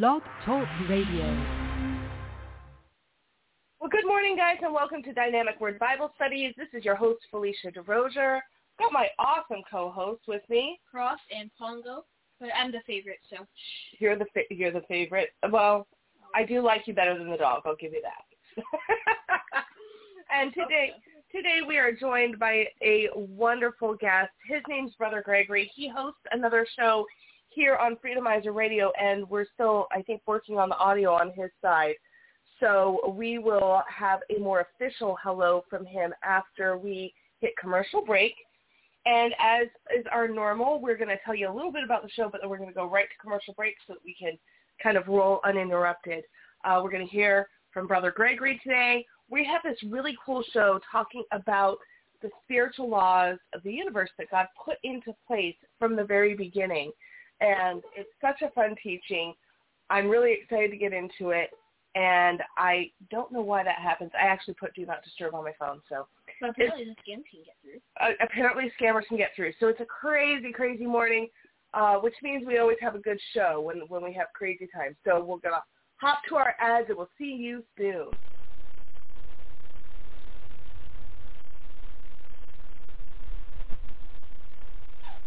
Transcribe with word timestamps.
Blog 0.00 0.22
Talk 0.46 0.66
Radio. 0.88 1.26
Well, 3.78 3.90
good 3.90 4.06
morning, 4.06 4.36
guys, 4.38 4.56
and 4.62 4.72
welcome 4.72 5.02
to 5.02 5.12
Dynamic 5.12 5.60
Word 5.60 5.78
Bible 5.78 6.10
Studies. 6.16 6.54
This 6.56 6.68
is 6.72 6.82
your 6.82 6.94
host, 6.94 7.20
Phelicia 7.30 7.76
DeRosier. 7.76 8.40
Got 8.78 8.90
my 8.90 9.08
awesome 9.18 9.62
co-host 9.70 10.22
with 10.26 10.40
me. 10.48 10.80
Cross 10.90 11.18
and 11.30 11.50
Pongo, 11.58 12.06
but 12.40 12.48
I'm 12.58 12.72
the 12.72 12.80
favorite, 12.86 13.18
so. 13.28 13.44
You're 13.98 14.16
the 14.16 14.24
fa- 14.32 14.48
you're 14.48 14.72
the 14.72 14.80
favorite. 14.88 15.28
Well, 15.50 15.86
I 16.34 16.46
do 16.46 16.62
like 16.62 16.86
you 16.86 16.94
better 16.94 17.18
than 17.18 17.28
the 17.28 17.36
dog. 17.36 17.64
I'll 17.66 17.76
give 17.76 17.92
you 17.92 18.00
that. 18.00 18.64
and 20.34 20.54
today, 20.54 20.92
today 21.30 21.58
we 21.68 21.76
are 21.76 21.92
joined 21.92 22.38
by 22.38 22.64
a 22.82 23.08
wonderful 23.14 23.94
guest. 23.94 24.30
His 24.48 24.62
name's 24.70 24.94
Brother 24.94 25.20
Gregory. 25.22 25.70
He 25.74 25.86
hosts 25.86 26.22
another 26.30 26.66
show 26.78 27.04
here 27.54 27.76
on 27.76 27.96
Freedomizer 27.96 28.54
Radio, 28.54 28.92
and 29.00 29.28
we're 29.28 29.46
still, 29.54 29.86
I 29.92 30.02
think, 30.02 30.22
working 30.26 30.58
on 30.58 30.68
the 30.68 30.76
audio 30.76 31.12
on 31.12 31.32
his 31.36 31.50
side. 31.60 31.94
So 32.60 33.14
we 33.16 33.38
will 33.38 33.82
have 33.88 34.20
a 34.34 34.38
more 34.40 34.60
official 34.60 35.16
hello 35.22 35.64
from 35.68 35.84
him 35.84 36.14
after 36.22 36.78
we 36.78 37.12
hit 37.40 37.52
commercial 37.60 38.04
break. 38.04 38.34
And 39.04 39.34
as 39.40 39.66
is 39.96 40.04
our 40.12 40.28
normal, 40.28 40.80
we're 40.80 40.96
going 40.96 41.08
to 41.08 41.18
tell 41.24 41.34
you 41.34 41.50
a 41.50 41.54
little 41.54 41.72
bit 41.72 41.82
about 41.82 42.02
the 42.02 42.10
show, 42.10 42.28
but 42.30 42.40
then 42.40 42.48
we're 42.48 42.58
going 42.58 42.70
to 42.70 42.74
go 42.74 42.88
right 42.88 43.08
to 43.08 43.22
commercial 43.22 43.52
break 43.54 43.74
so 43.86 43.94
that 43.94 44.04
we 44.04 44.14
can 44.14 44.38
kind 44.80 44.96
of 44.96 45.08
roll 45.08 45.40
uninterrupted. 45.44 46.22
Uh, 46.64 46.80
we're 46.82 46.90
going 46.90 47.04
to 47.04 47.12
hear 47.12 47.48
from 47.72 47.88
Brother 47.88 48.12
Gregory 48.12 48.60
today. 48.62 49.04
We 49.28 49.44
have 49.44 49.62
this 49.64 49.78
really 49.90 50.16
cool 50.24 50.44
show 50.52 50.78
talking 50.90 51.24
about 51.32 51.78
the 52.22 52.30
spiritual 52.44 52.88
laws 52.88 53.38
of 53.52 53.62
the 53.64 53.72
universe 53.72 54.10
that 54.18 54.30
God 54.30 54.46
put 54.64 54.76
into 54.84 55.12
place 55.26 55.56
from 55.80 55.96
the 55.96 56.04
very 56.04 56.36
beginning 56.36 56.92
and 57.42 57.82
it's 57.96 58.10
such 58.20 58.40
a 58.42 58.50
fun 58.52 58.74
teaching. 58.82 59.34
I'm 59.90 60.08
really 60.08 60.32
excited 60.40 60.70
to 60.70 60.76
get 60.76 60.92
into 60.92 61.30
it, 61.30 61.50
and 61.94 62.40
I 62.56 62.90
don't 63.10 63.32
know 63.32 63.42
why 63.42 63.64
that 63.64 63.76
happens. 63.76 64.10
I 64.14 64.26
actually 64.26 64.54
put 64.54 64.74
Do 64.74 64.86
Not 64.86 65.02
Disturb 65.04 65.34
on 65.34 65.44
my 65.44 65.52
phone, 65.58 65.80
so. 65.88 66.06
But 66.40 66.50
apparently 66.50 66.84
the 66.84 66.90
scam 66.92 67.22
can 67.30 67.40
get 67.44 67.56
through. 67.62 67.80
Uh, 68.00 68.12
apparently 68.22 68.72
scammers 68.80 69.06
can 69.06 69.16
get 69.16 69.30
through. 69.36 69.52
So 69.60 69.68
it's 69.68 69.80
a 69.80 69.84
crazy, 69.84 70.52
crazy 70.52 70.86
morning, 70.86 71.28
uh, 71.74 71.96
which 71.96 72.14
means 72.22 72.46
we 72.46 72.58
always 72.58 72.78
have 72.80 72.94
a 72.94 73.00
good 73.00 73.18
show 73.34 73.60
when, 73.60 73.80
when 73.88 74.02
we 74.02 74.12
have 74.14 74.28
crazy 74.34 74.68
times. 74.74 74.96
So 75.04 75.18
we're 75.20 75.38
going 75.38 75.54
to 75.54 75.62
hop 75.96 76.20
to 76.28 76.36
our 76.36 76.54
ads, 76.60 76.88
and 76.88 76.96
we'll 76.96 77.10
see 77.18 77.32
you 77.32 77.62
soon. 77.76 78.06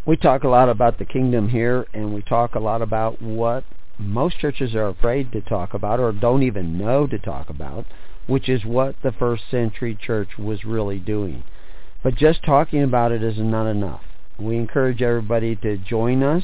We 0.05 0.15
talk 0.15 0.43
a 0.43 0.47
lot 0.47 0.69
about 0.69 0.99
the 0.99 1.05
kingdom 1.05 1.49
here 1.49 1.87
and 1.93 2.13
we 2.13 2.21
talk 2.21 2.55
a 2.55 2.59
lot 2.59 2.81
about 2.81 3.21
what 3.21 3.63
most 3.97 4.37
churches 4.39 4.75
are 4.75 4.89
afraid 4.89 5.31
to 5.31 5.41
talk 5.41 5.73
about 5.73 5.99
or 5.99 6.11
don't 6.11 6.43
even 6.43 6.77
know 6.77 7.07
to 7.07 7.17
talk 7.17 7.49
about, 7.49 7.85
which 8.27 8.47
is 8.47 8.63
what 8.65 8.95
the 9.03 9.11
first 9.13 9.43
century 9.49 9.97
church 9.99 10.29
was 10.37 10.63
really 10.63 10.99
doing. 10.99 11.43
But 12.03 12.15
just 12.15 12.43
talking 12.43 12.83
about 12.83 13.11
it 13.11 13.23
is 13.23 13.37
not 13.37 13.67
enough. 13.67 14.01
We 14.37 14.57
encourage 14.57 15.01
everybody 15.01 15.55
to 15.57 15.77
join 15.77 16.21
us 16.21 16.43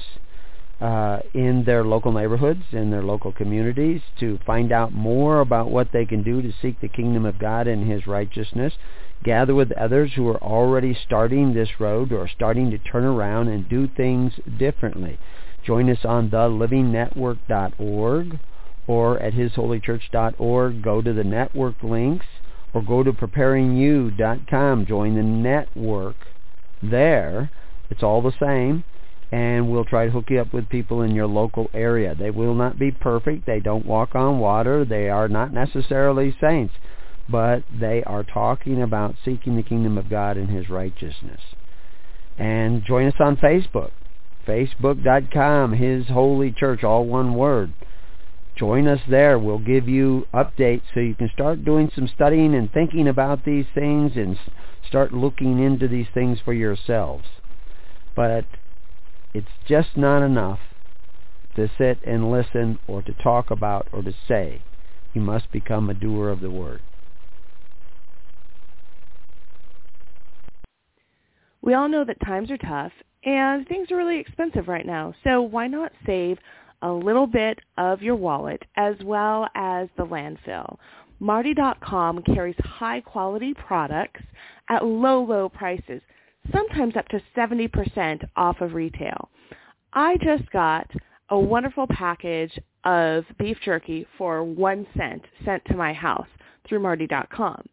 uh, 0.82 1.20
in 1.36 1.64
their 1.64 1.84
local 1.84 2.12
neighborhoods, 2.12 2.64
in 2.72 2.90
their 2.90 3.04
local 3.04 3.32
communities, 3.32 4.02
to 4.20 4.40
find 4.46 4.72
out 4.72 4.92
more 4.92 5.42
about 5.42 5.70
what 5.70 5.90
they 5.94 6.06
can 6.06 6.24
do 6.24 6.42
to 6.42 6.52
seek 6.60 6.82
the 6.82 6.88
kingdom 6.88 7.26
of 7.26 7.38
God 7.38 7.68
and 7.68 7.90
His 7.90 8.08
righteousness. 8.08 8.74
Gather 9.24 9.54
with 9.54 9.72
others 9.74 10.12
who 10.16 10.28
are 10.28 10.42
already 10.42 10.98
starting 11.06 11.54
this 11.54 11.70
road 11.80 12.12
or 12.12 12.28
starting 12.28 12.72
to 12.72 12.80
turn 12.80 13.04
around 13.04 13.50
and 13.50 13.70
do 13.70 13.88
things 13.96 14.34
differently. 14.58 15.20
Join 15.64 15.88
us 15.88 16.04
on 16.04 16.32
thelivingnetwork.org 16.32 18.40
or 18.88 19.20
at 19.20 19.34
hisholychurch.org. 19.34 20.82
Go 20.82 21.02
to 21.04 21.14
the 21.14 21.24
network 21.24 21.76
links 21.84 22.26
or 22.74 22.82
go 22.82 23.04
to 23.04 23.14
preparingyou.com. 23.14 24.88
Join 24.88 25.16
the 25.16 25.22
network 25.22 26.16
there. 26.81 27.52
It's 27.91 28.02
all 28.02 28.24
the 28.24 28.34
same 28.41 28.84
and 29.31 29.72
we'll 29.72 29.86
try 29.86 30.06
to 30.06 30.12
hook 30.12 30.25
you 30.30 30.40
up 30.40 30.53
with 30.53 30.68
people 30.69 31.02
in 31.02 31.16
your 31.16 31.28
local 31.28 31.69
area. 31.74 32.14
They 32.14 32.31
will 32.31 32.53
not 32.53 32.78
be 32.78 32.92
perfect. 32.92 33.46
They 33.46 33.62
don't 33.62 33.86
walk 33.86 34.14
on 34.14 34.40
water. 34.40 34.84
They 34.84 35.09
are 35.09 35.30
not 35.30 35.53
necessarily 35.53 36.36
saints, 36.42 36.74
but 37.30 37.64
they 37.72 38.03
are 38.03 38.24
talking 38.24 38.81
about 38.81 39.16
seeking 39.24 39.56
the 39.56 39.64
kingdom 39.64 39.97
of 39.97 40.09
God 40.09 40.36
and 40.36 40.50
his 40.50 40.70
righteousness. 40.70 41.40
And 42.38 42.84
join 42.84 43.08
us 43.08 43.14
on 43.20 43.38
Facebook, 43.38 43.91
facebook.com, 44.47 45.74
His 45.74 46.08
Holy 46.08 46.52
Church, 46.52 46.84
all 46.84 47.06
one 47.06 47.36
word. 47.36 47.74
Join 48.56 48.88
us 48.88 49.00
there. 49.09 49.40
We'll 49.40 49.59
give 49.59 49.88
you 49.88 50.28
updates 50.34 50.81
so 50.94 51.00
you 51.00 51.16
can 51.16 51.30
start 51.34 51.64
doing 51.64 51.90
some 51.96 52.09
studying 52.14 52.53
and 52.56 52.72
thinking 52.72 53.08
about 53.08 53.46
these 53.46 53.66
things 53.74 54.14
and 54.16 54.38
start 54.88 55.14
looking 55.14 55.59
into 55.59 55.88
these 55.88 56.08
things 56.14 56.40
for 56.44 56.53
yourselves. 56.53 57.25
But 58.16 58.46
it's 59.34 59.47
just 59.68 59.96
not 59.96 60.24
enough 60.24 60.59
to 61.56 61.69
sit 61.78 62.00
and 62.06 62.31
listen 62.31 62.80
or 62.88 63.02
to 63.02 63.14
talk 63.14 63.52
about 63.52 63.88
or 63.92 64.02
to 64.02 64.14
say. 64.28 64.62
You 65.14 65.22
must 65.22 65.52
become 65.52 65.90
a 65.90 65.94
doer 65.94 66.30
of 66.30 66.40
the 66.40 66.50
word. 66.50 66.81
We 71.62 71.74
all 71.74 71.90
know 71.90 72.03
that 72.06 72.18
times 72.25 72.50
are 72.50 72.58
tough 72.58 72.91
and 73.24 73.68
things 73.68 73.91
are 73.91 73.97
really 73.97 74.20
expensive 74.20 74.68
right 74.68 74.86
now. 74.86 75.14
So 75.24 75.41
why 75.41 75.68
not 75.68 75.91
save 76.06 76.38
a 76.81 76.91
little 76.91 77.28
bit 77.28 77.59
of 77.78 78.02
your 78.02 78.16
wallet 78.16 78.64
as 78.78 78.96
well 79.03 79.47
as 79.53 79.88
the 79.97 80.06
landfill? 80.06 80.78
Martie.com 81.20 82.24
carries 82.24 82.56
high 82.59 83.02
quality 83.02 83.53
products 83.53 84.22
at 84.70 84.84
low, 84.84 85.24
low 85.24 85.50
prices 85.50 86.02
sometimes 86.52 86.96
up 86.96 87.07
to 87.09 87.22
70% 87.35 88.28
off 88.35 88.62
of 88.62 88.74
retail. 88.74 89.29
I 89.94 90.18
just 90.18 90.50
got 90.52 90.90
a 91.29 91.38
wonderful 91.38 91.88
package 91.88 92.57
of 92.84 93.25
beef 93.38 93.57
jerky 93.63 94.07
for 94.18 94.44
one 94.44 94.88
cent 94.97 95.24
sent 95.46 95.63
to 95.66 95.75
my 95.75 95.94
house 95.94 96.28
through 96.68 96.79
Martie.com. 96.79 97.63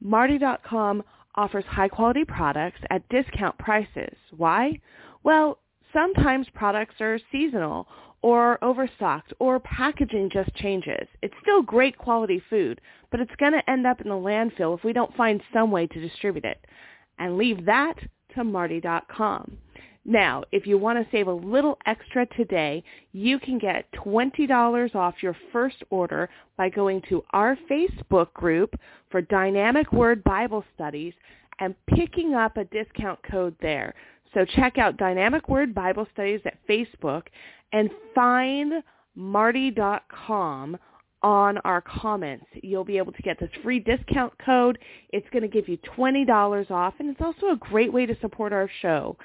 Martie.com 0.00 1.02
offers 1.34 1.64
high 1.66 1.88
quality 1.88 2.24
products 2.24 2.80
at 2.90 3.08
discount 3.08 3.56
prices. 3.58 4.16
Why? 4.36 4.80
Well, 5.22 5.58
sometimes 5.92 6.46
products 6.54 6.94
are 7.00 7.18
seasonal 7.32 7.86
or 8.22 8.62
overstocked 8.64 9.32
or 9.38 9.60
packaging 9.60 10.30
just 10.32 10.54
changes. 10.54 11.06
It's 11.22 11.34
still 11.42 11.62
great 11.62 11.98
quality 11.98 12.42
food, 12.48 12.80
but 13.10 13.20
it's 13.20 13.34
going 13.38 13.52
to 13.52 13.70
end 13.70 13.86
up 13.86 14.00
in 14.00 14.08
the 14.08 14.14
landfill 14.14 14.76
if 14.76 14.84
we 14.84 14.92
don't 14.92 15.14
find 15.16 15.42
some 15.52 15.70
way 15.70 15.86
to 15.86 16.00
distribute 16.00 16.44
it 16.44 16.64
and 17.18 17.36
leave 17.36 17.64
that 17.66 17.94
to 18.34 18.44
Martie.com. 18.44 19.58
Now, 20.08 20.44
if 20.52 20.68
you 20.68 20.78
want 20.78 20.98
to 20.98 21.10
save 21.10 21.26
a 21.26 21.32
little 21.32 21.78
extra 21.84 22.26
today, 22.36 22.84
you 23.12 23.40
can 23.40 23.58
get 23.58 23.90
$20 23.92 24.94
off 24.94 25.14
your 25.20 25.36
first 25.52 25.82
order 25.90 26.28
by 26.56 26.68
going 26.68 27.02
to 27.08 27.24
our 27.30 27.58
Facebook 27.68 28.32
group 28.32 28.78
for 29.10 29.20
Dynamic 29.20 29.92
Word 29.92 30.22
Bible 30.22 30.64
Studies 30.76 31.12
and 31.58 31.74
picking 31.88 32.34
up 32.34 32.56
a 32.56 32.64
discount 32.66 33.18
code 33.28 33.56
there. 33.60 33.94
So 34.32 34.44
check 34.44 34.78
out 34.78 34.96
Dynamic 34.96 35.48
Word 35.48 35.74
Bible 35.74 36.06
Studies 36.12 36.40
at 36.44 36.58
Facebook 36.68 37.22
and 37.72 37.90
find 38.14 38.74
Martie.com 39.16 40.76
on 41.26 41.58
our 41.64 41.80
comments. 41.80 42.46
You'll 42.62 42.84
be 42.84 42.98
able 42.98 43.10
to 43.10 43.22
get 43.22 43.40
this 43.40 43.50
free 43.64 43.80
discount 43.80 44.32
code. 44.38 44.78
It's 45.08 45.28
going 45.30 45.42
to 45.42 45.48
give 45.48 45.68
you 45.68 45.76
$20 45.98 46.70
off, 46.70 46.94
and 47.00 47.10
it's 47.10 47.20
also 47.20 47.50
a 47.50 47.56
great 47.56 47.92
way 47.92 48.06
to 48.06 48.16
support 48.20 48.52
our 48.52 48.70
show 48.80 49.16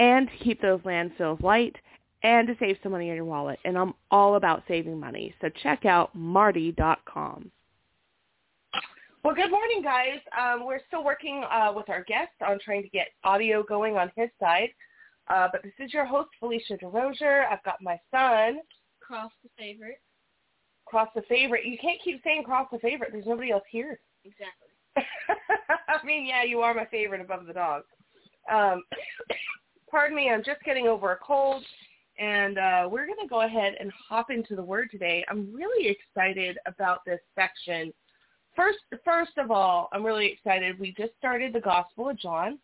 and 0.00 0.28
to 0.28 0.44
keep 0.44 0.60
those 0.60 0.80
landfills 0.80 1.40
light 1.44 1.76
and 2.24 2.48
to 2.48 2.56
save 2.58 2.76
some 2.82 2.90
money 2.90 3.08
in 3.10 3.14
your 3.14 3.24
wallet. 3.24 3.60
And 3.64 3.78
I'm 3.78 3.94
all 4.10 4.34
about 4.34 4.64
saving 4.66 4.98
money. 4.98 5.32
So 5.40 5.48
check 5.62 5.84
out 5.84 6.12
martie.com. 6.12 7.52
Well, 9.22 9.34
good 9.36 9.52
morning, 9.52 9.80
guys. 9.80 10.18
Um, 10.36 10.66
we're 10.66 10.80
still 10.88 11.04
working 11.04 11.44
uh, 11.52 11.72
with 11.74 11.88
our 11.88 12.02
guest 12.02 12.32
on 12.44 12.58
trying 12.64 12.82
to 12.82 12.88
get 12.88 13.06
audio 13.22 13.62
going 13.62 13.96
on 13.96 14.10
his 14.16 14.28
side. 14.40 14.70
Uh, 15.28 15.46
but 15.52 15.62
this 15.62 15.72
is 15.78 15.94
your 15.94 16.04
host, 16.04 16.30
Phelicia 16.42 16.82
DeRosier. 16.82 17.46
I've 17.48 17.62
got 17.62 17.80
my 17.80 18.00
son. 18.10 18.58
Cross 19.00 19.30
the 19.44 19.50
favorite 19.56 20.00
cross 20.86 21.08
the 21.14 21.22
favorite. 21.22 21.64
You 21.64 21.78
can't 21.78 22.00
keep 22.02 22.22
saying 22.22 22.44
cross 22.44 22.68
the 22.72 22.78
favorite. 22.78 23.10
There's 23.12 23.26
nobody 23.26 23.50
else 23.50 23.64
here. 23.70 23.98
Exactly. 24.24 24.68
I 25.88 26.04
mean, 26.04 26.26
yeah, 26.26 26.44
you 26.44 26.60
are 26.60 26.74
my 26.74 26.86
favorite 26.86 27.20
above 27.20 27.46
the 27.46 27.52
dog. 27.52 27.82
Um, 28.50 28.82
pardon 29.90 30.16
me, 30.16 30.30
I'm 30.30 30.44
just 30.44 30.62
getting 30.64 30.86
over 30.86 31.12
a 31.12 31.16
cold, 31.16 31.62
and 32.18 32.58
uh, 32.58 32.88
we're 32.90 33.06
going 33.06 33.18
to 33.20 33.28
go 33.28 33.42
ahead 33.42 33.74
and 33.80 33.92
hop 34.08 34.30
into 34.30 34.56
the 34.56 34.62
word 34.62 34.88
today. 34.90 35.24
I'm 35.28 35.52
really 35.54 35.88
excited 35.88 36.58
about 36.66 37.00
this 37.04 37.20
section. 37.34 37.92
First, 38.54 38.78
first 39.04 39.36
of 39.36 39.50
all, 39.50 39.88
I'm 39.92 40.04
really 40.04 40.26
excited. 40.26 40.78
We 40.78 40.94
just 40.96 41.12
started 41.18 41.52
the 41.52 41.60
Gospel 41.60 42.10
of 42.10 42.18
John, 42.18 42.58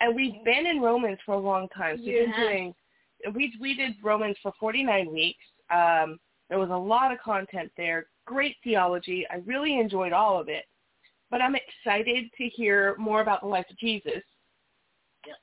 and 0.00 0.14
we've 0.14 0.42
been 0.44 0.66
in 0.66 0.80
Romans 0.80 1.18
for 1.26 1.34
a 1.34 1.38
long 1.38 1.68
time. 1.76 1.98
So 1.98 2.04
yeah. 2.04 2.20
we've 2.20 2.34
been 2.34 2.40
doing, 2.40 2.74
we 3.34 3.52
we 3.60 3.74
did 3.74 3.92
Romans 4.02 4.36
for 4.42 4.52
49 4.58 5.12
weeks. 5.12 5.44
Um, 5.70 6.18
There 6.48 6.58
was 6.58 6.70
a 6.70 6.76
lot 6.76 7.12
of 7.12 7.18
content 7.18 7.70
there, 7.76 8.06
great 8.24 8.56
theology. 8.64 9.26
I 9.30 9.36
really 9.46 9.78
enjoyed 9.78 10.12
all 10.12 10.40
of 10.40 10.48
it. 10.48 10.64
But 11.30 11.42
I'm 11.42 11.54
excited 11.54 12.30
to 12.38 12.48
hear 12.48 12.96
more 12.98 13.20
about 13.20 13.42
the 13.42 13.48
life 13.48 13.66
of 13.70 13.78
Jesus 13.78 14.22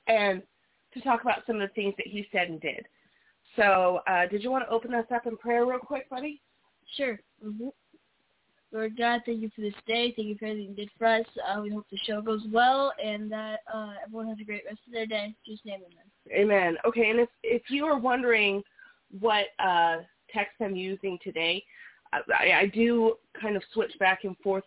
and 0.08 0.42
to 0.94 1.00
talk 1.00 1.22
about 1.22 1.46
some 1.46 1.60
of 1.60 1.68
the 1.68 1.74
things 1.74 1.94
that 1.96 2.08
he 2.08 2.26
said 2.32 2.48
and 2.48 2.60
did. 2.60 2.86
So 3.54 4.00
uh, 4.08 4.26
did 4.26 4.42
you 4.42 4.50
want 4.50 4.64
to 4.64 4.70
open 4.70 4.94
us 4.94 5.06
up 5.14 5.26
in 5.26 5.36
prayer 5.36 5.64
real 5.64 5.78
quick, 5.78 6.10
buddy? 6.10 6.42
Sure. 6.96 7.20
Mm-hmm. 7.44 7.68
Lord 8.72 8.96
God, 8.98 9.22
thank 9.24 9.40
you 9.40 9.50
for 9.54 9.60
this 9.60 9.74
day. 9.86 10.12
Thank 10.16 10.28
you 10.28 10.36
for 10.36 10.46
everything 10.46 10.70
you 10.70 10.74
did 10.74 10.90
for 10.98 11.06
us. 11.06 11.24
Uh, 11.48 11.60
we 11.62 11.70
hope 11.70 11.86
the 11.90 11.98
show 12.04 12.20
goes 12.20 12.42
well 12.52 12.92
and 13.02 13.30
that 13.30 13.60
uh, 13.72 13.92
everyone 14.04 14.28
has 14.28 14.38
a 14.40 14.44
great 14.44 14.64
rest 14.66 14.80
of 14.86 14.92
their 14.92 15.06
day. 15.06 15.34
Just 15.46 15.64
name 15.64 15.80
them. 15.80 15.90
Amen. 16.32 16.76
Okay, 16.84 17.10
and 17.10 17.20
if 17.20 17.28
if 17.44 17.62
you 17.70 17.84
are 17.84 17.98
wondering 17.98 18.62
what 19.20 19.46
uh, 19.60 19.98
text 20.36 20.54
I'm 20.60 20.76
using 20.76 21.18
today, 21.22 21.64
I, 22.12 22.52
I 22.52 22.66
do 22.66 23.14
kind 23.40 23.56
of 23.56 23.62
switch 23.72 23.92
back 23.98 24.24
and 24.24 24.36
forth 24.38 24.64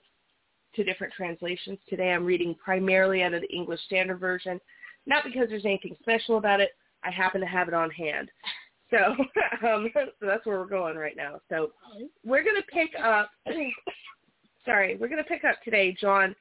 to 0.75 0.83
different 0.83 1.13
translations. 1.13 1.80
Today 1.88 2.12
I'm 2.12 2.25
reading 2.25 2.56
primarily 2.63 3.24
out 3.24 3.33
of 3.33 3.42
the 3.42 3.54
English 3.54 3.80
Standard 3.86 4.19
Version, 4.19 4.60
not 5.06 5.24
because 5.24 5.48
there's 5.50 5.66
anything 5.66 5.95
special 6.01 6.38
about 6.38 6.60
it. 6.60 6.71
I 7.04 7.12
happen 7.12 7.42
to 7.42 7.48
have 7.48 7.68
it 7.68 7.74
on 7.74 7.89
hand. 7.92 8.30
So, 8.92 8.98
um, 9.68 9.89
so 9.94 10.06
that's 10.21 10.45
where 10.45 10.60
we're 10.60 10.66
going 10.66 10.98
right 10.98 11.16
now. 11.16 11.39
So 11.50 11.72
we're 12.25 12.44
going 12.44 12.56
to 12.56 12.68
pick 12.74 12.89
up, 13.01 13.30
sorry, 14.65 14.98
we're 14.98 15.07
going 15.07 15.24
to 15.24 15.30
pick 15.30 15.44
up 15.44 15.62
today, 15.63 15.95
John, 16.00 16.36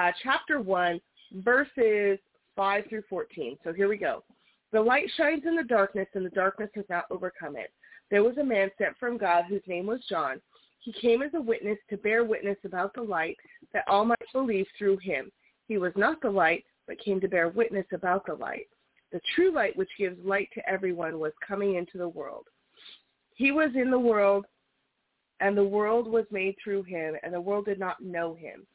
uh, 0.00 0.10
chapter 0.22 0.60
1, 0.60 1.00
verses 1.36 2.18
5 2.56 2.84
through 2.88 3.02
14. 3.08 3.58
So 3.64 3.72
here 3.72 3.88
we 3.88 3.96
go. 3.96 4.24
The 4.72 4.80
light 4.80 5.06
shines 5.16 5.44
in 5.46 5.54
the 5.54 5.62
darkness, 5.62 6.08
and 6.14 6.26
the 6.26 6.30
darkness 6.30 6.70
has 6.74 6.84
not 6.90 7.04
overcome 7.10 7.56
it. 7.56 7.72
There 8.10 8.22
was 8.22 8.36
a 8.38 8.44
man 8.44 8.70
sent 8.78 8.96
from 8.98 9.16
God 9.16 9.44
whose 9.48 9.62
name 9.66 9.86
was 9.86 10.04
John. 10.08 10.40
He 10.80 10.92
came 10.92 11.22
as 11.22 11.32
a 11.34 11.40
witness 11.40 11.78
to 11.88 11.96
bear 11.96 12.24
witness 12.24 12.58
about 12.64 12.94
the 12.94 13.02
light, 13.02 13.36
that 13.72 13.84
all 13.88 14.04
might 14.04 14.32
believe 14.32 14.66
through 14.78 14.98
him. 14.98 15.32
He 15.66 15.78
was 15.78 15.92
not 15.96 16.20
the 16.20 16.30
light, 16.30 16.64
but 16.86 16.98
came 16.98 17.20
to 17.20 17.28
bear 17.28 17.48
witness 17.48 17.86
about 17.92 18.26
the 18.26 18.34
light. 18.34 18.68
The 19.12 19.20
true 19.34 19.52
light 19.52 19.76
which 19.76 19.88
gives 19.98 20.22
light 20.24 20.48
to 20.54 20.68
everyone 20.68 21.18
was 21.18 21.32
coming 21.46 21.76
into 21.76 21.98
the 21.98 22.08
world. 22.08 22.46
He 23.34 23.52
was 23.52 23.70
in 23.74 23.90
the 23.90 23.98
world, 23.98 24.44
and 25.40 25.56
the 25.56 25.64
world 25.64 26.06
was 26.06 26.24
made 26.30 26.56
through 26.62 26.82
him, 26.82 27.14
and 27.22 27.32
the 27.32 27.40
world 27.40 27.64
did 27.64 27.78
not 27.78 28.02
know 28.02 28.34
him. 28.34 28.66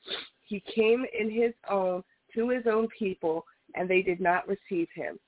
He 0.47 0.61
came 0.73 1.05
in 1.17 1.29
his 1.29 1.53
own 1.69 2.03
to 2.33 2.49
his 2.49 2.65
own 2.67 2.87
people, 2.97 3.45
and 3.75 3.89
they 3.89 4.01
did 4.01 4.19
not 4.19 4.47
receive 4.47 4.87
him. 4.93 5.19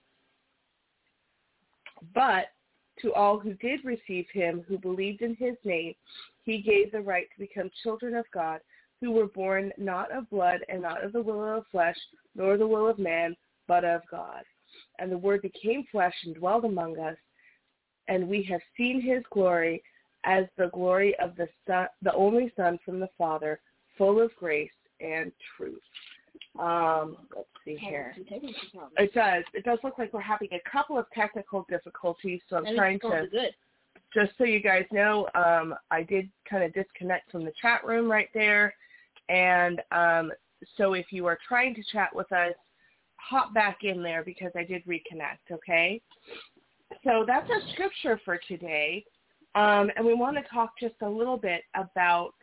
But 2.15 2.47
to 3.01 3.13
all 3.13 3.39
who 3.39 3.53
did 3.55 3.83
receive 3.83 4.25
him, 4.31 4.63
who 4.67 4.77
believed 4.77 5.21
in 5.21 5.35
his 5.35 5.55
name, 5.63 5.93
he 6.43 6.61
gave 6.61 6.91
the 6.91 7.01
right 7.01 7.27
to 7.33 7.39
become 7.39 7.69
children 7.83 8.15
of 8.15 8.25
God, 8.33 8.59
who 8.99 9.11
were 9.11 9.27
born 9.27 9.71
not 9.77 10.11
of 10.11 10.29
blood 10.29 10.59
and 10.69 10.81
not 10.81 11.03
of 11.03 11.13
the 11.13 11.21
will 11.21 11.57
of 11.57 11.65
flesh, 11.71 11.97
nor 12.35 12.57
the 12.57 12.67
will 12.67 12.87
of 12.87 12.99
man, 12.99 13.35
but 13.67 13.83
of 13.83 14.01
God 14.09 14.43
and 14.99 15.11
the 15.11 15.17
Word 15.17 15.41
became 15.41 15.85
flesh 15.91 16.13
and 16.25 16.35
dwelled 16.35 16.65
among 16.65 16.99
us, 16.99 17.17
and 18.07 18.27
we 18.27 18.43
have 18.43 18.61
seen 18.77 19.01
his 19.01 19.23
glory 19.31 19.83
as 20.23 20.45
the 20.57 20.69
glory 20.73 21.15
of 21.19 21.35
the 21.35 21.47
son, 21.67 21.87
the 22.01 22.13
only 22.13 22.51
Son 22.55 22.77
from 22.85 22.99
the 22.99 23.09
Father, 23.17 23.59
full 23.97 24.21
of 24.21 24.35
grace 24.35 24.69
and 24.99 25.31
truth. 25.57 25.81
Um, 26.59 27.17
let's 27.35 27.47
see 27.63 27.75
here. 27.75 28.13
It 28.97 29.13
does. 29.13 29.43
It 29.53 29.63
does 29.63 29.79
look 29.83 29.97
like 29.97 30.13
we're 30.13 30.21
having 30.21 30.49
a 30.51 30.69
couple 30.69 30.97
of 30.97 31.05
technical 31.13 31.65
difficulties, 31.69 32.41
so 32.49 32.57
I'm 32.57 32.75
trying 32.75 32.99
to. 33.01 33.27
Good. 33.31 33.51
Just 34.13 34.33
so 34.37 34.43
you 34.43 34.61
guys 34.61 34.85
know, 34.91 35.29
um, 35.35 35.73
I 35.89 36.03
did 36.03 36.29
kind 36.49 36.63
of 36.63 36.73
disconnect 36.73 37.31
from 37.31 37.45
the 37.45 37.53
chat 37.61 37.85
room 37.85 38.11
right 38.11 38.27
there, 38.33 38.73
and 39.29 39.81
um, 39.91 40.31
so 40.77 40.93
if 40.93 41.07
you 41.11 41.25
are 41.27 41.37
trying 41.47 41.73
to 41.75 41.83
chat 41.91 42.13
with 42.13 42.31
us, 42.31 42.53
hop 43.15 43.53
back 43.53 43.79
in 43.83 44.03
there 44.03 44.23
because 44.23 44.51
I 44.55 44.63
did 44.63 44.83
reconnect, 44.85 45.51
okay? 45.51 46.01
So 47.03 47.23
that's 47.25 47.49
our 47.49 47.61
scripture 47.73 48.19
for 48.25 48.39
today. 48.47 49.05
Um, 49.55 49.91
and 49.95 50.05
we 50.05 50.13
want 50.13 50.37
to 50.37 50.43
talk 50.53 50.71
just 50.79 50.95
a 51.01 51.09
little 51.09 51.37
bit 51.37 51.63
about 51.75 52.33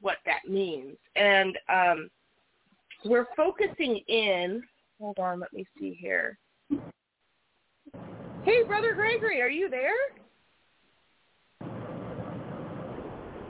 what 0.00 0.16
that 0.26 0.50
means. 0.50 0.96
And 1.14 1.56
um, 1.72 2.10
we're 3.04 3.26
focusing 3.36 4.00
in, 4.08 4.62
hold 5.00 5.18
on, 5.18 5.40
let 5.40 5.52
me 5.52 5.66
see 5.78 5.96
here. 6.00 6.38
Hey, 8.44 8.62
Brother 8.66 8.94
Gregory, 8.94 9.40
are 9.42 9.48
you 9.48 9.68
there? 9.68 9.92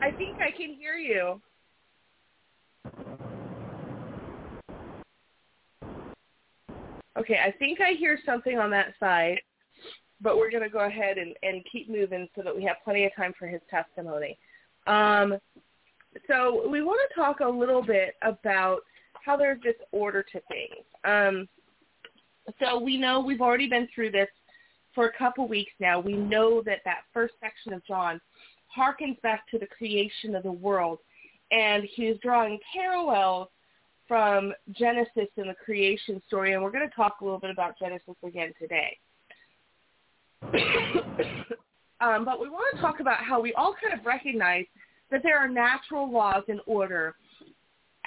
I 0.02 0.10
think 0.12 0.40
I 0.40 0.50
can 0.50 0.74
hear 0.74 0.94
you. 0.94 1.40
Okay, 7.18 7.38
I 7.42 7.50
think 7.58 7.80
I 7.80 7.92
hear 7.92 8.18
something 8.26 8.58
on 8.58 8.70
that 8.70 8.92
side, 9.00 9.40
but 10.20 10.36
we're 10.36 10.50
going 10.50 10.62
to 10.62 10.68
go 10.68 10.80
ahead 10.80 11.16
and, 11.16 11.34
and 11.42 11.64
keep 11.70 11.88
moving 11.88 12.28
so 12.36 12.42
that 12.42 12.54
we 12.54 12.62
have 12.64 12.76
plenty 12.84 13.06
of 13.06 13.14
time 13.16 13.32
for 13.38 13.46
his 13.46 13.62
testimony. 13.70 14.38
Um, 14.86 15.38
so 16.28 16.68
we 16.68 16.82
want 16.82 17.00
to 17.08 17.14
talk 17.14 17.40
a 17.40 17.48
little 17.48 17.82
bit 17.82 18.14
about 18.22 18.80
how 19.26 19.36
there's 19.36 19.60
this 19.62 19.74
order 19.90 20.22
to 20.22 20.40
things. 20.48 20.84
Um, 21.04 21.48
so 22.60 22.78
we 22.78 22.96
know 22.96 23.20
we've 23.20 23.40
already 23.40 23.68
been 23.68 23.88
through 23.92 24.12
this 24.12 24.28
for 24.94 25.06
a 25.06 25.12
couple 25.18 25.48
weeks 25.48 25.72
now. 25.80 25.98
We 25.98 26.14
know 26.14 26.62
that 26.62 26.78
that 26.84 27.00
first 27.12 27.34
section 27.40 27.72
of 27.72 27.84
John 27.84 28.20
harkens 28.76 29.20
back 29.22 29.48
to 29.50 29.58
the 29.58 29.66
creation 29.66 30.34
of 30.36 30.44
the 30.44 30.52
world, 30.52 30.98
and 31.50 31.84
he's 31.94 32.16
drawing 32.22 32.58
parallels 32.72 33.48
from 34.06 34.52
Genesis 34.70 35.28
and 35.36 35.50
the 35.50 35.56
creation 35.64 36.22
story, 36.28 36.54
and 36.54 36.62
we're 36.62 36.70
going 36.70 36.88
to 36.88 36.94
talk 36.94 37.16
a 37.20 37.24
little 37.24 37.40
bit 37.40 37.50
about 37.50 37.76
Genesis 37.78 38.14
again 38.24 38.52
today. 38.60 38.96
um, 42.00 42.24
but 42.24 42.40
we 42.40 42.48
want 42.48 42.76
to 42.76 42.80
talk 42.80 43.00
about 43.00 43.18
how 43.18 43.40
we 43.40 43.52
all 43.54 43.74
kind 43.82 43.98
of 43.98 44.06
recognize 44.06 44.66
that 45.10 45.22
there 45.22 45.38
are 45.38 45.48
natural 45.48 46.10
laws 46.10 46.44
in 46.48 46.60
order, 46.66 47.16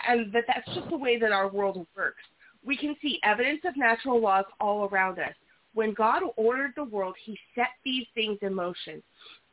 and 0.07 0.31
that 0.33 0.45
that's 0.47 0.67
just 0.73 0.89
the 0.89 0.97
way 0.97 1.17
that 1.17 1.31
our 1.31 1.49
world 1.49 1.85
works. 1.95 2.23
We 2.65 2.75
can 2.77 2.95
see 3.01 3.19
evidence 3.23 3.61
of 3.65 3.77
natural 3.77 4.19
laws 4.19 4.45
all 4.59 4.87
around 4.89 5.19
us. 5.19 5.33
When 5.73 5.93
God 5.93 6.23
ordered 6.35 6.73
the 6.75 6.83
world, 6.83 7.15
he 7.23 7.37
set 7.55 7.69
these 7.85 8.05
things 8.13 8.37
in 8.41 8.53
motion. 8.53 9.01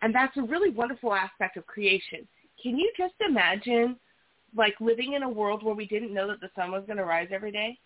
And 0.02 0.14
that's 0.14 0.37
a 0.37 0.43
really 0.43 0.70
wonderful 0.70 1.12
aspect 1.14 1.56
of 1.56 1.66
creation. 1.66 2.26
Can 2.62 2.76
you 2.78 2.90
just 2.96 3.14
imagine 3.26 3.96
like 4.56 4.74
living 4.81 5.12
in 5.12 5.22
a 5.22 5.29
world 5.29 5.62
where 5.62 5.74
we 5.74 5.86
didn't 5.86 6.15
know 6.15 6.26
that 6.29 6.41
the 6.41 6.50
sun 6.56 6.72
was 6.72 6.84
going 6.86 6.96
to 6.96 7.05
rise 7.05 7.29
every 7.31 7.53
day 7.53 7.79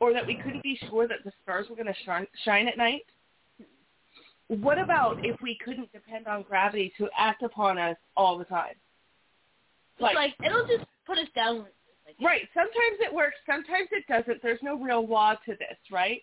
or 0.00 0.12
that 0.12 0.26
we 0.26 0.36
couldn't 0.36 0.62
be 0.62 0.78
sure 0.88 1.08
that 1.08 1.24
the 1.24 1.32
stars 1.42 1.66
were 1.68 1.76
going 1.76 1.86
to 1.86 1.94
shine, 2.04 2.26
shine 2.44 2.68
at 2.68 2.76
night? 2.76 3.02
What 4.48 4.78
about 4.78 5.24
if 5.24 5.40
we 5.40 5.56
couldn't 5.64 5.90
depend 5.92 6.26
on 6.26 6.42
gravity 6.42 6.92
to 6.98 7.08
act 7.18 7.42
upon 7.42 7.78
us 7.78 7.96
all 8.16 8.36
the 8.36 8.44
time? 8.44 8.74
Like, 10.00 10.14
like 10.14 10.34
it'll 10.44 10.66
just 10.66 10.84
put 11.06 11.18
us 11.18 11.28
down. 11.34 11.58
Like, 12.06 12.16
right. 12.22 12.42
Sometimes 12.52 12.98
it 13.00 13.12
works. 13.12 13.36
Sometimes 13.46 13.88
it 13.92 14.04
doesn't. 14.08 14.42
There's 14.42 14.62
no 14.62 14.78
real 14.78 15.06
law 15.06 15.34
to 15.46 15.52
this, 15.52 15.78
right? 15.90 16.20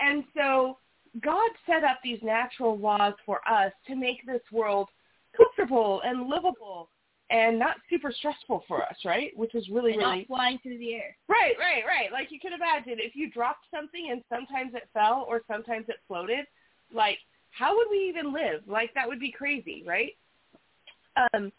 And 0.00 0.24
so 0.36 0.78
God 1.22 1.50
set 1.66 1.84
up 1.84 1.98
these 2.02 2.18
natural 2.22 2.78
laws 2.78 3.14
for 3.24 3.40
us 3.48 3.72
to 3.86 3.94
make 3.94 4.24
this 4.26 4.42
world 4.52 4.88
comfortable 5.36 6.02
and 6.04 6.28
livable 6.28 6.88
and 7.30 7.58
not 7.58 7.76
super 7.88 8.12
stressful 8.12 8.64
for 8.68 8.82
us, 8.82 8.96
right? 9.04 9.32
Which 9.36 9.54
is 9.54 9.68
really, 9.68 9.92
and 9.92 10.02
really 10.02 10.18
not 10.18 10.26
flying 10.26 10.58
through 10.62 10.78
the 10.78 10.94
air. 10.94 11.16
Right, 11.28 11.54
right, 11.58 11.82
right. 11.86 12.12
Like 12.12 12.30
you 12.30 12.38
can 12.38 12.52
imagine 12.52 12.94
if 12.98 13.16
you 13.16 13.30
dropped 13.30 13.64
something 13.74 14.08
and 14.10 14.22
sometimes 14.28 14.74
it 14.74 14.88
fell 14.92 15.26
or 15.28 15.42
sometimes 15.48 15.86
it 15.88 15.96
floated, 16.06 16.44
like 16.92 17.18
how 17.50 17.76
would 17.76 17.88
we 17.90 18.08
even 18.08 18.32
live? 18.32 18.62
Like 18.66 18.92
that 18.94 19.08
would 19.08 19.20
be 19.20 19.32
crazy, 19.32 19.82
right? 19.86 20.12
Um, 21.16 21.52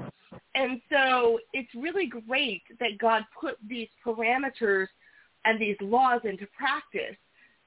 and 0.53 0.81
so 0.91 1.39
it's 1.53 1.73
really 1.75 2.07
great 2.07 2.63
that 2.79 2.97
God 2.99 3.23
put 3.39 3.57
these 3.67 3.87
parameters 4.05 4.87
and 5.45 5.59
these 5.59 5.77
laws 5.81 6.21
into 6.23 6.47
practice. 6.57 7.15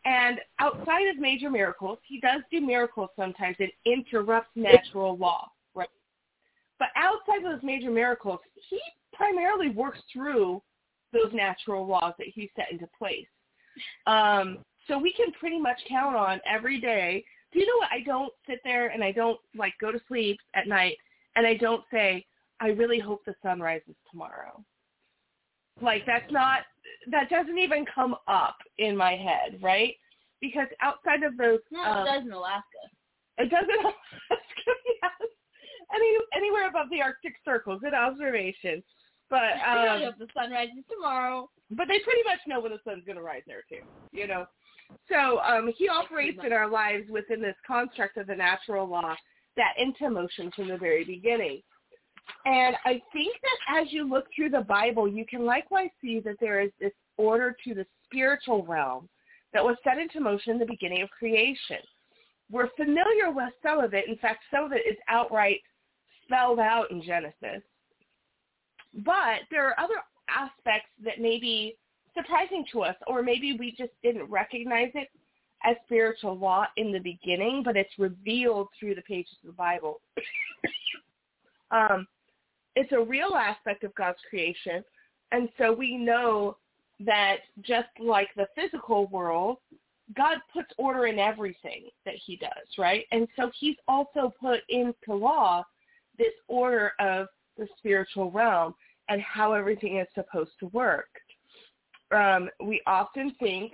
And 0.04 0.38
outside 0.58 1.08
of 1.08 1.18
major 1.18 1.50
miracles, 1.50 1.98
he 2.06 2.20
does 2.20 2.40
do 2.50 2.60
miracles 2.60 3.10
sometimes 3.16 3.56
and 3.58 3.70
interrupts 3.84 4.50
natural 4.54 5.16
law. 5.16 5.50
Right? 5.74 5.88
But 6.78 6.88
outside 6.96 7.44
of 7.44 7.52
those 7.52 7.62
major 7.62 7.90
miracles, 7.90 8.40
he 8.68 8.80
primarily 9.12 9.70
works 9.70 9.98
through 10.12 10.62
those 11.12 11.32
natural 11.32 11.86
laws 11.86 12.14
that 12.18 12.28
he 12.28 12.50
set 12.54 12.70
into 12.70 12.88
place. 12.98 13.26
Um, 14.06 14.58
so 14.86 14.98
we 14.98 15.12
can 15.12 15.32
pretty 15.32 15.60
much 15.60 15.78
count 15.88 16.16
on 16.16 16.40
every 16.46 16.80
day. 16.80 17.24
Do 17.52 17.60
you 17.60 17.66
know 17.66 17.78
what? 17.78 17.90
I 17.92 18.02
don't 18.02 18.32
sit 18.46 18.60
there 18.64 18.88
and 18.88 19.02
I 19.02 19.12
don't 19.12 19.38
like 19.56 19.74
go 19.80 19.90
to 19.92 20.00
sleep 20.08 20.38
at 20.54 20.66
night 20.66 20.96
and 21.38 21.46
I 21.46 21.54
don't 21.54 21.84
say, 21.90 22.26
I 22.60 22.68
really 22.68 22.98
hope 22.98 23.24
the 23.24 23.34
sun 23.42 23.60
rises 23.60 23.94
tomorrow. 24.10 24.64
Like 25.80 26.02
that's 26.04 26.30
not, 26.32 26.62
that 27.12 27.30
doesn't 27.30 27.58
even 27.58 27.84
come 27.94 28.16
up 28.26 28.56
in 28.78 28.96
my 28.96 29.12
head, 29.12 29.60
right? 29.62 29.94
Because 30.40 30.66
outside 30.82 31.22
of 31.22 31.36
those, 31.36 31.60
no, 31.70 31.82
um, 31.82 32.06
it 32.06 32.10
does 32.10 32.26
in 32.26 32.32
Alaska. 32.32 32.82
It 33.38 33.50
does 33.50 33.64
in 33.64 33.78
Alaska, 33.86 33.94
yes 35.00 35.28
any 35.94 36.16
anywhere 36.34 36.68
above 36.68 36.90
the 36.90 37.00
Arctic 37.00 37.34
Circle, 37.44 37.78
in 37.86 37.94
observation. 37.94 38.82
But 39.30 39.60
um, 39.66 40.12
the 40.18 40.26
sun 40.34 40.50
rises 40.50 40.84
tomorrow. 40.90 41.50
But 41.70 41.86
they 41.88 42.00
pretty 42.00 42.22
much 42.24 42.40
know 42.46 42.60
when 42.60 42.72
the 42.72 42.78
sun's 42.84 43.04
going 43.04 43.16
to 43.16 43.22
rise 43.22 43.42
there 43.46 43.62
too. 43.68 43.84
You 44.12 44.26
know. 44.26 44.46
So 45.08 45.38
um, 45.40 45.70
he 45.76 45.88
operates 45.88 46.38
in 46.44 46.52
our 46.52 46.68
lives 46.68 47.04
within 47.10 47.42
this 47.42 47.56
construct 47.66 48.16
of 48.16 48.26
the 48.26 48.34
natural 48.34 48.88
law 48.88 49.14
that 49.58 49.74
into 49.76 50.08
motion 50.08 50.50
from 50.56 50.68
the 50.68 50.78
very 50.78 51.04
beginning. 51.04 51.62
And 52.46 52.76
I 52.84 53.02
think 53.12 53.36
that 53.42 53.82
as 53.82 53.92
you 53.92 54.08
look 54.08 54.26
through 54.34 54.50
the 54.50 54.60
Bible, 54.60 55.06
you 55.06 55.26
can 55.26 55.44
likewise 55.44 55.90
see 56.00 56.20
that 56.20 56.36
there 56.40 56.60
is 56.60 56.70
this 56.80 56.92
order 57.16 57.54
to 57.64 57.74
the 57.74 57.86
spiritual 58.04 58.64
realm 58.64 59.08
that 59.52 59.64
was 59.64 59.76
set 59.84 59.98
into 59.98 60.20
motion 60.20 60.52
in 60.52 60.58
the 60.58 60.66
beginning 60.66 61.02
of 61.02 61.10
creation. 61.10 61.78
We're 62.50 62.70
familiar 62.76 63.30
with 63.30 63.52
some 63.62 63.80
of 63.80 63.92
it. 63.92 64.08
In 64.08 64.16
fact, 64.16 64.44
some 64.50 64.64
of 64.64 64.72
it 64.72 64.82
is 64.88 64.96
outright 65.08 65.60
spelled 66.24 66.60
out 66.60 66.90
in 66.90 67.02
Genesis. 67.02 67.62
But 69.04 69.40
there 69.50 69.66
are 69.66 69.78
other 69.80 69.96
aspects 70.28 70.90
that 71.04 71.20
may 71.20 71.38
be 71.38 71.76
surprising 72.14 72.64
to 72.72 72.82
us, 72.82 72.96
or 73.06 73.22
maybe 73.22 73.56
we 73.58 73.70
just 73.70 73.92
didn't 74.02 74.30
recognize 74.30 74.90
it 74.94 75.08
as 75.64 75.76
spiritual 75.84 76.38
law 76.38 76.66
in 76.76 76.92
the 76.92 76.98
beginning, 76.98 77.62
but 77.64 77.76
it's 77.76 77.98
revealed 77.98 78.68
through 78.78 78.94
the 78.94 79.02
pages 79.02 79.36
of 79.42 79.48
the 79.48 79.52
Bible. 79.52 80.00
um, 81.70 82.06
it's 82.76 82.92
a 82.92 83.00
real 83.00 83.34
aspect 83.34 83.84
of 83.84 83.94
God's 83.94 84.18
creation, 84.28 84.84
and 85.32 85.48
so 85.58 85.72
we 85.72 85.96
know 85.96 86.56
that 87.00 87.38
just 87.62 87.88
like 88.00 88.28
the 88.36 88.46
physical 88.54 89.06
world, 89.08 89.58
God 90.16 90.38
puts 90.52 90.68
order 90.78 91.06
in 91.06 91.18
everything 91.18 91.88
that 92.04 92.14
he 92.24 92.36
does, 92.36 92.66
right? 92.78 93.04
And 93.12 93.28
so 93.36 93.50
he's 93.58 93.76
also 93.86 94.32
put 94.40 94.60
into 94.68 95.14
law 95.14 95.64
this 96.16 96.32
order 96.48 96.92
of 96.98 97.26
the 97.56 97.68
spiritual 97.78 98.30
realm 98.30 98.74
and 99.08 99.20
how 99.20 99.52
everything 99.52 99.98
is 99.98 100.06
supposed 100.14 100.52
to 100.60 100.66
work. 100.68 101.08
Um, 102.10 102.48
we 102.64 102.80
often 102.86 103.34
think 103.38 103.72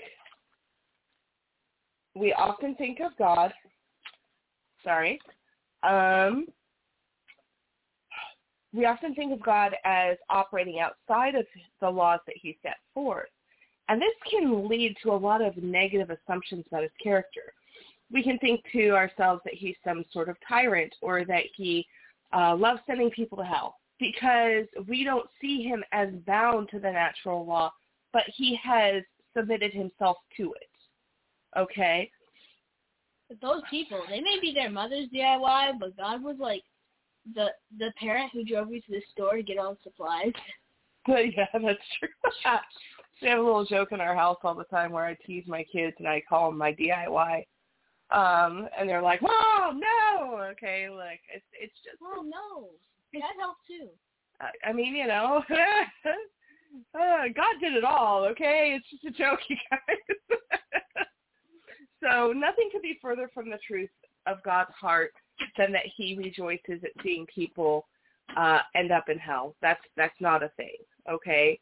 we 2.14 2.32
often 2.32 2.74
think 2.76 3.00
of 3.00 3.16
God. 3.18 3.52
Sorry. 4.82 5.20
Um, 5.82 6.46
we 8.72 8.86
often 8.86 9.14
think 9.14 9.32
of 9.32 9.42
God 9.42 9.74
as 9.84 10.16
operating 10.30 10.80
outside 10.80 11.34
of 11.34 11.46
the 11.80 11.88
laws 11.88 12.20
that 12.26 12.36
he 12.40 12.58
set 12.62 12.76
forth. 12.92 13.28
And 13.88 14.00
this 14.00 14.14
can 14.30 14.68
lead 14.68 14.96
to 15.02 15.12
a 15.12 15.16
lot 15.16 15.42
of 15.42 15.56
negative 15.56 16.10
assumptions 16.10 16.64
about 16.68 16.82
his 16.82 16.92
character. 17.02 17.52
We 18.10 18.22
can 18.22 18.38
think 18.38 18.62
to 18.72 18.90
ourselves 18.90 19.42
that 19.44 19.54
he's 19.54 19.76
some 19.84 20.04
sort 20.12 20.28
of 20.28 20.36
tyrant 20.48 20.94
or 21.02 21.24
that 21.24 21.44
he 21.54 21.86
uh, 22.32 22.56
loves 22.56 22.80
sending 22.86 23.10
people 23.10 23.38
to 23.38 23.44
hell 23.44 23.76
because 24.00 24.66
we 24.88 25.04
don't 25.04 25.28
see 25.40 25.62
him 25.62 25.84
as 25.92 26.08
bound 26.26 26.68
to 26.70 26.80
the 26.80 26.90
natural 26.90 27.46
law, 27.46 27.72
but 28.12 28.24
he 28.34 28.58
has 28.62 29.02
submitted 29.36 29.72
himself 29.72 30.16
to 30.36 30.52
it. 30.54 30.68
Okay? 31.56 32.10
But 33.28 33.40
those 33.40 33.62
people, 33.70 34.00
they 34.08 34.20
may 34.20 34.38
be 34.40 34.52
their 34.52 34.70
mother's 34.70 35.08
DIY, 35.08 35.78
but 35.80 35.96
God 35.96 36.22
was 36.22 36.36
like 36.38 36.62
the 37.34 37.48
the 37.78 37.90
parent 37.98 38.30
who 38.32 38.44
drove 38.44 38.70
you 38.70 38.80
to 38.82 38.90
the 38.90 39.02
store 39.12 39.36
to 39.36 39.42
get 39.42 39.58
all 39.58 39.72
the 39.72 39.78
supplies. 39.82 40.32
But 41.06 41.34
yeah, 41.36 41.46
that's 41.52 41.78
true. 41.98 42.08
we 43.22 43.28
have 43.28 43.38
a 43.38 43.42
little 43.42 43.64
joke 43.64 43.92
in 43.92 44.00
our 44.00 44.14
house 44.14 44.38
all 44.42 44.54
the 44.54 44.64
time 44.64 44.92
where 44.92 45.06
I 45.06 45.16
tease 45.26 45.44
my 45.46 45.64
kids 45.64 45.96
and 45.98 46.08
I 46.08 46.22
call 46.28 46.50
them 46.50 46.58
my 46.58 46.72
DIY. 46.72 47.44
Um, 48.10 48.68
and 48.78 48.88
they're 48.88 49.02
like, 49.02 49.22
"Mom, 49.22 49.80
no!" 49.80 50.38
Okay, 50.52 50.88
like 50.90 51.20
it's 51.34 51.44
it's 51.58 51.74
just. 51.82 51.96
Oh 52.02 52.22
no, 52.22 52.68
that 53.14 53.32
helps 53.40 53.60
too. 53.66 53.88
I, 54.40 54.68
I 54.68 54.72
mean, 54.72 54.94
you 54.94 55.06
know, 55.06 55.42
uh, 56.94 57.24
God 57.34 57.54
did 57.60 57.74
it 57.74 57.84
all. 57.84 58.24
Okay, 58.26 58.76
it's 58.76 58.90
just 58.90 59.04
a 59.04 59.10
joke, 59.10 59.40
you 59.48 59.56
guys. 59.70 60.38
So 62.04 62.32
nothing 62.32 62.68
could 62.70 62.82
be 62.82 62.98
further 63.00 63.30
from 63.32 63.50
the 63.50 63.58
truth 63.66 63.90
of 64.26 64.42
God's 64.42 64.72
heart 64.78 65.12
than 65.56 65.72
that 65.72 65.86
He 65.96 66.16
rejoices 66.16 66.82
at 66.84 66.90
seeing 67.02 67.26
people 67.26 67.86
uh, 68.36 68.58
end 68.74 68.92
up 68.92 69.08
in 69.08 69.18
hell. 69.18 69.54
That's 69.62 69.80
that's 69.96 70.14
not 70.20 70.42
a 70.42 70.50
thing. 70.56 70.76
Okay. 71.10 71.58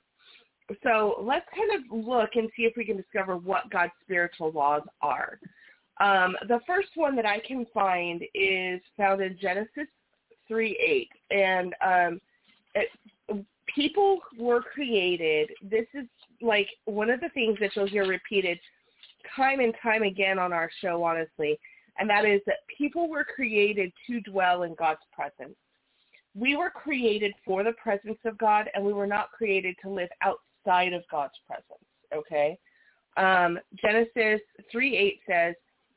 So 0.82 1.16
let's 1.20 1.46
kind 1.54 1.84
of 1.84 2.06
look 2.06 2.30
and 2.34 2.48
see 2.56 2.62
if 2.62 2.74
we 2.76 2.84
can 2.84 2.96
discover 2.96 3.36
what 3.36 3.70
God's 3.70 3.92
spiritual 4.02 4.52
laws 4.52 4.82
are. 5.02 5.38
Um, 6.00 6.36
the 6.48 6.60
first 6.66 6.88
one 6.94 7.14
that 7.16 7.26
I 7.26 7.40
can 7.40 7.66
find 7.74 8.22
is 8.34 8.80
found 8.96 9.20
in 9.20 9.36
Genesis 9.40 9.88
3:8, 10.50 11.08
And 11.30 11.74
um, 11.84 12.20
it, 12.74 12.88
people 13.74 14.20
were 14.38 14.62
created. 14.62 15.50
This 15.62 15.86
is 15.94 16.06
like 16.40 16.68
one 16.86 17.10
of 17.10 17.20
the 17.20 17.28
things 17.30 17.58
that 17.60 17.76
you'll 17.76 17.86
hear 17.86 18.06
repeated 18.06 18.58
time 19.34 19.60
and 19.60 19.74
time 19.82 20.02
again 20.02 20.38
on 20.38 20.52
our 20.52 20.70
show, 20.80 21.02
honestly, 21.02 21.58
and 21.98 22.08
that 22.08 22.24
is 22.24 22.40
that 22.46 22.58
people 22.76 23.08
were 23.08 23.24
created 23.24 23.92
to 24.06 24.20
dwell 24.20 24.62
in 24.62 24.74
God's 24.74 25.00
presence. 25.12 25.56
We 26.34 26.56
were 26.56 26.70
created 26.70 27.34
for 27.44 27.62
the 27.62 27.72
presence 27.72 28.18
of 28.24 28.38
God, 28.38 28.70
and 28.74 28.84
we 28.84 28.92
were 28.92 29.06
not 29.06 29.32
created 29.32 29.76
to 29.82 29.90
live 29.90 30.08
outside 30.22 30.92
of 30.92 31.02
God's 31.10 31.34
presence, 31.46 31.84
okay? 32.14 32.58
Um, 33.16 33.58
Genesis 33.80 34.40
3, 34.70 34.96
8 34.96 35.20
says, 35.28 35.54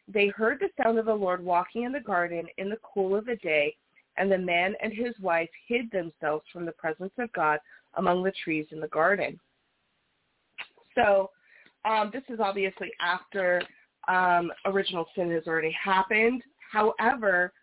They 0.08 0.28
heard 0.28 0.60
the 0.60 0.70
sound 0.82 1.00
of 1.00 1.06
the 1.06 1.14
Lord 1.14 1.44
walking 1.44 1.84
in 1.84 1.94
the 1.94 2.02
garden 2.02 2.48
in 2.58 2.70
the 2.70 2.80
cool 2.94 3.16
of 3.16 3.26
the 3.26 3.38
day, 3.38 3.76
and 4.18 4.30
the 4.30 4.38
man 4.38 4.76
and 4.82 4.92
his 4.94 5.18
wife 5.22 5.50
hid 5.68 5.90
themselves 5.92 6.44
from 6.52 6.66
the 6.66 6.72
presence 6.74 7.14
of 7.18 7.32
God 7.32 7.60
among 7.96 8.24
the 8.24 8.34
trees 8.44 8.66
in 8.72 8.82
the 8.82 8.88
garden. 8.90 9.40
So 10.96 11.30
um, 11.86 12.10
this 12.14 12.24
is 12.30 12.40
obviously 12.40 12.92
after 13.00 13.62
um, 14.08 14.52
original 14.66 15.06
sin 15.16 15.32
has 15.32 15.44
already 15.48 15.72
happened. 15.72 16.42
However, 16.72 17.54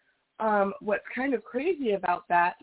um, 0.41 0.73
what's 0.81 1.05
kind 1.14 1.35
of 1.35 1.45
crazy 1.45 1.93
about 1.93 2.25
that 2.29 2.55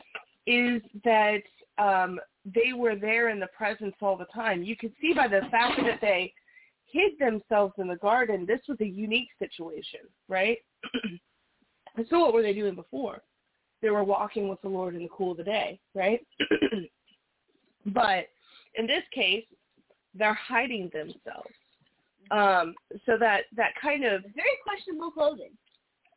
is 0.48 0.82
that 1.04 1.42
um, 1.78 2.20
they 2.46 2.74
were 2.74 2.96
there 2.96 3.30
in 3.30 3.40
the 3.40 3.48
presence 3.56 3.96
all 4.02 4.18
the 4.18 4.26
time. 4.26 4.64
You 4.64 4.76
could 4.76 4.94
see 5.02 5.14
by 5.14 5.28
the 5.28 5.42
fact 5.52 5.80
that 5.84 6.00
they 6.02 6.34
hid 6.86 7.12
themselves 7.20 7.74
in 7.78 7.88
the 7.88 7.98
garden, 7.98 8.46
this 8.48 8.62
was 8.68 8.78
a 8.82 8.86
unique 8.86 9.30
situation, 9.38 10.02
right? 10.28 10.58
so 12.10 12.20
what 12.20 12.34
were 12.34 12.42
they 12.42 12.54
doing 12.54 12.76
before? 12.76 13.22
they 13.82 13.90
were 13.90 14.04
walking 14.04 14.50
with 14.50 14.62
the 14.62 14.70
Lord 14.70 14.96
in 14.96 15.04
the 15.04 15.10
cool 15.10 15.32
of 15.32 15.38
the 15.38 15.44
day, 15.44 15.80
right? 15.96 16.20
but 17.88 18.28
in 18.76 18.88
this 18.88 19.04
case, 19.14 19.46
they're 20.14 20.34
hiding 20.34 20.90
themselves. 20.94 21.54
Um, 22.32 22.76
so 23.06 23.18
that 23.20 23.42
that 23.56 23.72
kind 23.82 24.04
of 24.04 24.22
very 24.22 24.58
questionable 24.64 25.12
clothing. 25.12 25.52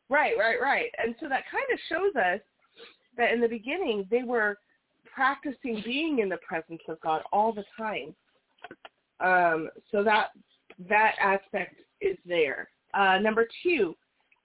Right, 0.09 0.33
right, 0.37 0.59
right. 0.61 0.89
And 1.03 1.15
so 1.19 1.27
that 1.29 1.43
kind 1.49 1.65
of 1.73 1.79
shows 1.89 2.15
us 2.15 2.41
that 3.17 3.31
in 3.31 3.41
the 3.41 3.47
beginning 3.47 4.05
they 4.11 4.23
were 4.23 4.57
practicing 5.13 5.81
being 5.83 6.19
in 6.19 6.29
the 6.29 6.37
presence 6.37 6.81
of 6.87 6.99
God 7.01 7.21
all 7.31 7.53
the 7.53 7.63
time. 7.77 8.15
Um, 9.19 9.69
so 9.91 10.03
that 10.03 10.29
that 10.89 11.15
aspect 11.19 11.75
is 12.01 12.17
there. 12.25 12.69
Uh, 12.93 13.17
number 13.19 13.47
two, 13.63 13.95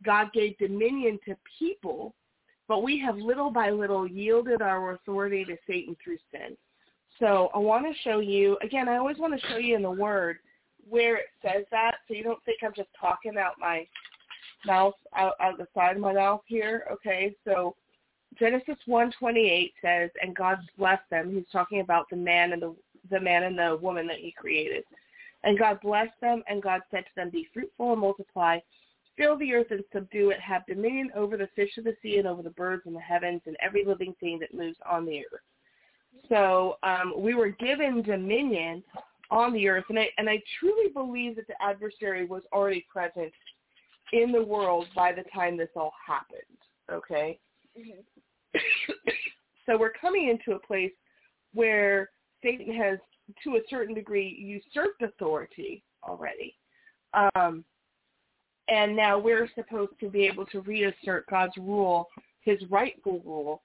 God 0.05 0.33
gave 0.33 0.57
dominion 0.59 1.19
to 1.27 1.37
people 1.59 2.15
but 2.69 2.83
we 2.83 3.01
have 3.01 3.17
little 3.17 3.51
by 3.51 3.71
little 3.71 4.07
yielded 4.07 4.61
our 4.61 4.93
authority 4.93 5.45
to 5.47 5.57
Satan 5.67 5.97
through 6.05 6.19
sin. 6.31 6.57
So 7.19 7.51
I 7.55 7.59
want 7.59 7.87
to 7.87 8.03
show 8.03 8.21
you, 8.21 8.59
again, 8.63 8.89
I 8.89 8.97
always 8.97 9.19
want 9.19 9.39
to 9.39 9.47
show 9.49 9.57
you 9.57 9.75
in 9.77 9.83
the 9.83 9.91
Word 9.91 10.39
where 10.89 11.17
it 11.17 11.27
says 11.43 11.65
that 11.71 11.97
so 12.07 12.15
you 12.15 12.23
don't 12.23 12.43
think 12.45 12.59
I'm 12.63 12.75
just 12.75 12.89
talking 12.99 13.37
out 13.37 13.55
my 13.59 13.87
mouth, 14.67 14.95
out, 15.17 15.35
out 15.41 15.59
the 15.59 15.67
side 15.75 15.97
of 15.97 16.03
my 16.03 16.13
mouth 16.13 16.41
here, 16.47 16.85
okay? 16.91 17.35
So 17.45 17.77
Genesis 18.39 18.77
1:28 18.87 19.73
says, 19.83 20.11
"And 20.23 20.35
God 20.35 20.59
blessed 20.77 21.09
them." 21.11 21.31
He's 21.33 21.49
talking 21.51 21.81
about 21.81 22.09
the 22.09 22.17
man 22.17 22.53
and 22.53 22.63
the 22.63 22.77
the 23.11 23.21
man 23.21 23.45
and 23.45 23.59
the 23.59 23.79
woman 23.81 24.07
that 24.07 24.19
He 24.19 24.33
created. 24.33 24.85
And 25.45 25.59
God 25.59 25.81
blessed 25.81 26.21
them, 26.21 26.43
and 26.47 26.63
God 26.63 26.83
said 26.91 27.05
to 27.07 27.15
them, 27.17 27.31
"Be 27.31 27.49
fruitful 27.53 27.93
and 27.93 28.01
multiply, 28.01 28.61
Fill 29.19 29.37
the 29.37 29.53
earth 29.53 29.73
and 29.73 29.83
subdue 29.93 30.31
it. 30.31 30.41
Have 30.41 30.65
dominion 30.67 31.11
over 31.17 31.37
the 31.37 31.49
fish 31.57 31.77
of 31.77 31.83
the 31.83 31.97
sea 32.01 32.19
and 32.19 32.29
over 32.29 32.41
the 32.41 32.51
birds 32.51 32.85
in 32.87 32.95
the 32.95 33.01
heavens 33.01 33.43
and 33.47 33.57
every 33.61 33.85
living 33.85 34.15
thing 34.21 34.39
that 34.39 34.55
moves 34.55 34.79
on 34.89 35.05
the 35.05 35.19
earth. 35.19 35.41
So 36.29 36.77
um, 36.83 37.15
we 37.17 37.35
were 37.35 37.51
given 37.51 38.03
dominion 38.03 38.83
on 39.31 39.53
the 39.53 39.69
earth, 39.69 39.85
and 39.89 39.99
I 39.99 40.09
and 40.19 40.29
I 40.29 40.43
truly 40.59 40.91
believe 40.93 41.37
that 41.37 41.47
the 41.47 41.61
adversary 41.63 42.25
was 42.25 42.43
already 42.53 42.87
present 42.91 43.33
in 44.13 44.33
the 44.33 44.43
world 44.43 44.87
by 44.95 45.13
the 45.13 45.25
time 45.35 45.57
this 45.57 45.69
all 45.77 45.93
happened. 46.07 46.41
Okay. 46.91 47.39
Mm-hmm. 47.79 48.59
so 49.67 49.79
we're 49.79 49.93
coming 49.93 50.29
into 50.29 50.57
a 50.57 50.67
place 50.67 50.93
where 51.55 52.11
Satan 52.43 52.75
has, 52.75 52.99
to 53.45 53.57
a 53.57 53.61
certain 53.69 53.95
degree, 53.95 54.37
usurped 54.39 55.03
authority 55.03 55.83
already. 56.07 56.55
Um, 57.35 57.65
and 58.69 58.95
now 58.95 59.19
we're 59.19 59.49
supposed 59.55 59.93
to 60.01 60.11
be 60.11 60.27
able 60.27 60.47
to 60.47 60.61
reassert 60.61 61.27
God's 61.29 61.57
rule 61.57 62.09
his 62.49 62.59
rightful 62.71 63.21
rule 63.25 63.63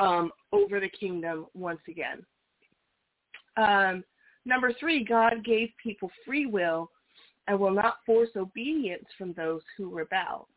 um, 0.00 0.32
over 0.52 0.80
the 0.80 0.88
kingdom 0.88 1.46
once 1.54 1.80
again. 1.88 2.24
Um, 3.56 4.02
number 4.44 4.72
three, 4.80 5.04
God 5.04 5.44
gave 5.44 5.68
people 5.82 6.10
free 6.26 6.46
will 6.46 6.90
and 7.46 7.58
will 7.58 7.74
not 7.74 7.98
force 8.06 8.30
obedience 8.36 9.04
from 9.16 9.32
those 9.34 9.62
who 9.76 9.90
rebel. 9.90 10.48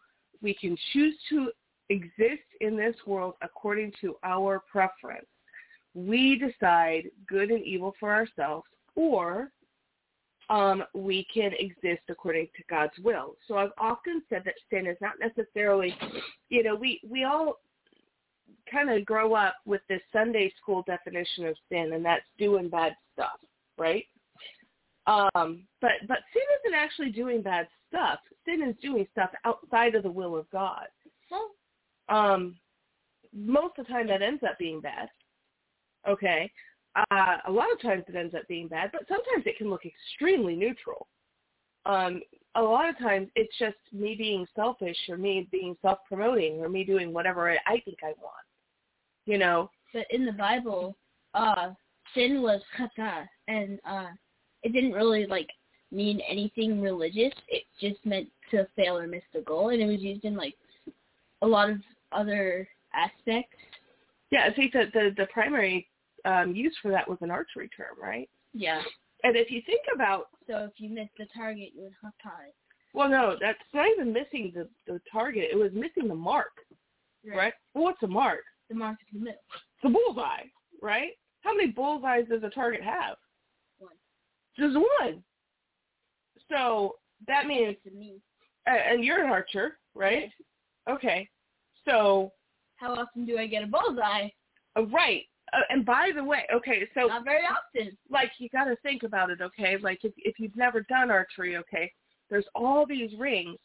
We 0.42 0.54
can 0.54 0.78
choose 0.94 1.16
to 1.30 1.52
exist 1.90 2.48
in 2.62 2.78
this 2.78 2.96
world 3.06 3.36
according 3.42 3.94
to 4.02 4.16
our 4.24 4.62
preference. 4.72 5.28
We 5.94 6.40
decide 6.40 7.10
good 7.28 7.52
and 7.52 7.64
evil 7.64 7.94
for 8.00 8.12
ourselves, 8.14 8.66
or 8.96 9.52
um, 10.50 10.84
we 10.94 11.26
can 11.34 11.52
exist 11.60 12.04
according 12.10 12.48
to 12.58 12.64
God's 12.70 12.98
will. 13.04 13.36
So 13.48 13.58
I've 13.58 13.72
often 13.78 14.24
said 14.30 14.44
that 14.46 14.56
sin 14.70 14.88
is 14.88 14.98
not 15.02 15.14
necessarily, 15.20 15.96
you 16.50 16.64
know, 16.64 16.76
we, 16.76 17.00
we 17.08 17.24
all 17.24 17.60
kind 18.72 18.90
of 18.90 19.06
grow 19.06 19.34
up 19.34 19.56
with 19.66 19.82
this 19.90 20.02
Sunday 20.12 20.52
school 20.62 20.84
definition 20.88 21.46
of 21.46 21.56
sin, 21.70 21.94
and 21.94 22.04
that's 22.04 22.26
doing 22.38 22.70
bad 22.70 22.96
stuff, 23.14 23.40
right? 23.78 24.06
Um, 25.06 25.66
but 25.82 25.92
but 26.08 26.20
sin 26.32 26.44
isn't 26.62 26.76
actually 26.76 27.12
doing 27.12 27.42
bad 27.42 27.68
stuff. 27.90 28.20
Sin 28.46 28.62
is 28.68 28.76
doing 28.82 29.08
stuff 29.12 29.30
outside 29.46 29.96
of 29.96 30.04
the 30.04 30.12
will 30.12 30.36
of 30.36 30.50
God. 30.50 30.88
Um, 32.10 32.56
most 33.34 33.78
of 33.78 33.86
the 33.86 33.94
time 33.94 34.08
that 34.08 34.22
ends 34.22 34.44
up 34.44 34.58
being 34.58 34.80
bad. 34.80 35.10
Okay. 36.08 36.52
Uh, 36.96 37.38
a 37.48 37.52
lot 37.52 37.72
of 37.72 37.82
times 37.82 38.04
it 38.08 38.16
ends 38.16 38.36
up 38.36 38.48
being 38.48 38.68
bad, 38.68 38.92
but 38.92 39.02
sometimes 39.08 39.46
it 39.46 39.58
can 39.58 39.70
look 39.70 39.82
extremely 39.86 40.56
neutral. 40.56 41.08
Um, 41.86 42.22
a 42.56 42.62
lot 42.62 42.88
of 42.88 42.98
times 43.00 43.30
it's 43.36 43.58
just 43.58 43.78
me 43.92 44.16
being 44.16 44.46
selfish 44.56 44.98
or 45.10 45.18
me 45.18 45.48
being 45.52 45.76
self-promoting 45.82 46.60
or 46.60 46.70
me 46.70 46.84
doing 46.84 47.12
whatever 47.14 47.50
I 47.52 47.80
think 47.82 47.98
I 48.04 48.14
want. 48.22 48.46
You 49.26 49.38
know. 49.38 49.70
But 49.94 50.06
in 50.10 50.26
the 50.26 50.32
Bible, 50.32 50.96
uh, 51.34 51.72
sin 52.14 52.42
was 52.42 52.62
chata, 52.78 53.28
and 53.48 53.80
uh, 53.88 54.08
it 54.64 54.74
didn't 54.74 54.94
really 54.94 55.26
like 55.26 55.50
mean 55.92 56.20
anything 56.28 56.82
religious. 56.82 57.34
It 57.48 57.64
just 57.80 58.04
meant 58.06 58.28
to 58.52 58.68
fail 58.76 58.98
or 58.98 59.08
miss 59.08 59.24
the 59.34 59.42
goal, 59.42 59.70
and 59.70 59.82
it 59.82 59.86
was 59.86 60.02
used 60.02 60.26
in 60.26 60.36
like 60.36 60.56
a 61.42 61.48
lot 61.48 61.70
of 61.70 61.78
other 62.12 62.68
aspects. 62.94 63.58
Yeah, 64.32 64.46
I 64.50 64.54
think 64.54 64.74
that 64.74 64.94
the 64.94 65.14
the 65.16 65.28
primary 65.28 65.88
um, 66.26 66.56
use 66.56 66.76
for 66.82 66.92
that 66.92 67.08
was 67.08 67.20
an 67.22 67.32
archery 67.32 67.70
term, 67.76 67.96
right? 68.02 68.30
Yeah. 68.54 68.82
And 69.24 69.36
if 69.38 69.50
you 69.50 69.62
think 69.66 69.82
about, 69.94 70.28
so 70.48 70.58
if 70.66 70.72
you 70.78 70.90
missed 70.90 71.12
the 71.18 71.26
target, 71.36 71.70
you 71.76 71.84
would 71.84 71.94
have 72.04 72.14
time. 72.22 72.52
Well, 72.94 73.10
no, 73.10 73.36
that's 73.40 73.58
not 73.74 73.88
even 73.90 74.14
missing 74.14 74.52
the 74.54 74.68
the 74.86 75.00
target. 75.12 75.50
It 75.52 75.56
was 75.56 75.72
missing 75.74 76.08
the 76.08 76.16
mark, 76.16 76.52
right? 77.26 77.38
right? 77.38 77.54
Well, 77.74 77.86
what's 77.86 78.04
a 78.04 78.08
mark? 78.08 78.42
The 78.70 78.76
mark 78.76 78.98
is 79.02 79.08
the 79.14 79.20
middle. 79.20 79.42
The 79.82 79.90
bullseye, 79.90 80.44
right? 80.82 81.12
How 81.42 81.56
many 81.56 81.72
bullseyes 81.72 82.28
does 82.30 82.44
a 82.44 82.50
target 82.50 82.84
have? 82.84 83.16
One. 83.80 83.94
Just 84.58 84.76
one. 85.02 85.24
So 86.50 86.96
that 87.28 87.48
means, 87.48 87.76
Me. 87.92 88.22
and 88.68 89.04
you're 89.04 89.24
an 89.24 89.30
archer, 89.32 89.78
right? 89.96 90.30
Okay. 90.90 91.28
So. 91.86 92.32
How 92.76 92.94
often 92.94 93.26
do 93.26 93.38
I 93.38 93.48
get 93.48 93.64
a 93.64 93.68
bullseye? 93.68 94.30
Uh, 94.78 94.86
right. 94.88 95.24
Uh, 95.54 95.62
and 95.70 95.86
by 95.86 96.10
the 96.16 96.24
way, 96.24 96.44
okay, 96.54 96.88
so 96.94 97.08
not 97.08 97.24
very 97.24 97.44
often. 97.44 97.96
Like 98.10 98.32
you 98.40 98.50
got 98.50 98.66
to 98.66 98.76
think 98.78 99.04
about 99.04 99.30
it, 99.30 99.42
okay? 99.42 99.78
Like 99.78 100.00
if 100.04 100.14
if 100.18 100.40
you've 100.40 100.56
never 100.56 100.82
done 100.82 101.12
archery, 101.12 101.58
okay, 101.58 101.92
there's 102.30 102.46
all 102.56 102.86
these 102.86 103.12
rings, 103.20 103.58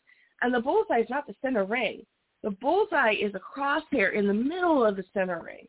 and 0.43 0.53
the 0.53 0.61
bullseye 0.61 1.01
is 1.01 1.11
not 1.11 1.27
the 1.27 1.35
center 1.41 1.65
ring. 1.65 2.03
The 2.43 2.51
bullseye 2.51 3.15
is 3.21 3.33
a 3.35 3.41
crosshair 3.41 4.13
in 4.15 4.29
the 4.29 4.35
middle 4.35 4.85
of 4.85 4.97
the 4.97 5.05
center 5.13 5.43
ring. 5.43 5.67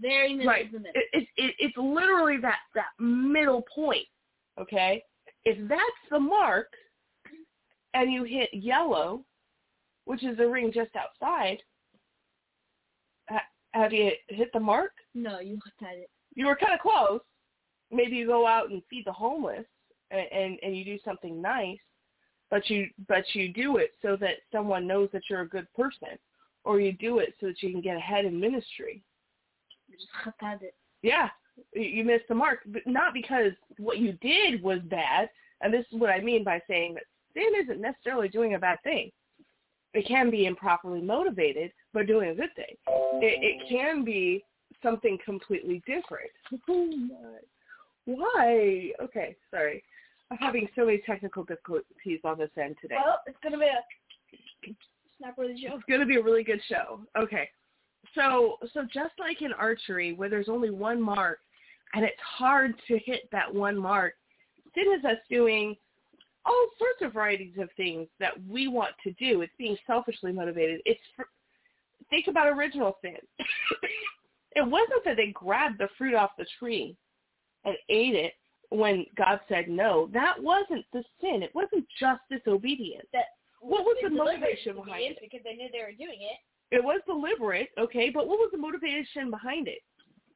Very 0.00 0.34
middle 0.34 0.50
right. 0.50 0.66
of 0.66 0.72
the 0.72 0.78
middle. 0.78 0.92
It, 0.94 1.04
it, 1.12 1.28
it, 1.36 1.54
it's 1.58 1.76
literally 1.76 2.38
that 2.38 2.60
that 2.74 2.90
middle 2.98 3.64
point. 3.74 4.06
Okay, 4.58 5.02
if 5.44 5.56
that's 5.68 5.80
the 6.10 6.18
mark, 6.18 6.68
and 7.94 8.12
you 8.12 8.24
hit 8.24 8.50
yellow, 8.52 9.24
which 10.04 10.24
is 10.24 10.36
the 10.36 10.48
ring 10.48 10.72
just 10.72 10.90
outside, 10.96 11.58
have 13.72 13.92
you 13.92 14.10
hit 14.28 14.50
the 14.52 14.60
mark? 14.60 14.92
No, 15.14 15.40
you 15.40 15.54
looked 15.54 15.82
at 15.82 15.96
it. 15.96 16.10
You 16.34 16.46
were 16.46 16.56
kind 16.56 16.74
of 16.74 16.80
close. 16.80 17.20
Maybe 17.90 18.16
you 18.16 18.26
go 18.26 18.46
out 18.46 18.70
and 18.70 18.82
feed 18.88 19.04
the 19.06 19.12
homeless, 19.12 19.66
and, 20.10 20.26
and 20.32 20.58
and 20.62 20.76
you 20.76 20.84
do 20.84 20.98
something 21.04 21.40
nice, 21.40 21.78
but 22.50 22.68
you 22.70 22.88
but 23.08 23.24
you 23.32 23.52
do 23.52 23.78
it 23.78 23.92
so 24.02 24.16
that 24.16 24.36
someone 24.52 24.86
knows 24.86 25.08
that 25.12 25.22
you're 25.28 25.42
a 25.42 25.48
good 25.48 25.66
person, 25.74 26.18
or 26.64 26.80
you 26.80 26.92
do 26.92 27.18
it 27.18 27.34
so 27.40 27.46
that 27.46 27.62
you 27.62 27.70
can 27.70 27.80
get 27.80 27.96
ahead 27.96 28.24
in 28.24 28.38
ministry. 28.38 29.02
You 29.88 29.96
just 29.96 30.08
looked 30.24 30.42
at 30.42 30.62
it. 30.62 30.74
Yeah, 31.02 31.28
you 31.72 32.04
missed 32.04 32.28
the 32.28 32.34
mark, 32.34 32.60
but 32.66 32.82
not 32.86 33.12
because 33.12 33.52
what 33.78 33.98
you 33.98 34.12
did 34.20 34.62
was 34.62 34.80
bad. 34.84 35.28
And 35.62 35.74
this 35.74 35.84
is 35.92 35.98
what 35.98 36.10
I 36.10 36.20
mean 36.20 36.42
by 36.42 36.60
saying 36.68 36.94
that 36.94 37.04
sin 37.34 37.52
isn't 37.62 37.80
necessarily 37.80 38.28
doing 38.28 38.54
a 38.54 38.58
bad 38.58 38.78
thing 38.82 39.10
it 39.94 40.06
can 40.06 40.30
be 40.30 40.46
improperly 40.46 41.00
motivated, 41.00 41.72
but 41.92 42.06
doing 42.06 42.30
a 42.30 42.34
good 42.34 42.54
thing. 42.54 42.76
It, 42.86 43.38
it 43.42 43.68
can 43.68 44.04
be 44.04 44.44
something 44.82 45.18
completely 45.24 45.82
different. 45.86 46.30
Oh, 48.06 48.16
Why? 48.16 48.92
Okay, 49.00 49.36
sorry. 49.50 49.84
I'm 50.30 50.38
having 50.38 50.68
so 50.74 50.86
many 50.86 51.02
technical 51.04 51.44
difficulties 51.44 52.20
on 52.24 52.38
this 52.38 52.50
end 52.56 52.76
today. 52.80 52.96
Well, 53.04 53.20
it's 53.26 53.36
gonna 53.42 53.58
be 53.58 53.66
a 53.66 54.74
snap-worthy 55.18 55.60
show. 55.60 55.74
It's 55.74 55.84
gonna 55.88 56.06
be 56.06 56.16
a 56.16 56.22
really 56.22 56.42
good 56.42 56.60
show. 56.68 57.00
Okay, 57.16 57.50
so 58.14 58.56
so 58.72 58.82
just 58.92 59.12
like 59.18 59.42
in 59.42 59.52
archery, 59.52 60.12
where 60.12 60.28
there's 60.28 60.48
only 60.48 60.70
one 60.70 61.00
mark, 61.00 61.40
and 61.94 62.04
it's 62.04 62.20
hard 62.20 62.74
to 62.88 62.98
hit 62.98 63.28
that 63.32 63.52
one 63.52 63.76
mark, 63.76 64.14
sin 64.74 64.84
is 64.98 65.04
us 65.04 65.18
doing 65.28 65.76
all 66.44 66.66
sorts 66.78 67.02
of 67.02 67.12
varieties 67.12 67.54
of 67.58 67.68
things 67.76 68.08
that 68.18 68.32
we 68.48 68.68
want 68.68 68.92
to 69.04 69.12
do. 69.12 69.42
It's 69.42 69.52
being 69.58 69.76
selfishly 69.86 70.32
motivated. 70.32 70.80
It's 70.84 71.00
for, 71.16 71.26
think 72.08 72.26
about 72.28 72.48
original 72.48 72.96
sin. 73.02 73.16
it 74.56 74.66
wasn't 74.66 75.04
that 75.04 75.16
they 75.16 75.32
grabbed 75.32 75.78
the 75.78 75.88
fruit 75.98 76.14
off 76.14 76.30
the 76.38 76.46
tree 76.58 76.96
and 77.64 77.76
ate 77.88 78.14
it 78.14 78.32
when 78.70 79.04
God 79.16 79.40
said 79.48 79.68
no. 79.68 80.08
That 80.12 80.42
wasn't 80.42 80.84
the 80.92 81.04
sin. 81.20 81.42
It 81.42 81.54
wasn't 81.54 81.86
just 81.98 82.20
disobedience. 82.30 83.06
That 83.12 83.26
what 83.60 83.84
was 83.84 83.96
the 84.02 84.10
motivation 84.10 84.76
behind 84.76 85.12
it? 85.12 85.18
Because 85.20 85.40
they 85.44 85.54
knew 85.54 85.68
they 85.70 85.80
were 85.80 85.96
doing 85.96 86.20
it. 86.20 86.38
It 86.74 86.82
was 86.82 87.00
deliberate, 87.06 87.68
okay, 87.78 88.10
but 88.10 88.28
what 88.28 88.38
was 88.38 88.50
the 88.52 88.58
motivation 88.58 89.30
behind 89.30 89.66
it? 89.66 89.80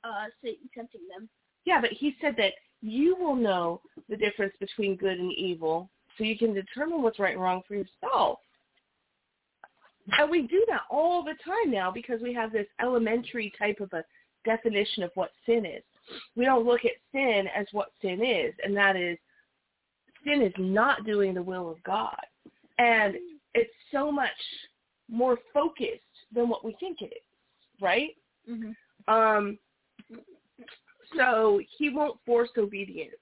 Uh, 0.03 0.27
Satan 0.43 0.69
tempting 0.75 1.03
them. 1.09 1.29
Yeah, 1.65 1.81
but 1.81 1.91
he 1.93 2.17
said 2.21 2.35
that 2.39 2.53
you 2.83 3.17
will 3.17 3.37
know 3.37 3.81
the 4.09 4.17
difference 4.17 4.53
between 4.61 4.97
good 4.97 5.19
and 5.19 5.33
evil 5.33 5.89
so 6.17 6.25
you 6.25 6.39
can 6.39 6.55
determine 6.55 7.03
what's 7.03 7.19
right 7.19 7.35
and 7.35 7.43
wrong 7.43 7.63
for 7.67 7.75
yourself. 7.75 8.39
And 10.19 10.31
we 10.31 10.43
do 10.43 10.65
that 10.69 10.83
all 10.91 11.23
the 11.25 11.35
time 11.45 11.73
now 11.73 11.91
because 11.91 12.21
we 12.21 12.35
have 12.35 12.53
this 12.53 12.67
elementary 12.81 13.53
type 13.59 13.81
of 13.81 13.93
a 13.93 14.05
definition 14.45 15.03
of 15.03 15.11
what 15.15 15.31
sin 15.47 15.65
is. 15.65 15.83
We 16.37 16.45
don't 16.45 16.67
look 16.67 16.85
at 16.85 16.93
sin 17.13 17.47
as 17.57 17.67
what 17.73 17.93
sin 18.03 18.23
is, 18.23 18.53
and 18.63 18.77
that 18.77 18.97
is 18.97 19.17
sin 20.25 20.43
is 20.43 20.53
not 20.59 21.05
doing 21.07 21.35
the 21.35 21.43
will 21.43 21.71
of 21.71 21.83
God. 21.83 22.21
And 22.79 23.15
it's 23.55 23.73
so 23.93 24.11
much 24.13 24.31
more 25.11 25.39
focused 25.53 26.01
than 26.35 26.49
what 26.49 26.65
we 26.65 26.77
think 26.81 27.01
it 27.01 27.07
is, 27.07 27.81
right? 27.81 28.11
Mm-hmm. 28.51 29.15
Um, 29.15 29.59
so 31.17 31.61
he 31.79 31.91
won't 31.91 32.19
force 32.27 32.51
obedience. 32.59 33.15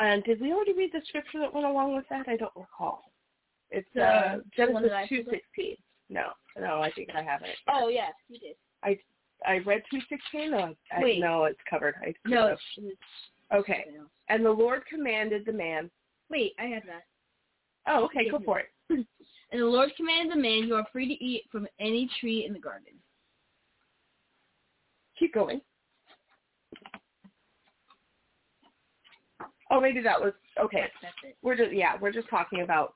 And 0.00 0.24
did 0.24 0.40
we 0.40 0.52
already 0.52 0.72
read 0.72 0.90
the 0.94 1.02
scripture 1.06 1.40
that 1.40 1.52
went 1.52 1.66
along 1.66 1.94
with 1.94 2.06
that? 2.08 2.26
I 2.26 2.36
don't 2.36 2.52
recall. 2.56 3.02
It's 3.70 3.96
uh, 3.96 4.38
Genesis 4.56 4.90
two 5.08 5.24
sixteen. 5.30 5.76
No, 6.08 6.28
no, 6.58 6.80
I 6.80 6.90
think 6.92 7.10
I 7.14 7.22
haven't. 7.22 7.50
Oh 7.68 7.88
yes, 7.88 8.12
you 8.28 8.38
did. 8.38 8.56
I 8.82 8.98
I 9.46 9.58
read 9.58 9.82
two 9.90 10.00
sixteen. 10.08 10.52
No, 10.52 10.74
Wait. 11.00 11.22
I, 11.22 11.26
no, 11.26 11.44
it's 11.44 11.60
covered. 11.68 11.96
I, 12.02 12.14
no. 12.26 12.56
Okay. 13.52 13.84
And 14.28 14.44
the 14.44 14.50
Lord 14.50 14.82
commanded 14.86 15.44
the 15.44 15.52
man. 15.52 15.90
Wait, 16.30 16.54
I 16.58 16.64
have 16.64 16.84
that. 16.86 17.02
Oh, 17.86 18.04
okay, 18.06 18.30
go 18.30 18.40
for 18.44 18.60
it. 18.60 18.68
And 19.52 19.60
the 19.60 19.66
Lord 19.66 19.90
commanded 19.96 20.36
the 20.36 20.40
man, 20.40 20.68
"You 20.68 20.76
are 20.76 20.86
free 20.92 21.08
to 21.08 21.24
eat 21.24 21.42
from 21.50 21.66
any 21.80 22.08
tree 22.20 22.44
in 22.46 22.52
the 22.52 22.60
garden." 22.60 22.92
Keep 25.18 25.34
going. 25.34 25.60
Oh, 29.70 29.80
maybe 29.80 30.00
that 30.02 30.20
was 30.20 30.32
okay. 30.62 30.80
That's, 30.80 31.14
that's. 31.22 31.34
We're 31.42 31.56
just 31.56 31.72
yeah, 31.72 31.96
we're 32.00 32.12
just 32.12 32.28
talking 32.28 32.62
about. 32.62 32.94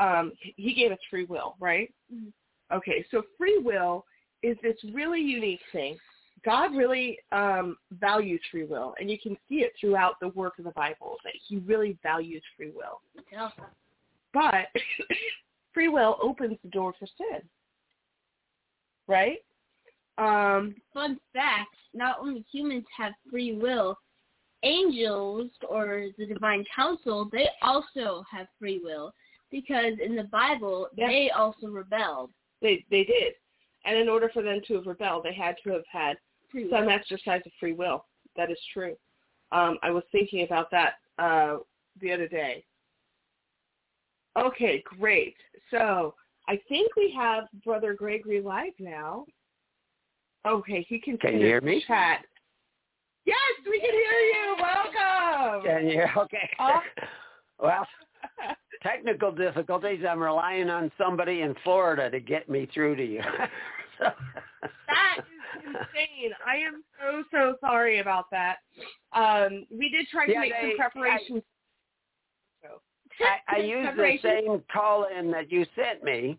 Um, 0.00 0.32
he 0.56 0.74
gave 0.74 0.90
us 0.90 0.98
free 1.08 1.24
will, 1.24 1.54
right? 1.60 1.92
Mm-hmm. 2.12 2.76
Okay, 2.76 3.04
so 3.10 3.22
free 3.38 3.58
will 3.62 4.04
is 4.42 4.56
this 4.62 4.76
really 4.92 5.20
unique 5.20 5.60
thing. 5.72 5.96
God 6.44 6.74
really 6.74 7.18
um, 7.32 7.76
values 7.92 8.40
free 8.50 8.64
will, 8.64 8.94
and 8.98 9.10
you 9.10 9.18
can 9.18 9.36
see 9.48 9.56
it 9.56 9.72
throughout 9.80 10.14
the 10.20 10.28
work 10.28 10.58
of 10.58 10.64
the 10.64 10.72
Bible 10.72 11.16
that 11.24 11.32
He 11.48 11.58
really 11.58 11.96
values 12.02 12.42
free 12.56 12.70
will. 12.74 13.00
Yeah. 13.32 13.50
But 14.32 14.66
free 15.72 15.88
will 15.88 16.18
opens 16.20 16.58
the 16.62 16.70
door 16.70 16.92
for 16.98 17.06
sin. 17.16 17.40
right? 19.06 19.38
Um, 20.18 20.74
Fun 20.92 21.18
fact: 21.32 21.76
not 21.92 22.16
only 22.20 22.44
humans 22.52 22.84
have 22.96 23.12
free 23.30 23.54
will, 23.54 23.96
angels 24.64 25.50
or 25.68 26.06
the 26.18 26.26
divine 26.26 26.64
council 26.74 27.28
they 27.30 27.48
also 27.62 28.24
have 28.30 28.46
free 28.58 28.80
will 28.82 29.12
because 29.50 29.94
in 30.04 30.16
the 30.16 30.24
Bible 30.24 30.88
Yeah. 30.96 31.06
they 31.08 31.30
also 31.30 31.68
rebelled. 31.68 32.30
they 32.60 32.84
they 32.90 33.04
did, 33.04 33.34
and 33.84 33.96
in 33.96 34.08
order 34.08 34.28
for 34.30 34.42
them 34.42 34.60
to 34.66 34.74
have 34.74 34.86
rebelled, 34.86 35.24
they 35.24 35.34
had 35.34 35.56
to 35.64 35.70
have 35.70 35.86
had 35.90 36.16
Free 36.50 36.68
some 36.70 36.86
will. 36.86 36.90
exercise 36.90 37.42
of 37.46 37.52
free 37.60 37.72
will. 37.72 38.06
That 38.36 38.50
is 38.50 38.58
true. 38.72 38.96
Um, 39.52 39.78
I 39.82 39.90
was 39.90 40.02
thinking 40.10 40.42
about 40.44 40.70
that 40.72 40.94
uh, 41.18 41.58
the 42.00 42.12
other 42.12 42.26
day. 42.26 42.64
Okay, 44.36 44.82
great. 44.98 45.36
So 45.70 46.14
I 46.48 46.58
think 46.68 46.96
we 46.96 47.12
have 47.16 47.44
Brother 47.64 47.94
Gregory 47.94 48.40
live 48.40 48.72
now. 48.80 49.26
Okay, 50.46 50.84
he 50.88 50.98
can, 50.98 51.16
Can 51.18 51.34
you 51.34 51.46
hear 51.46 51.60
me? 51.60 51.82
chat. 51.86 52.24
Yes, 53.26 53.36
we 53.68 53.80
can 53.80 53.90
hear 53.90 54.20
you. 54.20 54.56
Welcome. 54.60 55.64
Can 55.64 55.88
you? 55.88 56.04
Okay. 56.22 56.50
Oh. 56.58 56.80
well, 57.58 57.86
technical 58.82 59.32
difficulties. 59.32 60.04
I'm 60.08 60.22
relying 60.22 60.68
on 60.70 60.90
somebody 60.98 61.40
in 61.42 61.54
Florida 61.64 62.10
to 62.10 62.20
get 62.20 62.48
me 62.48 62.68
through 62.72 62.96
to 62.96 63.04
you. 63.04 63.20
so, 63.98 64.06
That 64.88 65.16
is 65.18 65.64
insane. 65.66 66.32
I 66.46 66.56
am 66.56 66.82
so 67.00 67.22
so 67.30 67.56
sorry 67.60 68.00
about 68.00 68.26
that. 68.30 68.56
Um, 69.12 69.66
we 69.70 69.88
did 69.90 70.06
try 70.08 70.26
to 70.26 70.32
Yeah, 70.32 70.40
make 70.40 70.52
they- 70.52 70.74
some 70.76 70.76
preparations. 70.92 71.42
I, 73.20 73.56
I 73.56 73.58
used 73.60 73.96
the 73.96 74.16
same 74.22 74.60
call-in 74.72 75.30
that 75.30 75.52
you 75.52 75.64
sent 75.76 76.02
me, 76.02 76.36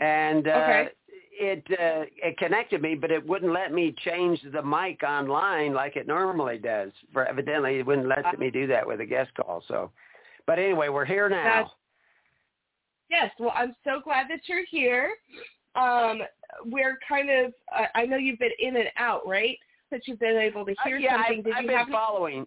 and 0.00 0.48
uh, 0.48 0.50
Okay. 0.50 0.88
It 1.36 1.64
uh, 1.70 2.04
it 2.16 2.36
connected 2.38 2.80
me, 2.82 2.94
but 2.94 3.10
it 3.10 3.26
wouldn't 3.26 3.52
let 3.52 3.72
me 3.72 3.94
change 4.04 4.40
the 4.52 4.62
mic 4.62 5.02
online 5.02 5.74
like 5.74 5.96
it 5.96 6.06
normally 6.06 6.58
does. 6.58 6.92
For 7.12 7.24
evidently, 7.26 7.78
it 7.78 7.86
wouldn't 7.86 8.08
let 8.08 8.38
me 8.38 8.50
do 8.50 8.66
that 8.68 8.86
with 8.86 9.00
a 9.00 9.06
guest 9.06 9.30
call. 9.34 9.62
So, 9.68 9.90
but 10.46 10.58
anyway, 10.58 10.88
we're 10.88 11.04
here 11.04 11.28
now. 11.28 11.44
That's- 11.44 11.70
Yes, 13.10 13.30
well, 13.38 13.52
I'm 13.54 13.76
so 13.84 14.00
glad 14.02 14.28
that 14.30 14.40
you're 14.46 14.64
here. 14.68 15.10
Um, 15.76 16.22
we're 16.64 16.98
kind 17.06 17.28
of, 17.30 17.52
uh, 17.76 17.84
I 17.94 18.06
know 18.06 18.16
you've 18.16 18.38
been 18.38 18.50
in 18.58 18.76
and 18.76 18.88
out, 18.96 19.26
right? 19.26 19.58
That 19.90 20.08
you've 20.08 20.18
been 20.18 20.38
able 20.38 20.64
to 20.64 20.72
Uh, 20.72 20.84
hear 20.84 20.96
yeah, 20.96 21.18
something. 21.18 21.44
I've, 21.52 21.58
I've 21.58 21.66
been 21.66 21.76
Oh, 21.90 21.92
following. 21.92 22.46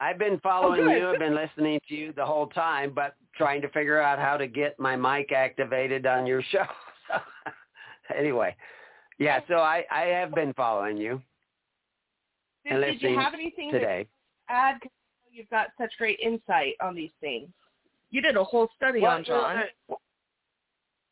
I've 0.00 0.18
been 0.18 0.40
following 0.40 0.80
good. 0.84 0.98
you. 0.98 1.10
I've 1.10 1.18
been 1.20 1.34
listening 1.36 1.80
to 1.88 1.94
you 1.94 2.12
the 2.12 2.26
whole 2.26 2.48
time, 2.48 2.90
but 2.92 3.14
trying 3.34 3.62
to 3.62 3.68
figure 3.68 4.00
out 4.00 4.18
how 4.18 4.36
to 4.36 4.46
get 4.48 4.78
my 4.80 4.96
mic 4.96 5.32
activated 5.32 6.06
on 6.06 6.26
your 6.26 6.42
show. 6.42 6.66
Anyway, 8.16 8.54
yeah. 9.18 9.40
So 9.48 9.54
I 9.56 9.84
I 9.90 10.02
have 10.02 10.34
been 10.34 10.52
following 10.54 10.96
you 10.96 11.20
did, 12.64 12.80
did 12.80 13.02
you 13.02 13.18
have 13.18 13.34
anything 13.34 13.70
to 13.72 13.78
today. 13.78 14.06
add? 14.48 14.80
'Cause 14.80 14.90
you've 15.30 15.48
got 15.50 15.68
such 15.78 15.92
great 15.98 16.18
insight 16.20 16.74
on 16.80 16.94
these 16.94 17.12
things. 17.20 17.48
You 18.10 18.20
did 18.22 18.36
a 18.36 18.44
whole 18.44 18.68
study 18.76 19.00
Well, 19.00 19.16
on 19.16 19.24
John. 19.24 19.56
uh, 19.90 19.94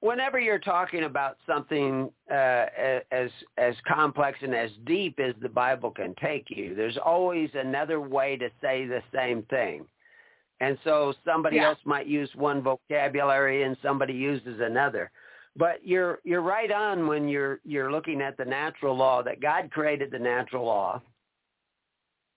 Whenever 0.01 0.39
you're 0.39 0.59
talking 0.59 1.05
about 1.05 1.39
something 1.47 2.13
uh, 2.31 2.67
as 3.11 3.31
as 3.57 3.75
complex 3.87 4.39
and 4.43 4.55
as 4.55 4.71
deep 4.85 5.19
as 5.19 5.35
the 5.41 5.49
Bible 5.49 5.91
can 5.91 6.15
take 6.17 6.51
you, 6.51 6.75
there's 6.75 6.99
always 6.99 7.49
another 7.55 8.01
way 8.01 8.37
to 8.37 8.51
say 8.61 8.85
the 8.87 9.03
same 9.15 9.43
thing. 9.45 9.87
And 10.61 10.79
so 10.85 11.15
somebody 11.25 11.57
Yeah. 11.57 11.69
else 11.69 11.79
might 11.85 12.07
use 12.07 12.35
one 12.35 12.63
vocabulary 12.63 13.63
and 13.63 13.79
somebody 13.83 14.13
uses 14.13 14.61
another. 14.61 15.11
But 15.57 15.87
you're 15.87 16.19
you're 16.25 16.43
right 16.43 16.71
on 16.71 17.07
when 17.07 17.29
you're 17.29 17.61
you're 17.65 17.93
looking 17.93 18.21
at 18.21 18.37
the 18.37 18.45
natural 18.45 18.97
law 18.97 19.23
that 19.23 19.41
God 19.41 19.71
created 19.71 20.11
the 20.11 20.19
natural 20.19 20.65
law 20.65 21.01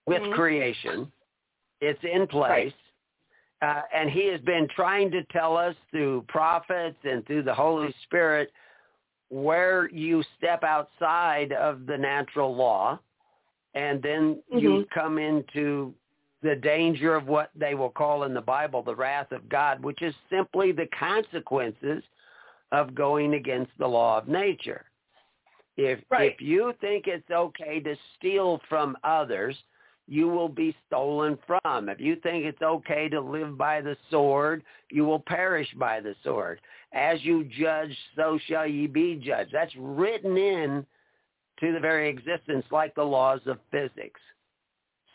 with 0.06 0.22
Mhm. 0.22 0.34
creation. 0.34 1.12
It's 1.82 2.04
in 2.04 2.28
place. 2.28 2.74
Uh, 3.62 3.82
and 3.92 4.10
he 4.10 4.28
has 4.28 4.40
been 4.42 4.68
trying 4.68 5.10
to 5.12 5.24
tell 5.26 5.58
us 5.58 5.76
through 5.90 6.22
prophets 6.28 6.98
and 7.04 7.26
through 7.26 7.42
the 7.42 7.54
Holy 7.54 7.92
Spirit 8.04 8.52
where 9.30 9.90
you 9.90 10.24
step 10.38 10.64
outside 10.64 11.52
of 11.54 11.88
the 11.88 11.98
natural 11.98 12.56
law 12.56 13.00
and 13.74 14.02
then 14.02 14.42
you 14.50 14.86
Mhm. 14.86 14.90
come 14.90 15.18
into 15.18 15.94
the 16.42 16.56
danger 16.56 17.16
of 17.16 17.28
what 17.28 17.50
they 17.56 17.74
will 17.74 17.90
call 17.90 18.24
in 18.24 18.34
the 18.34 18.42
Bible 18.42 18.84
the 18.84 18.96
wrath 18.96 19.32
of 19.32 19.50
God, 19.50 19.84
which 19.84 20.02
is 20.02 20.16
simply 20.30 20.72
the 20.72 20.88
consequences 20.88 22.04
of 22.72 22.96
going 22.96 23.34
against 23.34 23.72
the 23.78 23.88
law 23.88 24.18
of 24.18 24.28
nature. 24.28 24.86
If 25.78 26.04
Right. 26.10 26.34
if 26.34 26.42
you 26.42 26.74
think 26.82 27.08
it's 27.08 27.30
okay 27.30 27.80
to 27.80 27.96
steal 28.16 28.60
from 28.68 28.98
others, 29.04 29.56
you 30.08 30.28
will 30.28 30.50
be 30.50 30.76
stolen 30.88 31.38
from. 31.46 31.90
If 31.90 32.00
you 32.00 32.16
think 32.18 32.46
it's 32.46 32.62
okay 32.62 33.10
to 33.10 33.20
live 33.20 33.58
by 33.58 33.82
the 33.82 33.98
sword, 34.10 34.64
you 34.90 35.06
will 35.06 35.20
perish 35.20 35.72
by 35.76 36.00
the 36.00 36.16
sword. 36.24 36.62
As 36.94 37.24
you 37.24 37.44
judge, 37.44 37.96
so 38.16 38.38
shall 38.48 38.66
ye 38.66 38.88
be 38.88 39.16
judged. 39.16 39.52
That's 39.52 39.76
written 39.76 40.38
in 40.38 40.86
to 41.60 41.74
the 41.74 41.80
very 41.80 42.08
existence 42.10 42.66
like 42.72 42.96
the 42.96 43.04
laws 43.04 43.46
of 43.46 43.60
physics. 43.72 44.22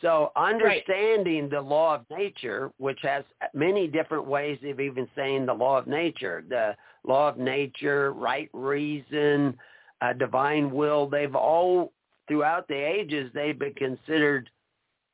So 0.02 0.32
understanding 0.36 1.48
the 1.48 1.60
law 1.60 1.94
of 1.94 2.04
nature, 2.10 2.72
which 2.78 2.98
has 3.02 3.24
many 3.54 3.86
different 3.86 4.26
ways 4.26 4.58
of 4.64 4.80
even 4.80 5.08
saying 5.16 5.46
the 5.46 5.54
law 5.54 5.78
of 5.78 5.86
nature, 5.86 6.44
the 6.48 6.76
law 7.06 7.28
of 7.28 7.38
nature, 7.38 8.12
right 8.12 8.50
reason, 8.52 9.56
uh, 10.00 10.12
divine 10.12 10.72
will, 10.72 11.08
they've 11.08 11.34
all, 11.34 11.92
throughout 12.26 12.66
the 12.66 12.74
ages, 12.74 13.30
they've 13.32 13.58
been 13.58 13.74
considered 13.74 14.50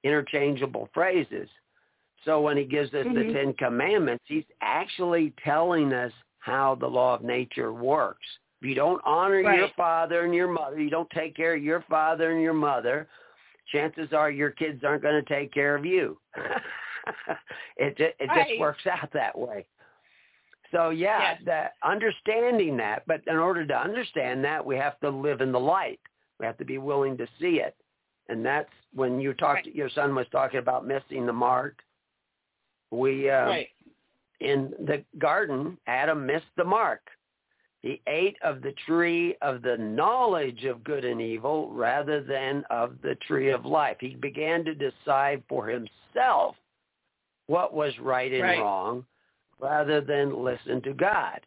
interchangeable 0.04 0.88
phrases. 0.94 1.48
So 2.24 2.40
when 2.40 2.56
he 2.56 2.64
gives 2.64 2.92
us 2.94 3.06
Mhm. 3.06 3.14
the 3.14 3.32
Ten 3.32 3.52
Commandments, 3.54 4.24
he's 4.26 4.50
actually 4.62 5.32
telling 5.44 5.92
us 5.92 6.12
how 6.38 6.74
the 6.76 6.88
law 6.88 7.14
of 7.14 7.22
nature 7.22 7.72
works. 7.72 8.26
If 8.62 8.68
you 8.68 8.74
don't 8.74 9.02
honor 9.04 9.40
your 9.40 9.68
father 9.76 10.22
and 10.22 10.34
your 10.34 10.48
mother, 10.48 10.80
you 10.80 10.90
don't 10.90 11.10
take 11.10 11.36
care 11.36 11.54
of 11.54 11.62
your 11.62 11.82
father 11.82 12.30
and 12.30 12.40
your 12.40 12.54
mother, 12.54 13.06
chances 13.70 14.12
are 14.12 14.30
your 14.30 14.50
kids 14.50 14.82
aren't 14.84 15.02
going 15.02 15.22
to 15.22 15.28
take 15.34 15.52
care 15.52 15.74
of 15.74 15.84
you. 15.84 16.18
it 17.76 17.96
ju- 17.96 18.10
it 18.18 18.28
Right. 18.28 18.48
just 18.48 18.60
works 18.60 18.86
out 18.86 19.10
that 19.12 19.36
way. 19.36 19.66
So 20.70 20.90
yeah, 20.90 21.32
Yes. 21.32 21.42
that 21.46 21.72
understanding 21.82 22.76
that, 22.76 23.02
but 23.06 23.22
in 23.26 23.36
order 23.36 23.66
to 23.66 23.74
understand 23.74 24.44
that, 24.44 24.64
we 24.64 24.76
have 24.76 25.00
to 25.00 25.08
live 25.08 25.40
in 25.40 25.52
the 25.52 25.60
light. 25.60 26.00
We 26.38 26.46
have 26.46 26.58
to 26.58 26.64
be 26.64 26.78
willing 26.78 27.16
to 27.16 27.26
see 27.40 27.60
it, 27.60 27.74
and 28.28 28.44
that's 28.44 28.70
when 28.94 29.20
you 29.20 29.32
talked. 29.34 29.66
Right. 29.66 29.74
Your 29.74 29.88
son 29.90 30.14
was 30.14 30.26
talking 30.30 30.58
about 30.58 30.86
missing 30.86 31.26
the 31.26 31.32
mark. 31.32 31.78
We 32.90 33.30
uh, 33.30 33.46
right. 33.46 33.68
in 34.40 34.72
the 34.86 35.02
garden, 35.18 35.78
Adam 35.86 36.26
missed 36.26 36.52
the 36.56 36.64
mark. 36.64 37.00
He 37.80 38.02
ate 38.08 38.36
of 38.42 38.60
the 38.60 38.74
tree 38.86 39.36
of 39.40 39.62
the 39.62 39.76
knowledge 39.76 40.64
of 40.64 40.82
good 40.82 41.04
and 41.04 41.20
evil 41.20 41.70
rather 41.70 42.22
than 42.22 42.64
of 42.70 43.00
the 43.02 43.14
tree 43.26 43.50
of 43.50 43.64
life. 43.64 43.98
He 44.00 44.16
began 44.16 44.64
to 44.64 44.74
decide 44.74 45.42
for 45.48 45.68
himself 45.68 46.56
what 47.46 47.72
was 47.72 47.96
right 48.00 48.32
and 48.32 48.42
Right. 48.42 48.58
wrong 48.60 49.06
rather 49.60 50.00
than 50.00 50.42
listen 50.42 50.80
to 50.82 50.92
God. 50.92 51.40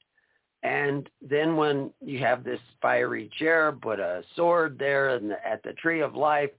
And 0.63 1.10
then 1.22 1.58
when 1.58 1.91
you 2.02 2.20
have 2.20 2.44
this 2.44 2.62
fiery 2.82 3.30
cherub 3.38 3.82
put 3.82 4.00
a 4.00 4.24
sword 4.36 4.78
there 4.78 5.17
the, 5.20 5.46
at 5.46 5.63
the 5.63 5.74
tree 5.74 6.02
of 6.02 6.15
life, 6.15 6.52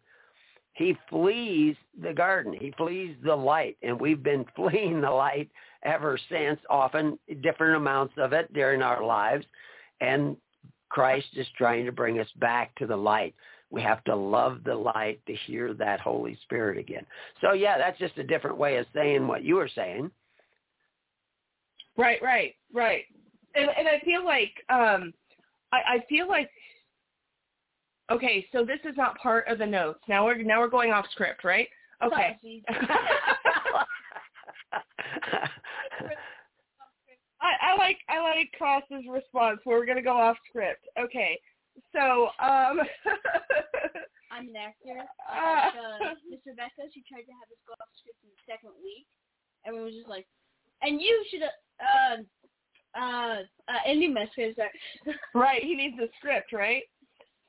he 0.74 0.96
flees 1.08 1.76
the 2.00 2.12
garden. 2.12 2.52
He 2.52 2.72
flees 2.72 3.16
the 3.22 3.36
light. 3.36 3.76
And 3.82 4.00
we've 4.00 4.22
been 4.22 4.44
fleeing 4.56 5.00
the 5.00 5.10
light 5.10 5.50
ever 5.84 6.18
since, 6.28 6.60
often 6.70 7.18
different 7.42 7.76
amounts 7.76 8.14
of 8.16 8.32
it 8.32 8.52
during 8.52 8.82
our 8.82 9.04
lives. 9.04 9.44
And 10.00 10.36
Christ 10.88 11.28
is 11.34 11.46
trying 11.56 11.86
to 11.86 11.92
bring 11.92 12.18
us 12.18 12.28
back 12.36 12.74
to 12.76 12.86
the 12.86 12.96
light. 12.96 13.34
We 13.70 13.80
have 13.82 14.04
to 14.04 14.14
love 14.14 14.60
the 14.64 14.74
light 14.74 15.20
to 15.26 15.34
hear 15.46 15.72
that 15.74 16.00
Holy 16.00 16.38
Spirit 16.42 16.76
again. 16.76 17.06
So 17.40 17.52
yeah, 17.52 17.78
that's 17.78 17.98
just 17.98 18.18
a 18.18 18.24
different 18.24 18.58
way 18.58 18.76
of 18.76 18.86
saying 18.94 19.26
what 19.26 19.44
you 19.44 19.54
were 19.56 19.70
saying. 19.74 20.10
Right, 21.96 22.22
right, 22.22 22.54
right. 22.72 23.04
And 23.54 23.68
and 23.76 23.88
I 23.88 23.98
feel 24.04 24.24
like 24.24 24.52
um 24.68 25.14
I, 25.72 25.78
I 25.94 26.04
feel 26.08 26.28
like 26.28 26.50
okay, 28.10 28.46
so 28.52 28.64
this 28.64 28.80
is 28.84 28.96
not 28.96 29.16
part 29.18 29.48
of 29.48 29.58
the 29.58 29.66
notes. 29.66 30.00
Now 30.06 30.26
we're 30.26 30.42
now 30.42 30.60
we're 30.60 30.68
going 30.68 30.92
off 30.92 31.06
script, 31.10 31.42
right? 31.42 31.68
Okay. 32.04 32.38
I, 37.40 37.72
I 37.72 37.76
like 37.76 37.98
I 38.08 38.20
like 38.20 38.52
Cross's 38.56 39.06
response. 39.10 39.60
Where 39.64 39.78
we're 39.78 39.86
gonna 39.86 40.02
go 40.02 40.16
off 40.16 40.36
script. 40.48 40.86
Okay. 40.98 41.38
So 41.92 42.28
um 42.38 42.80
I'm 44.32 44.48
an 44.48 44.56
actor. 44.56 45.04
Ah. 45.28 45.68
Uh, 45.68 46.14
Miss 46.30 46.40
Rebecca, 46.46 46.88
she 46.94 47.02
tried 47.08 47.22
to 47.22 47.32
have 47.32 47.50
us 47.50 47.60
go 47.66 47.74
off 47.74 47.88
script 48.00 48.18
in 48.24 48.30
the 48.30 48.40
second 48.50 48.70
week. 48.82 49.06
Everyone 49.66 49.86
was 49.86 49.94
just 49.94 50.08
like, 50.08 50.26
and 50.80 51.00
you 51.00 51.24
should 51.30 51.42
have, 51.42 52.18
uh, 52.18 52.22
Uh, 52.94 53.42
uh, 53.68 53.80
Andy 53.86 54.08
Meskis. 54.08 54.54
right, 55.34 55.62
he 55.62 55.74
needs 55.74 55.98
a 55.98 56.08
script, 56.18 56.52
right? 56.52 56.82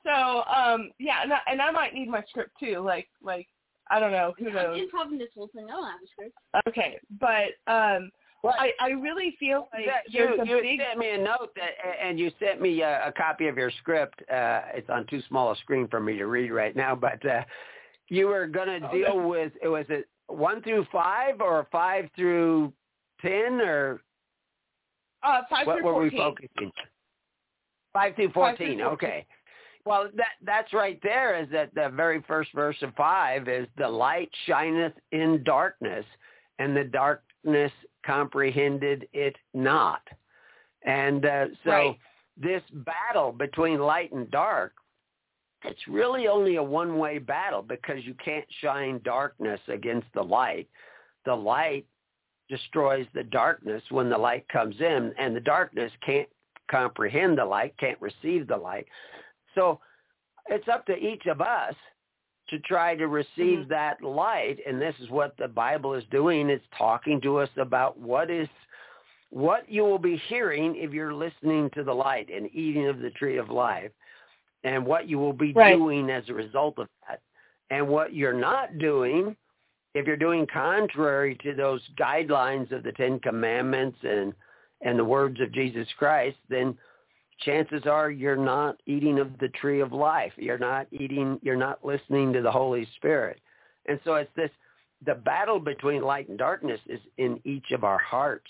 So, 0.04 0.44
um, 0.44 0.92
yeah, 1.00 1.24
and 1.24 1.34
I, 1.34 1.40
and 1.48 1.62
I 1.62 1.72
might 1.72 1.94
need 1.94 2.10
my 2.10 2.24
script 2.30 2.52
too. 2.60 2.80
Like, 2.80 3.08
like 3.22 3.48
I 3.90 4.00
don't 4.00 4.12
know, 4.12 4.34
who 4.38 4.52
knows? 4.52 4.76
I'm 4.76 4.84
improvising 4.84 5.18
this 5.18 5.30
whole 5.36 5.50
thing. 5.54 5.66
I 5.66 5.72
don't 5.72 5.84
have 5.84 6.00
a 6.04 6.08
script. 6.08 6.36
Okay, 6.68 7.00
but 7.20 7.72
um, 7.72 8.10
Well, 8.44 8.54
I 8.60 8.72
I 8.80 8.90
really 8.90 9.36
feel 9.40 9.70
like 9.74 9.86
you, 10.10 10.36
you 10.44 10.62
big 10.62 10.80
sent 10.82 11.00
me 11.00 11.12
a 11.12 11.18
note 11.18 11.56
that, 11.56 11.72
and 12.04 12.20
you 12.20 12.30
sent 12.40 12.62
me 12.62 12.82
a, 12.82 13.08
a 13.08 13.12
copy 13.14 13.48
of 13.48 13.56
your 13.58 13.72
script. 13.80 14.22
Uh, 14.30 14.62
it's 14.74 14.90
on 14.90 15.06
too 15.08 15.22
small 15.30 15.52
a 15.54 15.56
screen 15.58 15.88
for 15.88 16.02
me 16.02 16.18
to 16.18 16.26
read 16.28 16.52
right 16.52 16.76
now, 16.76 16.94
but 16.94 17.26
uh, 17.26 17.42
you 18.10 18.28
were 18.28 18.46
going 18.48 18.82
to 18.82 18.88
Oh, 18.88 18.92
deal 18.92 19.28
with 19.30 19.54
it 19.62 19.68
was 19.70 19.86
it 19.90 20.10
one 20.28 20.62
through 20.62 20.86
five 20.92 21.40
or 21.40 21.68
five 21.72 22.10
through 22.18 22.74
ten 23.22 23.62
or 23.62 24.02
uh 25.24 25.42
five 25.50 25.66
what 25.66 25.78
through 25.78 25.86
were 25.86 26.02
we 26.04 26.10
fourteen. 26.10 26.20
focusing? 26.20 26.72
Five 27.94 28.16
through 28.16 28.32
Five 28.34 28.58
through 28.58 28.68
14. 28.78 28.82
Okay. 28.82 29.26
Well, 29.86 30.10
that 30.16 30.34
that's 30.46 30.74
right 30.74 31.00
there. 31.02 31.42
Is 31.42 31.50
that 31.52 31.74
the 31.76 31.90
very 31.96 32.22
first 32.28 32.52
verse 32.54 32.78
of 32.82 32.94
five 32.96 33.48
is 33.48 33.68
the 33.78 33.88
light 33.88 34.30
shineth 34.48 34.94
in 35.14 35.44
darkness, 35.46 36.06
and 36.60 36.76
the 36.76 36.84
darkness 36.86 37.72
comprehended 38.06 39.08
it 39.14 39.36
not. 39.54 40.02
And 40.86 41.26
uh, 41.26 41.46
so 41.64 41.72
Right. 41.72 42.00
this 42.38 42.64
battle 42.72 43.32
between 43.32 43.80
light 43.80 44.12
and 44.12 44.30
dark, 44.32 44.74
it's 45.64 45.88
really 45.88 46.28
only 46.28 46.58
a 46.58 46.64
one-way 46.64 47.20
battle 47.20 47.62
because 47.62 48.04
you 48.04 48.14
can't 48.16 48.46
shine 48.60 49.00
darkness 49.04 49.62
against 49.68 50.08
the 50.14 50.22
light. 50.22 50.68
The 51.26 51.36
light 51.36 51.86
destroys 52.50 53.08
the 53.14 53.24
darkness 53.24 53.82
when 53.90 54.10
the 54.10 54.18
light 54.18 54.48
comes 54.50 54.76
in, 54.82 55.14
and 55.18 55.34
the 55.34 55.40
darkness 55.40 55.92
can't 56.06 56.28
comprehend 56.70 57.38
the 57.38 57.46
light, 57.46 57.76
can't 57.78 58.02
receive 58.02 58.48
the 58.48 58.58
light. 58.58 58.88
So 59.56 59.80
it's 60.48 60.68
up 60.68 60.86
to 60.88 60.98
each 60.98 61.26
of 61.28 61.40
us 61.40 61.76
to 62.50 62.60
try 62.60 62.96
to 62.96 63.08
receive 63.08 63.60
Mhm. 63.60 63.68
that 63.70 64.02
light, 64.02 64.60
and 64.66 64.82
this 64.82 65.00
is 65.00 65.10
what 65.10 65.36
the 65.38 65.48
Bible 65.48 65.94
is 65.94 66.06
doing. 66.06 66.50
It's 66.50 66.68
talking 66.78 67.22
to 67.22 67.38
us 67.38 67.50
about 67.58 67.98
what 67.98 68.30
is 68.30 68.50
what 69.30 69.68
you 69.68 69.84
will 69.84 69.98
be 69.98 70.16
hearing 70.16 70.76
if 70.76 70.94
you're 70.94 71.14
listening 71.14 71.68
to 71.72 71.84
the 71.84 71.96
light 71.96 72.30
and 72.30 72.54
eating 72.54 72.88
of 72.88 73.00
the 73.00 73.10
tree 73.10 73.38
of 73.38 73.50
life, 73.50 73.92
and 74.64 74.86
what 74.86 75.08
you 75.08 75.18
will 75.18 75.34
be 75.34 75.54
Right. 75.54 75.76
doing 75.76 76.12
as 76.12 76.30
a 76.30 76.34
result 76.36 76.78
of 76.78 76.88
that, 77.08 77.20
and 77.72 77.88
what 77.88 78.14
you're 78.14 78.34
not 78.34 78.78
doing 78.78 79.36
if 79.94 80.08
you're 80.08 80.18
doing 80.18 80.48
contrary 80.48 81.36
to 81.36 81.54
those 81.54 81.88
guidelines 81.90 82.72
of 82.72 82.84
the 82.84 82.92
Ten 82.92 83.20
Commandments 83.20 84.04
and 84.04 84.34
and 84.82 85.00
the 85.00 85.06
words 85.06 85.40
of 85.40 85.50
Jesus 85.54 85.88
Christ, 85.94 86.38
then 86.50 86.78
chances 87.40 87.84
are 87.86 88.12
you're 88.12 88.36
not 88.36 88.80
eating 88.86 89.20
of 89.20 89.38
the 89.40 89.50
tree 89.50 89.80
of 89.82 89.92
life. 89.92 90.34
You're 90.38 90.58
not 90.58 90.88
eating. 90.92 91.40
You're 91.42 91.56
not 91.56 91.84
listening 91.86 92.34
to 92.34 92.42
the 92.42 92.52
Holy 92.52 92.88
Spirit. 92.96 93.40
And 93.88 94.00
so 94.04 94.16
it's 94.16 94.32
this. 94.36 94.52
The 95.06 95.16
battle 95.16 95.60
between 95.60 96.02
light 96.02 96.30
and 96.30 96.38
darkness 96.38 96.80
is 96.88 97.02
in 97.18 97.42
each 97.44 97.72
of 97.72 97.84
our 97.84 97.98
hearts, 97.98 98.50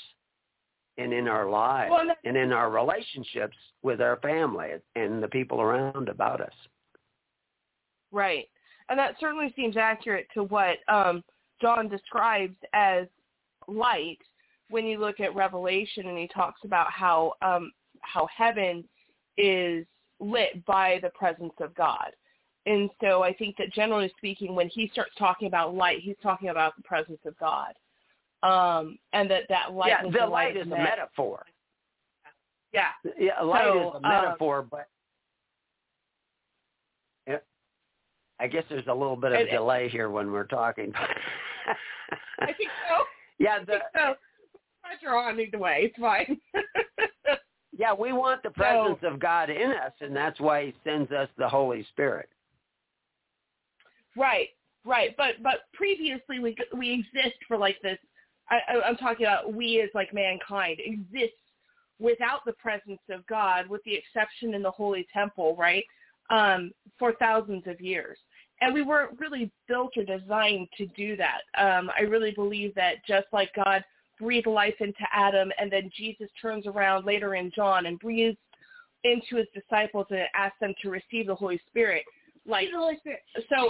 and 0.97 1.11
in 1.11 1.27
our 1.27 1.49
lives, 1.49 1.89
Well, 1.89 2.01
and 2.01 2.09
that- 2.11 2.19
and 2.23 2.37
in 2.37 2.53
our 2.53 2.69
relationships 2.69 3.57
with 3.81 4.01
our 4.01 4.17
family 4.17 4.79
and 4.95 5.23
the 5.23 5.27
people 5.27 5.61
around 5.61 6.09
about 6.09 6.41
us. 6.41 6.53
Right. 8.11 8.49
And 8.89 8.99
that 8.99 9.19
certainly 9.19 9.51
seems 9.53 9.77
accurate 9.77 10.29
to 10.35 10.43
what 10.43 10.77
um, 10.87 11.23
John 11.61 11.87
describes 11.87 12.55
as 12.73 13.07
light 13.67 14.19
when 14.69 14.85
you 14.85 14.99
look 14.99 15.19
at 15.19 15.33
Revelation 15.33 16.07
and 16.07 16.17
he 16.17 16.27
talks 16.27 16.63
about 16.63 16.91
how 16.91 17.33
um, 17.41 17.71
how 18.03 18.27
heaven 18.35 18.83
is 19.37 19.85
lit 20.19 20.63
by 20.65 20.99
the 21.01 21.09
presence 21.09 21.53
of 21.59 21.73
God. 21.75 22.11
And 22.65 22.89
so 23.01 23.23
I 23.23 23.33
think 23.33 23.57
that 23.57 23.73
generally 23.73 24.11
speaking, 24.17 24.55
when 24.55 24.69
he 24.69 24.89
starts 24.93 25.11
talking 25.17 25.47
about 25.47 25.75
light, 25.75 25.99
he's 26.01 26.15
talking 26.23 26.49
about 26.49 26.75
the 26.77 26.83
presence 26.83 27.19
of 27.25 27.37
God. 27.37 27.73
Um, 28.41 28.97
and 29.13 29.29
that 29.31 29.43
that 29.49 29.73
light 29.73 29.89
yeah, 29.89 30.09
the 30.09 30.25
light 30.25 30.55
of 30.57 30.67
is 30.67 30.71
a 30.73 30.75
metaphor. 30.77 31.45
Yeah. 32.73 32.89
Yeah, 33.17 33.39
light 33.41 33.63
So, 33.65 33.79
is 33.79 33.93
a 33.93 33.95
um, 33.95 34.01
metaphor, 34.01 34.61
but 34.69 34.87
Yeah. 37.27 37.37
I 38.39 38.47
guess 38.47 38.63
there's 38.69 38.87
a 38.87 38.93
little 38.93 39.15
bit 39.15 39.31
of 39.31 39.37
a 39.37 39.41
And- 39.41 39.49
delay 39.49 39.89
here 39.89 40.09
when 40.09 40.31
we're 40.31 40.45
talking. 40.45 40.93
I 42.39 42.51
think 42.53 42.69
so. 42.89 43.03
yeah, 43.39 43.55
I 43.55 43.59
the, 43.59 43.65
think 43.65 43.83
so. 43.93 44.15
Pressure 44.83 45.15
on 45.15 45.39
either 45.39 45.57
way. 45.57 45.83
It's 45.83 45.97
fine. 45.97 46.39
yeah, 47.77 47.93
we 47.93 48.13
want 48.13 48.43
the 48.43 48.51
presence 48.51 48.99
of 49.03 49.19
God 49.19 49.49
in 49.49 49.71
us, 49.71 49.93
and 49.99 50.15
that's 50.15 50.39
why 50.39 50.67
He 50.67 50.73
sends 50.83 51.11
us 51.11 51.27
the 51.37 51.47
Holy 51.47 51.85
Spirit. 51.91 52.29
Right, 54.15 54.49
right. 54.85 55.15
But 55.17 55.41
but 55.41 55.61
previously 55.73 56.39
we 56.39 56.55
we 56.77 56.91
exist 56.91 57.37
for 57.47 57.57
like 57.57 57.77
this. 57.81 57.97
I, 58.49 58.59
I, 58.67 58.81
I'm 58.87 58.97
talking 58.97 59.25
about 59.25 59.53
we 59.53 59.81
as 59.81 59.89
like 59.95 60.13
mankind 60.13 60.79
exist 60.85 61.33
without 61.99 62.41
the 62.45 62.53
presence 62.53 63.01
of 63.09 63.25
God, 63.27 63.67
with 63.67 63.83
the 63.85 63.95
exception 63.95 64.53
in 64.53 64.61
the 64.61 64.71
holy 64.71 65.07
temple, 65.13 65.55
right? 65.57 65.85
Um, 66.29 66.71
for 66.99 67.13
thousands 67.13 67.63
of 67.67 67.81
years, 67.81 68.17
and 68.61 68.73
we 68.73 68.83
weren't 68.83 69.19
really 69.19 69.51
built 69.67 69.93
or 69.97 70.03
designed 70.03 70.67
to 70.77 70.85
do 70.87 71.17
that. 71.17 71.41
Um, 71.57 71.89
I 71.97 72.03
really 72.03 72.31
believe 72.31 72.75
that 72.75 73.05
just 73.07 73.27
like 73.33 73.49
God 73.55 73.83
breathed 74.19 74.47
life 74.47 74.75
into 74.79 75.03
Adam, 75.11 75.51
and 75.59 75.71
then 75.71 75.89
Jesus 75.95 76.29
turns 76.41 76.67
around 76.67 77.05
later 77.05 77.35
in 77.35 77.51
John 77.55 77.85
and 77.85 77.99
breathes 77.99 78.37
into 79.03 79.35
his 79.35 79.47
disciples 79.53 80.07
and 80.09 80.21
asks 80.35 80.57
them 80.61 80.73
to 80.81 80.89
receive 80.89 81.27
the 81.27 81.35
Holy 81.35 81.59
Spirit. 81.67 82.03
Like 82.45 82.69
the 82.71 82.77
Holy 82.77 82.97
Spirit. 82.97 83.21
so, 83.49 83.69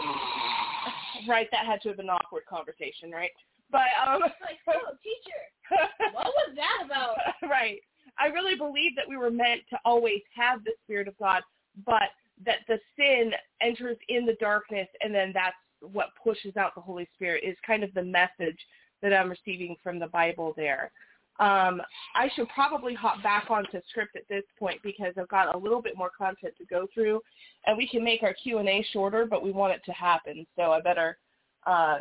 right, 1.28 1.48
that 1.52 1.66
had 1.66 1.82
to 1.82 1.90
have 1.90 1.98
been 1.98 2.08
an 2.10 2.12
awkward 2.12 2.44
conversation, 2.50 3.12
right? 3.12 3.32
But 3.72 3.88
um, 4.06 4.22
Like, 4.22 4.60
oh, 4.70 4.94
teacher, 5.04 5.84
what 6.14 6.28
was 6.28 6.56
that 6.56 6.86
about? 6.86 7.16
right, 7.50 7.80
I 8.20 8.28
really 8.28 8.56
believe 8.56 8.96
that 8.96 9.08
we 9.08 9.18
were 9.18 9.32
meant 9.32 9.62
to 9.72 9.78
always 9.86 10.22
have 10.36 10.64
the 10.64 10.74
Spirit 10.84 11.08
of 11.08 11.18
God, 11.18 11.42
but 11.86 12.10
that 12.46 12.60
the 12.68 12.80
sin 12.98 13.32
enters 13.62 13.98
in 14.10 14.26
the 14.26 14.38
darkness, 14.40 14.88
and 15.02 15.14
then 15.14 15.32
that's 15.34 15.56
what 15.82 16.10
pushes 16.24 16.56
out 16.58 16.76
the 16.76 16.82
Holy 16.82 17.08
Spirit. 17.16 17.44
Is 17.44 17.58
kind 17.66 17.84
of 17.84 17.94
the 17.94 18.04
message 18.04 18.58
that 19.04 19.14
I'm 19.14 19.30
receiving 19.30 19.76
from 19.84 20.00
the 20.00 20.08
Bible 20.08 20.54
there. 20.58 20.92
Um, 21.40 21.82
I 22.16 22.30
should 22.36 22.48
probably 22.50 22.94
hop 22.94 23.22
back 23.22 23.50
onto 23.50 23.80
script 23.90 24.16
at 24.16 24.28
this 24.30 24.44
point 24.58 24.80
because 24.84 25.14
I've 25.18 25.28
got 25.28 25.54
a 25.54 25.58
little 25.58 25.82
bit 25.82 25.98
more 25.98 26.12
content 26.16 26.54
to 26.58 26.66
go 26.66 26.88
through, 26.94 27.22
and 27.66 27.78
we 27.78 27.88
can 27.88 28.04
make 28.04 28.24
our 28.24 28.34
Q 28.34 28.60
and 28.60 28.70
A 28.70 28.86
shorter, 28.92 29.26
but 29.26 29.44
we 29.44 29.52
want 29.52 29.74
it 29.74 29.82
to 29.86 29.92
happen. 29.92 30.46
So 30.56 30.72
I 30.72 30.82
better 30.82 31.18
uh, 31.66 32.00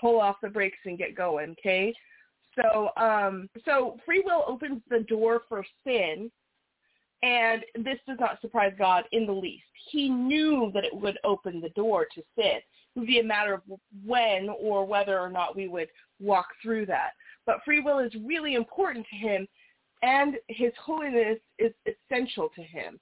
pull 0.00 0.20
off 0.20 0.36
the 0.42 0.48
brakes 0.48 0.78
and 0.84 0.98
get 0.98 1.16
going. 1.16 1.52
Okay. 1.52 1.94
So 2.56 2.90
um, 2.96 3.48
so 3.64 3.96
free 4.04 4.22
will 4.24 4.44
opens 4.46 4.82
the 4.90 5.00
door 5.00 5.42
for 5.48 5.64
sin, 5.84 6.30
and 7.24 7.64
this 7.74 7.98
does 8.06 8.18
not 8.20 8.40
surprise 8.42 8.74
God 8.78 9.04
in 9.12 9.26
the 9.26 9.32
least. 9.32 9.64
He 9.90 10.10
knew 10.10 10.70
that 10.74 10.84
it 10.84 10.94
would 10.94 11.18
open 11.24 11.60
the 11.60 11.70
door 11.70 12.06
to 12.14 12.22
sin. 12.36 12.58
It 12.58 12.98
would 12.98 13.08
be 13.08 13.20
a 13.20 13.24
matter 13.24 13.54
of 13.54 13.62
when 14.04 14.50
or 14.60 14.84
whether 14.84 15.18
or 15.18 15.30
not 15.30 15.56
we 15.56 15.66
would 15.66 15.88
walk 16.20 16.46
through 16.62 16.84
that. 16.86 17.12
But 17.46 17.64
free 17.64 17.80
will 17.80 17.98
is 17.98 18.12
really 18.26 18.54
important 18.54 19.06
to 19.08 19.16
him, 19.16 19.48
and 20.02 20.34
his 20.48 20.72
holiness 20.78 21.38
is 21.58 21.72
essential 21.86 22.50
to 22.54 22.62
him. 22.62 23.00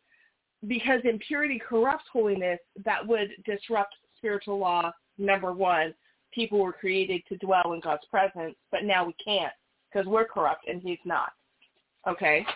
Because 0.68 1.00
impurity 1.02 1.60
corrupts 1.60 2.04
holiness, 2.12 2.60
that 2.84 3.04
would 3.04 3.30
disrupt 3.44 3.94
spiritual 4.18 4.58
law, 4.58 4.92
number 5.18 5.52
one. 5.52 5.94
People 6.32 6.60
were 6.60 6.72
created 6.72 7.22
to 7.28 7.36
dwell 7.38 7.72
in 7.72 7.80
God's 7.80 8.06
presence, 8.08 8.54
but 8.70 8.84
now 8.84 9.04
we 9.04 9.14
can't 9.22 9.52
because 9.92 10.06
we're 10.06 10.24
corrupt 10.24 10.68
and 10.68 10.80
he's 10.80 10.98
not. 11.04 11.32
Okay? 12.08 12.46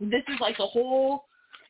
This 0.00 0.22
is 0.28 0.40
like 0.40 0.56
the 0.56 0.66
whole, 0.66 1.24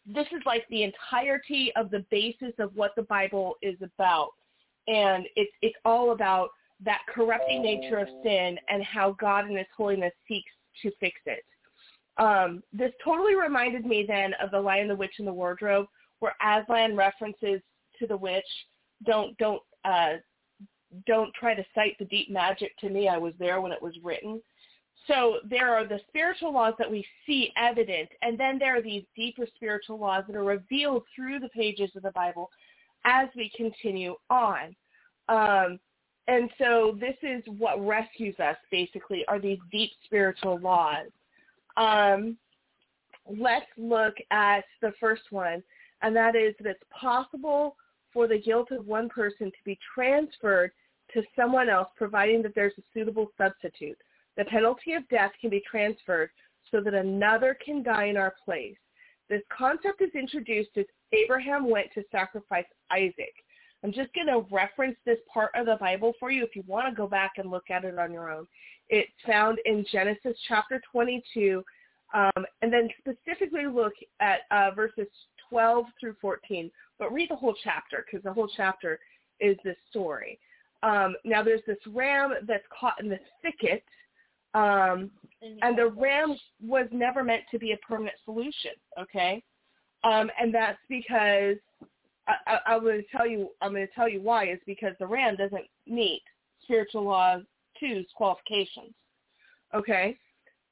this 0.07 0.27
is 0.29 0.43
like 0.47 0.67
the 0.69 0.83
entirety 0.83 1.73
of 1.77 1.91
the 1.91 2.05
basis 2.11 2.53
of 2.59 2.75
what 2.75 2.93
the 2.97 3.03
Bible 3.03 3.55
is 3.63 3.77
about. 3.83 4.31
And 4.87 5.27
it's, 5.37 5.53
it's 5.63 5.77
all 5.85 6.13
about 6.13 6.51
that 6.85 7.01
corrupting 7.13 7.63
nature 7.63 7.99
of 7.99 8.09
sin 8.23 8.59
and 8.69 8.83
how 8.83 9.13
God 9.21 9.49
in 9.49 9.57
his 9.57 9.67
holiness 9.77 10.13
seeks 10.29 10.51
to 10.83 10.91
fix 11.01 11.21
it. 11.27 11.45
Um, 12.17 12.63
this 12.73 12.93
totally 13.05 13.35
reminded 13.35 13.85
me 13.85 14.05
then 14.07 14.35
of 14.43 14.51
the 14.51 14.61
Lion, 14.61 14.89
the 14.89 14.97
Witch, 14.97 15.15
and 15.19 15.27
the 15.27 15.33
Wardrobe, 15.33 15.87
where 16.21 16.35
Aslan 16.41 16.97
references 16.97 17.61
to 17.99 18.07
the 18.07 18.17
witch. 18.17 18.45
Don't 19.05 19.37
don't 19.39 19.63
uh, 19.85 20.15
don't 21.07 21.35
try 21.35 21.55
to 21.55 21.65
cite 21.75 21.97
the 21.99 22.05
deep 22.05 22.31
magic 22.31 22.77
to 22.79 22.89
me. 22.89 23.09
I 23.09 23.19
was 23.19 23.35
there 23.39 23.61
when 23.61 23.73
it 23.73 23.83
was 23.83 23.95
written. 24.03 24.41
So 25.07 25.37
there 25.49 25.75
are 25.75 25.87
the 25.87 26.01
spiritual 26.09 26.53
laws 26.53 26.75
that 26.79 26.91
we 26.91 27.05
see 27.27 27.53
evident, 27.57 28.09
and 28.23 28.39
then 28.39 28.59
there 28.59 28.77
are 28.77 28.83
these 28.83 29.05
deeper 29.15 29.47
spiritual 29.55 29.99
laws 29.99 30.25
that 30.27 30.37
are 30.37 30.45
revealed 30.45 31.03
through 31.15 31.41
the 31.41 31.51
pages 31.51 31.91
of 31.95 32.03
the 32.03 32.11
Bible 32.13 32.51
as 33.05 33.29
we 33.37 33.51
continue 33.55 34.15
on. 34.31 34.75
Um, 35.29 35.79
and 36.27 36.49
so 36.57 36.97
this 36.99 37.17
is 37.23 37.43
what 37.59 37.85
rescues 37.85 38.39
us, 38.41 38.57
basically, 38.71 39.27
are 39.29 39.39
these 39.39 39.59
deep 39.71 39.91
spiritual 40.07 40.59
laws. 40.59 41.09
Um, 41.77 42.39
let's 43.29 43.67
look 43.77 44.15
at 44.31 44.65
the 44.81 44.93
first 44.99 45.25
one, 45.31 45.63
and 46.01 46.17
that 46.17 46.35
is 46.35 46.55
that 46.61 46.71
it's 46.71 46.83
possible 46.99 47.77
for 48.11 48.27
the 48.27 48.39
guilt 48.39 48.71
of 48.71 48.87
one 48.87 49.11
person 49.11 49.51
to 49.51 49.65
be 49.67 49.79
transferred 49.95 50.71
to 51.13 51.23
someone 51.37 51.69
else, 51.69 51.89
providing 51.97 52.43
that 52.43 52.55
there's 52.55 52.73
a 52.79 52.83
suitable 52.95 53.31
substitute. 53.37 53.99
The 54.37 54.45
penalty 54.47 54.95
of 54.95 55.09
death 55.09 55.33
can 55.41 55.51
be 55.51 55.63
transferred 55.69 56.31
so 56.71 56.81
that 56.81 56.95
another 56.95 57.57
can 57.65 57.83
die 57.83 58.07
in 58.07 58.17
our 58.17 58.35
place. 58.45 58.77
This 59.29 59.43
concept 59.57 60.03
is 60.03 60.11
introduced 60.15 60.71
as 60.77 60.85
Abraham 61.13 61.69
went 61.71 61.87
to 61.95 62.03
sacrifice 62.11 62.67
Isaac. 62.91 63.35
I'm 63.83 63.93
just 63.93 64.13
going 64.15 64.27
to 64.29 64.47
reference 64.51 64.97
this 65.05 65.19
part 65.33 65.51
of 65.55 65.67
the 65.67 65.77
Bible 65.79 66.15
for 66.19 66.31
you 66.31 66.43
if 66.43 66.57
you 66.57 66.65
want 66.67 66.89
to 66.89 66.95
go 66.95 67.07
back 67.07 67.33
and 67.37 67.51
look 67.51 67.71
at 67.71 67.85
it 67.85 67.99
on 67.99 68.13
your 68.13 68.31
own. 68.31 68.47
It's 68.89 69.11
found 69.27 69.59
in 69.67 69.85
Genesis 69.93 70.37
chapter 70.49 70.81
22, 70.91 71.63
um, 72.15 72.47
and 72.63 72.73
then 72.73 72.89
specifically 72.99 73.67
look 73.67 73.93
at 74.21 74.41
uh, 74.51 74.71
verses 74.75 75.07
12 75.51 75.85
through 76.01 76.17
14. 76.21 76.71
But 76.99 77.13
read 77.13 77.31
the 77.31 77.37
whole 77.37 77.55
chapter 77.63 78.05
because 78.07 78.25
the 78.25 78.33
whole 78.33 78.49
chapter 78.57 78.99
is 79.41 79.57
this 79.65 79.77
story. 79.91 80.39
Um, 80.83 81.15
now 81.25 81.43
there's 81.43 81.63
this 81.67 81.79
ram 81.87 82.35
that's 82.47 82.65
caught 82.79 83.01
in 83.01 83.09
the 83.09 83.21
thicket, 83.43 83.85
um, 84.55 85.11
and 85.63 85.77
the 85.77 85.89
ram 85.89 86.37
was 86.63 86.87
never 86.91 87.23
meant 87.23 87.43
to 87.51 87.59
be 87.59 87.73
a 87.73 87.77
permanent 87.79 88.17
solution. 88.25 88.73
Okay, 89.01 89.43
um, 90.05 90.31
and 90.41 90.55
that's 90.55 90.79
because 90.89 91.57
I, 92.27 92.59
I, 92.67 92.79
going 92.79 93.03
to 93.03 93.17
tell 93.17 93.27
you. 93.27 93.51
I'm 93.61 93.73
going 93.73 93.87
to 93.87 93.93
tell 93.93 94.09
you 94.09 94.21
why. 94.21 94.47
Is 94.47 94.61
because 94.67 94.95
the 94.99 95.07
ram 95.07 95.37
doesn't 95.37 95.67
meet 95.87 96.23
spiritual 96.63 97.05
law 97.05 97.39
two's 97.79 98.07
qualifications. 98.15 98.95
Okay, 99.75 100.17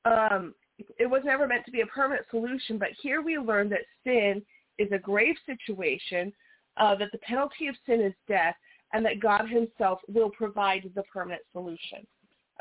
um, 0.05 0.55
it 0.99 1.07
was 1.07 1.23
never 1.25 1.47
meant 1.47 1.65
to 1.67 1.73
be 1.73 1.81
a 1.81 1.87
permanent 1.87 2.27
solution. 2.31 2.79
But 2.79 2.91
here 3.01 3.21
we 3.21 3.39
learn 3.39 3.69
that 3.71 3.81
sin 4.05 4.43
is 4.79 4.91
a 4.93 4.99
grave 4.99 5.37
situation. 5.45 6.33
Uh, 6.79 6.95
that 6.95 7.13
the 7.13 7.19
penalty 7.19 7.67
of 7.67 7.75
sin 7.85 8.01
is 8.01 8.15
death, 8.27 8.55
and 8.95 9.05
that 9.05 9.21
God 9.21 9.47
Himself 9.47 9.99
will 10.09 10.31
provide 10.31 10.91
the 10.95 11.03
permanent 11.03 11.43
solution. 11.53 12.07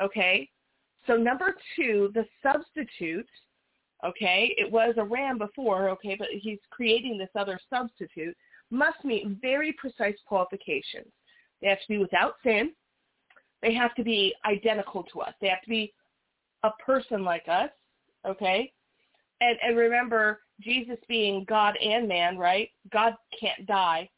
Okay, 0.02 0.50
so 1.08 1.16
number 1.16 1.56
two, 1.76 2.12
the 2.14 2.26
substitute. 2.44 3.28
Okay, 4.04 4.56
it 4.58 4.72
was 4.72 4.96
a 4.98 5.04
ram 5.04 5.38
before. 5.38 5.90
Okay, 5.90 6.16
but 6.18 6.28
He's 6.32 6.60
creating 6.72 7.18
this 7.18 7.30
other 7.36 7.60
substitute 7.70 8.36
must 8.72 9.04
meet 9.04 9.28
very 9.42 9.74
precise 9.74 10.16
qualifications. 10.26 11.12
They 11.62 11.68
have 11.68 11.82
to 11.82 11.88
be 11.88 11.98
without 11.98 12.36
sin. 12.44 12.72
They 13.62 13.74
have 13.74 13.94
to 13.96 14.04
be 14.04 14.34
identical 14.46 15.04
to 15.14 15.22
us. 15.22 15.34
They 15.40 15.50
have 15.50 15.62
to 15.62 15.70
be 15.70 15.94
a 16.64 16.72
person 16.84 17.24
like 17.24 17.48
us, 17.48 17.70
okay? 18.26 18.72
And 19.40 19.58
and 19.62 19.78
remember 19.78 20.42
Jesus 20.60 20.98
being 21.08 21.46
God 21.48 21.76
and 21.78 22.08
man, 22.08 22.38
right? 22.38 22.70
God 22.92 23.16
can't 23.40 23.66
die. 23.68 24.10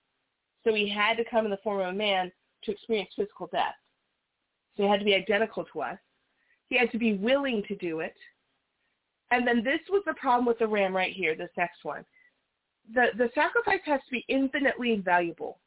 So 0.63 0.73
he 0.73 0.87
had 0.87 1.17
to 1.17 1.25
come 1.25 1.45
in 1.45 1.51
the 1.51 1.57
form 1.57 1.81
of 1.81 1.87
a 1.87 1.93
man 1.93 2.31
to 2.63 2.71
experience 2.71 3.09
physical 3.15 3.47
death. 3.51 3.75
So 4.75 4.83
he 4.83 4.89
had 4.89 4.99
to 4.99 5.05
be 5.05 5.15
identical 5.15 5.65
to 5.73 5.81
us. 5.81 5.97
He 6.73 6.79
had 6.79 6.91
to 6.91 6.97
be 6.97 7.13
willing 7.13 7.61
to 7.67 7.75
do 7.75 7.99
it. 7.99 8.15
And 9.29 9.47
then 9.47 9.63
this 9.63 9.79
was 9.91 10.01
the 10.07 10.15
problem 10.15 10.47
with 10.47 10.57
the 10.57 10.67
ram 10.67 10.95
right 10.95 11.13
here, 11.13 11.35
this 11.35 11.51
next 11.55 11.83
one 11.83 12.03
the, 12.93 13.07
the 13.17 13.29
sacrifice 13.33 13.79
has 13.85 14.01
to 14.05 14.11
be 14.11 14.25
infinitely 14.27 14.97
valuable. 14.97 15.59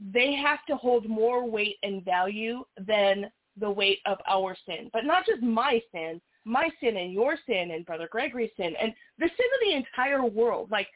They 0.00 0.34
have 0.34 0.64
to 0.68 0.76
hold 0.76 1.08
more 1.08 1.48
weight 1.48 1.76
and 1.82 2.04
value 2.04 2.64
than 2.78 3.30
the 3.58 3.70
weight 3.70 4.00
of 4.06 4.18
our 4.26 4.56
sin. 4.66 4.90
But 4.92 5.04
not 5.04 5.26
just 5.26 5.42
my 5.42 5.80
sin, 5.92 6.20
my 6.44 6.70
sin 6.80 6.96
and 6.96 7.12
your 7.12 7.36
sin 7.46 7.70
and 7.72 7.86
Brother 7.86 8.08
Gregory's 8.10 8.50
sin 8.56 8.74
and 8.80 8.92
the 9.18 9.28
sin 9.28 9.46
of 9.54 9.60
the 9.62 9.76
entire 9.76 10.24
world, 10.24 10.70
like 10.70 10.88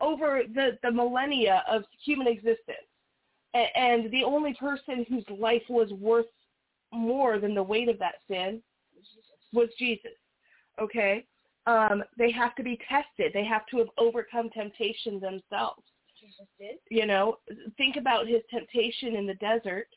over 0.00 0.42
the, 0.54 0.78
the 0.82 0.92
millennia 0.92 1.64
of 1.68 1.84
human 2.04 2.28
existence. 2.28 2.86
And, 3.54 3.68
and 3.74 4.12
the 4.12 4.24
only 4.24 4.54
person 4.54 5.04
whose 5.08 5.24
life 5.40 5.64
was 5.68 5.90
worth 5.92 6.26
more 6.92 7.40
than 7.40 7.54
the 7.54 7.62
weight 7.62 7.88
of 7.88 7.98
that 7.98 8.16
sin 8.30 8.62
was 9.54 9.68
Jesus. 9.78 10.12
Okay? 10.80 11.24
um, 11.66 12.02
they 12.18 12.30
have 12.30 12.54
to 12.56 12.62
be 12.62 12.78
tested. 12.88 13.32
They 13.32 13.44
have 13.44 13.66
to 13.66 13.78
have 13.78 13.88
overcome 13.98 14.50
temptation 14.50 15.20
themselves. 15.20 15.82
Jesus 16.20 16.46
did. 16.58 16.76
You 16.90 17.06
know, 17.06 17.38
think 17.76 17.96
about 17.96 18.26
his 18.26 18.42
temptation 18.50 19.16
in 19.16 19.26
the 19.26 19.34
desert. 19.34 19.88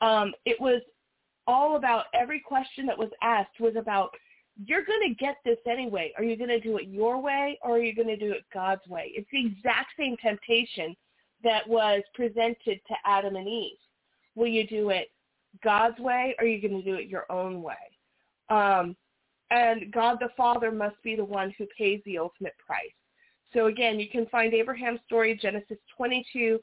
Um, 0.00 0.32
it 0.44 0.60
was 0.60 0.82
all 1.46 1.76
about 1.76 2.06
every 2.14 2.40
question 2.40 2.86
that 2.86 2.98
was 2.98 3.10
asked 3.22 3.60
was 3.60 3.76
about 3.76 4.10
you're 4.64 4.84
going 4.84 5.08
to 5.08 5.14
get 5.14 5.36
this 5.44 5.58
anyway. 5.68 6.12
Are 6.16 6.24
you 6.24 6.36
going 6.36 6.50
to 6.50 6.60
do 6.60 6.78
it 6.78 6.88
your 6.88 7.20
way 7.20 7.58
or 7.62 7.76
are 7.76 7.82
you 7.82 7.94
going 7.94 8.08
to 8.08 8.16
do 8.16 8.32
it 8.32 8.44
God's 8.54 8.86
way? 8.88 9.12
It's 9.14 9.28
the 9.30 9.46
exact 9.46 9.90
same 9.98 10.16
temptation 10.16 10.96
that 11.44 11.68
was 11.68 12.02
presented 12.14 12.80
to 12.86 12.94
Adam 13.04 13.36
and 13.36 13.46
Eve. 13.46 13.76
Will 14.34 14.46
you 14.46 14.66
do 14.66 14.90
it 14.90 15.08
God's 15.62 15.98
way 15.98 16.34
or 16.38 16.44
are 16.44 16.48
you 16.48 16.60
going 16.66 16.82
to 16.82 16.90
do 16.90 16.96
it 16.96 17.06
your 17.06 17.30
own 17.30 17.62
way? 17.62 17.74
Um, 18.48 18.96
and 19.50 19.92
God 19.92 20.18
the 20.20 20.28
Father 20.36 20.70
must 20.70 21.00
be 21.02 21.16
the 21.16 21.24
one 21.24 21.54
who 21.56 21.66
pays 21.76 22.00
the 22.04 22.18
ultimate 22.18 22.54
price. 22.64 22.90
So 23.52 23.66
again, 23.66 24.00
you 24.00 24.08
can 24.08 24.26
find 24.26 24.52
Abraham's 24.54 25.00
story, 25.06 25.38
Genesis 25.40 25.78
22, 25.96 26.58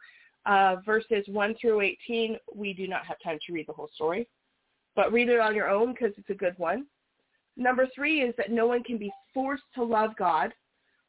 uh, 0.45 0.75
verses 0.85 1.25
1 1.27 1.55
through 1.59 1.81
18. 1.81 2.37
We 2.53 2.73
do 2.73 2.87
not 2.87 3.05
have 3.05 3.17
time 3.23 3.39
to 3.47 3.53
read 3.53 3.67
the 3.67 3.73
whole 3.73 3.89
story, 3.95 4.27
but 4.95 5.13
read 5.13 5.29
it 5.29 5.39
on 5.39 5.55
your 5.55 5.69
own 5.69 5.93
because 5.93 6.11
it's 6.17 6.29
a 6.29 6.35
good 6.35 6.57
one. 6.57 6.85
Number 7.55 7.87
three 7.95 8.21
is 8.21 8.33
that 8.37 8.51
no 8.51 8.67
one 8.67 8.83
can 8.83 8.97
be 8.97 9.11
forced 9.33 9.63
to 9.75 9.83
love 9.83 10.11
God. 10.17 10.51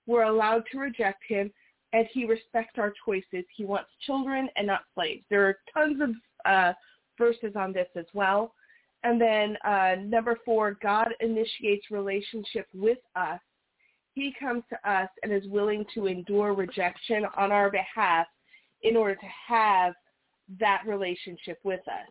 We're 0.06 0.24
allowed 0.24 0.64
to 0.72 0.78
reject 0.78 1.22
him, 1.26 1.50
and 1.92 2.06
he 2.12 2.26
respects 2.26 2.78
our 2.78 2.92
choices. 3.04 3.44
He 3.56 3.64
wants 3.64 3.90
children 4.06 4.48
and 4.56 4.66
not 4.66 4.82
slaves. 4.94 5.24
There 5.30 5.46
are 5.46 5.56
tons 5.72 6.00
of 6.02 6.10
uh, 6.44 6.72
verses 7.18 7.54
on 7.56 7.72
this 7.72 7.88
as 7.96 8.06
well. 8.12 8.52
And 9.04 9.20
then 9.20 9.56
uh, 9.64 9.96
number 10.02 10.38
four, 10.44 10.78
God 10.82 11.08
initiates 11.20 11.90
relationship 11.90 12.66
with 12.72 12.98
us. 13.14 13.38
He 14.14 14.32
comes 14.40 14.62
to 14.70 14.90
us 14.90 15.08
and 15.22 15.32
is 15.32 15.46
willing 15.48 15.84
to 15.94 16.06
endure 16.06 16.54
rejection 16.54 17.24
on 17.36 17.52
our 17.52 17.70
behalf 17.70 18.26
in 18.82 18.96
order 18.96 19.14
to 19.14 19.26
have 19.46 19.92
that 20.58 20.82
relationship 20.86 21.58
with 21.64 21.80
us. 21.80 22.08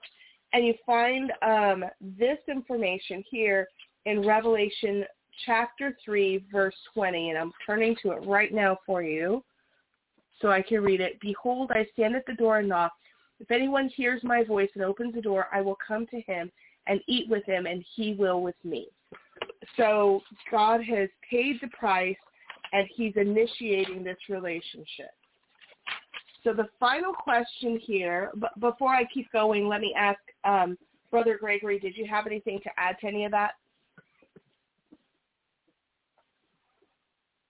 And 0.53 0.65
you 0.65 0.75
find 0.85 1.31
um, 1.41 1.83
this 1.99 2.37
information 2.47 3.23
here 3.29 3.67
in 4.05 4.25
Revelation 4.25 5.03
chapter 5.47 5.97
3, 6.05 6.45
verse 6.51 6.75
20. 6.93 7.29
And 7.31 7.39
I'm 7.39 7.51
turning 7.65 7.95
to 8.03 8.11
it 8.11 8.27
right 8.27 8.53
now 8.53 8.77
for 8.85 9.01
you 9.01 9.43
so 10.41 10.49
I 10.51 10.61
can 10.61 10.83
read 10.83 11.01
it. 11.01 11.19
Behold, 11.21 11.71
I 11.73 11.87
stand 11.93 12.15
at 12.15 12.25
the 12.27 12.33
door 12.33 12.59
and 12.59 12.69
knock. 12.69 12.91
If 13.39 13.49
anyone 13.49 13.89
hears 13.89 14.23
my 14.23 14.43
voice 14.43 14.69
and 14.75 14.83
opens 14.83 15.15
the 15.15 15.21
door, 15.21 15.47
I 15.51 15.61
will 15.61 15.77
come 15.87 16.05
to 16.07 16.21
him 16.21 16.51
and 16.87 16.99
eat 17.07 17.29
with 17.29 17.45
him 17.45 17.65
and 17.65 17.83
he 17.95 18.13
will 18.13 18.41
with 18.41 18.55
me. 18.63 18.87
So 19.77 20.21
God 20.51 20.81
has 20.83 21.09
paid 21.29 21.59
the 21.61 21.67
price 21.67 22.15
and 22.73 22.87
he's 22.95 23.13
initiating 23.15 24.03
this 24.03 24.17
relationship. 24.29 25.11
So 26.43 26.53
the 26.53 26.67
final 26.79 27.13
question 27.13 27.79
here, 27.81 28.31
but 28.35 28.59
before 28.59 28.89
I 28.89 29.05
keep 29.13 29.31
going, 29.31 29.67
let 29.67 29.79
me 29.79 29.95
ask 29.97 30.19
um, 30.43 30.77
Brother 31.09 31.37
Gregory, 31.39 31.79
did 31.79 31.95
you 31.95 32.05
have 32.07 32.27
anything 32.27 32.59
to 32.63 32.69
add 32.77 32.97
to 32.99 33.07
any 33.07 33.23
of 33.23 33.31
that? 33.31 33.51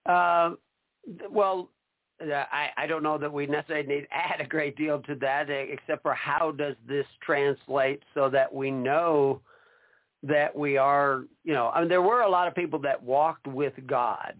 Uh, 0.06 0.50
well, 1.30 1.70
I, 2.32 2.70
I 2.76 2.86
don't 2.86 3.02
know 3.02 3.18
that 3.18 3.32
we 3.32 3.46
necessarily 3.46 3.86
need 3.86 4.00
to 4.02 4.14
add 4.14 4.40
a 4.40 4.46
great 4.46 4.76
deal 4.76 5.00
to 5.00 5.14
that, 5.16 5.48
except 5.50 6.02
for 6.02 6.14
how 6.14 6.52
does 6.52 6.76
this 6.86 7.06
translate 7.20 8.02
so 8.14 8.28
that 8.30 8.52
we 8.52 8.70
know 8.70 9.40
that 10.22 10.56
we 10.56 10.76
are, 10.76 11.24
you 11.44 11.52
know, 11.52 11.70
I 11.74 11.80
mean, 11.80 11.88
there 11.88 12.02
were 12.02 12.22
a 12.22 12.30
lot 12.30 12.48
of 12.48 12.54
people 12.54 12.78
that 12.80 13.02
walked 13.02 13.46
with 13.46 13.74
God. 13.86 14.34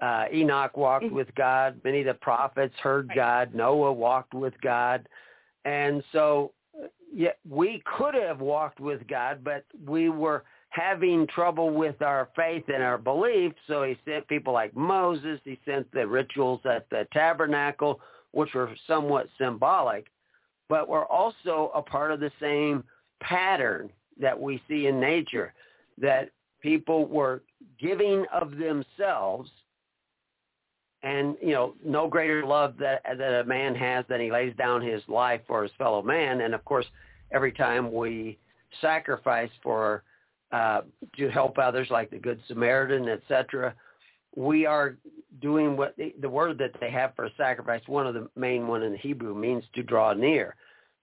Uh, 0.00 0.24
Enoch 0.32 0.76
walked 0.76 1.06
mm-hmm. 1.06 1.14
with 1.14 1.34
God. 1.34 1.80
Many 1.84 2.00
of 2.00 2.06
the 2.06 2.14
prophets 2.14 2.74
heard 2.82 3.10
God. 3.14 3.54
Noah 3.54 3.92
walked 3.92 4.34
with 4.34 4.54
God. 4.60 5.08
And 5.64 6.04
so 6.12 6.52
yeah, 7.12 7.30
we 7.48 7.82
could 7.96 8.14
have 8.14 8.40
walked 8.40 8.80
with 8.80 9.06
God, 9.08 9.42
but 9.42 9.64
we 9.84 10.08
were– 10.08 10.44
having 10.76 11.26
trouble 11.28 11.70
with 11.70 12.02
our 12.02 12.28
faith 12.36 12.64
and 12.68 12.82
our 12.82 12.98
belief, 12.98 13.52
so 13.66 13.82
he 13.82 13.96
sent 14.04 14.28
people 14.28 14.52
like 14.52 14.76
Moses. 14.76 15.40
He 15.44 15.58
sent 15.64 15.90
the 15.92 16.06
rituals 16.06 16.60
at 16.70 16.88
the 16.90 17.08
tabernacle, 17.12 18.00
which 18.32 18.52
were 18.52 18.70
somewhat 18.86 19.28
symbolic, 19.38 20.08
but 20.68 20.86
were 20.86 21.06
also 21.06 21.70
a 21.74 21.80
part 21.80 22.10
of 22.12 22.20
the 22.20 22.30
same 22.40 22.84
pattern 23.20 23.90
that 24.20 24.38
we 24.38 24.60
see 24.68 24.86
in 24.86 25.00
nature, 25.00 25.54
that 25.96 26.30
people 26.60 27.06
were 27.06 27.42
giving 27.80 28.26
of 28.34 28.58
themselves 28.58 29.50
and 31.02 31.36
you 31.40 31.52
know 31.52 31.74
no 31.84 32.08
greater 32.08 32.44
love 32.44 32.74
that 32.78 33.02
that 33.04 33.40
a 33.40 33.44
man 33.44 33.74
has 33.74 34.04
than 34.08 34.20
he 34.20 34.32
lays 34.32 34.54
down 34.56 34.80
his 34.80 35.02
life 35.08 35.42
for 35.46 35.62
his 35.62 35.70
fellow 35.76 36.02
man 36.02 36.40
and 36.40 36.54
of 36.54 36.64
course 36.64 36.86
every 37.32 37.52
time 37.52 37.92
we 37.92 38.38
sacrifice 38.80 39.50
for 39.62 40.02
uh, 40.52 40.82
to 41.16 41.28
help 41.28 41.58
others 41.58 41.88
like 41.90 42.10
the 42.10 42.18
Good 42.18 42.40
Samaritan, 42.46 43.08
etc. 43.08 43.74
we 44.34 44.66
are 44.66 44.96
doing 45.40 45.76
what 45.76 45.96
the, 45.96 46.14
the 46.20 46.28
word 46.28 46.58
that 46.58 46.72
they 46.80 46.90
have 46.90 47.14
for 47.16 47.28
sacrifice, 47.36 47.82
one 47.86 48.06
of 48.06 48.14
the 48.14 48.28
main 48.36 48.66
one 48.66 48.82
in 48.82 48.92
the 48.92 48.98
Hebrew 48.98 49.34
means 49.34 49.64
to 49.74 49.82
draw 49.82 50.12
near. 50.12 50.54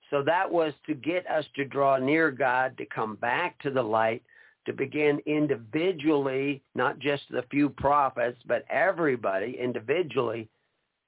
So 0.10 0.22
that 0.24 0.50
was 0.50 0.74
to 0.88 0.94
get 0.94 1.28
us 1.28 1.46
to 1.56 1.66
draw 1.66 1.98
near 1.98 2.32
God, 2.32 2.78
to 2.78 2.86
come 2.86 3.16
back 3.16 3.60
to 3.64 3.72
the 3.72 3.82
light, 3.82 4.22
to 4.66 4.74
begin 4.74 5.20
individually, 5.26 6.62
not 6.76 7.00
just 7.00 7.24
the 7.30 7.44
few 7.50 7.70
prophets, 7.70 8.38
but 8.46 8.64
everybody 8.70 9.58
individually 9.60 10.48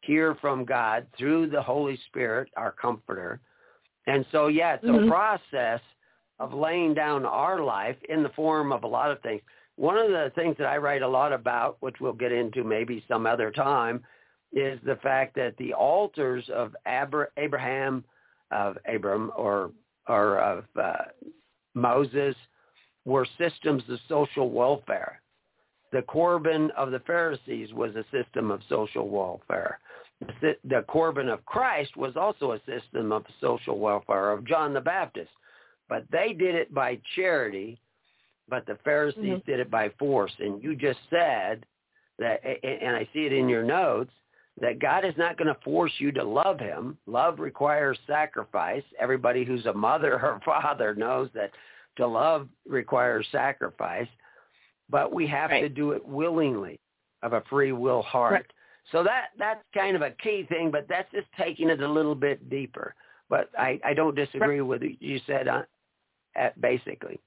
hear 0.01 0.35
from 0.35 0.65
God 0.65 1.07
through 1.17 1.49
the 1.49 1.61
Holy 1.61 1.97
Spirit, 2.07 2.49
our 2.57 2.71
comforter. 2.71 3.39
And 4.07 4.25
so, 4.31 4.47
yeah, 4.47 4.75
it's 4.75 4.85
mm-hmm. 4.85 5.07
a 5.07 5.09
process 5.09 5.81
of 6.39 6.53
laying 6.53 6.93
down 6.93 7.25
our 7.25 7.63
life 7.63 7.97
in 8.09 8.23
the 8.23 8.29
form 8.29 8.71
of 8.71 8.83
a 8.83 8.87
lot 8.87 9.11
of 9.11 9.21
things. 9.21 9.41
One 9.77 9.97
of 9.97 10.09
the 10.09 10.31
things 10.35 10.55
that 10.57 10.67
I 10.67 10.77
write 10.77 11.01
a 11.01 11.07
lot 11.07 11.33
about, 11.33 11.77
which 11.81 11.95
we'll 11.99 12.13
get 12.13 12.31
into 12.31 12.63
maybe 12.63 13.03
some 13.07 13.25
other 13.25 13.51
time, 13.51 14.03
is 14.53 14.79
the 14.85 14.97
fact 14.97 15.35
that 15.35 15.57
the 15.57 15.73
altars 15.73 16.49
of 16.53 16.75
Abraham, 16.87 18.03
of 18.51 18.77
Abram, 18.87 19.31
or 19.35 19.71
or 20.07 20.39
of 20.39 20.63
uh, 20.81 20.93
Moses, 21.73 22.35
were 23.05 23.27
systems 23.37 23.83
of 23.89 23.99
social 24.07 24.49
welfare. 24.49 25.21
The 25.91 26.01
Corban 26.03 26.71
of 26.71 26.91
the 26.91 26.99
Pharisees 26.99 27.73
was 27.73 27.95
a 27.95 28.05
system 28.11 28.51
of 28.51 28.61
social 28.67 29.07
welfare. 29.07 29.79
The, 30.41 30.83
Corban 30.87 31.29
of 31.29 31.45
Christ 31.45 31.95
was 31.97 32.15
also 32.15 32.53
a 32.53 32.59
system 32.65 33.11
of 33.11 33.25
social 33.41 33.79
welfare 33.79 34.31
of 34.31 34.45
John 34.45 34.73
the 34.73 34.81
Baptist. 34.81 35.29
But 35.87 36.05
they 36.11 36.33
did 36.33 36.55
it 36.55 36.73
by 36.73 36.99
charity, 37.15 37.79
but 38.49 38.65
the 38.65 38.77
Pharisees 38.83 39.23
mm-hmm. 39.23 39.51
did 39.51 39.59
it 39.59 39.69
by 39.69 39.89
force. 39.99 40.31
And 40.39 40.61
you 40.63 40.75
just 40.75 40.99
said 41.09 41.65
that, 42.19 42.41
and 42.63 42.95
I 42.95 43.07
see 43.13 43.25
it 43.25 43.33
in 43.33 43.47
your 43.49 43.63
notes, 43.63 44.11
that 44.61 44.79
God 44.79 45.03
is 45.03 45.13
not 45.17 45.37
going 45.37 45.53
to 45.53 45.61
force 45.63 45.91
you 45.97 46.11
to 46.13 46.23
love 46.23 46.59
him. 46.59 46.97
Love 47.07 47.39
requires 47.39 47.97
sacrifice. 48.07 48.83
Everybody 48.99 49.43
who's 49.43 49.65
a 49.65 49.73
mother 49.73 50.13
or 50.13 50.39
father 50.45 50.95
knows 50.95 51.29
that 51.33 51.51
to 51.97 52.07
love 52.07 52.47
requires 52.67 53.25
sacrifice, 53.31 54.07
but 54.89 55.13
we 55.13 55.27
have 55.27 55.49
right. 55.49 55.61
to 55.61 55.69
do 55.69 55.91
it 55.91 56.05
willingly 56.05 56.79
of 57.23 57.33
a 57.33 57.43
free 57.49 57.71
will 57.71 58.01
heart. 58.01 58.33
Right. 58.33 58.45
So 58.91 59.03
that 59.03 59.27
that's 59.37 59.63
kind 59.73 59.95
of 59.95 60.01
a 60.01 60.11
key 60.11 60.45
thing, 60.47 60.71
but 60.71 60.85
that's 60.87 61.11
just 61.11 61.27
taking 61.37 61.69
it 61.69 61.81
a 61.81 61.91
little 61.91 62.15
bit 62.15 62.49
deeper. 62.49 62.93
But 63.29 63.49
I, 63.57 63.79
I 63.83 63.93
don't 63.93 64.15
disagree 64.15 64.59
right. 64.59 64.67
with 64.67 64.81
what 64.83 65.01
you 65.01 65.19
said 65.25 65.47
on, 65.47 65.61
at 65.61 65.67
basically. 66.59 67.19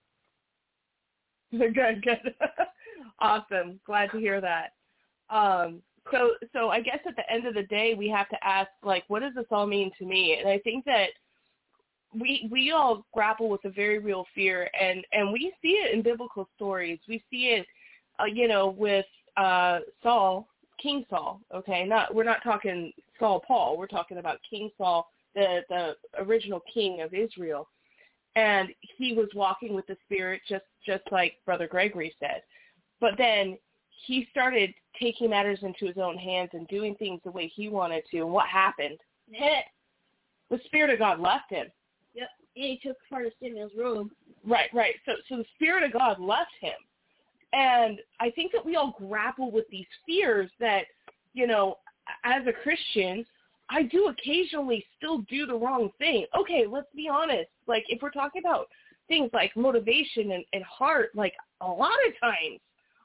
Good, 1.50 1.74
good. 2.02 2.34
awesome. 3.20 3.80
Glad 3.86 4.11
to 4.11 4.18
hear 4.18 4.38
that. 4.38 4.72
Um, 5.30 5.80
so 6.11 6.32
so 6.52 6.68
I 6.68 6.82
guess 6.82 6.98
at 7.06 7.16
the 7.16 7.30
end 7.32 7.46
of 7.46 7.54
the 7.54 7.62
day 7.62 7.94
we 7.94 8.09
have 8.11 8.28
to 8.28 8.46
ask 8.46 8.68
like 8.82 9.04
what 9.09 9.20
does 9.20 9.32
this 9.34 9.46
all 9.50 9.66
mean 9.66 9.90
to 9.98 10.04
me? 10.04 10.36
And 10.38 10.46
I 10.46 10.59
think 10.59 10.84
that 10.84 11.09
we 12.14 12.48
we 12.50 12.70
all 12.70 13.04
grapple 13.12 13.48
with 13.48 13.64
a 13.64 13.70
very 13.70 13.98
real 13.98 14.24
fear 14.34 14.70
and 14.80 15.04
and 15.12 15.32
we 15.32 15.52
see 15.62 15.72
it 15.72 15.94
in 15.94 16.02
biblical 16.02 16.48
stories 16.56 16.98
we 17.09 17.22
see 17.30 17.48
it 17.48 17.66
uh, 18.20 18.24
you 18.24 18.48
know 18.48 18.68
with 18.68 19.06
uh 19.36 19.80
Saul 20.02 20.48
King 20.82 21.04
Saul 21.11 21.40
okay 21.54 21.84
not 21.84 22.14
we're 22.14 22.24
not 22.24 22.42
talking 22.42 22.92
Saul 23.18 23.42
Paul 23.46 23.76
we're 23.76 23.86
talking 23.86 24.18
about 24.18 24.38
King 24.48 24.70
Saul 24.78 25.06
the 25.34 25.61
the 25.68 25.96
original 26.18 26.62
king 26.72 27.02
of 27.02 27.12
Israel 27.12 27.68
and 28.39 28.68
he 28.80 29.14
was 29.14 29.28
walking 29.34 29.74
with 29.74 29.86
the 29.86 29.97
spirit 30.05 30.41
just 30.49 30.64
just 30.84 31.03
like 31.11 31.34
brother 31.45 31.66
Gregory 31.66 32.14
said 32.20 32.43
but 33.01 33.12
then 33.18 33.59
he 34.07 34.26
started 34.30 34.72
taking 35.01 35.30
matters 35.30 35.59
into 35.62 35.86
his 35.86 35.97
own 35.97 36.16
hands 36.16 36.51
and 36.53 36.66
doing 36.68 36.95
things 36.97 37.20
the 37.24 37.30
way 37.30 37.51
he 37.55 37.68
wanted 37.68 38.03
to 38.11 38.18
and 38.18 38.32
what 38.32 38.47
happened 38.47 38.99
the 40.51 40.59
spirit 40.66 40.91
of 40.91 40.99
God 40.99 41.20
left 41.20 41.51
him 41.51 41.66
Yep. 42.14 42.28
Yeah, 42.55 42.66
he 42.66 42.80
took 42.82 42.97
part 43.09 43.26
of 43.26 43.32
Samuel's 43.41 43.72
robe. 43.78 44.11
Right, 44.47 44.70
right. 44.72 44.95
So, 45.07 45.12
so 45.28 45.36
the 45.39 45.45
Spirit 45.55 45.84
of 45.84 45.93
God 45.93 46.20
left 46.20 46.53
him. 46.61 46.72
And 47.53 47.99
I 48.20 48.30
think 48.30 48.53
that 48.53 48.64
we 48.64 48.76
all 48.76 48.95
grapple 48.99 49.51
with 49.51 49.64
these 49.70 49.86
fears 50.07 50.51
that, 50.61 50.84
you 51.32 51.47
know, 51.47 51.76
as 52.24 52.43
a 52.47 52.53
Christian, 52.53 53.24
I 53.70 53.82
do 53.82 54.08
occasionally 54.08 54.84
still 54.96 55.18
do 55.28 55.46
the 55.46 55.54
wrong 55.54 55.90
thing. 55.98 56.26
Okay, 56.38 56.64
let's 56.70 56.88
be 56.94 57.08
honest. 57.08 57.50
Like, 57.66 57.84
if 57.88 58.00
we're 58.02 58.10
talking 58.10 58.42
about 58.44 58.68
things 59.08 59.30
like 59.32 59.56
motivation 59.56 60.32
and, 60.32 60.44
and 60.52 60.64
heart, 60.64 61.10
like, 61.14 61.34
a 61.60 61.66
lot 61.66 61.98
of 62.06 62.20
times 62.20 62.60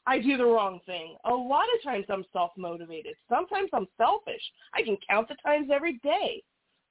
I 0.06 0.20
do 0.20 0.38
the 0.38 0.46
wrong 0.46 0.80
thing. 0.86 1.16
A 1.26 1.34
lot 1.34 1.66
of 1.76 1.84
times 1.84 2.06
I'm 2.10 2.26
self-motivated. 2.34 3.16
Sometimes 3.30 3.70
I'm 3.74 3.88
selfish. 3.98 4.42
I 4.74 4.82
can 4.84 4.98
count 5.10 5.30
the 5.30 5.36
times 5.46 5.70
every 5.74 6.00
day, 6.00 6.44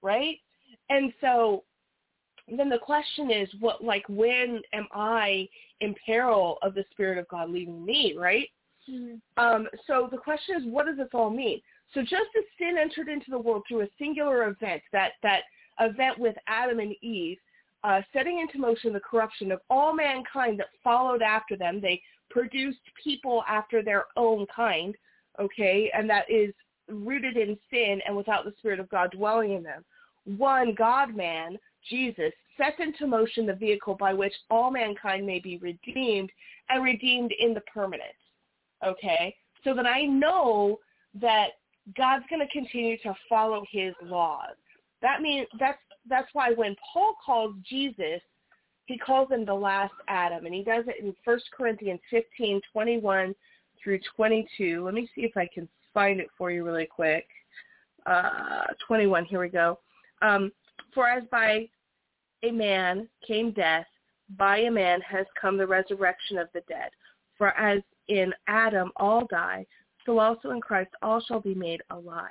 right? 0.02 0.36
And 0.88 1.12
so 1.20 1.64
then 2.48 2.68
the 2.68 2.78
question 2.78 3.30
is 3.30 3.48
what 3.60 3.84
like 3.84 4.04
when 4.08 4.60
am 4.72 4.88
I 4.92 5.48
in 5.80 5.94
peril 6.04 6.58
of 6.62 6.74
the 6.74 6.84
spirit 6.90 7.18
of 7.18 7.28
God 7.28 7.50
leaving 7.50 7.84
me, 7.84 8.14
right? 8.18 8.48
Mm-hmm. 8.90 9.42
Um, 9.42 9.68
so 9.86 10.08
the 10.10 10.18
question 10.18 10.56
is 10.56 10.62
what 10.66 10.86
does 10.86 10.96
this 10.96 11.08
all 11.12 11.30
mean? 11.30 11.60
So 11.95 12.01
just 12.01 12.30
as 12.36 12.45
sin 12.59 12.76
entered 12.78 13.09
into 13.09 13.30
the 13.30 13.38
world 13.38 13.64
through 13.68 13.82
a 13.82 13.88
singular 13.99 14.49
event, 14.49 14.82
that 14.93 15.12
that 15.22 15.43
event 15.80 16.18
with 16.18 16.36
Adam 16.47 16.78
and 16.80 16.95
Eve, 17.03 17.38
uh, 17.84 18.01
setting 18.12 18.38
into 18.38 18.59
motion 18.59 18.93
the 18.93 19.01
corruption 19.01 19.53
of 19.53 19.61
all 19.68 19.95
mankind 19.95 20.59
that 20.61 20.68
followed 20.82 21.22
after 21.22 21.57
them, 21.57 21.80
they 21.80 22.01
produced 22.30 22.80
people 23.03 23.45
after 23.49 23.82
their 23.82 24.07
own 24.16 24.47
kind, 24.55 24.95
okay, 25.38 25.90
and 25.95 26.09
that 26.09 26.30
is 26.30 26.55
rooted 26.88 27.36
in 27.36 27.59
sin 27.70 28.01
and 28.07 28.16
without 28.16 28.45
the 28.45 28.55
Spirit 28.59 28.80
of 28.80 28.88
God 28.88 29.11
dwelling 29.11 29.53
in 29.53 29.62
them. 29.62 29.84
One 30.24 30.74
God-man 30.74 31.59
Jesus 31.88 32.32
sets 32.57 32.76
into 32.78 33.07
motion 33.07 33.47
the 33.47 33.55
vehicle 33.55 33.95
by 33.95 34.14
which 34.14 34.34
all 34.51 34.70
mankind 34.70 35.26
may 35.26 35.40
be 35.40 35.59
redeemed 35.59 36.30
and 36.68 36.84
redeemed 36.84 37.32
in 37.38 37.55
the 37.55 37.62
permanent. 37.62 38.03
Okay? 38.86 39.34
So 39.64 39.74
that 39.74 39.86
I 39.86 40.03
know 40.03 40.78
that 41.20 41.49
God's 41.96 42.24
going 42.30 42.46
to 42.46 42.52
continue 42.52 42.96
to 42.98 43.14
follow 43.28 43.64
his 43.70 43.94
laws. 44.02 44.56
That 45.00 45.20
means 45.20 45.46
that's 45.58 45.78
that's 46.08 46.28
why 46.32 46.52
when 46.52 46.76
Paul 46.92 47.14
calls 47.24 47.54
Jesus, 47.68 48.20
he 48.86 48.98
calls 48.98 49.30
him 49.30 49.44
the 49.44 49.54
last 49.54 49.94
Adam, 50.08 50.46
and 50.46 50.54
he 50.54 50.62
does 50.62 50.84
it 50.88 51.02
in 51.02 51.14
1 51.24 51.40
Corinthians 51.56 52.00
15, 52.10 52.60
21 52.72 53.34
through 53.82 54.00
22. 54.16 54.84
Let 54.84 54.94
me 54.94 55.08
see 55.14 55.22
if 55.22 55.36
I 55.36 55.48
can 55.52 55.68
find 55.94 56.20
it 56.20 56.28
for 56.36 56.50
you 56.50 56.64
really 56.64 56.86
quick. 56.86 57.26
Uh, 58.06 58.64
21, 58.86 59.24
here 59.26 59.40
we 59.40 59.48
go. 59.48 59.78
Um, 60.22 60.50
for 60.92 61.08
as 61.08 61.22
by 61.30 61.68
a 62.42 62.50
man 62.50 63.08
came 63.26 63.52
death, 63.52 63.86
by 64.36 64.58
a 64.58 64.70
man 64.70 65.00
has 65.02 65.26
come 65.40 65.56
the 65.56 65.66
resurrection 65.66 66.38
of 66.38 66.48
the 66.52 66.62
dead. 66.68 66.90
For 67.38 67.56
as 67.58 67.80
in 68.08 68.32
Adam 68.48 68.90
all 68.96 69.26
die, 69.26 69.66
so 70.05 70.18
also 70.18 70.50
in 70.50 70.61
Christ 70.61 70.90
all 71.03 71.20
shall 71.20 71.40
be 71.40 71.55
made 71.55 71.82
alive. 71.90 72.30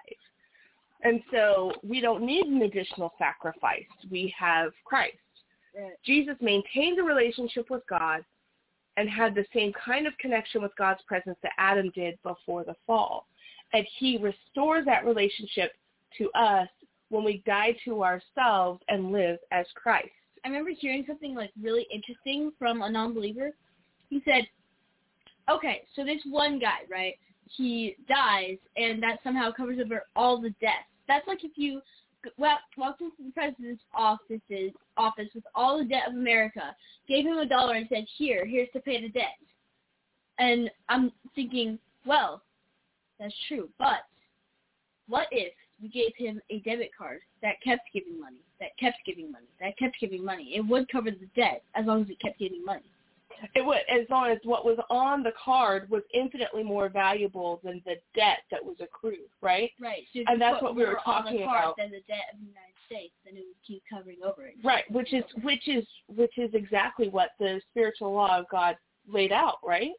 And 1.04 1.22
so 1.32 1.72
we 1.84 2.00
don't 2.00 2.24
need 2.24 2.46
an 2.46 2.62
additional 2.62 3.14
sacrifice. 3.18 3.86
We 4.10 4.34
have 4.38 4.72
Christ. 4.86 5.18
Right. 5.76 5.94
Jesus 6.06 6.36
maintained 6.42 7.00
a 7.00 7.04
relationship 7.04 7.70
with 7.70 7.82
God 7.90 8.24
and 8.98 9.10
had 9.10 9.34
the 9.34 9.46
same 9.54 9.72
kind 9.74 10.06
of 10.06 10.18
connection 10.18 10.62
with 10.62 10.76
God's 10.78 11.02
presence 11.08 11.38
that 11.44 11.54
Adam 11.58 11.92
did 11.96 12.22
before 12.24 12.64
the 12.64 12.76
fall. 12.86 13.26
And 13.74 13.88
he 13.98 14.18
restores 14.18 14.86
that 14.86 15.06
relationship 15.06 15.72
to 16.18 16.30
us 16.32 16.68
when 17.10 17.24
we 17.24 17.42
die 17.46 17.76
to 17.86 18.04
ourselves 18.04 18.82
and 18.90 19.12
live 19.12 19.38
as 19.52 19.66
Christ. 19.76 20.10
I 20.44 20.50
remember 20.50 20.72
hearing 20.72 21.06
something 21.08 21.36
like 21.36 21.52
really 21.62 21.88
interesting 21.94 22.52
from 22.60 22.82
a 22.82 22.90
non-believer. 22.90 23.52
He 24.10 24.22
said, 24.26 24.46
okay, 25.50 25.84
so 25.96 26.04
this 26.04 26.22
one 26.30 26.60
guy, 26.60 26.80
right, 26.90 27.16
he 27.58 27.96
dies 28.08 28.58
and 28.76 29.02
that 29.04 29.20
somehow 29.24 29.52
covers 29.52 29.80
over 29.84 30.04
all 30.16 30.40
the 30.40 30.54
deaths. 30.62 30.88
That's 31.08 31.28
like 31.28 31.44
if 31.44 31.52
you 31.58 31.82
walked 32.38 33.02
into 33.02 33.24
the 33.24 33.32
president's 33.34 33.84
offices, 33.94 34.72
office 34.98 35.30
with 35.34 35.44
all 35.56 35.80
the 35.80 35.86
debt 35.86 36.10
of 36.10 36.14
America, 36.14 36.76
gave 37.08 37.26
him 37.26 37.38
a 37.38 37.46
dollar 37.46 37.76
and 37.76 37.88
said, 37.90 38.06
here, 38.18 38.46
here's 38.46 38.70
to 38.74 38.80
pay 38.80 39.02
the 39.02 39.10
debt. 39.10 39.38
And 40.40 40.70
I'm 40.90 41.12
thinking, 41.36 41.80
well, 42.06 42.42
that's 43.20 43.34
true, 43.48 43.70
but 43.78 44.06
what 45.08 45.28
if 45.32 45.54
we 45.82 45.90
gave 45.90 46.12
him 46.16 46.40
a 46.50 46.60
debit 46.60 46.92
card 46.96 47.20
that 47.42 47.62
kept 47.64 47.82
giving 47.94 48.20
money, 48.20 48.42
that 48.60 48.70
kept 48.80 48.98
giving 49.06 49.32
money, 49.32 49.48
that 49.60 49.78
kept 49.78 50.00
giving 50.00 50.24
money. 50.24 50.54
It 50.56 50.62
would 50.62 50.90
cover 50.92 51.12
the 51.12 51.28
debt 51.36 51.64
as 51.76 51.86
long 51.86 52.04
as 52.04 52.10
it 52.10 52.20
kept 52.20 52.40
giving 52.40 52.64
money. 52.64 52.84
It 53.56 53.66
would, 53.66 53.80
as 53.90 54.08
long 54.10 54.30
as 54.30 54.38
what 54.44 54.66
was 54.66 54.78
on 54.90 55.24
the 55.24 55.34
card 55.44 55.90
was 55.90 56.04
infinitely 56.14 56.64
more 56.64 56.90
valuable 56.90 57.60
than 57.64 57.82
the 57.86 57.96
debt 58.16 58.40
that 58.52 58.64
was 58.64 58.76
accrued, 58.82 59.30
right? 59.42 59.72
Right. 59.80 60.04
So 60.14 60.22
and 60.28 60.40
that's 60.42 60.62
what 60.62 60.76
we 60.76 60.86
were 60.86 61.00
talking 61.04 61.34
on 61.34 61.40
the 61.40 61.46
card 61.46 61.64
about. 61.64 61.78
Than 61.78 61.92
the 61.92 62.04
debt 62.08 62.34
of 62.34 62.40
the 62.40 62.46
United 62.46 62.76
States, 62.86 63.14
then 63.26 63.36
it 63.36 63.46
would 63.48 63.62
keep 63.66 63.84
covering 63.90 64.18
over 64.24 64.48
it. 64.48 64.56
Right, 64.64 64.90
which 64.92 65.14
is 65.14 65.24
which 65.44 65.68
is 65.68 65.86
which 66.08 66.38
is 66.38 66.52
exactly 66.54 67.10
what 67.10 67.32
the 67.40 67.62
spiritual 67.72 68.14
law 68.14 68.38
of 68.38 68.46
God 68.50 68.76
laid 69.08 69.32
out, 69.32 69.58
right? 69.66 69.92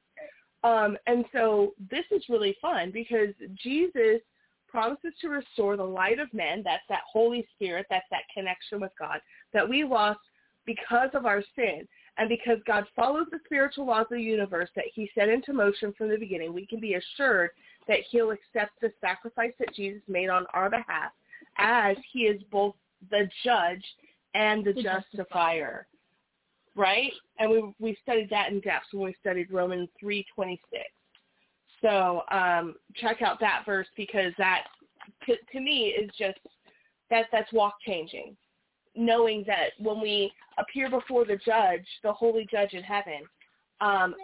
Um, 0.64 0.96
and 1.06 1.24
so 1.32 1.74
this 1.90 2.04
is 2.10 2.22
really 2.28 2.56
fun 2.60 2.92
because 2.92 3.34
Jesus 3.62 4.20
promises 4.68 5.12
to 5.20 5.28
restore 5.28 5.76
the 5.76 5.82
light 5.82 6.18
of 6.18 6.32
men. 6.32 6.62
That's 6.64 6.84
that 6.88 7.02
Holy 7.10 7.46
Spirit. 7.54 7.86
That's 7.90 8.06
that 8.10 8.22
connection 8.32 8.80
with 8.80 8.92
God 8.98 9.20
that 9.52 9.68
we 9.68 9.84
lost 9.84 10.20
because 10.64 11.10
of 11.14 11.26
our 11.26 11.42
sin. 11.56 11.86
And 12.18 12.28
because 12.28 12.58
God 12.66 12.84
follows 12.94 13.26
the 13.30 13.40
spiritual 13.44 13.86
laws 13.86 14.06
of 14.10 14.18
the 14.18 14.22
universe 14.22 14.68
that 14.76 14.84
he 14.94 15.10
set 15.14 15.28
into 15.28 15.52
motion 15.52 15.94
from 15.96 16.10
the 16.10 16.18
beginning, 16.18 16.52
we 16.52 16.66
can 16.66 16.78
be 16.78 16.94
assured 16.94 17.50
that 17.88 18.00
he'll 18.10 18.32
accept 18.32 18.80
the 18.80 18.92
sacrifice 19.00 19.52
that 19.58 19.74
Jesus 19.74 20.02
made 20.08 20.28
on 20.28 20.46
our 20.52 20.68
behalf 20.68 21.12
as 21.58 21.96
he 22.12 22.20
is 22.20 22.42
both 22.50 22.74
the 23.10 23.28
judge 23.44 23.84
and 24.34 24.64
the, 24.64 24.74
justifier. 24.74 25.86
Right? 26.74 27.12
And 27.38 27.50
we 27.50 27.74
we 27.78 27.98
studied 28.02 28.30
that 28.30 28.50
in 28.50 28.60
depth 28.60 28.86
when 28.92 29.06
we 29.06 29.16
studied 29.20 29.50
Romans 29.50 29.88
3:26. 30.02 30.58
So 31.80 32.22
um, 32.30 32.76
check 32.94 33.22
out 33.22 33.40
that 33.40 33.64
verse 33.66 33.88
because 33.96 34.32
that 34.38 34.64
to, 35.26 35.34
to 35.52 35.60
me 35.60 35.88
is 35.88 36.10
just 36.18 36.38
that 37.10 37.26
that's 37.32 37.52
walk 37.52 37.74
changing 37.84 38.36
knowing 38.94 39.44
that 39.46 39.70
when 39.78 40.00
we 40.00 40.32
appear 40.58 40.90
before 40.90 41.24
the 41.24 41.38
judge, 41.44 41.86
the 42.02 42.12
holy 42.12 42.46
judge 42.50 42.72
in 42.74 42.82
heaven, 42.82 43.22
um, 43.80 44.14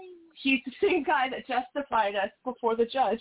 he's 0.43 0.61
the 0.67 0.73
same 0.87 1.03
guy 1.03 1.29
that 1.29 1.47
justified 1.47 2.15
us 2.15 2.31
before 2.45 2.77
the 2.77 2.85
judge. 2.85 3.21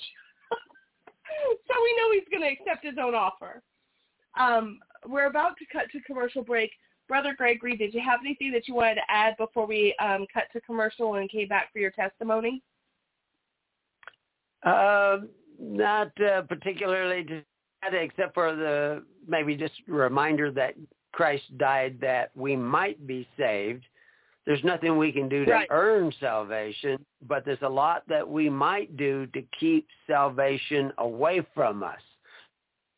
so 0.51 1.73
we 1.81 1.97
know 1.97 2.11
he's 2.13 2.27
going 2.31 2.43
to 2.43 2.61
accept 2.61 2.85
his 2.85 2.95
own 3.01 3.15
offer. 3.15 3.61
Um, 4.39 4.79
we're 5.07 5.27
about 5.27 5.57
to 5.57 5.65
cut 5.71 5.89
to 5.91 6.01
commercial 6.01 6.43
break. 6.43 6.71
Brother 7.07 7.33
Gregory, 7.37 7.77
did 7.77 7.93
you 7.93 8.01
have 8.01 8.19
anything 8.23 8.51
that 8.51 8.67
you 8.67 8.75
wanted 8.75 8.95
to 8.95 9.09
add 9.09 9.37
before 9.37 9.65
we 9.65 9.95
um, 9.99 10.25
cut 10.33 10.43
to 10.53 10.61
commercial 10.61 11.15
and 11.15 11.29
came 11.29 11.47
back 11.47 11.71
for 11.71 11.79
your 11.79 11.91
testimony? 11.91 12.61
Uh, 14.63 15.19
not 15.59 16.11
uh, 16.21 16.41
particularly, 16.41 17.25
except 17.91 18.33
for 18.33 18.55
the 18.55 19.03
maybe 19.27 19.55
just 19.55 19.73
a 19.87 19.91
reminder 19.91 20.51
that 20.51 20.73
Christ 21.18 21.57
died 21.57 21.97
that 21.99 22.30
we 22.36 22.55
might 22.55 23.07
be 23.07 23.28
saved. 23.38 23.84
There's 24.45 24.63
nothing 24.63 24.99
we 24.99 25.11
can 25.11 25.28
do 25.28 25.45
to 25.45 25.51
right. 25.51 25.68
earn 25.72 26.13
salvation, 26.20 27.03
but 27.28 27.43
there's 27.43 27.57
a 27.63 27.70
lot 27.70 28.03
that 28.07 28.30
we 28.30 28.51
might 28.51 28.95
do 28.97 29.26
to 29.34 29.41
keep 29.59 29.88
salvation 30.05 30.93
away 30.99 31.43
from 31.55 31.82
us, 31.82 31.99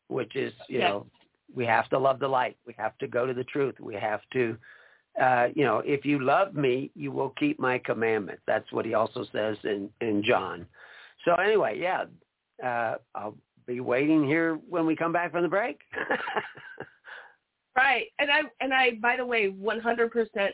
which 0.08 0.36
is, 0.36 0.52
you 0.68 0.80
yes. 0.80 0.90
know, 0.90 1.06
we 1.56 1.64
have 1.64 1.88
to 1.88 1.98
love 1.98 2.18
the 2.18 2.28
light. 2.28 2.58
We 2.66 2.74
have 2.76 2.96
to 2.98 3.08
go 3.08 3.24
to 3.24 3.32
the 3.32 3.44
truth. 3.44 3.76
We 3.80 3.94
have 3.94 4.20
to, 4.34 4.58
uh, 5.18 5.46
you 5.54 5.64
know, 5.64 5.78
if 5.78 6.04
you 6.04 6.22
love 6.22 6.54
me, 6.54 6.90
you 6.94 7.12
will 7.12 7.30
keep 7.30 7.58
my 7.58 7.78
commandments. 7.78 8.42
That's 8.46 8.70
what 8.70 8.84
he 8.84 8.92
also 8.92 9.24
says 9.32 9.56
in, 9.64 9.88
in 10.02 10.22
John. 10.22 10.66
So 11.24 11.36
anyway, 11.36 11.80
yeah, 11.80 12.04
uh, 12.62 12.96
I'll 13.14 13.38
be 13.66 13.80
waiting 13.80 14.26
here 14.26 14.60
when 14.68 14.84
we 14.84 14.94
come 14.94 15.10
back 15.10 15.32
from 15.32 15.42
the 15.42 15.48
break. 15.48 15.80
Right. 17.76 18.06
And 18.18 18.30
I 18.30 18.40
and 18.60 18.74
I 18.74 18.92
by 19.00 19.16
the 19.16 19.26
way 19.26 19.50
100% 19.50 20.50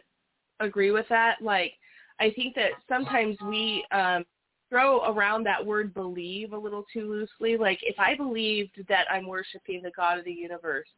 agree 0.60 0.90
with 0.90 1.06
that. 1.08 1.36
Like 1.40 1.72
I 2.20 2.30
think 2.30 2.54
that 2.54 2.70
sometimes 2.88 3.36
we 3.46 3.84
um 3.92 4.24
throw 4.68 5.04
around 5.04 5.44
that 5.44 5.64
word 5.64 5.94
believe 5.94 6.52
a 6.52 6.58
little 6.58 6.84
too 6.92 7.08
loosely. 7.08 7.56
Like 7.56 7.78
if 7.82 7.98
I 7.98 8.14
believed 8.16 8.72
that 8.88 9.06
I'm 9.10 9.26
worshiping 9.26 9.82
the 9.82 9.92
God 9.96 10.18
of 10.18 10.24
the 10.24 10.32
universe 10.32 10.88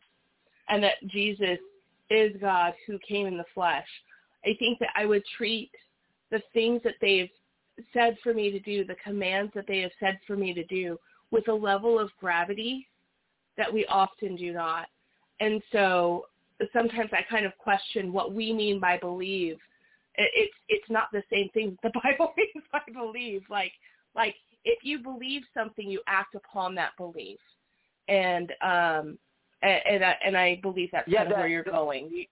and 0.68 0.82
that 0.82 0.94
Jesus 1.06 1.58
is 2.10 2.32
God 2.40 2.72
who 2.86 2.98
came 3.06 3.26
in 3.26 3.36
the 3.36 3.44
flesh, 3.54 3.86
I 4.44 4.56
think 4.58 4.78
that 4.78 4.90
I 4.96 5.06
would 5.06 5.22
treat 5.36 5.70
the 6.30 6.42
things 6.52 6.80
that 6.84 6.94
they've 7.00 7.30
said 7.92 8.16
for 8.22 8.34
me 8.34 8.50
to 8.50 8.60
do, 8.60 8.84
the 8.84 8.96
commands 8.96 9.52
that 9.54 9.66
they 9.66 9.80
have 9.80 9.90
said 10.00 10.18
for 10.26 10.36
me 10.36 10.52
to 10.54 10.64
do, 10.64 10.98
with 11.30 11.48
a 11.48 11.52
level 11.52 11.98
of 11.98 12.10
gravity 12.18 12.86
that 13.56 13.72
we 13.72 13.84
often 13.86 14.36
do 14.36 14.52
not. 14.52 14.86
And 15.40 15.62
so 15.72 16.26
sometimes 16.72 17.10
I 17.12 17.22
kind 17.30 17.46
of 17.46 17.56
question 17.58 18.12
what 18.12 18.32
we 18.32 18.52
mean 18.52 18.80
by 18.80 18.98
believe. 18.98 19.58
It's 20.16 20.54
it's 20.68 20.90
not 20.90 21.08
the 21.12 21.22
same 21.30 21.48
thing 21.50 21.78
the 21.82 21.92
Bible 22.02 22.32
means 22.36 22.64
by 22.72 22.80
believe. 22.92 23.42
Like 23.48 23.72
like 24.14 24.34
if 24.64 24.80
you 24.82 24.98
believe 24.98 25.42
something, 25.54 25.88
you 25.88 26.00
act 26.06 26.34
upon 26.34 26.74
that 26.74 26.96
belief, 26.96 27.38
and 28.08 28.52
um 28.62 29.18
and 29.62 29.80
and 29.88 30.04
I, 30.04 30.16
and 30.24 30.36
I 30.36 30.58
believe 30.62 30.90
that's 30.92 31.08
yeah, 31.08 31.18
kind 31.18 31.28
of 31.28 31.36
that, 31.36 31.40
where 31.40 31.48
you're 31.48 31.62
going. 31.64 32.26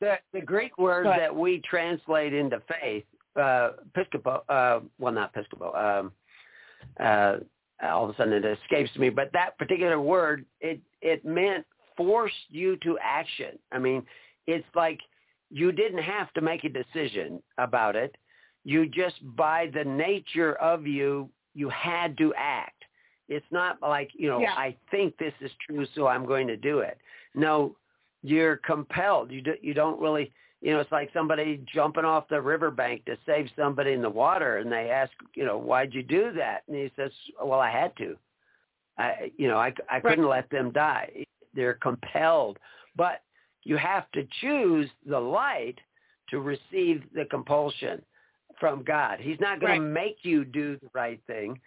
The 0.00 0.16
the 0.32 0.40
Greek 0.40 0.76
word 0.78 1.06
that 1.06 1.34
we 1.34 1.62
translate 1.68 2.34
into 2.34 2.60
faith, 2.68 3.04
uh, 3.36 3.70
piscopo, 3.96 4.40
uh, 4.48 4.80
well 4.98 5.12
not 5.12 5.32
piscopo, 5.34 6.00
um, 6.00 6.12
uh, 6.98 7.36
all 7.82 8.04
of 8.04 8.10
a 8.10 8.16
sudden 8.16 8.32
it 8.32 8.44
escapes 8.44 8.94
me, 8.96 9.10
but 9.10 9.30
that 9.32 9.56
particular 9.58 10.00
word, 10.00 10.44
it 10.60 10.80
it 11.00 11.24
meant 11.24 11.64
forced 12.00 12.34
you 12.48 12.78
to 12.78 12.96
action. 13.02 13.58
I 13.72 13.78
mean, 13.78 14.02
it's 14.46 14.64
like 14.74 15.00
you 15.50 15.70
didn't 15.70 16.02
have 16.02 16.32
to 16.32 16.40
make 16.40 16.64
a 16.64 16.70
decision 16.70 17.42
about 17.58 17.94
it. 17.94 18.16
You 18.64 18.86
just, 18.86 19.16
by 19.36 19.70
the 19.74 19.84
nature 19.84 20.54
of 20.54 20.86
you, 20.86 21.28
you 21.54 21.68
had 21.68 22.16
to 22.16 22.32
act. 22.38 22.84
It's 23.28 23.44
not 23.50 23.82
like, 23.82 24.10
you 24.14 24.30
know, 24.30 24.40
yeah. 24.40 24.54
I 24.54 24.74
think 24.90 25.14
this 25.18 25.34
is 25.42 25.50
true, 25.66 25.84
so 25.94 26.06
I'm 26.06 26.24
going 26.24 26.46
to 26.46 26.56
do 26.56 26.78
it. 26.78 26.96
No, 27.34 27.76
you're 28.22 28.56
compelled. 28.56 29.30
You, 29.30 29.42
do, 29.42 29.54
you 29.60 29.74
don't 29.74 30.00
really, 30.00 30.32
you 30.62 30.72
know, 30.72 30.80
it's 30.80 30.90
like 30.90 31.10
somebody 31.12 31.62
jumping 31.72 32.06
off 32.06 32.28
the 32.30 32.40
riverbank 32.40 33.04
to 33.04 33.18
save 33.26 33.48
somebody 33.58 33.92
in 33.92 34.00
the 34.00 34.08
water, 34.08 34.56
and 34.56 34.72
they 34.72 34.88
ask, 34.88 35.12
you 35.34 35.44
know, 35.44 35.58
why'd 35.58 35.92
you 35.92 36.02
do 36.02 36.32
that? 36.32 36.62
And 36.66 36.78
he 36.78 36.90
says, 36.96 37.10
well, 37.42 37.60
I 37.60 37.70
had 37.70 37.94
to. 37.98 38.16
I, 38.96 39.32
you 39.36 39.48
know, 39.48 39.58
I, 39.58 39.74
I 39.90 40.00
couldn't 40.00 40.26
let 40.26 40.48
them 40.48 40.72
die 40.72 41.26
they're 41.54 41.74
compelled. 41.74 42.58
But 42.96 43.22
you 43.64 43.76
have 43.76 44.10
to 44.12 44.26
choose 44.40 44.88
the 45.06 45.18
light 45.18 45.78
to 46.30 46.40
receive 46.40 47.02
the 47.14 47.24
compulsion 47.30 48.02
from 48.58 48.82
God. 48.84 49.18
He's 49.20 49.40
not 49.40 49.60
going 49.60 49.82
right. 49.82 49.86
to 49.86 49.92
make 49.92 50.18
you 50.22 50.44
do 50.44 50.76
the 50.76 50.88
right 50.94 51.20
thing. 51.26 51.58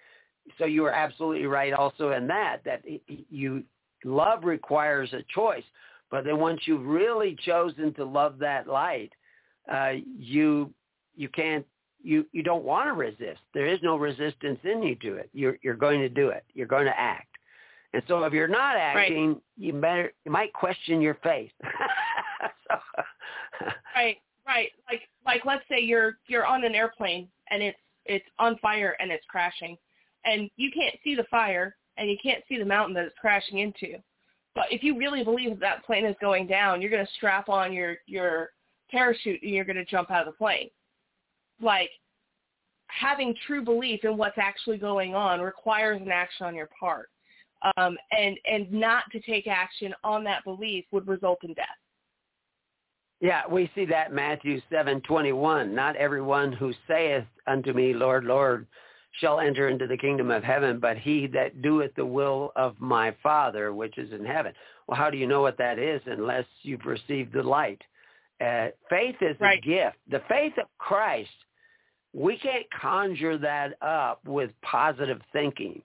So 0.58 0.66
you 0.66 0.86
are 0.86 0.92
absolutely 0.92 1.46
right 1.46 1.74
also 1.74 2.12
in 2.12 2.28
that, 2.28 2.58
that 2.66 2.84
you 3.08 3.64
love 4.04 4.44
requires 4.44 5.12
a 5.14 5.24
choice. 5.34 5.64
But 6.12 6.26
then 6.26 6.40
once 6.40 6.62
you've 6.66 6.86
really 6.86 7.36
chosen 7.46 7.94
to 7.96 8.06
love 8.06 8.38
that 8.40 8.68
light, 8.68 9.12
uh, 9.72 9.94
you 10.18 10.72
you 11.16 11.30
can't 11.30 11.66
you 12.04 12.26
you 12.32 12.44
don't 12.44 12.64
want 12.64 12.88
to 12.88 12.94
resist. 12.94 13.40
There 13.54 13.66
is 13.66 13.80
no 13.82 13.96
resistance 13.96 14.60
in 14.64 14.84
you 14.84 14.96
to 14.98 15.16
it. 15.16 15.30
You're 15.34 15.58
you're 15.64 15.76
going 15.76 16.02
to 16.02 16.10
do 16.10 16.30
it. 16.30 16.44
You're 16.54 16.68
going 16.68 16.86
to 16.86 17.00
act. 17.00 17.33
And 17.94 18.02
so 18.08 18.24
if 18.24 18.34
you're 18.34 18.48
not 18.48 18.76
acting, 18.76 19.28
right. 19.30 19.42
you 19.56 19.74
better 19.74 20.14
you 20.26 20.32
might 20.32 20.52
question 20.54 21.00
your 21.00 21.18
faith. 21.24 21.52
so, 22.68 22.78
right, 23.96 24.18
right. 24.48 24.70
Like 24.90 25.02
like 25.26 25.46
let's 25.46 25.64
say 25.70 25.80
you're 25.80 26.18
you're 26.28 26.46
on 26.46 26.64
an 26.64 26.74
airplane 26.74 27.28
and 27.52 27.62
it's 27.62 27.78
it's 28.06 28.26
on 28.40 28.58
fire 28.58 28.96
and 29.00 29.12
it's 29.12 29.26
crashing, 29.30 29.78
and 30.26 30.50
you 30.58 30.72
can't 30.72 30.96
see 31.04 31.16
the 31.16 31.26
fire 31.30 31.76
and 31.98 32.10
you 32.10 32.18
can't 32.22 32.44
see 32.50 32.58
the 32.58 32.66
mountain 32.66 32.96
that 32.96 33.06
it's 33.06 33.16
crashing 33.20 33.60
into. 33.60 33.98
But 34.56 34.66
if 34.72 34.84
you 34.84 34.98
really 34.98 35.24
believe 35.24 35.52
that, 35.52 35.60
that 35.60 35.86
plane 35.86 36.06
is 36.06 36.16
going 36.20 36.48
down, 36.48 36.82
you're 36.82 36.92
going 36.92 37.06
to 37.06 37.14
strap 37.14 37.48
on 37.48 37.74
your 37.74 37.98
your 38.08 38.50
parachute 38.90 39.42
and 39.44 39.52
you're 39.52 39.66
going 39.66 39.78
to 39.78 39.86
jump 39.86 40.10
out 40.10 40.28
of 40.28 40.34
the 40.34 40.38
plane. 40.38 40.70
Like 41.62 41.90
having 42.88 43.36
true 43.46 43.64
belief 43.64 44.04
in 44.04 44.18
what's 44.18 44.38
actually 44.38 44.78
going 44.78 45.14
on 45.14 45.42
requires 45.42 46.02
an 46.02 46.12
action 46.12 46.48
on 46.48 46.56
your 46.56 46.70
part 46.80 47.10
um, 47.78 47.98
and 48.12 48.38
and 48.46 48.72
not 48.72 49.04
to 49.12 49.20
take 49.22 49.48
action 49.48 49.94
on 50.04 50.24
that 50.26 50.44
belief 50.44 50.86
would 50.92 51.08
result 51.08 51.40
in 51.44 51.54
death. 51.54 51.68
Yeah, 53.22 53.44
we 53.50 53.72
see 53.74 53.86
that 53.86 54.14
Matthew 54.14 54.62
seven 54.70 55.02
twenty 55.02 55.32
one. 55.32 55.74
Not 55.74 55.96
everyone 55.96 56.52
who 56.52 56.74
saith 56.88 57.26
unto 57.48 57.74
me, 57.74 57.94
Lord, 57.94 58.26
Lord, 58.26 58.68
shall 59.20 59.40
enter 59.40 59.70
into 59.70 59.88
the 59.88 59.98
kingdom 59.98 60.32
of 60.32 60.44
heaven, 60.44 60.80
but 60.80 60.98
he 60.98 61.28
that 61.28 61.62
doeth 61.62 61.94
the 61.96 62.06
will 62.06 62.52
of 62.56 62.76
my 62.80 63.16
Father 63.24 63.74
which 63.74 63.98
is 63.98 64.12
in 64.12 64.26
heaven. 64.26 64.54
Well, 64.88 64.98
how 64.98 65.10
do 65.10 65.18
you 65.18 65.28
know 65.28 65.42
what 65.42 65.58
that 65.58 65.80
is 65.80 66.02
unless 66.06 66.46
you've 66.64 66.86
received 66.86 67.34
the 67.34 67.44
light? 67.44 67.82
Uh, 68.44 68.70
faith 68.90 69.16
is 69.22 69.38
right. 69.40 69.60
a 69.60 69.62
gift. 69.62 69.98
The 70.10 70.22
faith 70.28 70.54
of 70.58 70.66
Christ, 70.78 71.30
we 72.14 72.38
can't 72.38 72.66
conjure 72.82 73.38
that 73.38 73.82
up 73.82 74.20
with 74.26 74.52
positive 74.64 75.22
thinking. 75.32 75.82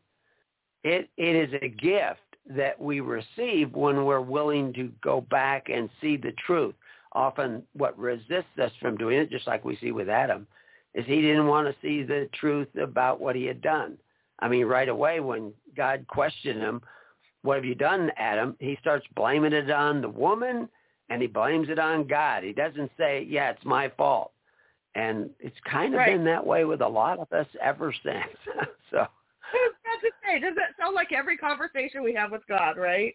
It 0.85 1.09
it 1.17 1.37
is 1.37 1.61
a 1.63 1.69
gift 1.69 2.21
that 2.47 2.81
we 2.81 3.01
receive 3.01 3.75
when 3.75 4.05
we're 4.05 4.21
willing 4.21 4.73
to 4.75 4.91
go 5.03 5.21
back 5.21 5.69
and 5.69 5.91
see 6.01 6.17
the 6.17 6.33
truth. 6.47 6.75
Often 7.13 7.63
what 7.75 7.99
resists 7.99 8.59
us 8.63 8.73
from 8.81 8.97
doing 8.97 9.19
it, 9.19 9.31
just 9.31 9.47
like 9.47 9.65
we 9.65 9.77
see 9.77 9.93
with 9.93 10.09
Adam, 10.09 10.47
is 10.95 11.05
he 11.07 11.21
didn't 11.21 11.47
want 11.47 11.69
to 11.69 11.81
see 11.83 12.03
the 12.03 12.29
truth 12.39 12.69
about 12.81 13.21
what 13.21 13.37
he 13.37 13.45
had 13.45 13.61
done. 13.61 13.99
I 14.41 14.49
mean, 14.49 14.67
right 14.67 14.89
away 14.89 15.21
when 15.21 15.53
God 15.77 16.07
questioned 16.09 16.61
him, 16.61 16.81
what 17.43 17.57
have 17.57 17.65
you 17.65 17.75
done, 17.75 18.11
Adam? 18.17 18.57
He 18.61 18.77
starts 18.81 19.07
blaming 19.15 19.53
it 19.53 19.71
on 19.71 20.01
the 20.01 20.09
woman 20.09 20.69
and 21.09 21.21
he 21.23 21.29
blames 21.29 21.69
it 21.69 21.79
on 21.79 22.07
God. 22.07 22.45
He 22.45 22.53
doesn't 22.53 22.91
say, 22.99 23.27
yeah, 23.29 23.51
it's 23.51 23.65
my 23.65 23.89
fault. 23.97 24.33
And 24.95 25.31
it's 25.39 25.57
kind 25.71 25.95
of 25.95 25.99
Right. 25.99 26.15
been 26.15 26.25
that 26.25 26.45
way 26.45 26.65
with 26.65 26.81
a 26.83 26.89
lot 26.89 27.19
of 27.19 27.33
us 27.33 27.47
ever 27.61 27.93
since. 28.03 28.37
so 28.91 29.07
about 29.53 30.01
to 30.03 30.11
say, 30.25 30.41
does 30.41 30.55
that 30.57 30.77
sound 30.79 30.95
like 30.95 31.13
every 31.13 31.37
conversation 31.37 32.03
we 32.03 32.15
have 32.15 32.33
with 32.33 32.43
God, 32.49 32.77
right? 32.77 33.15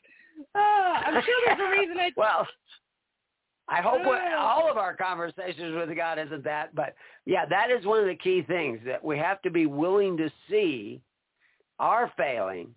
Uh, 0.55 0.59
I'm 0.59 1.21
sure 1.23 1.35
there's 1.45 1.59
a 1.59 1.71
reason 1.71 1.97
I 1.97 2.11
well, 2.17 2.47
I 3.67 3.81
hope 3.81 4.05
what, 4.05 4.21
all 4.33 4.69
of 4.69 4.77
our 4.77 4.95
conversations 4.95 5.75
with 5.75 5.95
God 5.95 6.19
isn't 6.19 6.43
that, 6.43 6.75
but 6.75 6.95
yeah, 7.25 7.45
that 7.45 7.71
is 7.71 7.85
one 7.85 7.99
of 7.99 8.07
the 8.07 8.15
key 8.15 8.41
things 8.41 8.79
that 8.85 9.03
we 9.03 9.17
have 9.17 9.41
to 9.43 9.49
be 9.49 9.65
willing 9.65 10.17
to 10.17 10.29
see 10.49 11.01
our 11.79 12.11
failing 12.17 12.73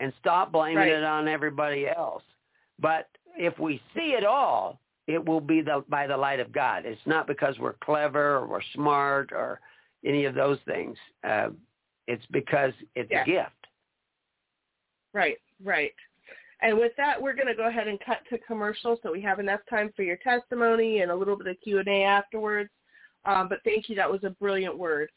and 0.00 0.12
stop 0.20 0.52
blaming 0.52 0.76
Right. 0.76 0.88
it 0.88 1.04
on 1.04 1.28
everybody 1.28 1.88
else. 1.88 2.22
But 2.78 3.08
if 3.36 3.58
we 3.58 3.80
see 3.94 4.12
it 4.12 4.24
all, 4.24 4.80
it 5.06 5.24
will 5.24 5.40
be 5.40 5.62
the, 5.62 5.84
by 5.88 6.06
the 6.06 6.16
light 6.16 6.40
of 6.40 6.52
God. 6.52 6.84
It's 6.84 7.00
not 7.06 7.26
because 7.26 7.58
we're 7.58 7.72
clever 7.84 8.36
or 8.36 8.46
we're 8.46 8.60
smart 8.74 9.32
or 9.32 9.60
any 10.04 10.26
of 10.26 10.34
those 10.34 10.58
things. 10.66 10.96
Uh, 11.26 11.48
it's 12.08 12.24
because 12.32 12.72
it's 12.96 13.10
Yeah. 13.10 13.22
a 13.22 13.24
gift. 13.24 13.66
Right, 15.12 15.38
right. 15.62 15.94
And 16.60 16.76
with 16.76 16.92
that, 16.96 17.20
we're 17.20 17.34
going 17.34 17.46
to 17.46 17.54
go 17.54 17.68
ahead 17.68 17.86
and 17.86 18.00
cut 18.00 18.26
to 18.30 18.38
commercial 18.38 18.98
so 19.02 19.12
we 19.12 19.20
have 19.20 19.38
enough 19.38 19.60
time 19.70 19.92
for 19.94 20.02
your 20.02 20.16
testimony 20.16 21.02
and 21.02 21.10
a 21.12 21.14
little 21.14 21.36
bit 21.36 21.46
of 21.46 21.60
Q&A 21.60 22.02
afterwards. 22.02 22.70
Um, 23.24 23.48
but 23.48 23.62
thank 23.62 23.88
you. 23.88 23.94
That 23.94 24.10
was 24.10 24.24
a 24.24 24.30
brilliant 24.30 24.76
word. 24.76 25.10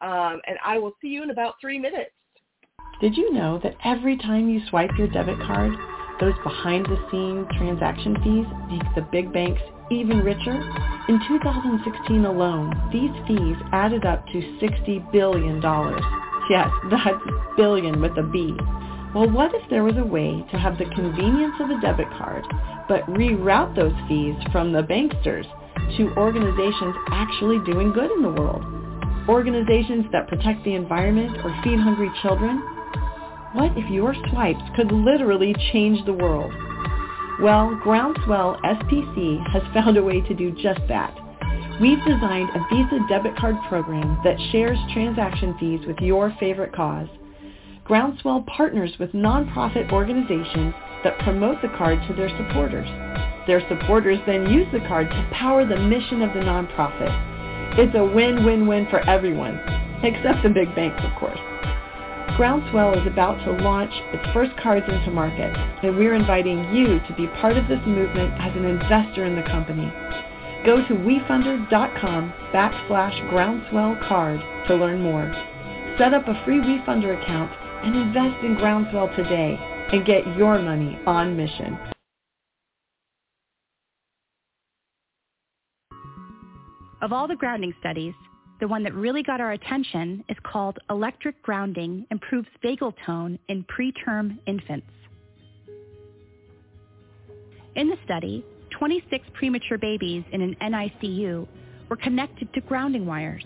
Um, 0.00 0.40
and 0.46 0.58
I 0.64 0.78
will 0.78 0.94
see 1.00 1.08
you 1.08 1.22
in 1.22 1.30
about 1.30 1.54
three 1.60 1.78
minutes. 1.78 2.10
Did 3.00 3.16
you 3.16 3.32
know 3.32 3.60
that 3.62 3.76
every 3.84 4.16
time 4.16 4.48
you 4.48 4.60
swipe 4.68 4.90
your 4.98 5.08
debit 5.08 5.38
card, 5.40 5.72
those 6.20 6.34
behind-the-scenes 6.42 7.46
transaction 7.56 8.16
fees 8.24 8.46
make 8.68 8.94
the 8.96 9.02
big 9.12 9.32
banks 9.32 9.62
even 9.90 10.18
richer? 10.18 10.54
In 11.08 11.20
2016 11.28 12.24
alone, 12.24 12.74
these 12.92 13.12
fees 13.28 13.56
added 13.72 14.04
up 14.04 14.26
to 14.26 14.58
$60 14.60 15.12
billion. 15.12 15.60
Yes, 16.48 16.70
that's 16.90 17.20
billion 17.56 18.00
with 18.00 18.16
a 18.18 18.22
B. 18.22 18.54
Well, 19.14 19.30
what 19.30 19.54
if 19.54 19.68
there 19.70 19.84
was 19.84 19.96
a 19.96 20.04
way 20.04 20.44
to 20.50 20.58
have 20.58 20.78
the 20.78 20.84
convenience 20.86 21.54
of 21.60 21.70
a 21.70 21.80
debit 21.80 22.08
card, 22.10 22.44
but 22.88 23.06
reroute 23.06 23.74
those 23.74 23.92
fees 24.08 24.36
from 24.52 24.72
the 24.72 24.82
banksters 24.82 25.46
to 25.96 26.14
organizations 26.16 26.94
actually 27.10 27.58
doing 27.70 27.92
good 27.92 28.10
in 28.10 28.22
the 28.22 28.30
world? 28.30 28.64
Organizations 29.28 30.06
that 30.12 30.28
protect 30.28 30.64
the 30.64 30.74
environment 30.74 31.36
or 31.44 31.54
feed 31.62 31.78
hungry 31.80 32.10
children? 32.22 32.58
What 33.52 33.72
if 33.76 33.90
your 33.90 34.14
swipes 34.30 34.62
could 34.76 34.92
literally 34.92 35.54
change 35.72 36.04
the 36.06 36.12
world? 36.14 36.52
Well, 37.40 37.78
Groundswell 37.84 38.60
SPC 38.62 39.46
has 39.52 39.62
found 39.74 39.96
a 39.96 40.02
way 40.02 40.20
to 40.22 40.34
do 40.34 40.50
just 40.52 40.80
that. 40.88 41.14
We've 41.80 42.04
designed 42.04 42.50
a 42.50 42.66
Visa 42.74 42.98
debit 43.08 43.36
card 43.36 43.54
program 43.68 44.18
that 44.24 44.36
shares 44.50 44.78
transaction 44.92 45.56
fees 45.60 45.86
with 45.86 45.98
your 45.98 46.34
favorite 46.40 46.74
cause. 46.74 47.06
Groundswell 47.84 48.44
partners 48.48 48.92
with 48.98 49.12
nonprofit 49.12 49.92
organizations 49.92 50.74
that 51.04 51.20
promote 51.20 51.62
the 51.62 51.68
card 51.78 52.00
to 52.08 52.14
their 52.14 52.30
supporters. 52.30 52.88
Their 53.46 53.62
supporters 53.68 54.18
then 54.26 54.50
use 54.50 54.66
the 54.72 54.80
card 54.88 55.08
to 55.08 55.30
power 55.32 55.64
the 55.64 55.78
mission 55.78 56.20
of 56.22 56.34
the 56.34 56.40
nonprofit. 56.40 57.78
It's 57.78 57.94
a 57.94 58.04
win-win-win 58.04 58.88
for 58.90 58.98
everyone, 59.08 59.54
except 60.02 60.42
the 60.42 60.50
big 60.50 60.74
banks, 60.74 61.00
of 61.04 61.14
course. 61.14 61.38
Groundswell 62.36 62.94
is 63.00 63.06
about 63.06 63.38
to 63.44 63.52
launch 63.62 63.92
its 64.12 64.26
first 64.32 64.50
cards 64.60 64.86
into 64.88 65.12
market, 65.12 65.56
and 65.84 65.96
we're 65.96 66.14
inviting 66.14 66.74
you 66.74 66.98
to 67.06 67.14
be 67.16 67.28
part 67.40 67.56
of 67.56 67.68
this 67.68 67.80
movement 67.86 68.34
as 68.40 68.56
an 68.56 68.64
investor 68.64 69.24
in 69.24 69.36
the 69.36 69.42
company. 69.42 69.92
Go 70.64 70.76
to 70.86 70.94
WeFunder.com 70.94 72.32
backslash 72.52 73.30
groundswell 73.30 73.96
card 74.08 74.40
to 74.66 74.74
learn 74.74 75.00
more. 75.00 75.32
Set 75.98 76.14
up 76.14 76.26
a 76.26 76.42
free 76.44 76.60
WeFunder 76.60 77.20
account 77.22 77.52
and 77.84 77.94
invest 77.94 78.44
in 78.44 78.56
Groundswell 78.56 79.14
today 79.14 79.56
and 79.92 80.04
get 80.04 80.26
your 80.36 80.58
money 80.58 80.98
on 81.06 81.36
mission. 81.36 81.78
Of 87.00 87.12
all 87.12 87.28
the 87.28 87.36
grounding 87.36 87.72
studies, 87.78 88.14
the 88.58 88.66
one 88.66 88.82
that 88.82 88.92
really 88.92 89.22
got 89.22 89.40
our 89.40 89.52
attention 89.52 90.24
is 90.28 90.36
called 90.42 90.78
Electric 90.90 91.40
Grounding 91.42 92.04
Improves 92.10 92.48
Vagal 92.64 92.92
Tone 93.06 93.38
in 93.48 93.64
Preterm 93.64 94.38
Infants. 94.46 94.90
In 97.76 97.88
the 97.88 97.96
study, 98.04 98.44
26 98.78 99.26
premature 99.34 99.78
babies 99.78 100.24
in 100.32 100.40
an 100.40 100.56
NICU 100.62 101.46
were 101.88 101.96
connected 101.96 102.52
to 102.54 102.60
grounding 102.60 103.06
wires. 103.06 103.44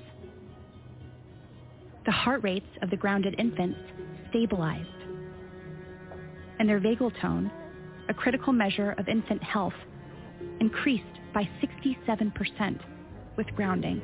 The 2.04 2.12
heart 2.12 2.42
rates 2.42 2.66
of 2.82 2.90
the 2.90 2.96
grounded 2.96 3.36
infants 3.38 3.78
stabilized, 4.30 4.88
and 6.58 6.68
their 6.68 6.80
vagal 6.80 7.18
tone, 7.20 7.50
a 8.08 8.14
critical 8.14 8.52
measure 8.52 8.94
of 8.98 9.08
infant 9.08 9.42
health, 9.42 9.74
increased 10.60 11.04
by 11.32 11.48
67% 11.62 12.80
with 13.36 13.46
grounding. 13.56 14.02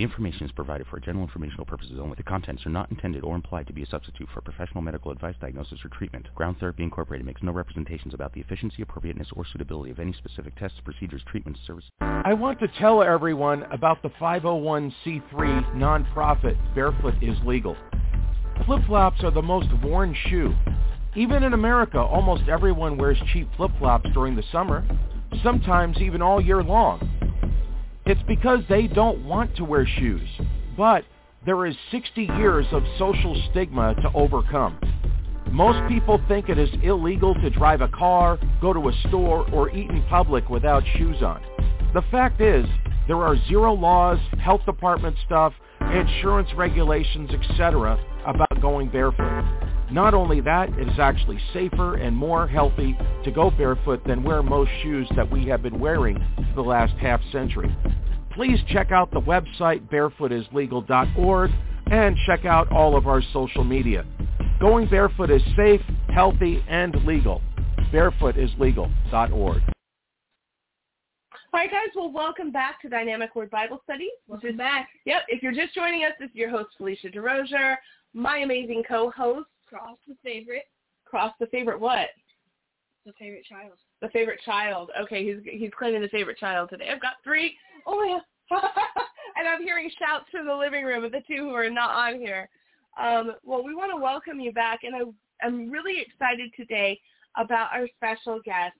The 0.00 0.04
information 0.04 0.46
is 0.46 0.52
provided 0.52 0.86
for 0.86 0.98
general 0.98 1.26
informational 1.26 1.66
purposes 1.66 1.98
only. 2.00 2.14
The 2.16 2.22
contents 2.22 2.64
are 2.64 2.70
not 2.70 2.90
intended 2.90 3.22
or 3.22 3.34
implied 3.34 3.66
to 3.66 3.74
be 3.74 3.82
a 3.82 3.86
substitute 3.86 4.30
for 4.32 4.40
professional 4.40 4.80
medical 4.80 5.10
advice, 5.10 5.34
diagnosis, 5.38 5.84
or 5.84 5.90
treatment. 5.90 6.26
Ground 6.34 6.56
Therapy 6.58 6.84
Incorporated 6.84 7.26
makes 7.26 7.42
no 7.42 7.52
representations 7.52 8.14
about 8.14 8.32
the 8.32 8.40
efficiency, 8.40 8.80
appropriateness, 8.80 9.28
or 9.36 9.44
suitability 9.44 9.90
of 9.90 9.98
any 9.98 10.14
specific 10.14 10.56
tests, 10.56 10.78
procedures, 10.86 11.20
treatments, 11.26 11.60
services. 11.66 11.90
I 12.00 12.32
want 12.32 12.58
to 12.60 12.68
tell 12.78 13.02
everyone 13.02 13.64
about 13.64 14.02
the 14.02 14.08
501c3 14.08 15.74
nonprofit 15.74 16.56
Barefoot 16.74 17.16
is 17.20 17.36
Legal. 17.44 17.76
Flip-flops 18.64 19.22
are 19.22 19.30
the 19.30 19.42
most 19.42 19.68
worn 19.82 20.16
shoe. 20.30 20.54
Even 21.14 21.42
in 21.42 21.52
America, 21.52 21.98
almost 21.98 22.48
everyone 22.48 22.96
wears 22.96 23.18
cheap 23.34 23.50
flip-flops 23.54 24.08
during 24.14 24.34
the 24.34 24.44
summer, 24.50 24.82
sometimes 25.42 25.98
even 25.98 26.22
all 26.22 26.40
year 26.40 26.62
long. 26.62 27.19
It's 28.10 28.20
because 28.26 28.58
they 28.68 28.88
don't 28.88 29.24
want 29.24 29.54
to 29.54 29.64
wear 29.64 29.86
shoes. 29.86 30.28
But 30.76 31.04
there 31.46 31.64
is 31.64 31.76
60 31.92 32.22
years 32.22 32.66
of 32.72 32.82
social 32.98 33.40
stigma 33.52 33.94
to 34.02 34.10
overcome. 34.14 34.80
Most 35.52 35.88
people 35.88 36.20
think 36.26 36.48
it 36.48 36.58
is 36.58 36.68
illegal 36.82 37.34
to 37.34 37.50
drive 37.50 37.82
a 37.82 37.86
car, 37.86 38.36
go 38.60 38.72
to 38.72 38.88
a 38.88 38.92
store, 39.06 39.48
or 39.52 39.70
eat 39.70 39.88
in 39.90 40.02
public 40.08 40.50
without 40.50 40.82
shoes 40.96 41.22
on. 41.22 41.40
The 41.94 42.02
fact 42.10 42.40
is, 42.40 42.66
there 43.06 43.18
are 43.18 43.36
zero 43.46 43.74
laws, 43.74 44.18
health 44.40 44.66
department 44.66 45.14
stuff, 45.24 45.52
insurance 45.80 46.48
regulations, 46.56 47.30
etc. 47.30 47.96
about 48.26 48.60
going 48.60 48.88
barefoot. 48.88 49.69
Not 49.92 50.14
only 50.14 50.40
that, 50.42 50.68
it 50.78 50.88
is 50.88 50.98
actually 51.00 51.38
safer 51.52 51.96
and 51.96 52.16
more 52.16 52.46
healthy 52.46 52.96
to 53.24 53.30
go 53.30 53.50
barefoot 53.50 54.02
than 54.06 54.22
wear 54.22 54.42
most 54.42 54.70
shoes 54.82 55.08
that 55.16 55.30
we 55.30 55.46
have 55.46 55.62
been 55.62 55.80
wearing 55.80 56.16
for 56.36 56.62
the 56.62 56.68
last 56.68 56.92
half 56.94 57.20
century. 57.32 57.74
Please 58.32 58.60
check 58.68 58.92
out 58.92 59.10
the 59.10 59.20
website 59.20 59.88
barefootislegal.org 59.90 61.50
and 61.90 62.16
check 62.26 62.44
out 62.44 62.70
all 62.70 62.96
of 62.96 63.08
our 63.08 63.20
social 63.32 63.64
media. 63.64 64.06
Going 64.60 64.88
barefoot 64.88 65.30
is 65.30 65.42
safe, 65.56 65.80
healthy, 66.14 66.62
and 66.68 66.94
legal. 67.04 67.42
barefootislegal.org. 67.92 69.62
All 71.52 71.58
right, 71.58 71.70
guys. 71.70 71.88
Well, 71.96 72.12
welcome 72.12 72.52
back 72.52 72.80
to 72.82 72.88
Dynamic 72.88 73.34
Word 73.34 73.50
Bible 73.50 73.80
Study. 73.82 74.08
Welcome 74.28 74.56
back. 74.56 74.88
Yep. 75.04 75.22
If 75.26 75.42
you're 75.42 75.52
just 75.52 75.74
joining 75.74 76.04
us, 76.04 76.12
this 76.20 76.30
is 76.30 76.36
your 76.36 76.50
host, 76.50 76.68
Phelicia 76.78 77.12
DeRosier. 77.12 77.74
My 78.14 78.38
amazing 78.38 78.84
co-host, 78.88 79.48
Cross 79.70 79.98
the 80.08 80.16
favorite. 80.24 80.64
Cross 81.04 81.34
the 81.38 81.46
favorite 81.46 81.78
what? 81.78 82.08
The 83.06 83.12
favorite 83.18 83.44
child. 83.48 83.72
The 84.02 84.08
favorite 84.08 84.40
child. 84.44 84.90
Okay, 85.00 85.24
he's 85.24 85.36
he's 85.44 85.70
claiming 85.78 86.02
the 86.02 86.08
favorite 86.08 86.38
child 86.38 86.70
today. 86.70 86.88
I've 86.92 87.00
got 87.00 87.14
three. 87.22 87.56
Oh 87.86 88.02
yeah. 88.04 88.18
and 89.36 89.48
I'm 89.48 89.62
hearing 89.62 89.88
shouts 89.98 90.26
from 90.30 90.46
the 90.46 90.54
living 90.54 90.84
room 90.84 91.04
of 91.04 91.12
the 91.12 91.22
two 91.26 91.36
who 91.36 91.54
are 91.54 91.70
not 91.70 91.90
on 91.90 92.18
here. 92.20 92.48
Um, 93.00 93.32
well, 93.44 93.64
we 93.64 93.74
want 93.74 93.92
to 93.92 94.02
welcome 94.02 94.40
you 94.40 94.52
back, 94.52 94.80
and 94.82 94.94
I, 94.96 95.46
I'm 95.46 95.70
really 95.70 96.00
excited 96.00 96.50
today 96.56 97.00
about 97.36 97.68
our 97.72 97.86
special 97.96 98.40
guest. 98.44 98.74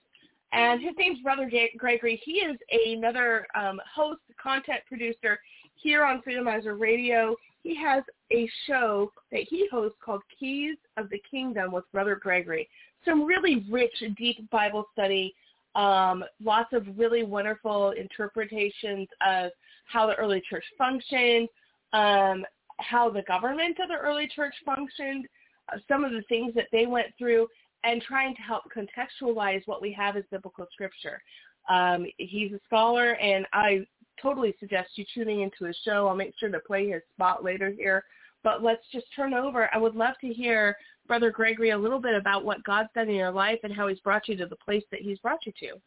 And 0.51 0.81
his 0.81 0.91
name's 0.97 1.21
Brother 1.21 1.49
Gregory. 1.77 2.21
He 2.25 2.33
is 2.33 2.57
another 2.69 3.47
um, 3.55 3.79
host, 3.95 4.19
content 4.41 4.81
producer 4.85 5.39
here 5.75 6.03
on 6.03 6.21
Freedomizer 6.21 6.77
Radio. 6.77 7.35
He 7.63 7.75
has 7.75 8.03
a 8.31 8.49
show 8.67 9.11
that 9.31 9.43
he 9.49 9.67
hosts 9.71 9.97
called 10.03 10.21
Keys 10.39 10.77
of 10.97 11.09
the 11.09 11.21
Kingdom 11.29 11.71
with 11.71 11.91
Brother 11.91 12.15
Gregory. 12.15 12.67
Some 13.05 13.23
really 13.25 13.65
rich, 13.69 14.03
deep 14.17 14.49
Bible 14.49 14.85
study, 14.93 15.35
um, 15.75 16.23
lots 16.43 16.73
of 16.73 16.85
really 16.97 17.23
wonderful 17.23 17.91
interpretations 17.91 19.07
of 19.25 19.51
how 19.85 20.07
the 20.07 20.15
early 20.15 20.41
church 20.49 20.65
functioned, 20.77 21.47
um, 21.93 22.45
how 22.79 23.09
the 23.09 23.21
government 23.23 23.77
of 23.81 23.89
the 23.89 23.95
early 23.95 24.27
church 24.27 24.53
functioned, 24.65 25.27
uh, 25.71 25.77
some 25.87 26.03
of 26.03 26.11
the 26.11 26.23
things 26.23 26.53
that 26.55 26.67
they 26.71 26.85
went 26.85 27.07
through, 27.17 27.47
and 27.83 28.01
trying 28.01 28.35
to 28.35 28.41
help 28.41 28.63
contextualize 28.75 29.61
what 29.65 29.81
we 29.81 29.91
have 29.91 30.15
as 30.15 30.23
biblical 30.31 30.67
scripture. 30.71 31.21
Um, 31.69 32.05
he's 32.17 32.51
a 32.53 32.59
scholar, 32.65 33.15
and 33.15 33.45
I 33.53 33.85
totally 34.21 34.55
suggest 34.59 34.89
you 34.95 35.05
tuning 35.13 35.41
into 35.41 35.65
his 35.65 35.77
show. 35.83 36.07
I'll 36.07 36.15
make 36.15 36.33
sure 36.39 36.49
to 36.49 36.59
play 36.59 36.89
his 36.89 37.01
spot 37.13 37.43
later 37.43 37.71
here. 37.71 38.03
But 38.43 38.63
let's 38.63 38.83
just 38.91 39.05
turn 39.15 39.33
over. 39.33 39.69
I 39.73 39.77
would 39.77 39.95
love 39.95 40.15
to 40.21 40.27
hear 40.27 40.75
Brother 41.07 41.31
Gregory 41.31 41.71
a 41.71 41.77
little 41.77 41.99
bit 41.99 42.15
about 42.15 42.43
what 42.43 42.63
God's 42.63 42.89
done 42.95 43.09
in 43.09 43.15
your 43.15 43.31
life 43.31 43.59
and 43.63 43.73
how 43.73 43.87
he's 43.87 43.99
brought 43.99 44.27
you 44.27 44.35
to 44.37 44.45
the 44.45 44.55
place 44.55 44.83
that 44.91 45.01
he's 45.01 45.19
brought 45.19 45.45
you 45.45 45.53
to. 45.59 45.79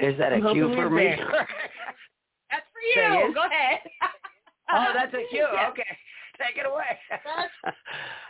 Is 0.00 0.16
that 0.18 0.32
a 0.32 0.36
I'm 0.36 0.54
cue 0.54 0.74
for 0.74 0.88
me? 0.90 1.14
That's 2.50 2.66
for 2.72 2.80
you. 2.82 3.28
it. 3.28 3.34
Go 3.34 3.44
ahead. 3.44 3.78
oh, 4.72 4.86
that's 4.94 5.14
a 5.14 5.22
cue. 5.30 5.46
Yeah. 5.52 5.68
Okay. 5.68 5.82
Take 6.38 6.56
it 6.56 6.66
away. 6.66 6.98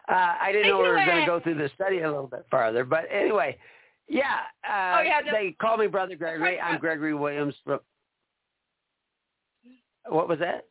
uh, 0.09 0.35
I 0.41 0.51
didn't 0.51 0.65
Take 0.65 0.73
know 0.73 0.79
we 0.79 0.89
were 0.89 1.05
going 1.07 1.21
to 1.21 1.27
go 1.27 1.39
through 1.39 1.55
the 1.55 1.71
study 1.77 2.01
a 2.01 2.11
little 2.11 2.27
bit 2.27 2.45
farther, 2.51 2.85
but 2.85 3.05
anyway, 3.11 3.57
yeah. 4.09 4.41
Uh, 4.65 4.99
Oh, 4.99 5.03
yeah, 5.03 5.21
just- 5.23 5.33
they 5.33 5.53
call 5.61 5.77
me 5.77 5.87
Brother 5.87 6.17
Gregory. 6.17 6.61
I'm. 6.61 6.79
Gregory 6.81 7.15
Williams 7.15 7.55
from. 7.65 7.81
What 10.07 10.29
was 10.29 10.39
that? 10.39 10.67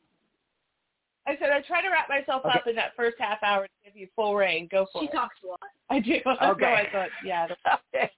I 1.27 1.37
said 1.39 1.51
I 1.51 1.61
try 1.61 1.81
to 1.81 1.89
wrap 1.89 2.09
myself 2.09 2.43
up 2.45 2.65
in 2.65 2.75
that 2.75 2.95
first 2.95 3.17
half 3.19 3.37
hour 3.43 3.63
to 3.67 3.69
give 3.85 3.95
you 3.95 4.07
full 4.15 4.35
reign. 4.35 4.67
Go 4.71 4.87
for 4.91 5.01
She 5.01 5.07
it. 5.07 5.11
talks 5.11 5.35
a 5.43 5.47
lot. 5.47 5.59
I 5.89 5.99
do. 5.99 6.19
So 6.41 6.45
Okay. 6.51 6.73
I 6.73 6.91
thought, 6.91 7.09
yeah. 7.23 7.47
okay. 7.95 8.11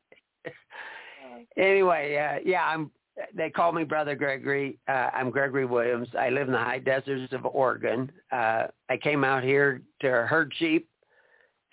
anyway, 1.57 2.16
uh, 2.16 2.39
yeah, 2.45 2.66
I'm. 2.66 2.91
They 3.36 3.49
call 3.49 3.74
me 3.74 3.84
Brother 3.84 4.16
Gregory. 4.16 4.80
Uh, 4.88 5.09
I'm 5.14 5.30
Gregory 5.30 5.66
Williams. 5.66 6.07
I 6.18 6.30
live 6.30 6.47
in 6.47 6.53
the 6.53 6.57
high 6.59 6.80
deserts 6.80 7.34
of 7.34 7.45
Oregon. 7.45 8.09
Uh, 8.32 8.68
I 8.89 8.97
came 8.97 9.24
out 9.26 9.43
here 9.43 9.82
to 9.99 10.07
herd 10.09 10.53
sheep 10.57 10.88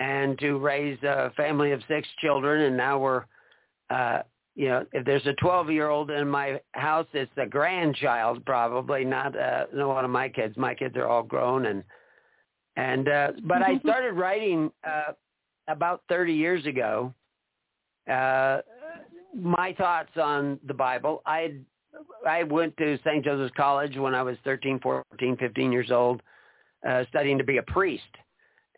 and 0.00 0.38
to 0.38 0.58
raise 0.58 1.02
a 1.02 1.32
family 1.36 1.72
of 1.72 1.80
six 1.88 2.08
children, 2.20 2.62
and 2.62 2.76
now 2.76 2.98
we're, 2.98 3.24
uh, 3.90 4.20
you 4.54 4.68
know, 4.68 4.86
if 4.92 5.04
there's 5.04 5.26
a 5.26 5.34
12-year-old 5.44 6.10
in 6.10 6.28
my 6.28 6.60
house, 6.72 7.06
it's 7.12 7.30
a 7.36 7.46
grandchild, 7.46 8.44
probably 8.44 9.04
not 9.04 9.38
uh, 9.38 9.66
not 9.72 9.88
one 9.88 10.04
of 10.04 10.10
my 10.10 10.28
kids. 10.28 10.56
My 10.56 10.74
kids 10.74 10.96
are 10.96 11.06
all 11.06 11.22
grown, 11.22 11.66
and 11.66 11.82
and 12.76 13.08
uh, 13.08 13.32
but 13.44 13.62
I 13.62 13.78
started 13.84 14.12
writing 14.12 14.70
uh, 14.86 15.12
about 15.68 16.02
30 16.08 16.32
years 16.32 16.66
ago. 16.66 17.12
Uh, 18.10 18.58
my 19.34 19.74
thoughts 19.74 20.16
on 20.16 20.58
the 20.66 20.74
Bible. 20.74 21.22
I 21.26 21.54
I 22.26 22.42
went 22.44 22.76
to 22.78 22.98
St. 23.04 23.24
Joseph's 23.24 23.54
College 23.56 23.96
when 23.96 24.14
I 24.14 24.22
was 24.22 24.36
13, 24.44 24.80
14, 24.80 25.36
15 25.36 25.72
years 25.72 25.90
old, 25.90 26.22
uh, 26.88 27.04
studying 27.10 27.38
to 27.38 27.44
be 27.44 27.58
a 27.58 27.62
priest. 27.62 28.02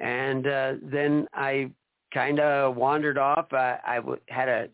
And 0.01 0.47
uh, 0.47 0.73
then 0.83 1.27
I 1.35 1.71
kind 2.13 2.41
of 2.41 2.77
wandered 2.77 3.19
off. 3.19 3.53
I, 3.53 3.79
I 3.87 3.97
w- 3.97 4.21
had 4.29 4.49
a 4.49 4.69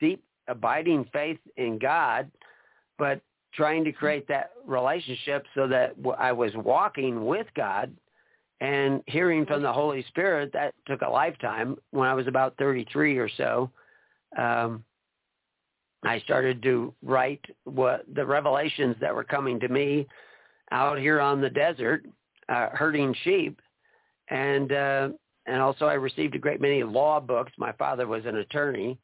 deep, 0.00 0.22
abiding 0.48 1.06
faith 1.12 1.38
in 1.56 1.78
God, 1.78 2.30
but 2.98 3.20
trying 3.52 3.84
to 3.84 3.92
create 3.92 4.26
that 4.28 4.52
relationship 4.64 5.44
so 5.54 5.66
that 5.68 5.96
w- 5.96 6.16
I 6.18 6.32
was 6.32 6.52
walking 6.54 7.26
with 7.26 7.46
God 7.56 7.94
and 8.60 9.02
hearing 9.06 9.44
from 9.44 9.62
the 9.62 9.72
Holy 9.72 10.04
Spirit. 10.08 10.52
That 10.52 10.74
took 10.86 11.02
a 11.02 11.08
lifetime. 11.08 11.76
When 11.90 12.08
I 12.08 12.14
was 12.14 12.28
about 12.28 12.56
33 12.58 13.18
or 13.18 13.28
so, 13.36 13.70
um, 14.38 14.84
I 16.04 16.20
started 16.20 16.62
to 16.62 16.94
write 17.02 17.44
what 17.64 18.04
the 18.14 18.24
revelations 18.24 18.96
that 19.00 19.14
were 19.14 19.24
coming 19.24 19.60
to 19.60 19.68
me 19.68 20.06
out 20.70 20.98
here 20.98 21.20
on 21.20 21.40
the 21.40 21.50
desert, 21.50 22.06
uh, 22.48 22.68
herding 22.70 23.14
sheep, 23.22 23.60
and 24.30 24.72
uh, 24.72 25.08
and 25.46 25.60
also 25.60 25.86
I 25.86 25.94
received 25.94 26.34
a 26.34 26.38
great 26.38 26.60
many 26.60 26.82
law 26.82 27.20
books. 27.20 27.52
My 27.58 27.72
father 27.72 28.06
was 28.06 28.24
an 28.24 28.36
attorney, 28.36 28.98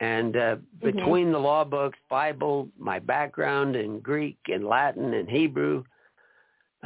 and 0.00 0.36
uh, 0.36 0.56
Mhm. 0.56 0.80
between 0.80 1.32
the 1.32 1.38
law 1.38 1.64
books, 1.64 1.98
Bible, 2.08 2.68
my 2.78 2.98
background 2.98 3.76
in 3.76 4.00
Greek 4.00 4.38
and 4.48 4.66
Latin 4.66 5.14
and 5.14 5.28
Hebrew, 5.28 5.84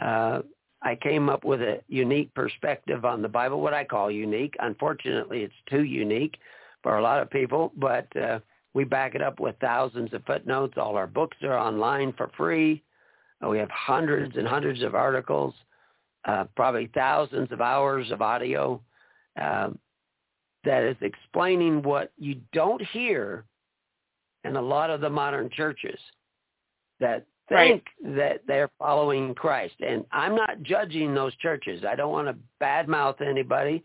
uh, 0.01 0.43
I 0.83 0.95
came 0.97 1.29
up 1.29 1.45
with 1.45 1.63
a 1.63 1.81
unique 1.89 2.33
perspective 2.35 3.05
on 3.05 3.23
the 3.23 3.29
Bible. 3.29 3.61
What 3.61 3.75
I 3.75 3.85
call 3.85 4.11
unique. 4.11 4.55
Unfortunately, 4.61 5.43
it's 5.43 5.55
too 5.71 5.85
unique 5.85 6.39
for 6.83 6.99
a 6.99 7.03
lot 7.03 7.21
of 7.23 7.31
people, 7.31 7.73
but 7.77 8.15
uh, 8.17 8.41
we 8.75 8.85
back 8.85 9.15
it 9.15 9.23
up 9.23 9.41
with 9.41 9.57
thousands 9.59 10.13
of 10.13 10.25
footnotes. 10.25 10.77
All 10.77 10.97
our 10.97 11.07
books 11.07 11.39
are 11.43 11.59
online 11.59 12.13
for 12.13 12.29
free. 12.37 12.83
We 13.41 13.59
have 13.59 13.71
hundreds 13.71 14.37
and 14.37 14.47
hundreds 14.47 14.83
of 14.83 14.95
articles, 14.95 15.55
uh, 16.27 16.45
probably 16.57 16.91
thousands 16.95 17.51
of 17.53 17.61
hours 17.61 18.11
of 18.11 18.21
audio 18.21 18.81
um, 19.41 19.79
that 20.65 20.83
is 20.83 20.97
explaining 21.01 21.83
what 21.83 22.13
you 22.19 22.41
don't 22.53 22.83
hear 22.89 23.45
in 24.45 24.57
a 24.57 24.63
lot 24.63 24.91
of 24.91 25.01
the 25.01 25.11
modern 25.11 25.49
churches 25.51 25.99
that 27.01 27.25
Right. 27.49 27.85
think 28.03 28.17
that 28.17 28.41
they're 28.49 28.71
following 28.77 29.33
Christ. 29.35 29.77
And 29.81 30.05
I'm 30.11 30.35
not 30.35 30.63
judging 30.63 31.15
those 31.15 31.35
churches. 31.37 31.85
I 31.85 31.95
don't 31.95 32.11
want 32.11 32.27
to 32.27 32.37
badmouth 32.61 33.21
anybody, 33.21 33.85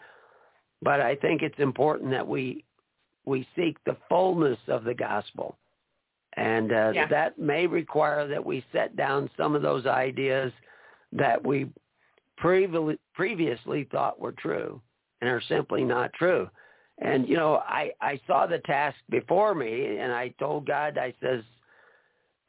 but 0.81 0.99
I 0.99 1.15
think 1.15 1.43
it's 1.43 1.59
important 1.59 2.09
that 2.11 2.27
we 2.27 2.63
we 3.23 3.47
seek 3.55 3.77
the 3.83 3.95
fullness 4.09 4.57
of 4.67 4.83
the 4.83 4.95
gospel. 4.95 5.55
And 6.37 6.71
uh, 6.71 6.91
Yeah. 6.95 7.07
that 7.07 7.37
may 7.37 7.67
require 7.67 8.27
that 8.27 8.43
we 8.43 8.65
set 8.71 8.95
down 8.95 9.29
some 9.37 9.53
of 9.53 9.61
those 9.61 9.85
ideas 9.85 10.51
that 11.11 11.45
we 11.45 11.69
previ- 12.41 12.97
previously 13.13 13.87
thought 13.91 14.19
were 14.19 14.33
true 14.33 14.81
and 15.21 15.29
are 15.29 15.41
simply 15.47 15.83
not 15.83 16.13
true. 16.13 16.49
And, 16.99 17.27
you 17.27 17.35
know, 17.35 17.61
I, 17.67 17.91
I 18.01 18.19
saw 18.27 18.45
the 18.45 18.59
task 18.59 18.97
before 19.09 19.55
me 19.55 19.97
and 19.97 20.11
I 20.11 20.29
told 20.39 20.67
God, 20.67 20.97
I 20.97 21.13
says, 21.21 21.43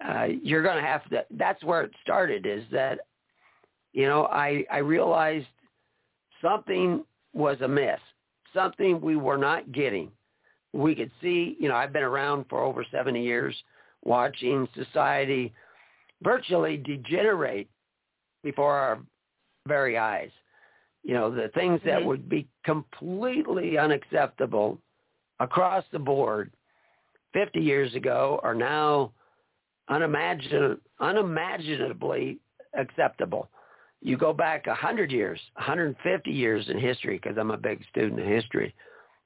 uh, 0.06 0.24
you're 0.42 0.62
going 0.62 0.76
to 0.76 0.88
have 0.88 1.08
to, 1.10 1.24
that's 1.32 1.62
where 1.64 1.82
it 1.82 1.92
started 2.02 2.44
is 2.44 2.64
that, 2.72 3.00
you 3.92 4.06
know, 4.06 4.26
I, 4.26 4.64
I 4.70 4.78
realized 4.78 5.46
something 6.42 7.04
was 7.32 7.60
amiss, 7.60 8.00
something 8.52 9.00
we 9.00 9.16
were 9.16 9.38
not 9.38 9.72
getting 9.72 10.10
we 10.72 10.94
could 10.94 11.10
see, 11.20 11.56
you 11.60 11.68
know, 11.68 11.74
I've 11.74 11.92
been 11.92 12.02
around 12.02 12.46
for 12.48 12.62
over 12.62 12.84
70 12.90 13.22
years 13.22 13.54
watching 14.04 14.66
society 14.74 15.52
virtually 16.22 16.76
degenerate 16.76 17.68
before 18.42 18.74
our 18.74 18.98
very 19.66 19.98
eyes. 19.98 20.30
You 21.02 21.14
know, 21.14 21.30
the 21.30 21.48
things 21.48 21.80
that 21.84 22.02
Mhm. 22.02 22.06
would 22.06 22.28
be 22.28 22.48
completely 22.64 23.78
unacceptable 23.78 24.80
across 25.40 25.86
the 25.88 25.98
board 25.98 26.52
50 27.32 27.60
years 27.60 27.94
ago 27.94 28.40
are 28.42 28.54
now 28.54 29.12
unimagin- 29.88 30.80
unimaginably 31.00 32.38
acceptable. 32.74 33.50
You 34.00 34.16
go 34.16 34.32
back 34.32 34.66
100 34.66 35.10
years, 35.10 35.40
150 35.56 36.30
years 36.30 36.68
in 36.68 36.78
history, 36.78 37.16
because 37.16 37.36
I'm 37.36 37.50
a 37.50 37.56
big 37.56 37.84
student 37.84 38.20
of 38.20 38.26
history. 38.26 38.74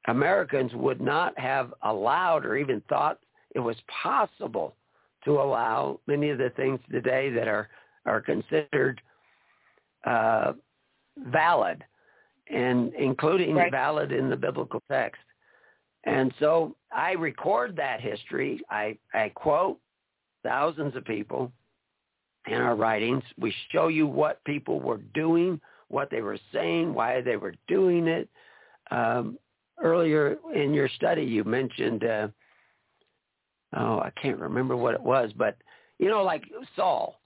Americans 0.07 0.75
would 0.75 1.01
not 1.01 1.39
have 1.39 1.75
allowed 1.83 2.47
or 2.47 2.57
even 2.57 2.81
thought 2.83 3.19
it 3.55 3.61
was 3.61 3.81
possible 3.83 4.77
to 5.25 5.41
allow 5.41 6.01
many 6.07 6.31
of 6.31 6.39
the 6.39 6.51
things 6.51 6.81
today 6.91 7.31
that 7.31 7.49
are 7.49 7.69
are 8.07 8.21
considered 8.21 9.01
uh, 10.07 10.53
valid, 11.19 11.85
and 12.49 12.95
including 12.95 13.57
Right. 13.57 13.71
valid 13.71 14.13
in 14.13 14.31
the 14.31 14.37
biblical 14.37 14.83
text. 14.89 15.23
And 16.05 16.33
so 16.39 16.77
I 16.93 17.13
record 17.13 17.77
that 17.77 18.01
history. 18.01 18.61
I, 18.71 18.97
I 19.13 19.31
quote 19.31 19.81
thousands 20.45 20.95
of 20.95 21.05
people 21.05 21.53
in 22.47 22.55
our 22.55 22.77
writings. 22.77 23.25
We 23.39 23.53
show 23.73 23.89
you 23.89 24.07
what 24.07 24.43
people 24.45 24.81
were 24.81 25.01
doing, 25.15 25.61
what 25.89 26.11
they 26.11 26.23
were 26.23 26.39
saying, 26.53 26.95
why 26.95 27.21
they 27.21 27.37
were 27.37 27.55
doing 27.67 28.07
it. 28.07 28.29
Um, 28.93 29.39
earlier 29.83 30.39
in 30.55 30.73
your 30.73 30.89
study, 30.89 31.25
you 31.25 31.43
mentioned, 31.43 32.05
uh, 32.05 32.29
oh, 33.77 33.99
I 33.99 34.11
can't 34.21 34.39
remember 34.39 34.77
what 34.77 34.95
it 34.95 35.03
was, 35.03 35.33
but 35.37 35.57
you 35.99 36.09
know, 36.09 36.23
like 36.23 36.45
Saul. 36.77 37.21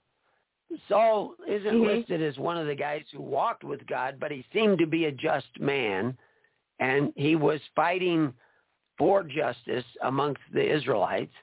Saul 0.87 1.35
isn't 1.47 1.75
Mhm. 1.75 1.85
listed 1.85 2.21
as 2.21 2.37
one 2.37 2.57
of 2.57 2.67
the 2.67 2.75
guys 2.75 3.09
who 3.11 3.21
walked 3.21 3.63
with 3.63 3.85
God, 3.87 4.19
but 4.19 4.31
he 4.31 4.43
seemed 4.53 4.79
to 4.79 4.87
be 4.87 5.05
a 5.05 5.11
just 5.11 5.59
man, 5.59 6.17
and 6.79 7.13
he 7.15 7.35
was 7.35 7.65
fighting 7.75 8.33
for 8.97 9.23
justice 9.23 9.85
amongst 10.01 10.41
the 10.51 10.63
Israelites. 10.65 11.33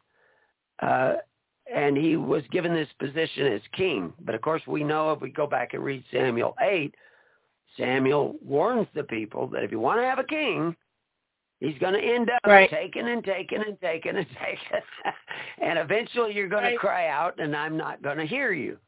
Uh, 0.80 1.16
and 1.66 1.96
he 1.96 2.16
was 2.16 2.46
given 2.48 2.72
this 2.72 2.90
position 2.94 3.46
as 3.52 3.60
king. 3.72 4.12
But 4.20 4.34
of 4.34 4.40
course, 4.40 4.66
we 4.66 4.82
know 4.82 5.12
if 5.12 5.20
we 5.20 5.30
go 5.30 5.46
back 5.46 5.74
and 5.74 5.84
read 5.84 6.04
Samuel 6.10 6.56
8, 6.60 6.94
Samuel 7.76 8.36
warns 8.42 8.88
the 8.94 9.04
people 9.04 9.46
that 9.48 9.62
if 9.62 9.70
you 9.70 9.78
want 9.78 10.00
to 10.00 10.06
have 10.06 10.18
a 10.18 10.24
king, 10.24 10.74
he's 11.60 11.76
going 11.78 11.94
to 11.94 12.00
end 12.00 12.30
up 12.30 12.40
Right. 12.46 12.70
taking 12.70 13.08
and 13.08 13.22
taking 13.22 13.62
and 13.62 13.78
taking 13.80 14.16
and 14.16 14.26
taking. 14.40 14.80
and 15.58 15.78
eventually 15.78 16.32
you're 16.32 16.48
going 16.48 16.64
Right. 16.64 16.72
to 16.72 16.78
cry 16.78 17.08
out, 17.08 17.38
and 17.38 17.54
I'm 17.54 17.76
not 17.76 18.00
going 18.00 18.18
to 18.18 18.24
hear 18.26 18.52
you. 18.52 18.78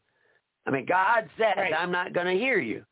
I 0.66 0.70
mean, 0.70 0.86
God 0.86 1.28
says, 1.38 1.54
Right. 1.56 1.74
I'm 1.76 1.92
not 1.92 2.12
going 2.12 2.26
to 2.26 2.42
hear 2.42 2.58
you. 2.58 2.84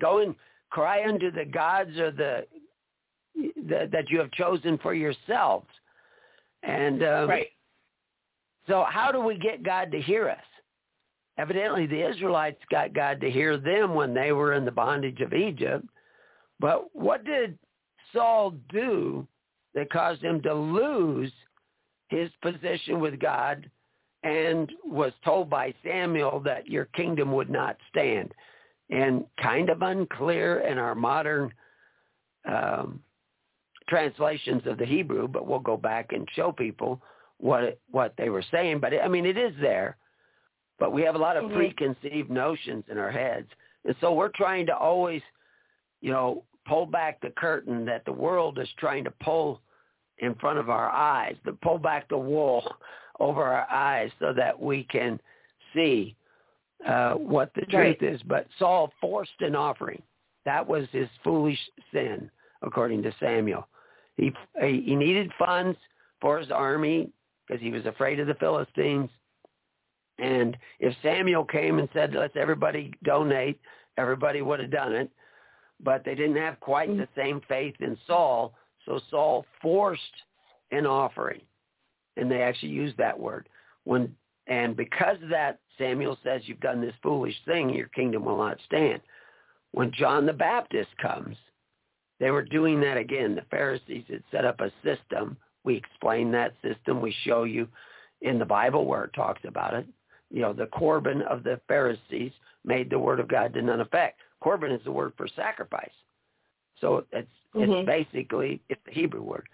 Go 0.00 0.18
and 0.18 0.34
cry 0.70 1.04
unto 1.06 1.30
the 1.30 1.44
gods 1.44 1.96
or 1.98 2.10
the, 2.10 2.46
the 3.34 3.88
that 3.92 4.08
you 4.08 4.18
have 4.18 4.30
chosen 4.32 4.78
for 4.78 4.94
yourselves. 4.94 5.68
And 6.62 7.02
um, 7.02 7.28
Right. 7.28 7.48
So 8.68 8.84
how 8.88 9.10
do 9.10 9.20
we 9.20 9.36
get 9.38 9.62
God 9.62 9.90
to 9.92 10.00
hear 10.00 10.28
us? 10.28 10.38
Evidently, 11.38 11.86
the 11.86 12.08
Israelites 12.08 12.60
got 12.70 12.92
God 12.92 13.20
to 13.20 13.30
hear 13.30 13.56
them 13.56 13.94
when 13.94 14.14
they 14.14 14.32
were 14.32 14.52
in 14.52 14.64
the 14.64 14.70
bondage 14.70 15.20
of 15.20 15.32
Egypt. 15.32 15.84
But 16.60 16.94
what 16.94 17.24
did 17.24 17.58
Saul 18.12 18.54
do 18.68 19.26
that 19.74 19.90
caused 19.90 20.22
him 20.22 20.42
to 20.42 20.54
lose 20.54 21.32
his 22.08 22.30
position 22.42 23.00
with 23.00 23.18
God 23.18 23.68
and 24.22 24.70
was 24.84 25.12
told 25.24 25.50
by 25.50 25.74
Samuel 25.84 26.40
that 26.40 26.68
your 26.68 26.86
kingdom 26.86 27.32
would 27.32 27.50
not 27.50 27.76
stand? 27.90 28.32
And 28.90 29.24
kind 29.40 29.70
of 29.70 29.82
unclear 29.82 30.60
in 30.60 30.78
our 30.78 30.94
modern 30.94 31.52
um, 32.46 33.00
translations 33.88 34.62
of 34.66 34.78
the 34.78 34.84
Hebrew, 34.84 35.28
but 35.28 35.46
we'll 35.46 35.60
go 35.60 35.76
back 35.76 36.12
and 36.12 36.28
show 36.34 36.52
people 36.52 37.00
what 37.38 37.64
it, 37.64 37.80
what 37.90 38.14
they 38.16 38.28
were 38.28 38.44
saying. 38.50 38.80
But 38.80 38.92
it, 38.92 39.00
I 39.02 39.08
mean, 39.08 39.26
it 39.26 39.36
is 39.36 39.54
there. 39.60 39.96
But 40.78 40.92
we 40.92 41.02
have 41.02 41.14
a 41.14 41.18
lot 41.18 41.36
of 41.36 41.44
mm-hmm. 41.44 41.56
preconceived 41.56 42.30
notions 42.30 42.84
in 42.90 42.98
our 42.98 43.10
heads, 43.10 43.48
and 43.84 43.94
so 44.00 44.12
we're 44.12 44.30
trying 44.30 44.66
to 44.66 44.76
always, 44.76 45.22
you 46.00 46.10
know, 46.10 46.44
pull 46.66 46.86
back 46.86 47.20
the 47.20 47.30
curtain 47.36 47.84
that 47.84 48.04
the 48.04 48.12
world 48.12 48.58
is 48.58 48.68
trying 48.78 49.04
to 49.04 49.12
pull 49.22 49.60
in 50.18 50.34
front 50.36 50.58
of 50.58 50.70
our 50.70 50.90
eyes, 50.90 51.36
to 51.44 51.52
pull 51.52 51.78
back 51.78 52.08
the 52.08 52.18
wool 52.18 52.62
over 53.20 53.42
our 53.42 53.70
eyes 53.70 54.10
so 54.18 54.32
that 54.32 54.58
we 54.58 54.84
can 54.84 55.20
see 55.74 56.16
uh, 56.86 57.12
what 57.14 57.52
the 57.54 57.62
truth 57.62 57.98
right. 58.00 58.02
is. 58.02 58.20
But 58.22 58.46
Saul 58.58 58.92
forced 59.00 59.40
an 59.40 59.54
offering. 59.54 60.02
That 60.44 60.66
was 60.66 60.86
his 60.90 61.08
foolish 61.22 61.58
sin, 61.92 62.30
according 62.62 63.02
to 63.04 63.14
Samuel. 63.20 63.68
He 64.16 64.32
he 64.60 64.94
needed 64.94 65.30
funds 65.38 65.78
for 66.20 66.38
his 66.38 66.50
army 66.50 67.10
because 67.46 67.62
he 67.62 67.70
was 67.70 67.86
afraid 67.86 68.20
of 68.20 68.26
the 68.26 68.34
Philistines. 68.34 69.10
And 70.18 70.56
if 70.78 70.94
Samuel 71.02 71.44
came 71.44 71.78
and 71.78 71.88
said, 71.92 72.14
let's 72.14 72.36
everybody 72.36 72.92
donate, 73.02 73.60
everybody 73.96 74.42
would 74.42 74.60
have 74.60 74.70
done 74.70 74.92
it. 74.92 75.10
But 75.82 76.04
they 76.04 76.14
didn't 76.14 76.36
have 76.36 76.60
quite 76.60 76.96
the 76.96 77.08
same 77.16 77.40
faith 77.48 77.74
in 77.80 77.96
Saul, 78.06 78.54
so 78.86 79.00
Saul 79.10 79.44
forced 79.60 80.02
an 80.70 80.86
offering. 80.86 81.40
And 82.16 82.30
they 82.30 82.42
actually 82.42 82.72
used 82.72 82.96
that 82.98 83.18
word. 83.18 83.48
When 83.84 84.14
and 84.46 84.76
because 84.76 85.16
of 85.22 85.28
that, 85.28 85.60
Samuel 85.78 86.18
says, 86.24 86.42
you've 86.44 86.60
done 86.60 86.80
this 86.80 86.94
foolish 87.02 87.36
thing, 87.46 87.70
your 87.70 87.88
kingdom 87.88 88.24
will 88.24 88.38
not 88.38 88.58
stand. 88.66 89.00
When 89.70 89.92
John 89.92 90.26
the 90.26 90.32
Baptist 90.32 90.90
comes, 91.00 91.36
they 92.18 92.30
were 92.30 92.42
doing 92.42 92.80
that 92.80 92.96
again. 92.96 93.34
The 93.34 93.46
Pharisees 93.50 94.04
had 94.08 94.22
set 94.30 94.44
up 94.44 94.60
a 94.60 94.70
system. 94.84 95.36
We 95.64 95.76
explain 95.76 96.30
that 96.32 96.54
system. 96.62 97.00
We 97.00 97.14
show 97.24 97.44
you 97.44 97.68
in 98.20 98.38
the 98.38 98.44
Bible 98.44 98.84
where 98.84 99.04
it 99.04 99.12
talks 99.14 99.42
about 99.44 99.74
it. 99.74 99.86
You 100.30 100.42
know, 100.42 100.52
the 100.52 100.66
Corban 100.66 101.22
of 101.22 101.44
the 101.44 101.60
Pharisees 101.68 102.32
made 102.64 102.90
the 102.90 102.98
word 102.98 103.20
of 103.20 103.28
God 103.28 103.52
to 103.54 103.62
none 103.62 103.80
effect. 103.80 104.20
Corban 104.40 104.72
is 104.72 104.82
the 104.84 104.92
word 104.92 105.12
for 105.16 105.28
sacrifice. 105.36 105.90
So 106.80 107.04
it's 107.12 107.28
mm-hmm. 107.54 107.72
it's 107.72 107.86
basically 107.86 108.60
it's 108.68 108.80
the 108.86 108.92
Hebrew 108.92 109.22
word. 109.22 109.48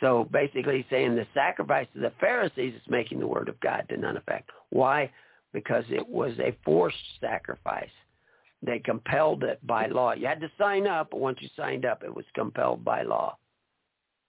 So 0.00 0.26
basically 0.32 0.86
saying 0.90 1.14
the 1.14 1.26
sacrifice 1.34 1.86
of 1.94 2.00
the 2.00 2.12
Pharisees 2.20 2.74
is 2.74 2.88
making 2.88 3.20
the 3.20 3.26
word 3.26 3.48
of 3.48 3.60
God 3.60 3.84
to 3.90 3.96
none 3.96 4.16
effect. 4.16 4.50
Why? 4.70 5.10
Because 5.52 5.84
it 5.90 6.06
was 6.08 6.32
a 6.38 6.56
forced 6.64 6.96
sacrifice. 7.20 7.90
They 8.62 8.78
compelled 8.78 9.44
it 9.44 9.64
by 9.66 9.86
law. 9.86 10.12
You 10.12 10.26
had 10.26 10.40
to 10.40 10.50
sign 10.58 10.86
up, 10.86 11.10
but 11.10 11.20
once 11.20 11.38
you 11.40 11.48
signed 11.56 11.84
up, 11.84 12.02
it 12.02 12.14
was 12.14 12.24
compelled 12.34 12.84
by 12.84 13.02
law. 13.02 13.36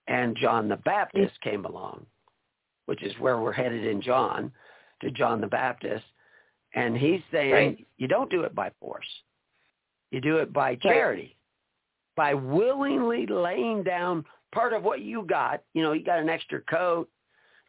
And 0.07 0.37
John 0.37 0.67
the 0.67 0.77
Baptist 0.77 1.39
came 1.41 1.65
along, 1.65 2.05
which 2.85 3.03
is 3.03 3.13
where 3.19 3.39
we're 3.39 3.51
headed 3.51 3.85
in 3.85 4.01
John, 4.01 4.51
to 5.01 5.11
John 5.11 5.41
the 5.41 5.47
Baptist. 5.47 6.03
And 6.73 6.97
he's 6.97 7.21
saying 7.31 7.53
right. 7.53 7.87
you 7.97 8.07
don't 8.07 8.31
do 8.31 8.41
it 8.43 8.55
by 8.55 8.71
force. 8.79 9.07
You 10.11 10.19
do 10.19 10.37
it 10.37 10.51
by 10.51 10.75
charity, 10.75 11.37
by 12.17 12.33
willingly 12.33 13.25
laying 13.25 13.83
down 13.83 14.25
part 14.51 14.73
of 14.73 14.83
what 14.83 15.01
you 15.01 15.23
got. 15.23 15.63
You 15.73 15.83
know, 15.83 15.93
you 15.93 16.03
got 16.03 16.19
an 16.19 16.29
extra 16.29 16.61
coat, 16.61 17.09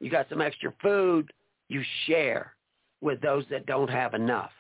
you 0.01 0.11
got 0.11 0.29
some 0.29 0.41
extra 0.41 0.73
food, 0.83 1.33
you 1.69 1.83
share 2.07 2.53
with 3.01 3.21
those 3.21 3.45
that 3.51 3.67
don't 3.67 3.91
have 3.91 4.15
enough. 4.15 4.51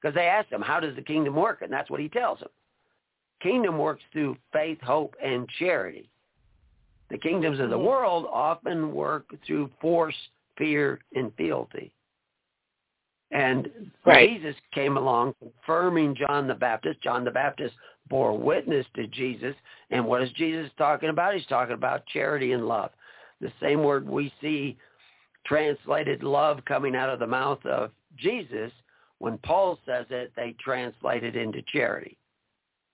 Because 0.00 0.14
they 0.14 0.26
asked 0.26 0.50
him, 0.50 0.62
how 0.62 0.80
does 0.80 0.96
the 0.96 1.02
kingdom 1.02 1.34
work? 1.34 1.62
And 1.62 1.72
that's 1.72 1.90
what 1.90 2.00
he 2.00 2.08
tells 2.08 2.40
them. 2.40 2.48
Kingdom 3.42 3.78
works 3.78 4.02
through 4.12 4.36
faith, 4.52 4.78
hope, 4.82 5.14
and 5.22 5.48
charity. 5.58 6.10
The 7.10 7.18
kingdoms 7.18 7.60
of 7.60 7.70
the 7.70 7.76
Mm-hmm. 7.76 7.86
world 7.86 8.26
often 8.30 8.94
work 8.94 9.26
through 9.46 9.70
force, 9.80 10.16
fear, 10.56 11.00
and 11.14 11.34
fealty. 11.36 11.92
And 13.30 13.92
Right. 14.04 14.28
Jesus 14.28 14.56
came 14.72 14.96
along 14.96 15.34
confirming 15.34 16.14
John 16.14 16.46
the 16.46 16.54
Baptist. 16.54 17.00
John 17.00 17.24
the 17.24 17.30
Baptist 17.30 17.74
bore 18.10 18.36
witness 18.36 18.84
to 18.96 19.06
Jesus. 19.06 19.54
And 19.90 20.04
what 20.04 20.22
is 20.22 20.30
Jesus 20.32 20.70
talking 20.76 21.08
about? 21.08 21.34
He's 21.34 21.46
talking 21.46 21.74
about 21.74 22.04
charity 22.06 22.52
and 22.52 22.68
love. 22.68 22.90
The 23.40 23.52
same 23.62 23.82
word 23.82 24.06
we 24.06 24.32
see 24.42 24.76
translated 25.46 26.22
love 26.22 26.62
coming 26.66 26.94
out 26.94 27.08
of 27.08 27.18
the 27.18 27.26
mouth 27.26 27.64
of 27.64 27.92
Jesus, 28.18 28.70
when 29.18 29.38
Paul 29.38 29.78
says 29.86 30.04
it, 30.10 30.32
they 30.36 30.54
translate 30.60 31.24
it 31.24 31.36
into 31.36 31.62
charity. 31.72 32.18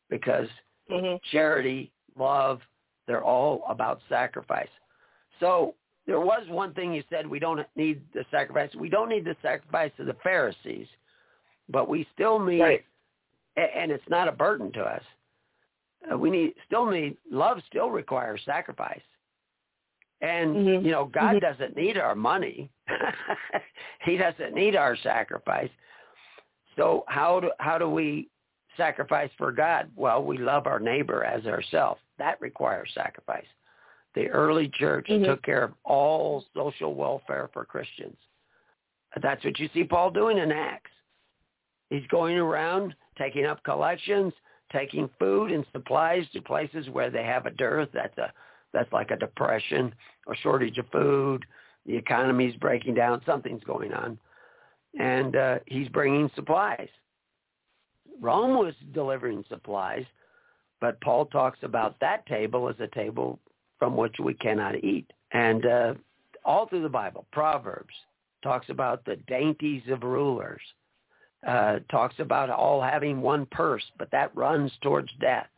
Because 0.08 0.46
Mm-hmm. 0.90 1.16
charity, 1.32 1.90
love, 2.16 2.60
they're 3.06 3.24
all 3.24 3.64
about 3.68 4.00
sacrifice. 4.08 4.68
So 5.40 5.74
there 6.06 6.20
was 6.20 6.46
one 6.48 6.72
thing 6.74 6.92
you 6.94 7.02
said 7.10 7.26
we 7.26 7.40
don't 7.40 7.66
need 7.74 8.02
the 8.14 8.24
sacrifice. 8.30 8.72
We 8.76 8.88
don't 8.88 9.08
need 9.08 9.24
the 9.24 9.36
sacrifice 9.42 9.90
of 9.98 10.06
the 10.06 10.16
Pharisees, 10.22 10.86
but 11.68 11.88
we 11.88 12.06
still 12.14 12.38
need, 12.38 12.60
Right. 12.60 12.84
And 13.56 13.90
it's 13.90 14.08
not 14.08 14.28
a 14.28 14.32
burden 14.32 14.72
to 14.72 14.82
us. 14.82 15.02
Uh, 16.10 16.16
we 16.16 16.30
need 16.30 16.54
still 16.66 16.86
need 16.86 17.16
love. 17.30 17.58
Still 17.66 17.90
requires 17.90 18.40
sacrifice, 18.44 19.02
and 20.20 20.56
Mhm. 20.56 20.84
you 20.84 20.90
know 20.90 21.06
God 21.06 21.36
Mhm. 21.36 21.40
doesn't 21.40 21.76
need 21.76 21.98
our 21.98 22.14
money. 22.14 22.70
he 24.02 24.16
doesn't 24.16 24.54
need 24.54 24.76
our 24.76 24.96
sacrifice. 24.96 25.70
So 26.76 27.04
how 27.08 27.40
do 27.40 27.52
how 27.58 27.78
do 27.78 27.88
we 27.88 28.28
sacrifice 28.76 29.32
for 29.38 29.52
God? 29.52 29.90
Well, 29.96 30.22
we 30.22 30.36
love 30.36 30.66
our 30.66 30.78
neighbor 30.78 31.24
as 31.24 31.46
ourselves. 31.46 32.00
That 32.18 32.40
requires 32.40 32.92
sacrifice. 32.92 33.46
The 34.14 34.28
early 34.30 34.68
church 34.68 35.06
Mhm. 35.08 35.24
took 35.24 35.42
care 35.42 35.62
of 35.62 35.74
all 35.84 36.42
social 36.54 36.94
welfare 36.94 37.48
for 37.48 37.64
Christians. 37.64 38.18
That's 39.16 39.42
what 39.44 39.58
you 39.58 39.68
see 39.68 39.84
Paul 39.84 40.10
doing 40.10 40.38
in 40.38 40.52
Acts. 40.52 40.90
He's 41.88 42.06
going 42.08 42.38
around 42.38 42.94
taking 43.18 43.46
up 43.46 43.62
collections, 43.64 44.32
taking 44.72 45.08
food 45.18 45.52
and 45.52 45.64
supplies 45.72 46.24
to 46.32 46.40
places 46.42 46.88
where 46.90 47.10
they 47.10 47.24
have 47.24 47.46
a 47.46 47.50
dearth. 47.50 47.88
That's 47.92 48.16
a 48.18 48.32
that's 48.72 48.92
like 48.92 49.10
a 49.10 49.16
depression, 49.16 49.94
a 50.30 50.36
shortage 50.36 50.76
of 50.78 50.86
food. 50.92 51.44
The 51.86 51.96
economy's 51.96 52.56
breaking 52.56 52.94
down. 52.94 53.22
Something's 53.24 53.64
going 53.64 53.92
on, 53.92 54.18
and 54.98 55.36
uh, 55.36 55.58
he's 55.66 55.88
bringing 55.88 56.30
supplies. 56.34 56.88
Rome 58.20 58.58
was 58.58 58.74
delivering 58.92 59.44
supplies, 59.48 60.04
but 60.80 61.00
Paul 61.00 61.26
talks 61.26 61.58
about 61.62 61.98
that 62.00 62.26
table 62.26 62.68
as 62.68 62.76
a 62.80 62.88
table 62.88 63.38
from 63.78 63.96
which 63.96 64.16
we 64.22 64.34
cannot 64.34 64.82
eat. 64.82 65.10
And 65.32 65.66
uh, 65.66 65.94
all 66.44 66.66
through 66.66 66.82
the 66.82 66.88
Bible, 66.88 67.26
Proverbs 67.32 67.94
talks 68.42 68.68
about 68.68 69.04
the 69.04 69.16
dainties 69.26 69.82
of 69.90 70.02
rulers, 70.02 70.60
uh, 71.46 71.78
talks 71.90 72.16
about 72.18 72.50
all 72.50 72.80
having 72.80 73.20
one 73.20 73.46
purse, 73.46 73.84
but 73.98 74.10
that 74.12 74.34
runs 74.36 74.72
towards 74.82 75.10
death. 75.20 75.48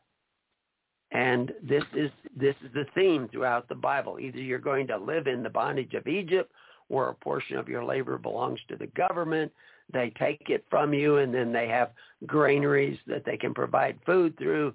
And 1.11 1.53
this 1.63 1.85
is 1.97 2.11
this 2.37 2.55
is 2.63 2.71
the 2.75 2.85
theme 2.95 3.29
throughout 3.29 3.69
the 3.69 3.75
Bible. 3.75 4.19
Either 4.21 4.39
you're 4.39 4.59
going 4.59 4.87
to 4.89 4.99
live 4.99 5.27
in 5.27 5.43
the 5.43 5.49
bondage 5.49 5.95
of 5.95 6.07
Egypt, 6.07 6.53
where 6.89 7.09
a 7.09 7.15
portion 7.15 7.57
of 7.57 7.69
your 7.69 7.85
labor 7.85 8.19
belongs 8.19 8.61
to 8.69 8.77
the 8.77 8.89
government. 8.89 9.51
They 9.91 10.13
take 10.19 10.51
it 10.51 10.67
from 10.69 10.93
you, 10.93 11.19
and 11.19 11.33
then 11.33 11.51
they 11.51 11.67
have 11.69 11.93
granaries 12.27 12.99
that 13.07 13.25
they 13.25 13.39
can 13.39 13.55
provide 13.55 13.99
food 14.05 14.37
through. 14.37 14.75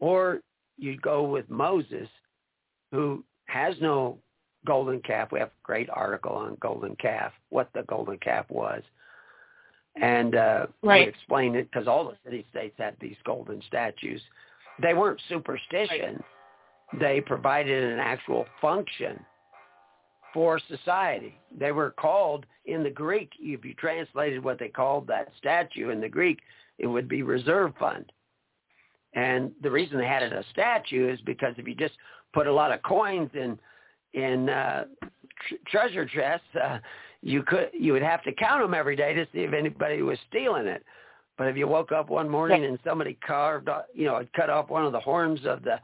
Or 0.00 0.40
you 0.76 0.96
go 0.98 1.22
with 1.22 1.48
Moses, 1.48 2.08
who 2.90 3.24
has 3.46 3.74
no 3.80 4.18
golden 4.66 5.00
calf. 5.00 5.30
We 5.30 5.38
have 5.38 5.48
a 5.48 5.62
great 5.62 5.88
article 5.90 6.32
on 6.32 6.56
golden 6.60 6.96
calf, 6.96 7.32
what 7.50 7.70
the 7.72 7.84
golden 7.84 8.18
calf 8.18 8.46
was. 8.48 8.82
And 10.00 10.34
uh, 10.34 10.66
Right. 10.82 11.06
we 11.06 11.08
explain 11.08 11.54
it 11.54 11.70
because 11.70 11.88
all 11.88 12.04
the 12.04 12.16
city-states 12.24 12.74
had 12.78 12.96
these 13.00 13.16
golden 13.24 13.62
statues. 13.62 14.20
They 14.82 14.94
weren't 14.94 15.20
superstition. 15.28 16.22
They 17.00 17.20
provided 17.20 17.92
an 17.92 17.98
actual 17.98 18.46
function 18.60 19.24
for 20.34 20.60
society. 20.68 21.38
They 21.58 21.72
were 21.72 21.92
called 21.92 22.44
in 22.66 22.82
the 22.82 22.90
Greek, 22.90 23.30
if 23.38 23.64
you 23.64 23.74
translated 23.74 24.44
what 24.44 24.58
they 24.58 24.68
called 24.68 25.06
that 25.06 25.32
statue 25.38 25.90
in 25.90 26.00
the 26.00 26.08
Greek, 26.08 26.40
it 26.78 26.86
would 26.86 27.08
be 27.08 27.22
reserve 27.22 27.72
fund. 27.78 28.12
And 29.14 29.52
the 29.62 29.70
reason 29.70 29.98
they 29.98 30.06
had 30.06 30.22
it 30.22 30.32
a 30.32 30.44
statue 30.52 31.10
is 31.10 31.20
because 31.22 31.54
if 31.56 31.66
you 31.66 31.74
just 31.74 31.94
put 32.34 32.46
a 32.46 32.52
lot 32.52 32.72
of 32.72 32.82
coins 32.82 33.30
in 33.34 33.58
in 34.12 34.48
uh, 34.48 34.84
tr- 35.48 35.54
treasure 35.68 36.06
chests, 36.06 36.46
uh, 36.62 36.78
you 37.22 37.42
could 37.42 37.70
you 37.72 37.92
would 37.92 38.02
have 38.02 38.22
to 38.24 38.32
count 38.32 38.62
them 38.62 38.74
every 38.74 38.96
day 38.96 39.12
to 39.14 39.26
see 39.32 39.40
if 39.40 39.52
anybody 39.52 40.02
was 40.02 40.18
stealing 40.28 40.66
it. 40.66 40.84
But 41.38 41.48
if 41.48 41.56
you 41.56 41.68
woke 41.68 41.92
up 41.92 42.08
one 42.08 42.28
morning 42.28 42.64
and 42.64 42.78
somebody 42.84 43.18
carved, 43.26 43.68
you 43.94 44.06
know, 44.06 44.26
cut 44.34 44.48
off 44.48 44.70
one 44.70 44.86
of 44.86 44.92
the 44.92 45.00
horns 45.00 45.40
of 45.44 45.62
the 45.62 45.78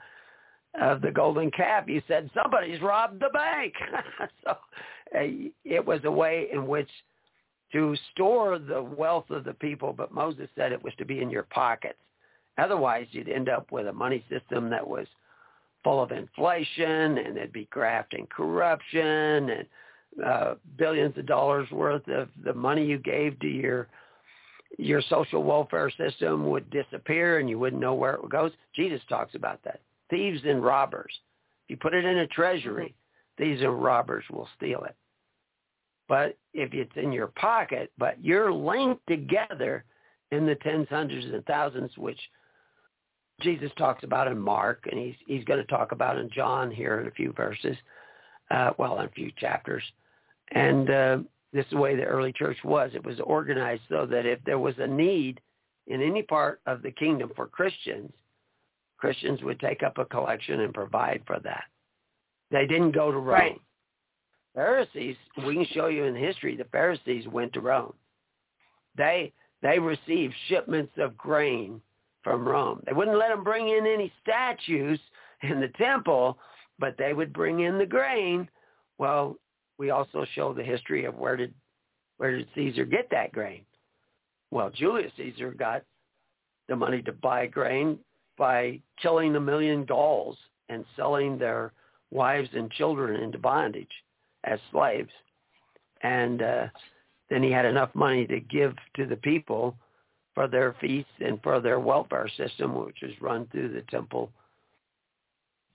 of 0.80 1.02
the 1.02 1.10
golden 1.10 1.50
calf, 1.50 1.84
you 1.86 2.00
said 2.08 2.30
somebody's 2.34 2.80
robbed 2.80 3.20
the 3.20 3.28
bank. 3.32 3.74
so 4.44 4.50
uh, 4.50 5.20
it 5.64 5.84
was 5.84 6.00
a 6.04 6.10
way 6.10 6.48
in 6.50 6.66
which 6.66 6.88
to 7.72 7.94
store 8.12 8.58
the 8.58 8.82
wealth 8.82 9.30
of 9.30 9.44
the 9.44 9.54
people, 9.54 9.92
but 9.92 10.12
Moses 10.12 10.48
said 10.56 10.72
it 10.72 10.82
was 10.82 10.94
to 10.98 11.04
be 11.04 11.20
in 11.20 11.30
your 11.30 11.44
pockets. 11.44 11.98
Otherwise, 12.58 13.06
you'd 13.10 13.28
end 13.28 13.48
up 13.48 13.70
with 13.72 13.86
a 13.86 13.92
money 13.92 14.24
system 14.30 14.70
that 14.70 14.86
was 14.86 15.06
full 15.84 16.02
of 16.02 16.12
inflation, 16.12 17.18
and 17.18 17.36
there'd 17.36 17.52
be 17.52 17.66
graft 17.70 18.14
and 18.14 18.28
corruption, 18.30 19.50
and 19.50 19.66
uh, 20.24 20.54
billions 20.76 21.16
of 21.16 21.26
dollars 21.26 21.70
worth 21.70 22.06
of 22.08 22.28
the 22.44 22.54
money 22.54 22.84
you 22.84 22.98
gave 22.98 23.38
to 23.40 23.48
your 23.48 23.88
your 24.78 25.02
social 25.02 25.42
welfare 25.42 25.90
system 25.90 26.48
would 26.48 26.70
disappear, 26.70 27.38
and 27.38 27.48
you 27.48 27.58
wouldn't 27.58 27.82
know 27.82 27.94
where 27.94 28.14
it 28.14 28.28
goes. 28.30 28.52
Jesus 28.74 29.02
talks 29.08 29.34
about 29.34 29.60
that. 29.64 29.80
Thieves 30.08 30.40
and 30.46 30.64
robbers. 30.64 31.12
If 31.64 31.70
you 31.70 31.76
put 31.76 31.94
it 31.94 32.06
in 32.06 32.18
a 32.18 32.26
treasury, 32.28 32.94
thieves 33.36 33.60
and 33.60 33.82
robbers 33.82 34.24
will 34.30 34.48
steal 34.56 34.82
it. 34.84 34.96
But 36.08 36.36
if 36.52 36.72
it's 36.72 36.92
in 36.96 37.12
your 37.12 37.28
pocket, 37.28 37.92
but 37.98 38.22
you're 38.22 38.52
linked 38.52 39.06
together 39.06 39.84
in 40.30 40.46
the 40.46 40.54
tens, 40.56 40.88
hundreds, 40.88 41.26
and 41.26 41.44
thousands, 41.44 41.90
which 41.96 42.18
Jesus 43.40 43.70
talks 43.76 44.04
about 44.04 44.28
in 44.28 44.38
Mark, 44.38 44.86
and 44.90 44.98
he's 44.98 45.14
he's 45.26 45.44
going 45.44 45.60
to 45.60 45.66
talk 45.66 45.92
about 45.92 46.18
in 46.18 46.30
John 46.30 46.70
here 46.70 47.00
in 47.00 47.08
a 47.08 47.12
few 47.12 47.32
verses, 47.32 47.76
uh, 48.50 48.70
well, 48.78 48.98
in 49.00 49.06
a 49.06 49.10
few 49.10 49.30
chapters. 49.38 49.82
And 50.54 50.90
uh, 50.90 51.18
this 51.52 51.64
is 51.64 51.70
the 51.72 51.78
way 51.78 51.96
the 51.96 52.04
early 52.04 52.32
church 52.32 52.58
was. 52.64 52.90
It 52.94 53.04
was 53.04 53.20
organized 53.20 53.82
so 53.88 54.06
that 54.06 54.26
if 54.26 54.38
there 54.44 54.58
was 54.58 54.74
a 54.78 54.86
need 54.86 55.40
in 55.86 56.00
any 56.00 56.22
part 56.22 56.60
of 56.66 56.82
the 56.82 56.90
kingdom 56.90 57.30
for 57.34 57.46
Christians, 57.46 58.12
Christians 58.98 59.42
would 59.42 59.58
take 59.60 59.82
up 59.82 59.98
a 59.98 60.04
collection 60.04 60.60
and 60.60 60.72
provide 60.72 61.22
for 61.26 61.40
that. 61.40 61.64
They 62.50 62.66
didn't 62.66 62.92
go 62.92 63.10
to 63.10 63.18
Rome. 63.18 63.26
Right. 63.26 63.60
Pharisees, 64.54 65.16
we 65.46 65.54
can 65.54 65.66
show 65.72 65.86
you 65.86 66.04
in 66.04 66.14
history, 66.14 66.56
the 66.56 66.64
Pharisees 66.64 67.26
went 67.26 67.52
to 67.54 67.60
Rome. 67.60 67.94
They 68.96 69.32
they 69.62 69.78
received 69.78 70.34
shipments 70.48 70.92
of 70.98 71.16
grain 71.16 71.80
from 72.22 72.46
Rome. 72.46 72.82
They 72.84 72.92
wouldn't 72.92 73.16
let 73.16 73.30
them 73.30 73.44
bring 73.44 73.68
in 73.68 73.86
any 73.86 74.12
statues 74.22 75.00
in 75.42 75.60
the 75.60 75.68
temple, 75.78 76.38
but 76.78 76.96
they 76.98 77.14
would 77.14 77.32
bring 77.32 77.60
in 77.60 77.78
the 77.78 77.86
grain. 77.86 78.48
Well, 78.98 79.36
we 79.82 79.90
also 79.90 80.24
show 80.36 80.54
the 80.54 80.62
history 80.62 81.06
of 81.06 81.16
where 81.16 81.36
did 81.36 81.52
where 82.18 82.36
did 82.38 82.46
Caesar 82.54 82.84
get 82.84 83.10
that 83.10 83.32
grain? 83.32 83.62
Well, 84.52 84.70
Julius 84.70 85.10
Caesar 85.16 85.50
got 85.50 85.82
the 86.68 86.76
money 86.76 87.02
to 87.02 87.10
buy 87.10 87.48
grain 87.48 87.98
by 88.38 88.78
killing 89.02 89.34
a 89.34 89.40
million 89.40 89.84
Gauls 89.84 90.36
and 90.68 90.84
selling 90.94 91.36
their 91.36 91.72
wives 92.12 92.48
and 92.52 92.70
children 92.70 93.24
into 93.24 93.38
bondage 93.38 93.90
as 94.44 94.60
slaves. 94.70 95.10
And 96.04 96.42
uh, 96.42 96.66
then 97.28 97.42
he 97.42 97.50
had 97.50 97.64
enough 97.64 97.90
money 97.92 98.24
to 98.28 98.38
give 98.38 98.76
to 98.94 99.04
the 99.04 99.16
people 99.16 99.74
for 100.32 100.46
their 100.46 100.76
feasts 100.80 101.10
and 101.18 101.42
for 101.42 101.58
their 101.58 101.80
welfare 101.80 102.30
system, 102.36 102.76
which 102.76 102.98
was 103.02 103.20
run 103.20 103.48
through 103.50 103.72
the 103.72 103.82
temple 103.90 104.30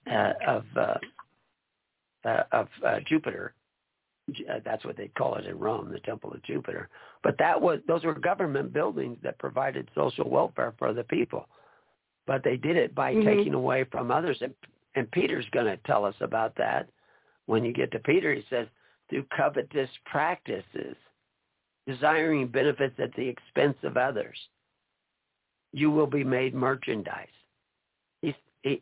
uh, 0.10 0.32
of 0.48 0.64
uh, 0.78 0.94
uh, 2.24 2.44
of 2.54 2.70
uh, 2.86 3.00
Jupiter. 3.06 3.54
Uh, 4.30 4.60
that's 4.66 4.84
what 4.84 4.98
they 4.98 5.08
call 5.18 5.36
it 5.36 5.46
in 5.46 5.58
Rome, 5.58 5.90
the 5.92 6.00
Temple 6.02 6.34
of 6.34 6.44
Jupiter. 6.44 6.90
But 7.24 7.38
that 7.40 7.60
was 7.60 7.80
those 7.88 8.04
were 8.04 8.14
government 8.14 8.74
buildings 8.74 9.18
that 9.24 9.40
provided 9.40 9.90
social 9.96 10.30
welfare 10.30 10.74
for 10.78 10.94
the 10.94 11.06
people. 11.06 11.48
But 12.26 12.44
they 12.44 12.58
did 12.58 12.76
it 12.76 12.94
by 12.94 13.14
mm-hmm. 13.14 13.26
taking 13.26 13.54
away 13.54 13.86
from 13.86 14.12
others, 14.12 14.38
and, 14.42 14.54
and 14.96 15.10
Peter's 15.12 15.46
going 15.52 15.66
to 15.68 15.78
tell 15.86 16.04
us 16.04 16.16
about 16.20 16.56
that. 16.58 16.90
When 17.46 17.64
you 17.64 17.72
get 17.72 17.92
to 17.94 18.00
Peter, 18.00 18.34
he 18.34 18.44
says 18.50 18.68
through 19.10 19.26
covetous 19.36 19.90
practices 20.06 20.98
desiring 21.88 22.48
benefits 22.48 22.96
at 23.02 23.14
the 23.16 23.26
expense 23.26 23.78
of 23.84 23.96
others, 23.96 24.38
you 25.72 25.90
will 25.90 26.08
be 26.08 26.24
made 26.24 26.54
merchandise. 26.54 27.28
He's, 28.22 28.34
he, 28.62 28.82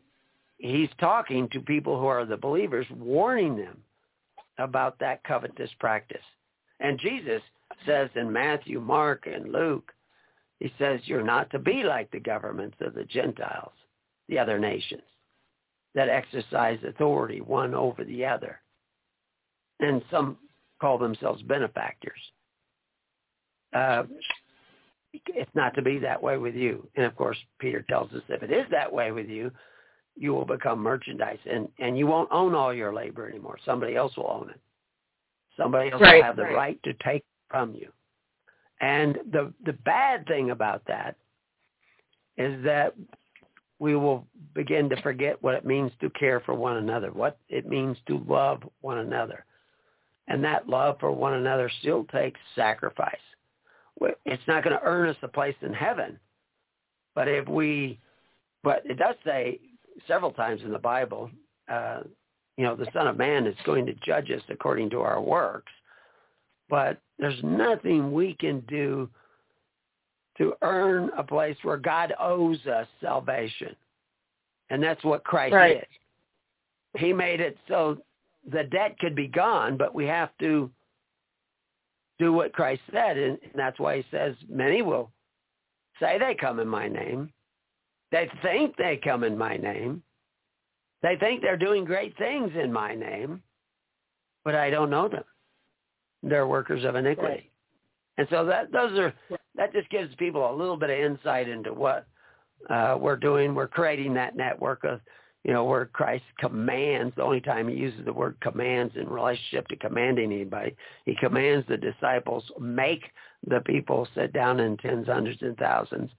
he's 0.58 0.90
talking 1.00 1.48
to 1.50 1.60
people 1.60 2.00
who 2.00 2.08
are 2.08 2.26
the 2.26 2.38
believers, 2.38 2.88
warning 2.98 3.56
them 3.56 3.78
about 4.58 5.00
that 5.00 5.24
covetous 5.24 5.70
practice. 5.80 6.18
And 6.80 7.00
Jesus 7.00 7.42
says 7.86 8.10
in 8.16 8.32
Matthew, 8.32 8.80
Mark, 8.80 9.28
and 9.28 9.52
Luke, 9.52 9.92
he 10.60 10.72
says 10.80 11.02
you're 11.06 11.24
not 11.24 11.50
to 11.52 11.60
be 11.60 11.84
like 11.84 12.12
the 12.12 12.20
governments 12.20 12.78
of 12.82 12.94
the 12.94 13.04
Gentiles, 13.06 13.74
the 14.30 14.40
other 14.40 14.60
nations, 14.60 15.04
that 15.94 16.10
exercise 16.10 16.80
authority 16.88 17.42
one 17.42 17.74
over 17.74 18.04
the 18.04 18.26
other. 18.26 18.60
And 19.80 20.02
some 20.10 20.38
call 20.80 20.98
themselves 20.98 21.42
benefactors 21.44 22.20
uh, 23.76 24.04
it's 25.28 25.52
not 25.54 25.76
to 25.76 25.82
be 25.82 26.00
that 26.00 26.22
way 26.22 26.38
with 26.38 26.56
you. 26.56 26.88
And 26.96 27.06
of 27.06 27.16
course, 27.16 27.38
Peter 27.60 27.86
tells 27.88 28.12
us 28.14 28.22
if 28.30 28.42
it 28.42 28.52
is 28.52 28.66
that 28.72 28.92
way 28.92 29.12
with 29.12 29.28
you, 29.28 29.52
you 30.16 30.34
will 30.34 30.46
become 30.46 30.80
merchandise 30.80 31.40
and, 31.50 31.68
and 31.80 31.98
you 31.98 32.08
won't 32.08 32.32
own 32.32 32.56
all 32.56 32.74
your 32.74 32.94
labor 32.94 33.28
anymore. 33.28 33.58
Somebody 33.66 33.96
else 33.96 34.16
will 34.16 34.30
own 34.30 34.50
it. 34.50 34.60
Somebody 35.58 35.92
else 35.92 36.02
right, 36.02 36.18
will 36.18 36.24
have 36.24 36.36
the 36.36 36.44
right. 36.44 36.56
right 36.56 36.84
to 36.84 36.94
take 37.04 37.24
from 37.50 37.74
you. 37.74 37.90
And 38.82 39.18
the 39.32 39.54
the 39.66 39.72
bad 39.72 40.28
thing 40.28 40.52
about 40.52 40.84
that 40.88 41.16
is 42.38 42.62
that 42.66 42.94
we 43.80 43.96
will 43.96 44.28
begin 44.54 44.90
to 44.90 45.02
forget 45.02 45.42
what 45.42 45.56
it 45.56 45.66
means 45.66 45.92
to 46.02 46.10
care 46.10 46.42
for 46.42 46.54
one 46.54 46.78
another, 46.78 47.12
what 47.12 47.38
it 47.48 47.68
means 47.68 47.98
to 48.08 48.24
love 48.28 48.64
one 48.82 48.98
another. 48.98 49.46
And 50.28 50.44
that 50.44 50.68
love 50.68 50.98
for 51.00 51.12
one 51.12 51.36
another 51.36 51.72
still 51.80 52.04
takes 52.06 52.40
sacrifice 52.54 53.16
it's 54.26 54.44
not 54.48 54.64
going 54.64 54.76
to 54.76 54.84
earn 54.84 55.10
us 55.10 55.16
a 55.22 55.28
place 55.28 55.56
in 55.62 55.74
heaven. 55.74 56.20
But 57.14 57.28
if 57.28 57.48
we, 57.48 58.00
but 58.64 58.82
it 58.86 58.98
does 58.98 59.16
say 59.24 59.60
several 60.08 60.32
times 60.32 60.62
in 60.64 60.72
the 60.72 60.80
Bible, 60.80 61.30
uh, 61.70 62.02
you 62.58 62.64
know, 62.64 62.76
the 62.76 62.88
Son 62.94 63.08
of 63.08 63.18
Man 63.18 63.46
is 63.48 63.56
going 63.66 63.86
to 63.86 63.94
judge 64.06 64.32
us 64.32 64.42
according 64.50 64.90
to 64.92 65.02
our 65.02 65.22
works. 65.22 65.72
But 66.70 67.00
there's 67.20 67.42
nothing 67.44 68.12
we 68.12 68.36
can 68.40 68.62
do 68.62 69.10
to 70.38 70.54
earn 70.62 71.12
a 71.18 71.24
place 71.24 71.58
where 71.64 71.78
God 71.78 72.14
owes 72.20 72.66
us 72.66 72.88
salvation. 73.02 73.76
And 74.70 74.82
that's 74.82 75.04
what 75.04 75.24
Christ 75.24 75.54
right. 75.54 75.78
is. 75.78 77.02
He 77.02 77.14
made 77.14 77.40
it 77.40 77.58
so 77.68 77.98
the 78.52 78.64
debt 78.64 78.98
could 79.00 79.16
be 79.16 79.28
gone, 79.28 79.78
but 79.78 79.94
we 79.94 80.06
have 80.06 80.30
to 80.40 80.70
do 82.20 82.32
what 82.32 82.54
Christ 82.54 82.82
said, 82.92 83.18
and 83.18 83.38
that's 83.54 83.80
why 83.80 83.98
he 83.98 84.06
says 84.12 84.36
many 84.48 84.82
will 84.82 85.12
say 86.00 86.18
they 86.18 86.36
come 86.36 86.60
in 86.60 86.68
my 86.68 86.88
name. 86.88 87.32
They 88.16 88.30
think 88.42 88.78
they 88.78 88.98
come 89.04 89.26
in 89.26 89.38
my 89.38 89.58
name. 89.58 90.02
They 91.02 91.18
think 91.20 91.42
they're 91.42 91.58
doing 91.58 91.84
great 91.84 92.18
things 92.18 92.50
in 92.56 92.72
my 92.72 92.96
name, 92.96 93.44
but 94.46 94.56
I 94.56 94.70
don't 94.70 94.90
know 94.90 95.10
them. 95.10 95.26
They're 96.24 96.48
workers 96.48 96.86
of 96.86 96.96
iniquity. 96.96 97.28
Right. 97.28 97.52
And 98.18 98.26
so 98.30 98.46
that 98.46 98.72
those 98.72 98.98
are 98.98 99.14
that 99.56 99.74
just 99.74 99.90
gives 99.90 100.16
people 100.16 100.50
a 100.50 100.56
little 100.56 100.78
bit 100.78 100.92
of 100.92 100.98
insight 100.98 101.50
into 101.50 101.74
what 101.74 102.08
uh, 102.70 102.96
we're 102.98 103.18
doing. 103.18 103.54
We're 103.54 103.68
creating 103.68 104.14
that 104.14 104.38
network 104.38 104.86
of 104.86 105.02
you 105.44 105.52
know, 105.52 105.66
where 105.66 105.88
Christ 105.88 106.24
commands, 106.40 107.14
the 107.18 107.22
only 107.22 107.42
time 107.42 107.68
he 107.68 107.76
uses 107.76 108.06
the 108.06 108.14
word 108.14 108.38
commands 108.40 108.96
in 108.96 109.10
relationship 109.10 109.68
to 109.68 109.76
commanding 109.76 110.32
anybody, 110.32 110.74
he 111.04 111.16
commands 111.20 111.68
the 111.68 111.76
disciples, 111.76 112.46
make 112.62 113.04
the 113.46 113.60
people 113.66 114.08
sit 114.16 114.32
down 114.32 114.62
in 114.62 114.78
tens, 114.78 115.06
hundreds, 115.06 115.42
and 115.42 115.58
thousands. 115.58 116.10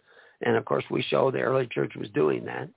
And 0.43 0.57
of 0.57 0.65
course, 0.65 0.85
we 0.91 1.03
show 1.03 1.31
the 1.31 1.41
early 1.41 1.67
church 1.67 1.95
was 1.97 2.09
doing 2.11 2.45
that. 2.45 2.69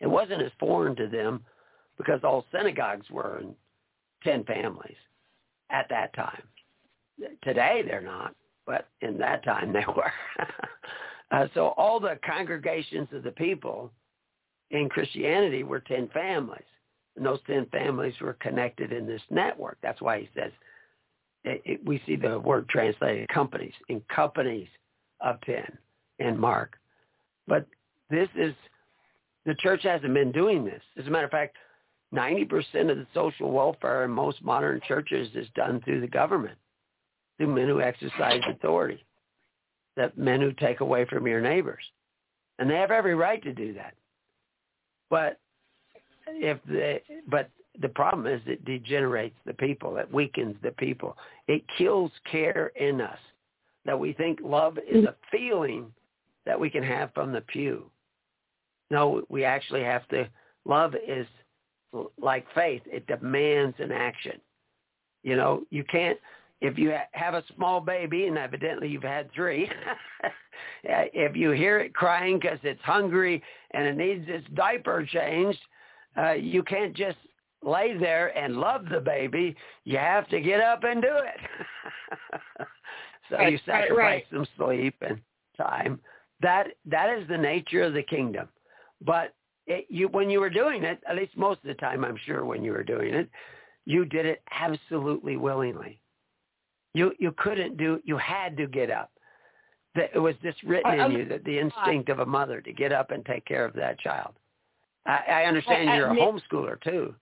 It 0.00 0.06
wasn't 0.06 0.42
as 0.42 0.52
foreign 0.58 0.96
to 0.96 1.08
them 1.08 1.44
because 1.98 2.20
all 2.24 2.46
synagogues 2.52 3.10
were 3.10 3.40
in 3.40 3.54
10 4.24 4.44
families 4.44 4.96
at 5.70 5.88
that 5.90 6.14
time. 6.14 6.42
Today 7.42 7.82
they're 7.86 8.00
not, 8.00 8.34
but 8.66 8.88
in 9.02 9.18
that 9.18 9.44
time 9.44 9.72
they 9.72 9.84
were. 9.88 10.12
uh, 11.30 11.46
so 11.54 11.68
all 11.76 12.00
the 12.00 12.18
congregations 12.24 13.08
of 13.12 13.22
the 13.22 13.32
people 13.32 13.92
in 14.70 14.88
Christianity 14.88 15.62
were 15.62 15.80
10 15.80 16.08
families. 16.08 16.62
And 17.16 17.26
those 17.26 17.40
10 17.46 17.66
families 17.66 18.14
were 18.20 18.34
connected 18.34 18.92
in 18.92 19.06
this 19.06 19.22
network. 19.30 19.78
That's 19.82 20.00
why 20.00 20.20
he 20.20 20.28
says, 20.34 20.52
it, 21.42 21.60
it, 21.64 21.84
we 21.84 22.00
see 22.06 22.16
the 22.16 22.38
word 22.38 22.68
translated 22.68 23.28
companies, 23.28 23.74
in 23.88 24.00
companies 24.14 24.68
of 25.20 25.40
10 25.42 25.76
in 26.20 26.38
Mark. 26.38 26.76
But 27.46 27.66
this 28.10 28.28
is, 28.36 28.54
the 29.46 29.54
church 29.54 29.82
hasn't 29.82 30.14
been 30.14 30.32
doing 30.32 30.64
this. 30.64 30.82
As 30.98 31.06
a 31.06 31.10
matter 31.10 31.24
of 31.24 31.30
fact, 31.30 31.56
90% 32.14 32.90
of 32.90 32.96
the 32.98 33.06
social 33.14 33.50
welfare 33.50 34.04
in 34.04 34.10
most 34.10 34.42
modern 34.42 34.80
churches 34.86 35.28
is 35.34 35.46
done 35.54 35.80
through 35.84 36.00
the 36.00 36.08
government, 36.08 36.58
through 37.36 37.54
men 37.54 37.68
who 37.68 37.80
exercise 37.80 38.40
authority, 38.48 39.04
that 39.96 40.18
men 40.18 40.40
who 40.40 40.52
take 40.52 40.80
away 40.80 41.04
from 41.06 41.26
your 41.26 41.40
neighbors. 41.40 41.84
And 42.58 42.68
they 42.68 42.76
have 42.76 42.90
every 42.90 43.14
right 43.14 43.42
to 43.42 43.52
do 43.52 43.72
that. 43.74 43.94
But 45.08 45.38
if 46.26 46.58
they, 46.68 47.02
but 47.28 47.50
the 47.80 47.88
problem 47.88 48.26
is 48.26 48.40
it 48.46 48.64
degenerates 48.64 49.36
the 49.46 49.54
people. 49.54 49.96
It 49.96 50.12
weakens 50.12 50.56
the 50.62 50.72
people. 50.72 51.16
It 51.48 51.62
kills 51.78 52.10
care 52.30 52.72
in 52.76 53.00
us 53.00 53.18
that 53.86 53.98
we 53.98 54.12
think 54.12 54.40
love 54.42 54.78
is 54.78 55.04
a 55.04 55.14
feeling 55.30 55.92
that 56.46 56.58
we 56.58 56.70
can 56.70 56.82
have 56.82 57.12
from 57.14 57.32
the 57.32 57.40
pew. 57.42 57.90
No, 58.90 59.22
we 59.28 59.44
actually 59.44 59.82
have 59.82 60.06
to. 60.08 60.28
Love 60.64 60.94
is 61.06 61.26
like 62.20 62.46
faith. 62.54 62.82
It 62.86 63.06
demands 63.06 63.76
an 63.78 63.92
action. 63.92 64.40
You 65.22 65.36
know, 65.36 65.62
you 65.70 65.84
can't 65.84 66.18
if 66.60 66.76
you 66.76 66.94
have 67.12 67.34
a 67.34 67.42
small 67.54 67.80
baby, 67.80 68.26
and 68.26 68.36
evidently 68.36 68.88
you've 68.88 69.02
had 69.02 69.32
three, 69.32 69.68
if 70.84 71.34
you 71.34 71.50
hear 71.52 71.78
it 71.78 71.94
crying 71.94 72.38
because 72.38 72.58
it's 72.62 72.82
hungry 72.82 73.42
and 73.70 73.86
it 73.86 73.96
needs 73.96 74.24
its 74.28 74.46
diaper 74.54 75.06
changed, 75.06 75.58
uh, 76.18 76.32
you 76.32 76.62
can't 76.62 76.94
just 76.94 77.16
lay 77.62 77.96
there 77.96 78.36
and 78.36 78.56
love 78.56 78.86
the 78.90 79.00
baby. 79.00 79.54
You 79.84 79.98
have 79.98 80.28
to 80.28 80.40
get 80.40 80.60
up 80.60 80.84
and 80.84 81.00
do 81.00 81.08
it. 81.08 82.66
so 83.30 83.36
right, 83.36 83.52
you 83.52 83.58
sacrifice 83.64 83.88
right, 83.90 83.96
right. 83.96 84.24
some 84.30 84.46
sleep 84.56 84.94
and 85.00 85.20
time. 85.56 85.98
That 86.42 86.68
that 86.86 87.18
is 87.18 87.28
the 87.28 87.36
nature 87.36 87.82
of 87.82 87.94
the 87.94 88.02
kingdom. 88.02 88.48
But 89.02 89.34
it, 89.66 89.86
you, 89.88 90.08
when 90.08 90.30
you 90.30 90.40
were 90.40 90.50
doing 90.50 90.84
it, 90.84 91.00
at 91.08 91.16
least 91.16 91.36
most 91.36 91.58
of 91.58 91.68
the 91.68 91.74
time, 91.74 92.04
I'm 92.04 92.18
sure 92.26 92.44
when 92.44 92.64
you 92.64 92.72
were 92.72 92.82
doing 92.82 93.14
it, 93.14 93.28
you 93.86 94.04
did 94.04 94.26
it 94.26 94.42
absolutely 94.50 95.36
willingly. 95.36 96.00
You 96.94 97.12
you 97.18 97.32
couldn't 97.36 97.76
do. 97.76 98.00
You 98.04 98.16
had 98.16 98.56
to 98.56 98.66
get 98.66 98.90
up. 98.90 99.10
That 99.94 100.10
it 100.14 100.18
was 100.18 100.34
just 100.42 100.62
written 100.62 100.98
in 100.98 101.12
you 101.12 101.24
that 101.26 101.44
the 101.44 101.58
instinct 101.58 102.08
of 102.08 102.20
a 102.20 102.26
mother 102.26 102.60
to 102.60 102.72
get 102.72 102.92
up 102.92 103.10
and 103.10 103.24
take 103.24 103.44
care 103.44 103.64
of 103.64 103.74
that 103.74 103.98
child. 104.00 104.34
I, 105.06 105.24
I 105.28 105.44
understand 105.44 105.90
you're 105.96 106.10
a 106.10 106.16
homeschooler 106.16 106.80
too. 106.82 107.14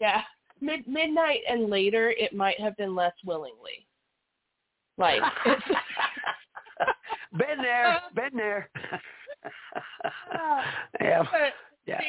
Yeah. 0.00 0.22
Mid 0.60 0.86
midnight 0.86 1.40
and 1.48 1.70
later 1.70 2.10
it 2.10 2.34
might 2.34 2.60
have 2.60 2.76
been 2.76 2.94
less 2.94 3.14
willingly. 3.24 3.86
Like 4.98 5.22
been 7.36 7.58
there, 7.62 7.98
been 8.14 8.36
there. 8.36 8.68
yeah, 11.00 11.22
yeah. 11.86 12.00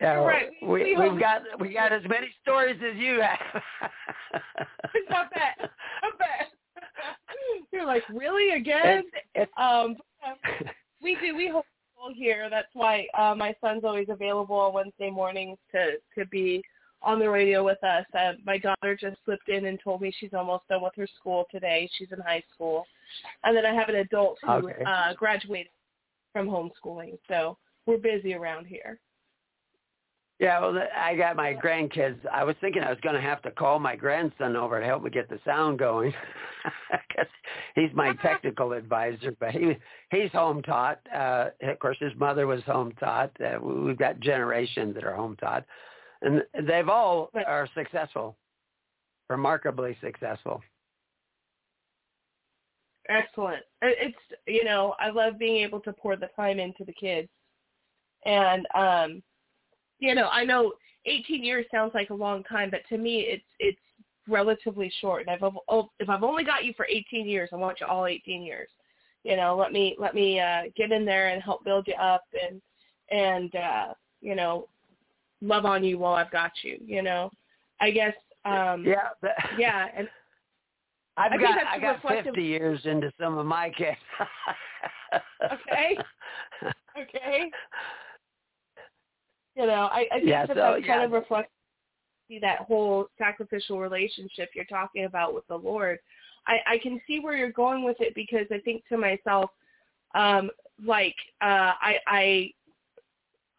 yeah, 0.00 0.14
right. 0.14 0.50
We- 0.62 0.68
we, 0.68 0.96
we've 0.96 1.20
got 1.20 1.42
we 1.60 1.72
got 1.72 1.92
as 1.92 2.02
many 2.08 2.28
stories 2.42 2.80
as 2.88 2.96
you 2.96 3.20
have. 3.20 3.62
not 5.10 5.30
bad. 5.32 5.54
Not 6.02 6.18
bad. 6.18 6.46
You're 7.72 7.86
like, 7.86 8.02
really 8.08 8.56
again? 8.56 9.02
It's, 9.14 9.26
it's, 9.34 9.52
Um, 9.56 9.96
we 11.02 11.16
do. 11.20 11.36
We 11.36 11.48
homeschool 11.48 12.14
here. 12.14 12.48
That's 12.50 12.68
why 12.74 13.06
uh, 13.18 13.34
my 13.34 13.54
son's 13.60 13.84
always 13.84 14.08
available 14.08 14.56
on 14.56 14.72
Wednesday 14.72 15.10
mornings 15.10 15.58
to 15.72 15.92
to 16.18 16.26
be 16.26 16.62
on 17.06 17.18
the 17.18 17.30
radio 17.30 17.64
with 17.64 17.82
us. 17.84 18.04
Uh, 18.18 18.32
my 18.44 18.58
daughter 18.58 18.96
just 19.00 19.16
slipped 19.24 19.48
in 19.48 19.64
and 19.66 19.78
told 19.82 20.00
me 20.02 20.12
she's 20.18 20.34
almost 20.34 20.66
done 20.68 20.82
with 20.82 20.92
her 20.96 21.06
school 21.18 21.46
today. 21.50 21.88
She's 21.96 22.08
in 22.12 22.18
high 22.20 22.42
school, 22.54 22.84
and 23.44 23.56
then 23.56 23.64
I 23.64 23.72
have 23.74 23.88
an 23.88 23.96
adult 23.96 24.38
who 24.42 24.50
Okay. 24.50 24.82
uh, 24.84 25.14
graduated 25.14 25.72
from 26.32 26.48
homeschooling. 26.48 27.18
So 27.28 27.56
we're 27.86 27.96
busy 27.98 28.34
around 28.34 28.66
here. 28.66 28.98
yeah, 30.38 30.60
well, 30.60 30.76
I 30.94 31.16
got 31.16 31.34
my 31.36 31.54
grandkids. 31.54 32.18
I 32.30 32.44
was 32.44 32.56
thinking 32.60 32.82
I 32.82 32.90
was 32.90 33.00
going 33.00 33.14
to 33.14 33.20
have 33.22 33.40
to 33.42 33.50
call 33.50 33.78
my 33.78 33.96
grandson 33.96 34.54
over 34.56 34.78
to 34.78 34.84
help 34.84 35.02
me 35.02 35.08
get 35.10 35.30
the 35.30 35.38
sound 35.46 35.78
going, 35.78 36.12
because 36.90 37.30
he's 37.74 37.90
my 37.94 38.12
technical 38.16 38.72
advisor. 38.72 39.34
But 39.40 39.52
he 39.52 39.76
he's 40.10 40.30
home 40.32 40.60
taught. 40.62 41.00
Uh, 41.14 41.46
of 41.62 41.78
course, 41.78 41.96
his 42.00 42.12
mother 42.18 42.46
was 42.46 42.62
home 42.64 42.92
taught. 43.00 43.30
Uh, 43.40 43.58
we- 43.62 43.80
we've 43.82 43.96
got 43.98 44.20
generations 44.20 44.94
that 44.94 45.04
are 45.04 45.14
home 45.14 45.36
taught, 45.36 45.64
and 46.26 46.42
they've 46.66 46.88
all 46.88 47.30
are 47.46 47.68
successful, 47.74 48.36
remarkably 49.30 49.96
successful. 50.02 50.60
Excellent. 53.08 53.62
It's 53.82 54.16
you 54.46 54.64
know 54.64 54.94
I 54.98 55.10
love 55.10 55.38
being 55.38 55.62
able 55.62 55.80
to 55.80 55.92
pour 55.92 56.16
the 56.16 56.28
time 56.34 56.58
into 56.58 56.84
the 56.84 56.92
kids, 56.92 57.28
and 58.24 58.66
um, 58.74 59.22
you 60.00 60.14
know 60.14 60.28
I 60.28 60.44
know 60.44 60.72
18 61.06 61.44
years 61.44 61.66
sounds 61.70 61.92
like 61.94 62.10
a 62.10 62.14
long 62.14 62.42
time, 62.44 62.70
but 62.70 62.80
to 62.88 62.98
me 62.98 63.20
it's 63.20 63.44
it's 63.60 63.78
relatively 64.28 64.92
short. 65.00 65.26
And 65.26 65.36
if 65.36 65.42
I've 65.44 65.56
oh, 65.68 65.90
if 66.00 66.08
I've 66.08 66.24
only 66.24 66.42
got 66.42 66.64
you 66.64 66.72
for 66.76 66.86
18 66.86 67.28
years, 67.28 67.50
I 67.52 67.56
want 67.56 67.78
you 67.80 67.86
all 67.86 68.06
18 68.06 68.42
years. 68.42 68.68
You 69.22 69.36
know, 69.36 69.56
let 69.56 69.72
me 69.72 69.94
let 69.98 70.14
me 70.14 70.40
uh, 70.40 70.62
get 70.76 70.90
in 70.90 71.04
there 71.04 71.28
and 71.28 71.40
help 71.40 71.64
build 71.64 71.86
you 71.86 71.94
up 71.94 72.24
and 72.44 72.60
and 73.12 73.54
uh, 73.54 73.94
you 74.20 74.34
know 74.34 74.66
love 75.40 75.64
on 75.64 75.84
you 75.84 75.98
while 75.98 76.14
I've 76.14 76.30
got 76.30 76.52
you. 76.62 76.78
You 76.84 77.02
know, 77.02 77.30
I 77.80 77.90
guess 77.90 78.14
um, 78.44 78.84
Yeah, 78.84 79.08
but, 79.20 79.32
yeah, 79.58 79.88
and 79.96 80.08
I've 81.16 81.32
I 81.32 81.36
got 81.36 81.54
that's 81.56 81.68
I 81.72 81.78
got 81.78 81.94
reflective- 81.96 82.34
50 82.34 82.42
years 82.42 82.80
into 82.84 83.12
some 83.20 83.38
of 83.38 83.46
my 83.46 83.70
kids. 83.70 83.96
Okay. 85.52 85.96
okay. 87.00 87.50
You 89.54 89.66
know, 89.66 89.88
I, 89.90 90.06
I 90.12 90.16
think 90.16 90.28
Yeah, 90.28 90.46
that 90.46 90.56
so, 90.56 90.60
that 90.60 90.72
kind 90.74 90.84
yeah. 90.84 91.04
of 91.04 91.12
reflects 91.12 91.50
see 92.28 92.38
that 92.40 92.60
whole 92.60 93.06
sacrificial 93.18 93.78
relationship 93.80 94.50
you're 94.54 94.64
talking 94.64 95.04
about 95.04 95.34
with 95.34 95.46
the 95.46 95.56
Lord. 95.56 95.98
I, 96.46 96.58
I 96.66 96.78
can 96.78 97.00
see 97.06 97.20
where 97.20 97.36
you're 97.36 97.52
going 97.52 97.84
with 97.84 97.96
it 98.00 98.14
because 98.14 98.46
I 98.50 98.58
think 98.58 98.82
to 98.88 98.96
myself, 98.96 99.50
um, 100.14 100.50
like 100.84 101.14
uh, 101.40 101.72
I, 101.80 101.96
I, 102.06 102.50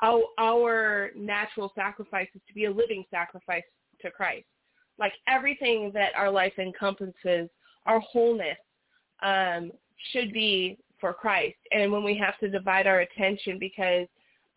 our, 0.01 0.23
our 0.37 1.09
natural 1.15 1.71
sacrifice 1.75 2.27
is 2.35 2.41
to 2.47 2.53
be 2.53 2.65
a 2.65 2.71
living 2.71 3.03
sacrifice 3.09 3.63
to 4.01 4.11
Christ. 4.11 4.45
Like 4.99 5.13
everything 5.27 5.91
that 5.93 6.11
our 6.15 6.31
life 6.31 6.53
encompasses, 6.57 7.49
our 7.85 7.99
wholeness 7.99 8.57
um, 9.21 9.71
should 10.11 10.33
be 10.33 10.77
for 10.99 11.13
Christ. 11.13 11.57
And 11.71 11.91
when 11.91 12.03
we 12.03 12.17
have 12.17 12.37
to 12.39 12.49
divide 12.49 12.87
our 12.87 13.01
attention 13.01 13.59
because 13.59 14.07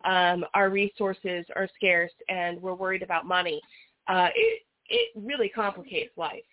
um, 0.03 0.45
our 0.53 0.69
resources 0.69 1.45
are 1.55 1.67
scarce 1.75 2.11
and 2.29 2.61
we're 2.61 2.73
worried 2.73 3.03
about 3.03 3.25
money, 3.25 3.61
uh, 4.07 4.29
it 4.35 4.63
it 4.89 5.11
really 5.15 5.47
complicates 5.47 6.11
life 6.17 6.43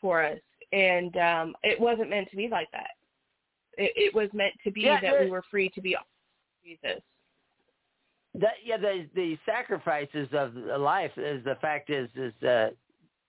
for 0.00 0.22
us. 0.22 0.38
And 0.72 1.16
um, 1.16 1.54
it 1.62 1.80
wasn't 1.80 2.10
meant 2.10 2.30
to 2.30 2.36
be 2.36 2.48
like 2.48 2.70
that. 2.72 2.90
It, 3.78 3.92
it 3.96 4.14
was 4.14 4.28
meant 4.34 4.54
to 4.64 4.70
be 4.70 4.82
Yeah, 4.82 5.00
that 5.00 5.20
we 5.20 5.30
were 5.30 5.44
free 5.50 5.70
to 5.70 5.80
be 5.80 5.96
Jesus. 6.64 7.02
That 8.34 8.54
yeah 8.64 8.76
the 8.76 9.06
the 9.14 9.38
sacrifices 9.44 10.28
of 10.32 10.54
life 10.80 11.12
is 11.16 11.44
the 11.44 11.56
fact 11.60 11.90
is 11.90 12.08
is 12.16 12.32
uh 12.42 12.68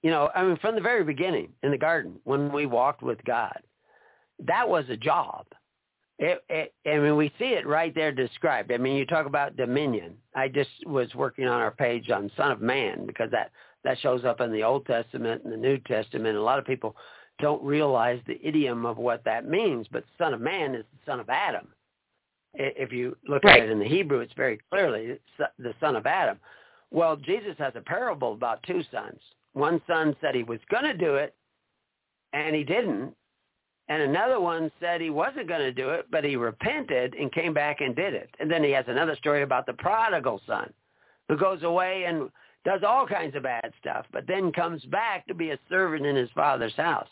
you 0.02 0.10
know 0.10 0.30
i 0.36 0.44
mean 0.44 0.58
from 0.58 0.76
the 0.76 0.82
very 0.82 1.04
beginning 1.04 1.50
in 1.64 1.72
the 1.72 1.78
garden 1.78 2.16
when 2.24 2.52
we 2.52 2.66
walked 2.66 3.04
with 3.04 3.24
god 3.26 3.60
that 4.46 4.68
was 4.68 4.86
a 4.90 4.98
job. 4.98 5.46
It, 6.20 6.44
it 6.48 6.74
i 6.86 7.00
mean 7.00 7.16
we 7.16 7.32
see 7.40 7.54
it 7.54 7.66
right 7.66 7.94
there 7.94 8.12
described. 8.12 8.72
I 8.72 8.78
mean 8.78 8.96
you 8.96 9.06
talk 9.06 9.26
about 9.26 9.58
dominion. 9.58 10.16
I 10.36 10.48
just 10.48 10.70
was 10.86 11.14
working 11.16 11.48
on 11.48 11.60
our 11.60 11.72
page 11.72 12.12
on 12.12 12.32
son 12.38 12.52
of 12.52 12.62
man 12.62 13.08
because 13.08 13.32
that 13.32 13.52
that 13.84 14.00
shows 14.00 14.24
up 14.24 14.40
in 14.40 14.52
the 14.52 14.64
old 14.64 14.86
testament 14.86 15.44
and 15.44 15.52
the 15.52 15.58
new 15.58 15.80
testament. 15.80 16.38
A 16.38 16.42
lot 16.42 16.60
of 16.60 16.66
people 16.66 16.96
don't 17.40 17.64
realize 17.64 18.22
the 18.28 18.40
idiom 18.46 18.86
of 18.86 18.98
what 18.98 19.24
that 19.26 19.50
means 19.50 19.88
but 19.92 20.04
son 20.20 20.36
of 20.36 20.40
man 20.40 20.76
is 20.76 20.86
the 20.94 21.12
son 21.12 21.20
of 21.20 21.30
adam 21.30 21.68
if 22.54 22.92
you 22.92 23.18
look 23.28 23.44
Right. 23.44 23.62
at 23.62 23.68
it 23.68 23.72
in 23.72 23.80
the 23.80 23.88
Hebrew, 23.88 24.20
it's 24.20 24.34
very 24.34 24.58
clearly 24.70 25.20
the 25.58 25.74
son 25.80 25.96
of 25.96 26.06
Adam. 26.06 26.40
Well, 26.92 27.16
Jesus 27.16 27.58
has 27.58 27.76
a 27.76 27.82
parable 27.82 28.34
about 28.34 28.62
two 28.64 28.84
sons. 28.84 29.20
One 29.54 29.82
son 29.88 30.16
said 30.22 30.36
he 30.36 30.44
was 30.44 30.60
going 30.70 30.84
to 30.84 30.94
do 30.94 31.16
it, 31.16 31.36
and 32.34 32.56
he 32.56 32.64
didn't. 32.64 33.16
And 33.90 34.02
another 34.02 34.40
one 34.40 34.72
said 34.80 35.02
he 35.02 35.10
wasn't 35.10 35.48
going 35.48 35.62
to 35.62 35.74
do 35.74 35.90
it, 35.90 36.10
but 36.10 36.24
he 36.24 36.36
repented 36.36 37.16
and 37.16 37.32
came 37.32 37.54
back 37.54 37.82
and 37.82 37.96
did 37.96 38.14
it. 38.14 38.30
And 38.40 38.50
then 38.50 38.64
he 38.64 38.72
has 38.72 38.88
another 38.88 39.16
story 39.16 39.42
about 39.42 39.66
the 39.66 39.74
prodigal 39.74 40.40
son 40.48 40.72
who 41.28 41.38
goes 41.38 41.64
away 41.64 42.06
and 42.06 42.30
does 42.64 42.82
all 42.84 43.06
kinds 43.06 43.36
of 43.36 43.44
bad 43.44 43.74
stuff, 43.80 44.06
but 44.12 44.26
then 44.26 44.52
comes 44.54 44.84
back 44.86 45.28
to 45.28 45.34
be 45.34 45.52
a 45.52 45.60
servant 45.68 46.06
in 46.06 46.16
his 46.16 46.30
father's 46.32 46.76
house. 46.76 47.10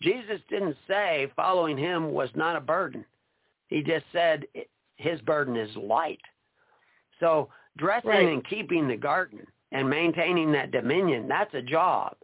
Jesus 0.00 0.40
didn't 0.48 0.76
say 0.86 1.30
following 1.36 1.76
him 1.76 2.12
was 2.12 2.30
not 2.34 2.56
a 2.56 2.60
burden. 2.60 3.04
He 3.68 3.82
just 3.82 4.04
said 4.12 4.46
his 4.96 5.20
burden 5.22 5.56
is 5.56 5.74
light. 5.76 6.20
So 7.20 7.48
dressing 7.76 8.10
Right. 8.10 8.28
and 8.28 8.44
keeping 8.46 8.88
the 8.88 8.96
garden 8.96 9.46
and 9.72 9.88
maintaining 9.88 10.52
that 10.52 10.70
dominion, 10.70 11.28
that's 11.28 11.54
a 11.54 11.62
job. 11.62 12.16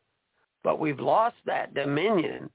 But 0.62 0.78
we've 0.78 1.00
lost 1.00 1.36
that 1.44 1.74
dominion 1.74 2.50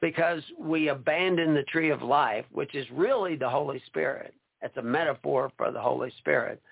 because 0.00 0.42
we 0.58 0.88
abandon 0.88 1.54
the 1.54 1.64
tree 1.64 1.90
of 1.90 2.02
life, 2.02 2.44
which 2.52 2.74
is 2.74 2.88
really 2.90 3.36
the 3.36 3.48
Holy 3.48 3.80
Spirit. 3.86 4.34
It's 4.62 4.76
a 4.76 4.82
metaphor 4.82 5.50
for 5.56 5.70
the 5.70 5.80
Holy 5.80 6.10
Spirit. 6.18 6.62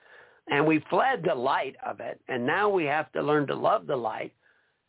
And 0.48 0.66
we 0.66 0.80
fled 0.90 1.22
the 1.22 1.34
light 1.34 1.76
of 1.84 2.00
it, 2.00 2.20
and 2.28 2.44
now 2.44 2.68
we 2.68 2.84
have 2.84 3.10
to 3.12 3.22
learn 3.22 3.46
to 3.46 3.54
love 3.54 3.86
the 3.86 3.96
light 3.96 4.32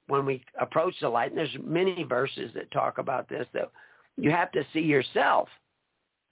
when 0.07 0.25
we 0.25 0.43
approach 0.59 0.99
the 0.99 1.09
light. 1.09 1.29
And 1.29 1.37
there's 1.37 1.57
many 1.63 2.03
verses 2.03 2.51
that 2.53 2.71
talk 2.71 2.97
about 2.97 3.29
this 3.29 3.47
that 3.53 3.71
you 4.17 4.31
have 4.31 4.51
to 4.53 4.65
see 4.73 4.81
yourself. 4.81 5.47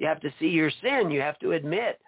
You 0.02 0.08
have 0.08 0.20
to 0.22 0.34
see 0.40 0.48
your 0.48 0.72
sin. 0.82 1.12
You 1.12 1.22
have 1.22 1.38
to 1.40 1.52
admit, 1.52 2.00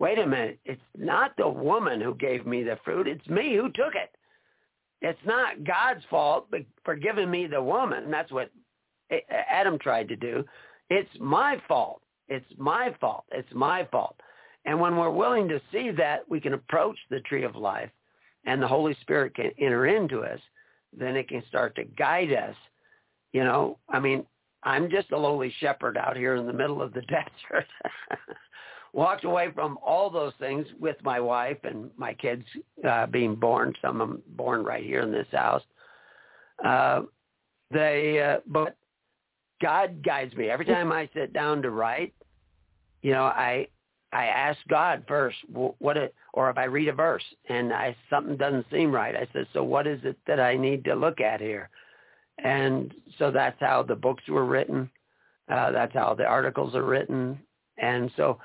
wait 0.00 0.18
a 0.18 0.26
minute, 0.26 0.58
it's 0.64 0.82
not 0.98 1.30
the 1.38 1.48
woman 1.48 2.00
who 2.00 2.12
gave 2.16 2.44
me 2.44 2.64
the 2.64 2.76
fruit. 2.84 3.06
It's 3.06 3.24
me 3.28 3.54
who 3.54 3.68
took 3.68 3.94
it. 3.94 4.10
It's 5.00 5.24
not 5.24 5.62
God's 5.62 6.04
fault 6.10 6.48
for 6.84 6.96
giving 6.96 7.30
me 7.30 7.46
the 7.46 7.62
woman. 7.62 8.10
That's 8.10 8.32
what 8.32 8.50
Adam 9.30 9.78
tried 9.78 10.08
to 10.08 10.16
do. 10.16 10.44
It's 10.90 11.08
my 11.20 11.62
fault. 11.68 12.02
It's 12.26 12.52
my 12.58 12.92
fault. 13.00 13.26
It's 13.30 13.54
my 13.54 13.86
fault. 13.92 14.16
And 14.64 14.80
when 14.80 14.96
we're 14.96 15.10
willing 15.10 15.46
to 15.48 15.62
see 15.70 15.92
that, 15.92 16.28
we 16.28 16.40
can 16.40 16.54
approach 16.54 16.98
the 17.10 17.20
tree 17.20 17.44
of 17.44 17.54
life 17.54 17.90
and 18.44 18.60
the 18.60 18.66
Holy 18.66 18.96
Spirit 19.02 19.36
can 19.36 19.52
enter 19.60 19.86
into 19.86 20.22
us, 20.22 20.40
then 20.92 21.14
it 21.14 21.28
can 21.28 21.44
start 21.46 21.76
to 21.76 21.84
guide 21.84 22.32
us. 22.32 22.56
You 23.32 23.44
know, 23.44 23.78
I 23.88 24.00
mean, 24.00 24.26
I'm 24.66 24.90
just 24.90 25.12
a 25.12 25.16
lowly 25.16 25.54
shepherd 25.60 25.96
out 25.96 26.16
here 26.16 26.34
in 26.34 26.44
the 26.44 26.52
middle 26.52 26.82
of 26.82 26.92
the 26.92 27.00
desert. 27.08 27.66
Walked 28.92 29.24
away 29.24 29.50
from 29.54 29.78
all 29.84 30.10
those 30.10 30.32
things 30.40 30.66
with 30.80 30.96
my 31.02 31.20
wife 31.20 31.58
and 31.62 31.90
my 31.96 32.12
kids 32.14 32.44
uh, 32.86 33.06
being 33.06 33.36
born, 33.36 33.74
some 33.80 34.00
of 34.00 34.08
them 34.08 34.22
born 34.36 34.64
right 34.64 34.84
here 34.84 35.00
in 35.02 35.12
this 35.12 35.26
house. 35.30 35.62
Uh, 36.64 37.02
they, 37.70 38.20
uh, 38.22 38.40
but 38.46 38.76
God 39.62 40.02
guides 40.04 40.34
me. 40.34 40.50
Every 40.50 40.64
time 40.64 40.90
I 40.90 41.08
sit 41.14 41.32
down 41.32 41.62
to 41.62 41.70
write, 41.70 42.14
you 43.02 43.12
know, 43.12 43.24
I 43.24 43.68
I 44.12 44.26
ask 44.26 44.58
God 44.68 45.04
first, 45.06 45.36
what 45.48 45.96
it, 45.96 46.14
or 46.32 46.48
if 46.48 46.56
I 46.56 46.64
read 46.64 46.88
a 46.88 46.92
verse 46.92 47.24
and 47.48 47.72
I 47.72 47.94
something 48.08 48.36
doesn't 48.36 48.66
seem 48.70 48.90
right, 48.92 49.14
I 49.14 49.28
said, 49.32 49.46
so 49.52 49.62
what 49.62 49.86
is 49.86 50.00
it 50.04 50.16
that 50.26 50.40
I 50.40 50.56
need 50.56 50.84
to 50.84 50.94
look 50.94 51.20
at 51.20 51.40
here? 51.40 51.68
And 52.42 52.92
so 53.18 53.30
that's 53.30 53.60
how 53.60 53.82
the 53.82 53.94
books 53.94 54.24
were 54.28 54.44
written. 54.44 54.90
Uh, 55.50 55.70
that's 55.70 55.94
how 55.94 56.14
the 56.14 56.24
articles 56.24 56.74
are 56.74 56.84
written. 56.84 57.38
And 57.78 58.10
so, 58.16 58.38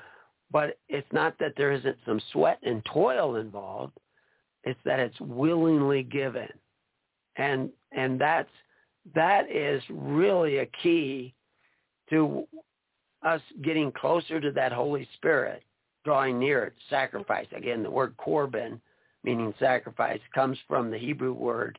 but 0.50 0.78
it's 0.88 1.10
not 1.12 1.38
that 1.40 1.54
there 1.56 1.72
isn't 1.72 1.96
some 2.06 2.20
sweat 2.32 2.58
and 2.62 2.84
toil 2.84 3.36
involved. 3.36 3.98
It's 4.64 4.80
that 4.84 5.00
it's 5.00 5.20
willingly 5.20 6.02
given. 6.02 6.48
And, 7.36 7.70
and 7.90 8.20
that's, 8.20 8.50
that 9.14 9.50
is 9.50 9.82
really 9.90 10.58
a 10.58 10.66
key 10.82 11.34
to 12.10 12.46
us 13.24 13.40
getting 13.62 13.90
closer 13.92 14.40
to 14.40 14.52
that 14.52 14.72
Holy 14.72 15.08
Spirit, 15.14 15.62
drawing 16.04 16.38
near 16.38 16.64
it, 16.64 16.74
sacrifice. 16.90 17.46
Again, 17.54 17.82
the 17.82 17.90
word 17.90 18.16
korban, 18.16 18.80
meaning 19.24 19.54
sacrifice, 19.58 20.20
comes 20.34 20.58
from 20.68 20.90
the 20.90 20.98
Hebrew 20.98 21.32
word 21.32 21.78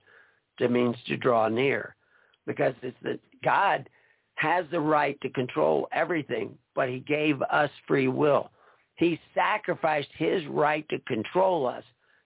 that 0.60 0.72
means 0.72 0.96
to 1.08 1.18
draw 1.18 1.48
near. 1.48 1.96
Because 2.46 2.74
it's 2.82 2.98
that 3.04 3.20
God 3.44 3.90
has 4.36 4.66
the 4.72 4.80
right 4.80 5.20
to 5.22 5.30
control 5.30 5.88
everything, 5.92 6.58
but 6.76 6.90
he 6.90 7.00
gave 7.00 7.42
us 7.44 7.70
free 7.88 8.08
will. 8.08 8.50
He 8.96 9.20
sacrificed 9.34 10.10
his 10.18 10.46
right 10.48 10.88
to 10.90 11.00
control 11.00 11.68
us 11.68 11.84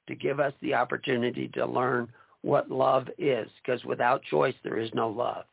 to 0.07 0.15
give 0.15 0.39
us 0.39 0.53
the 0.61 0.73
opportunity 0.73 1.49
to 1.49 1.65
learn 1.65 2.07
what 2.41 2.71
love 2.71 3.07
is, 3.17 3.49
because 3.61 3.83
without 3.83 4.23
choice 4.23 4.55
there 4.63 4.77
is 4.77 4.89
no 4.93 5.09
love. 5.09 5.45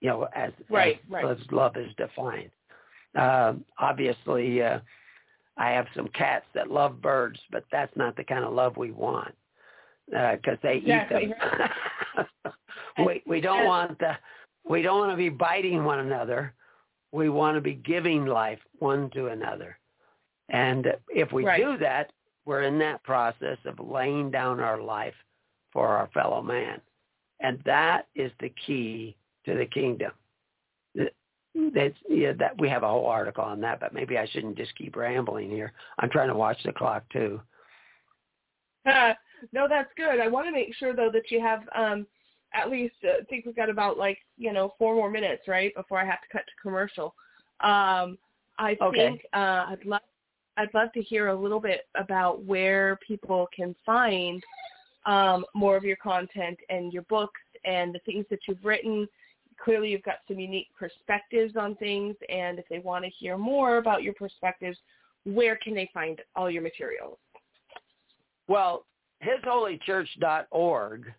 You 0.00 0.10
know, 0.10 0.28
as, 0.34 0.52
right, 0.68 1.00
as, 1.04 1.10
right. 1.10 1.24
as 1.24 1.38
love 1.50 1.76
is 1.76 1.90
defined. 1.96 2.50
Uh, 3.18 3.54
obviously, 3.78 4.62
uh, 4.62 4.78
I 5.56 5.70
have 5.70 5.86
some 5.94 6.08
cats 6.08 6.46
that 6.54 6.70
love 6.70 7.02
birds, 7.02 7.38
but 7.50 7.64
that's 7.70 7.94
not 7.96 8.16
the 8.16 8.24
kind 8.24 8.44
of 8.44 8.52
love 8.52 8.76
we 8.76 8.92
want 8.92 9.34
because 10.10 10.58
uh, 10.58 10.62
they 10.62 10.76
exactly. 10.78 11.24
eat 11.24 11.34
them. 12.14 12.54
we 13.06 13.22
we 13.26 13.40
don't 13.40 13.64
want 13.64 13.98
the 13.98 14.12
we 14.68 14.82
don't 14.82 14.98
want 14.98 15.12
to 15.12 15.16
be 15.16 15.28
biting 15.28 15.84
one 15.84 16.00
another. 16.00 16.54
We 17.12 17.28
want 17.28 17.56
to 17.56 17.60
be 17.60 17.74
giving 17.74 18.26
life 18.26 18.60
one 18.78 19.10
to 19.10 19.28
another. 19.28 19.78
And 20.48 20.86
if 21.08 21.32
we 21.32 21.44
right. 21.44 21.62
do 21.62 21.78
that, 21.78 22.12
we're 22.44 22.62
in 22.62 22.78
that 22.80 23.02
process 23.04 23.58
of 23.64 23.78
laying 23.80 24.30
down 24.30 24.60
our 24.60 24.80
life 24.80 25.14
for 25.72 25.88
our 25.88 26.08
fellow 26.12 26.42
man. 26.42 26.80
And 27.40 27.60
that 27.64 28.06
is 28.14 28.32
the 28.40 28.52
key 28.66 29.16
to 29.46 29.54
the 29.54 29.66
kingdom. 29.66 30.12
That's 30.94 31.96
yeah, 32.08 32.32
that 32.38 32.60
we 32.60 32.68
have 32.68 32.84
a 32.84 32.88
whole 32.88 33.06
article 33.06 33.42
on 33.42 33.60
that, 33.62 33.80
but 33.80 33.92
maybe 33.92 34.18
I 34.18 34.26
shouldn't 34.26 34.56
just 34.56 34.74
keep 34.76 34.94
rambling 34.94 35.50
here. 35.50 35.72
I'm 35.98 36.10
trying 36.10 36.28
to 36.28 36.36
watch 36.36 36.58
the 36.64 36.72
clock 36.72 37.02
too. 37.12 37.40
No, 39.52 39.66
that's 39.68 39.90
good. 39.96 40.20
I 40.20 40.28
want 40.28 40.46
to 40.46 40.52
make 40.52 40.74
sure 40.74 40.94
though 40.94 41.10
that 41.12 41.30
you 41.30 41.40
have 41.40 41.62
um 41.76 42.06
at 42.52 42.70
least 42.70 42.94
uh, 43.04 43.20
I 43.20 43.24
think 43.28 43.46
we've 43.46 43.56
got 43.56 43.70
about 43.70 43.98
like 43.98 44.18
you 44.36 44.52
know 44.52 44.74
four 44.78 44.94
more 44.94 45.10
minutes 45.10 45.42
right 45.48 45.74
before 45.74 46.00
I 46.00 46.04
have 46.04 46.20
to 46.22 46.28
cut 46.32 46.42
to 46.46 46.62
commercial. 46.62 47.14
Um, 47.60 48.18
I 48.58 48.76
okay. 48.80 49.08
think 49.08 49.22
uh, 49.32 49.66
I'd 49.68 49.84
love 49.84 50.00
I'd 50.56 50.74
love 50.74 50.92
to 50.92 51.02
hear 51.02 51.28
a 51.28 51.34
little 51.34 51.60
bit 51.60 51.82
about 51.94 52.44
where 52.44 52.98
people 53.06 53.48
can 53.54 53.74
find 53.86 54.42
um, 55.06 55.44
more 55.54 55.76
of 55.76 55.84
your 55.84 55.96
content 55.96 56.58
and 56.68 56.92
your 56.92 57.02
books 57.04 57.40
and 57.64 57.94
the 57.94 58.00
things 58.00 58.26
that 58.30 58.40
you've 58.46 58.64
written. 58.64 59.06
Clearly, 59.62 59.90
you've 59.90 60.02
got 60.02 60.16
some 60.26 60.38
unique 60.38 60.68
perspectives 60.78 61.56
on 61.56 61.76
things, 61.76 62.16
and 62.28 62.58
if 62.58 62.66
they 62.68 62.78
want 62.78 63.04
to 63.04 63.10
hear 63.10 63.36
more 63.36 63.76
about 63.76 64.02
your 64.02 64.14
perspectives, 64.14 64.78
where 65.24 65.56
can 65.56 65.74
they 65.74 65.88
find 65.92 66.20
all 66.34 66.50
your 66.50 66.62
materials? 66.62 67.18
Well, 68.48 68.84
hisholychurch.org 69.24 71.12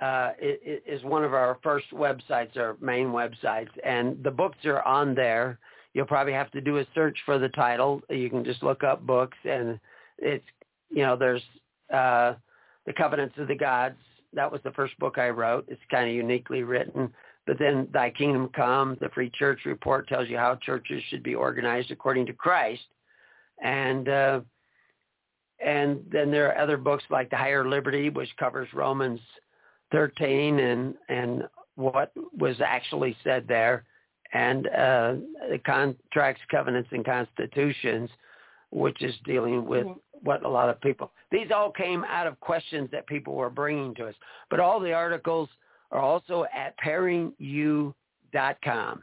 uh, 0.00 0.30
is 0.40 1.02
one 1.04 1.24
of 1.24 1.34
our 1.34 1.58
first 1.62 1.86
websites, 1.92 2.56
our 2.56 2.76
main 2.80 3.08
websites, 3.08 3.68
and 3.84 4.22
the 4.24 4.30
books 4.30 4.58
are 4.64 4.82
on 4.82 5.14
there. 5.14 5.58
You'll 5.94 6.06
probably 6.06 6.32
have 6.32 6.50
to 6.52 6.60
do 6.60 6.78
a 6.78 6.86
search 6.94 7.18
for 7.26 7.38
the 7.38 7.50
title. 7.50 8.00
You 8.08 8.30
can 8.30 8.44
just 8.44 8.62
look 8.62 8.82
up 8.82 9.06
books, 9.06 9.36
and 9.44 9.78
it's 10.18 10.44
you 10.90 11.02
know 11.02 11.16
there's 11.16 11.42
uh, 11.92 12.34
the 12.86 12.92
Covenants 12.96 13.34
of 13.38 13.48
the 13.48 13.54
Gods. 13.54 13.98
That 14.32 14.50
was 14.50 14.62
the 14.64 14.70
first 14.72 14.98
book 14.98 15.18
I 15.18 15.28
wrote. 15.28 15.66
It's 15.68 15.82
kind 15.90 16.08
of 16.08 16.14
uniquely 16.14 16.62
written. 16.62 17.12
But 17.46 17.58
then 17.58 17.88
Thy 17.92 18.08
Kingdom 18.10 18.48
Come, 18.54 18.96
the 19.00 19.10
Free 19.10 19.30
Church 19.30 19.60
Report 19.66 20.08
tells 20.08 20.28
you 20.28 20.38
how 20.38 20.54
churches 20.56 21.02
should 21.08 21.22
be 21.22 21.34
organized 21.34 21.90
according 21.90 22.26
to 22.26 22.32
Christ, 22.32 22.86
and 23.62 24.08
uh, 24.08 24.40
and 25.64 26.04
then 26.10 26.30
there 26.30 26.48
are 26.48 26.58
other 26.58 26.76
books 26.76 27.04
like 27.10 27.30
The 27.30 27.36
Higher 27.36 27.68
Liberty, 27.68 28.10
which 28.10 28.30
covers 28.38 28.68
Romans 28.72 29.20
13 29.92 30.58
and 30.58 30.94
and 31.08 31.44
what 31.76 32.12
was 32.38 32.56
actually 32.64 33.16
said 33.24 33.46
there, 33.48 33.84
and 34.32 34.66
uh, 34.68 35.14
the 35.50 35.58
contracts, 35.64 36.42
covenants, 36.50 36.88
and 36.92 37.04
constitutions, 37.04 38.10
which 38.70 39.02
is 39.02 39.14
dealing 39.24 39.66
with 39.66 39.86
mm-hmm. 39.86 39.98
what 40.22 40.44
a 40.44 40.48
lot 40.48 40.68
of 40.68 40.80
people. 40.80 41.12
These 41.30 41.48
all 41.54 41.70
came 41.70 42.04
out 42.04 42.26
of 42.26 42.40
questions 42.40 42.88
that 42.92 43.06
people 43.06 43.34
were 43.34 43.50
bringing 43.50 43.94
to 43.96 44.06
us. 44.06 44.14
But 44.50 44.60
all 44.60 44.80
the 44.80 44.92
articles 44.92 45.48
are 45.90 46.00
also 46.00 46.46
at 46.54 46.74
preparingyou.com. 46.78 49.02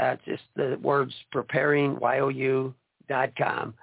Uh, 0.00 0.16
just 0.24 0.42
the 0.56 0.78
words 0.82 1.12
preparing, 1.30 1.98
Y-O-U 1.98 2.74
dot 3.08 3.30
com. 3.36 3.74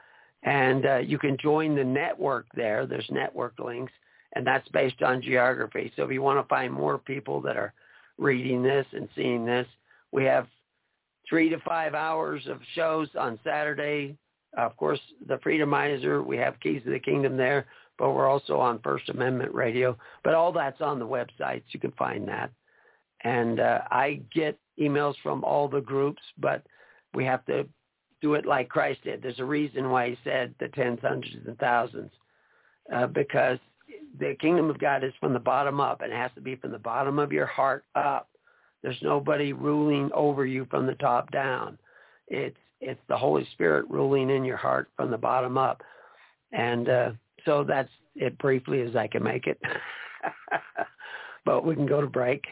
And 0.44 0.86
uh, 0.86 0.98
you 0.98 1.18
can 1.18 1.38
join 1.38 1.76
the 1.76 1.84
network 1.84 2.45
there. 2.56 2.86
There's 2.86 3.07
network 3.10 3.60
links, 3.60 3.91
and 4.36 4.48
that's 4.48 4.68
based 4.70 5.02
on 5.02 5.22
geography. 5.22 5.91
So 5.95 6.03
if 6.03 6.11
you 6.11 6.22
want 6.22 6.40
to 6.40 6.48
find 6.48 6.74
more 6.74 6.98
people 6.98 7.41
that 7.41 7.57
are 7.57 7.74
reading 8.18 8.64
this 8.64 8.86
and 8.94 9.10
seeing 9.16 9.45
this, 9.45 9.68
we 10.11 10.24
have 10.26 10.48
three 11.28 11.49
to 11.49 11.60
five 11.60 11.94
hours 11.94 12.48
of 12.48 12.60
shows 12.74 13.10
on 13.18 13.40
Saturday. 13.44 14.16
Of 14.57 14.76
course, 14.78 14.99
the 15.28 15.38
Freedomizer, 15.38 16.26
we 16.26 16.38
have 16.38 16.60
Keys 16.61 16.84
to 16.84 16.90
the 16.90 16.99
Kingdom 16.99 17.38
there, 17.38 17.68
but 17.98 18.11
we're 18.11 18.30
also 18.30 18.57
on 18.57 18.80
First 18.80 19.10
Amendment 19.10 19.53
Radio. 19.53 19.98
But 20.24 20.34
all 20.34 20.52
that's 20.52 20.82
on 20.82 20.99
the 20.99 21.07
websites. 21.07 21.64
You 21.70 21.80
can 21.80 21.91
find 21.91 22.28
that. 22.28 22.49
And 23.24 23.60
uh, 23.60 23.82
I 23.91 24.22
get 24.34 24.57
emails 24.80 25.16
from 25.22 25.44
all 25.44 25.68
the 25.68 25.82
groups, 25.82 26.22
but 26.38 26.66
we 27.14 27.26
have 27.26 27.45
to 27.45 27.68
do 28.22 28.34
it 28.34 28.46
like 28.46 28.70
Christ 28.70 29.04
did. 29.04 29.22
There's 29.22 29.40
a 29.40 29.46
reason 29.46 29.90
why 29.90 30.10
he 30.10 30.18
said 30.24 30.54
the 30.60 30.68
tens, 30.70 31.00
hundreds, 31.02 31.48
and 31.48 31.58
thousands, 31.58 32.12
uh, 32.94 33.08
because 33.08 33.60
the 34.20 34.36
kingdom 34.40 34.70
of 34.70 34.80
God 34.80 35.04
is 35.04 35.14
from 35.20 35.34
the 35.34 35.40
bottom 35.40 35.80
up, 35.80 36.02
and 36.02 36.12
it 36.12 36.16
has 36.16 36.32
to 36.36 36.41
be 36.41 36.56
from 36.56 36.72
the 36.72 36.80
bottom 36.80 37.20
of 37.20 37.32
your 37.32 37.46
heart 37.46 37.86
up. 37.96 38.30
There's 38.82 39.02
nobody 39.02 39.54
ruling 39.54 40.10
over 40.14 40.46
you 40.46 40.66
from 40.70 40.86
the 40.86 40.96
top 40.96 41.32
down. 41.32 41.78
It's 42.28 42.58
it's 42.82 43.00
the 43.10 43.18
Holy 43.18 43.46
Spirit 43.54 43.86
ruling 43.90 44.30
in 44.30 44.46
your 44.46 44.58
heart 44.58 44.90
from 44.96 45.12
the 45.12 45.18
bottom 45.18 45.58
up, 45.58 45.82
and 46.54 46.88
uh, 46.88 47.12
so 47.46 47.64
that's 47.64 47.90
it 48.16 48.38
briefly 48.38 48.82
as 48.82 48.96
I 48.96 49.08
can 49.08 49.24
make 49.24 49.48
it. 49.48 49.60
but 51.46 51.66
we 51.66 51.76
can 51.76 51.86
go 51.86 52.00
to 52.00 52.08
break. 52.08 52.46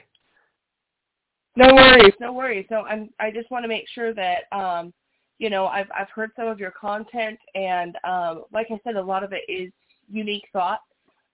No 1.56 1.74
worries, 1.74 2.14
no 2.20 2.34
worries. 2.34 2.66
So 2.70 2.82
I'm 2.82 3.10
I 3.20 3.32
just 3.32 3.50
want 3.50 3.64
to 3.64 3.70
make 3.70 3.86
sure 3.94 4.14
that 4.14 4.44
um, 4.52 4.94
you 5.40 5.50
know, 5.50 5.68
I've 5.68 5.88
I've 5.98 6.10
heard 6.10 6.32
some 6.36 6.48
of 6.48 6.60
your 6.60 6.72
content, 6.72 7.40
and 7.56 7.96
um, 8.04 8.44
like 8.52 8.68
I 8.72 8.80
said, 8.84 8.96
a 8.96 9.02
lot 9.02 9.24
of 9.24 9.34
it 9.34 9.44
is 9.48 9.72
unique 10.10 10.48
thought. 10.52 10.82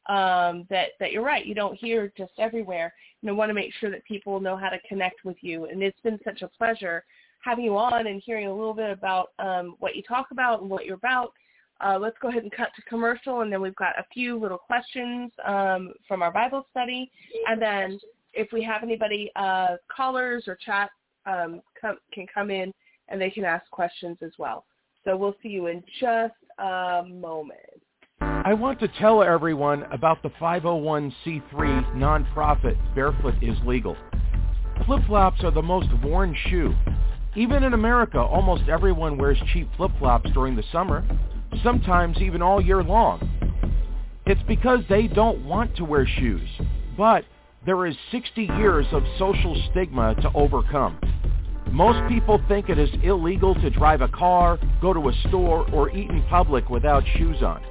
Um, 0.10 0.68
that 0.70 0.90
that 1.00 1.14
you're 1.14 1.24
right, 1.24 1.46
you 1.46 1.56
don't 1.56 1.76
hear 1.76 2.12
just 2.18 2.34
everywhere. 2.38 2.94
You 3.22 3.28
know, 3.28 3.36
want 3.36 3.50
to 3.50 3.54
make 3.54 3.74
sure 3.80 3.90
that 3.90 4.04
people 4.04 4.42
know 4.42 4.58
how 4.58 4.70
to 4.70 4.80
connect 4.88 5.24
with 5.24 5.38
you, 5.42 5.66
and 5.66 5.82
it's 5.82 6.00
been 6.02 6.20
such 6.26 6.42
a 6.42 6.50
pleasure 6.50 7.06
having 7.42 7.66
you 7.66 7.78
on 7.78 8.08
and 8.08 8.22
hearing 8.26 8.48
a 8.48 8.54
little 8.54 8.74
bit 8.74 8.90
about 8.90 9.30
um, 9.40 9.76
what 9.80 9.96
you 9.96 10.04
talk 10.04 10.28
about 10.32 10.62
and 10.62 10.70
what 10.70 10.86
you're 10.86 10.96
about. 10.96 11.34
Uh, 11.84 11.98
let's 12.00 12.16
go 12.22 12.30
ahead 12.30 12.44
and 12.44 12.52
cut 12.52 12.70
to 12.76 12.82
commercial, 12.84 13.42
and 13.42 13.52
then 13.52 13.62
we've 13.62 13.76
got 13.76 13.98
a 14.00 14.06
few 14.14 14.40
little 14.40 14.58
questions 14.58 15.32
um, 15.46 15.94
from 16.08 16.22
our 16.22 16.32
Bible 16.32 16.66
study, 16.72 17.10
and 17.48 17.62
then 17.62 18.00
if 18.34 18.52
we 18.52 18.64
have 18.64 18.84
anybody, 18.84 19.32
uh, 19.36 19.76
callers 19.94 20.48
or 20.48 20.56
chat 20.56 20.90
um, 21.26 21.62
come, 21.80 21.98
can 22.14 22.26
come 22.34 22.50
in 22.50 22.74
and 23.10 23.20
they 23.20 23.30
can 23.30 23.46
ask 23.46 23.70
questions 23.72 24.18
as 24.22 24.32
well. 24.38 24.66
So 25.04 25.18
we'll 25.18 25.36
see 25.44 25.50
you 25.50 25.68
in 25.68 25.84
just 26.00 26.34
a 26.60 27.04
moment. 27.08 27.60
I 28.22 28.54
want 28.54 28.80
to 28.80 28.88
tell 29.00 29.22
everyone 29.22 29.84
about 29.92 30.22
the 30.24 30.30
501c3 30.32 31.96
nonprofit 31.96 32.78
Barefoot 32.96 33.36
is 33.42 33.58
Legal. 33.66 33.98
Flip-flops 34.86 35.44
are 35.44 35.52
the 35.52 35.62
most 35.62 35.88
worn 36.04 36.36
shoe. 36.50 36.74
Even 37.36 37.64
in 37.64 37.74
America, 37.74 38.20
almost 38.20 38.70
everyone 38.70 39.18
wears 39.18 39.38
cheap 39.52 39.70
flip-flops 39.76 40.30
during 40.32 40.56
the 40.56 40.64
summer, 40.72 41.06
sometimes 41.64 42.18
even 42.20 42.42
all 42.42 42.62
year 42.62 42.84
long. 42.84 43.30
It's 44.26 44.44
because 44.44 44.80
they 44.88 45.08
don't 45.08 45.46
want 45.46 45.76
to 45.78 45.86
wear 45.86 46.06
shoes, 46.06 46.50
but 46.98 47.26
there 47.66 47.86
is 47.86 47.96
60 48.12 48.44
years 48.44 48.86
of 48.92 49.04
social 49.18 49.62
stigma 49.72 50.16
to 50.22 50.32
overcome. 50.34 51.00
Most 51.72 52.08
people 52.08 52.42
think 52.48 52.70
it 52.70 52.78
is 52.78 52.90
illegal 53.04 53.56
to 53.56 53.70
drive 53.70 54.02
a 54.02 54.08
car, 54.08 54.60
go 54.82 54.94
to 54.94 55.10
a 55.10 55.14
store, 55.28 55.70
or 55.72 55.90
eat 55.90 56.10
in 56.10 56.24
public 56.30 56.70
without 56.70 57.04
shoes 57.18 57.42
on. 57.42 57.62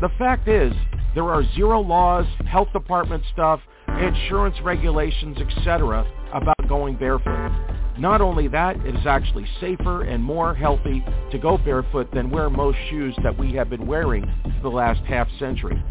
The 0.00 0.08
fact 0.18 0.48
is, 0.48 0.72
there 1.14 1.28
are 1.28 1.42
zero 1.54 1.80
laws, 1.80 2.26
health 2.46 2.72
department 2.72 3.22
stuff, 3.32 3.60
insurance 3.88 4.56
regulations, 4.62 5.36
etc. 5.38 6.06
about 6.32 6.56
going 6.68 6.96
barefoot. 6.96 7.50
Not 7.98 8.22
only 8.22 8.48
that, 8.48 8.76
it 8.86 8.94
is 8.94 9.06
actually 9.06 9.46
safer 9.60 10.04
and 10.04 10.24
more 10.24 10.54
healthy 10.54 11.04
to 11.30 11.38
go 11.38 11.58
barefoot 11.58 12.10
than 12.14 12.30
wear 12.30 12.48
most 12.48 12.78
shoes 12.88 13.14
that 13.22 13.38
we 13.38 13.52
have 13.52 13.68
been 13.68 13.86
wearing 13.86 14.22
for 14.42 14.62
the 14.62 14.70
last 14.70 15.02
half 15.04 15.28
century. 15.38 15.82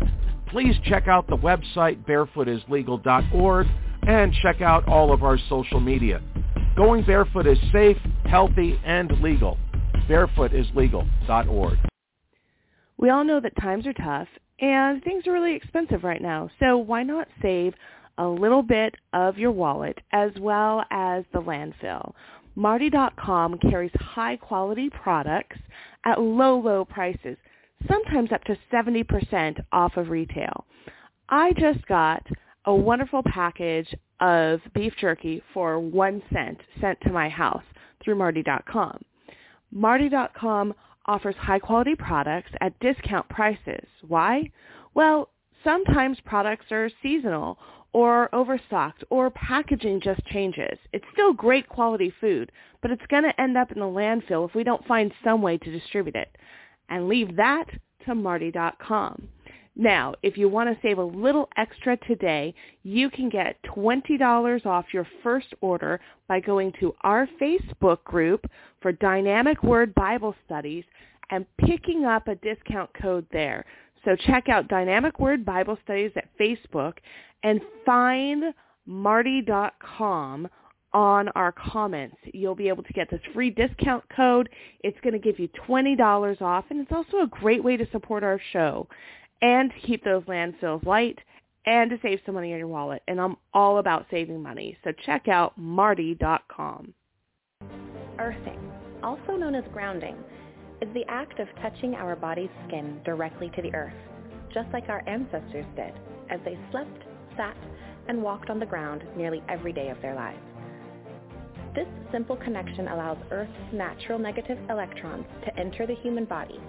Please 0.47 0.75
check 0.85 1.07
out 1.07 1.27
the 1.27 1.37
website 1.37 2.03
barefootislegal.org 2.05 3.67
and 4.07 4.33
check 4.41 4.61
out 4.61 4.87
all 4.87 5.13
of 5.13 5.21
our 5.21 5.37
social 5.49 5.79
media. 5.79 6.19
Going 6.79 7.03
barefoot 7.03 7.45
is 7.45 7.57
safe, 7.73 7.97
healthy, 8.23 8.79
and 8.85 9.11
legal. 9.21 9.57
barefootislegal.org. 10.07 11.77
We 12.95 13.09
all 13.09 13.25
know 13.25 13.41
that 13.41 13.53
times 13.61 13.85
are 13.85 13.91
tough 13.91 14.29
and 14.61 15.03
things 15.03 15.27
are 15.27 15.33
really 15.33 15.55
expensive 15.55 16.05
right 16.05 16.21
now. 16.21 16.49
So 16.61 16.77
why 16.77 17.03
not 17.03 17.27
save 17.41 17.73
a 18.17 18.25
little 18.25 18.63
bit 18.63 18.95
of 19.11 19.37
your 19.37 19.51
wallet 19.51 19.97
as 20.13 20.31
well 20.39 20.85
as 20.89 21.25
the 21.33 21.41
landfill? 21.41 22.13
Martie.com 22.55 23.57
carries 23.57 23.91
high 23.95 24.37
quality 24.37 24.89
products 24.89 25.57
at 26.05 26.21
low, 26.21 26.61
low 26.61 26.85
prices 26.85 27.35
sometimes 27.89 28.31
up 28.31 28.45
to 28.45 28.57
70% 28.71 29.59
off 29.73 29.97
of 29.97 30.07
retail. 30.07 30.63
I 31.27 31.51
just 31.59 31.85
got 31.87 32.25
a 32.65 32.75
wonderful 32.75 33.23
package 33.23 33.93
of 34.19 34.59
beef 34.73 34.93
jerky 34.99 35.41
for 35.53 35.79
one 35.79 36.21
cent 36.33 36.57
sent 36.81 36.99
to 37.01 37.11
my 37.11 37.29
house 37.29 37.63
through 38.03 38.15
Martie.com. 38.15 39.01
Martie.com 39.71 40.73
offers 41.05 41.35
high 41.37 41.59
quality 41.59 41.95
products 41.95 42.51
at 42.61 42.77
discount 42.79 43.27
prices. 43.29 43.87
Why? 44.07 44.51
Well, 44.93 45.29
sometimes 45.63 46.17
products 46.25 46.65
are 46.71 46.89
seasonal 47.01 47.57
or 47.93 48.33
overstocked 48.33 49.03
or 49.09 49.29
packaging 49.31 50.01
just 50.01 50.23
changes. 50.27 50.77
It's 50.93 51.05
still 51.13 51.33
great 51.33 51.67
quality 51.67 52.13
food, 52.21 52.51
but 52.81 52.91
it's 52.91 53.05
going 53.09 53.23
to 53.23 53.41
end 53.41 53.57
up 53.57 53.71
in 53.71 53.79
the 53.79 53.85
landfill 53.85 54.47
if 54.47 54.53
we 54.53 54.63
don't 54.63 54.85
find 54.85 55.11
some 55.23 55.41
way 55.41 55.57
to 55.57 55.71
distribute 55.71 56.15
it 56.15 56.35
and 56.89 57.07
leave 57.07 57.35
that 57.37 57.65
to 58.05 58.15
Martie.com. 58.15 59.27
Now, 59.79 60.13
if 60.23 60.37
you 60.37 60.49
want 60.49 60.69
to 60.69 60.77
save 60.85 60.97
a 60.97 61.03
little 61.03 61.47
extra 61.55 61.95
today, 62.05 62.53
you 62.83 63.09
can 63.09 63.29
get 63.29 63.55
$20 63.63 64.65
off 64.65 64.87
your 64.91 65.07
first 65.23 65.53
order 65.61 66.01
by 66.27 66.41
going 66.41 66.73
to 66.81 66.93
our 67.03 67.29
Facebook 67.41 68.03
group 68.03 68.45
for 68.81 68.91
Dynamic 68.91 69.63
Word 69.63 69.95
Bible 69.95 70.35
Studies 70.45 70.83
and 71.29 71.45
picking 71.65 72.03
up 72.03 72.27
a 72.27 72.35
discount 72.35 72.89
code 73.01 73.25
there. 73.31 73.63
So 74.03 74.17
check 74.17 74.49
out 74.49 74.67
Dynamic 74.67 75.17
Word 75.17 75.45
Bible 75.45 75.77
Studies 75.85 76.11
at 76.17 76.27
Facebook 76.37 76.95
and 77.43 77.61
find 77.85 78.53
Martie.com 78.85 80.49
on 80.91 81.29
our 81.29 81.53
comments. 81.53 82.17
You'll 82.33 82.53
be 82.53 82.67
able 82.67 82.83
to 82.83 82.93
get 82.93 83.09
this 83.09 83.21
free 83.33 83.51
discount 83.51 84.03
code. 84.13 84.49
It's 84.83 84.99
going 85.01 85.13
to 85.13 85.19
give 85.19 85.39
you 85.39 85.47
$20 85.69 86.41
off, 86.41 86.65
and 86.69 86.81
it's 86.81 86.91
also 86.91 87.21
a 87.21 87.27
great 87.27 87.63
way 87.63 87.77
to 87.77 87.89
support 87.91 88.25
our 88.25 88.41
show 88.51 88.85
and 89.41 89.71
to 89.71 89.87
keep 89.87 90.03
those 90.03 90.23
landfills 90.23 90.85
light 90.85 91.19
and 91.65 91.89
to 91.89 91.99
save 92.01 92.19
some 92.25 92.35
money 92.35 92.51
in 92.51 92.57
your 92.57 92.67
wallet. 92.67 93.01
And 93.07 93.19
I'm 93.19 93.35
all 93.53 93.77
about 93.77 94.05
saving 94.09 94.41
money. 94.41 94.77
So 94.83 94.91
check 95.05 95.27
out 95.27 95.57
martie.com. 95.57 96.93
Earthing, 98.17 98.59
also 99.03 99.35
known 99.37 99.55
as 99.55 99.63
grounding, 99.71 100.15
is 100.81 100.89
the 100.93 101.05
act 101.07 101.39
of 101.39 101.47
touching 101.61 101.95
our 101.95 102.15
body's 102.15 102.49
skin 102.67 102.99
directly 103.05 103.51
to 103.55 103.61
the 103.61 103.73
earth, 103.73 103.93
just 104.53 104.69
like 104.73 104.89
our 104.89 105.07
ancestors 105.07 105.65
did 105.75 105.93
as 106.29 106.39
they 106.45 106.57
slept, 106.71 107.03
sat, 107.35 107.57
and 108.07 108.21
walked 108.21 108.49
on 108.49 108.59
the 108.59 108.65
ground 108.65 109.03
nearly 109.15 109.43
every 109.47 109.73
day 109.73 109.89
of 109.89 110.01
their 110.01 110.15
lives. 110.15 110.39
This 111.75 111.87
simple 112.11 112.35
connection 112.35 112.87
allows 112.87 113.17
Earth's 113.31 113.51
natural 113.73 114.17
negative 114.17 114.57
electrons 114.69 115.25
to 115.45 115.59
enter 115.59 115.85
the 115.85 115.95
human 115.95 116.25
body, 116.25 116.59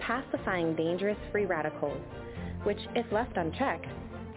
pacifying 0.00 0.74
dangerous 0.76 1.18
free 1.30 1.46
radicals, 1.46 2.00
which, 2.64 2.78
if 2.94 3.10
left 3.12 3.36
unchecked, 3.36 3.86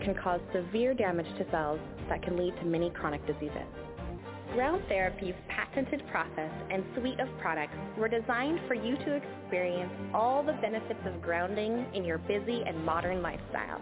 can 0.03 0.15
cause 0.15 0.41
severe 0.53 0.93
damage 0.93 1.27
to 1.37 1.49
cells 1.51 1.79
that 2.09 2.21
can 2.21 2.37
lead 2.37 2.55
to 2.57 2.65
many 2.65 2.89
chronic 2.91 3.25
diseases. 3.25 3.67
Ground 4.53 4.83
Therapy's 4.87 5.35
patented 5.47 6.03
process 6.11 6.51
and 6.69 6.83
suite 6.97 7.19
of 7.19 7.27
products 7.39 7.75
were 7.97 8.07
designed 8.07 8.59
for 8.67 8.75
you 8.75 8.95
to 8.97 9.15
experience 9.15 9.91
all 10.13 10.43
the 10.43 10.53
benefits 10.53 10.99
of 11.05 11.21
grounding 11.21 11.87
in 11.95 12.03
your 12.03 12.19
busy 12.19 12.61
and 12.67 12.83
modern 12.85 13.21
lifestyle 13.21 13.81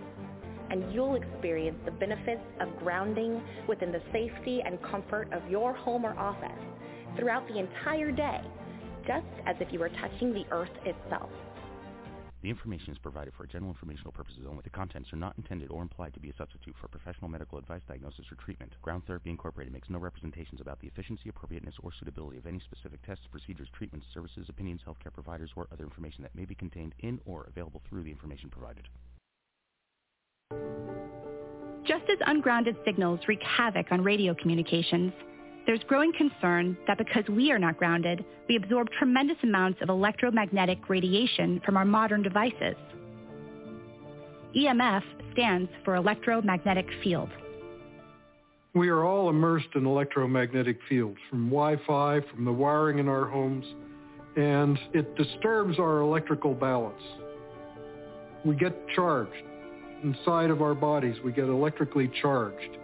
and 0.71 0.93
you'll 0.93 1.15
experience 1.15 1.77
the 1.85 1.91
benefits 1.91 2.41
of 2.61 2.69
grounding 2.79 3.41
within 3.67 3.91
the 3.91 4.01
safety 4.13 4.61
and 4.65 4.81
comfort 4.83 5.31
of 5.33 5.47
your 5.49 5.73
home 5.73 6.05
or 6.05 6.17
office 6.17 6.49
throughout 7.17 7.45
the 7.49 7.59
entire 7.59 8.11
day, 8.11 8.39
just 9.05 9.25
as 9.45 9.55
if 9.59 9.71
you 9.73 9.79
were 9.79 9.89
touching 9.89 10.33
the 10.33 10.45
earth 10.51 10.71
itself. 10.85 11.29
The 12.41 12.49
information 12.49 12.91
is 12.91 12.97
provided 12.97 13.33
for 13.35 13.45
general 13.45 13.71
informational 13.71 14.11
purposes 14.11 14.45
only. 14.49 14.61
The 14.63 14.71
contents 14.71 15.13
are 15.13 15.17
not 15.17 15.37
intended 15.37 15.69
or 15.69 15.83
implied 15.83 16.13
to 16.15 16.19
be 16.19 16.31
a 16.31 16.35
substitute 16.35 16.75
for 16.81 16.87
professional 16.87 17.29
medical 17.29 17.59
advice, 17.59 17.81
diagnosis, 17.87 18.25
or 18.31 18.35
treatment. 18.35 18.73
Ground 18.81 19.03
Therapy 19.05 19.29
Incorporated 19.29 19.71
makes 19.71 19.89
no 19.89 19.99
representations 19.99 20.59
about 20.59 20.79
the 20.79 20.87
efficiency, 20.87 21.29
appropriateness, 21.29 21.75
or 21.83 21.91
suitability 21.99 22.39
of 22.39 22.47
any 22.47 22.59
specific 22.59 23.05
tests, 23.05 23.25
procedures, 23.29 23.67
treatments, 23.73 24.07
services, 24.13 24.47
opinions, 24.49 24.81
healthcare 24.87 25.13
providers, 25.13 25.51
or 25.55 25.67
other 25.71 25.83
information 25.83 26.23
that 26.23 26.35
may 26.35 26.45
be 26.45 26.55
contained 26.55 26.95
in 26.99 27.19
or 27.25 27.45
available 27.47 27.81
through 27.87 28.03
the 28.03 28.11
information 28.11 28.49
provided. 28.49 28.87
Just 31.85 32.03
as 32.09 32.17
ungrounded 32.25 32.75
signals 32.85 33.19
wreak 33.27 33.41
havoc 33.43 33.91
on 33.91 34.03
radio 34.03 34.33
communications, 34.33 35.13
there's 35.65 35.83
growing 35.87 36.11
concern 36.13 36.77
that 36.87 36.97
because 36.97 37.23
we 37.29 37.51
are 37.51 37.59
not 37.59 37.77
grounded, 37.77 38.25
we 38.49 38.55
absorb 38.55 38.89
tremendous 38.97 39.37
amounts 39.43 39.79
of 39.81 39.89
electromagnetic 39.89 40.89
radiation 40.89 41.61
from 41.63 41.77
our 41.77 41.85
modern 41.85 42.23
devices. 42.23 42.75
EMF 44.55 45.03
stands 45.33 45.69
for 45.85 45.95
electromagnetic 45.95 46.87
field. 47.03 47.29
We 48.73 48.89
are 48.89 49.03
all 49.03 49.29
immersed 49.29 49.67
in 49.75 49.85
electromagnetic 49.85 50.79
fields 50.89 51.17
from 51.29 51.49
Wi-Fi, 51.49 52.21
from 52.33 52.45
the 52.45 52.51
wiring 52.51 52.99
in 52.99 53.07
our 53.07 53.25
homes, 53.25 53.65
and 54.35 54.79
it 54.93 55.15
disturbs 55.15 55.77
our 55.77 55.99
electrical 55.99 56.53
balance. 56.53 57.01
We 58.45 58.55
get 58.55 58.73
charged 58.95 59.43
inside 60.03 60.49
of 60.49 60.61
our 60.61 60.73
bodies. 60.73 61.15
We 61.23 61.31
get 61.31 61.45
electrically 61.45 62.09
charged. 62.21 62.77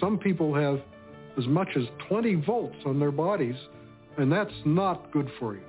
Some 0.00 0.18
people 0.18 0.54
have 0.54 0.80
as 1.36 1.46
much 1.46 1.68
as 1.76 1.84
20 2.08 2.36
volts 2.46 2.76
on 2.86 2.98
their 3.00 3.10
bodies, 3.10 3.56
and 4.16 4.30
that's 4.30 4.52
not 4.64 5.10
good 5.12 5.30
for 5.38 5.54
you. 5.54 5.62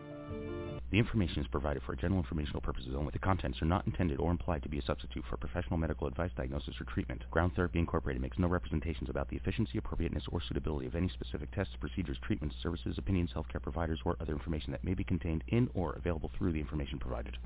The 0.92 0.98
information 0.98 1.42
is 1.42 1.48
provided 1.48 1.84
for 1.84 1.96
general 1.96 2.20
informational 2.20 2.62
purposes 2.62 2.96
only. 2.98 3.12
The 3.12 3.20
contents 3.20 3.62
are 3.62 3.66
not 3.66 3.86
intended 3.86 4.20
or 4.20 4.32
implied 4.32 4.64
to 4.64 4.70
be 4.70 4.80
a 4.80 4.82
substitute 4.82 5.24
for 5.30 5.38
professional 5.38 5.78
medical 5.78 6.08
advice, 6.08 6.32
diagnosis, 6.36 6.82
or 6.82 6.86
treatment. 6.86 7.24
Ground 7.30 7.52
Therapy 7.56 7.78
Incorporated 7.78 8.22
makes 8.22 8.40
no 8.40 8.48
representations 8.48 9.08
about 9.08 9.30
the 9.30 9.36
efficiency, 9.36 9.78
appropriateness, 9.78 10.24
or 10.32 10.42
suitability 10.42 10.88
of 10.88 10.96
any 10.96 11.10
specific 11.10 11.52
tests, 11.52 11.76
procedures, 11.80 12.18
treatments, 12.24 12.56
services, 12.64 12.98
opinions, 12.98 13.30
healthcare 13.36 13.62
providers, 13.62 14.00
or 14.04 14.18
other 14.20 14.34
information 14.34 14.72
that 14.72 14.84
may 14.84 14.96
be 14.96 15.04
contained 15.04 15.44
in 15.50 15.70
or 15.76 15.94
available 15.94 16.32
through 16.38 16.54
the 16.54 16.60
information 16.60 16.98
provided. 16.98 17.38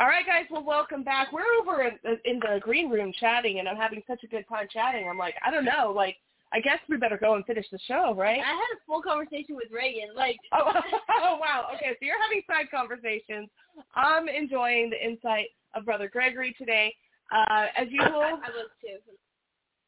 All 0.00 0.06
right, 0.06 0.24
guys. 0.24 0.46
Well, 0.50 0.64
welcome 0.64 1.04
back. 1.04 1.30
We're 1.30 1.42
over 1.60 1.82
in, 1.82 1.98
in 2.24 2.40
the 2.40 2.58
green 2.62 2.88
room 2.88 3.12
chatting, 3.20 3.58
and 3.58 3.68
I'm 3.68 3.76
having 3.76 4.02
such 4.06 4.24
a 4.24 4.26
good 4.26 4.46
time 4.48 4.66
chatting. 4.72 5.06
I'm 5.06 5.18
like, 5.18 5.34
I 5.44 5.50
don't 5.50 5.66
know, 5.66 5.92
like 5.94 6.16
I 6.54 6.60
guess 6.60 6.78
we 6.88 6.96
better 6.96 7.18
go 7.18 7.34
and 7.34 7.44
finish 7.44 7.66
the 7.70 7.78
show, 7.86 8.14
right? 8.16 8.40
I 8.40 8.52
had 8.52 8.76
a 8.76 8.80
full 8.86 9.02
conversation 9.02 9.56
with 9.56 9.70
Reagan. 9.70 10.14
Like, 10.16 10.38
oh, 10.52 10.72
oh 11.20 11.36
wow. 11.38 11.66
Okay, 11.74 11.90
so 11.90 11.98
you're 12.00 12.20
having 12.22 12.40
side 12.46 12.70
conversations. 12.70 13.50
I'm 13.94 14.26
enjoying 14.26 14.88
the 14.88 15.04
insight 15.04 15.48
of 15.74 15.84
Brother 15.84 16.08
Gregory 16.08 16.54
today. 16.56 16.94
Uh, 17.30 17.66
as 17.76 17.88
usual, 17.90 18.22
I 18.22 18.32
was 18.32 18.70
too. 18.80 18.96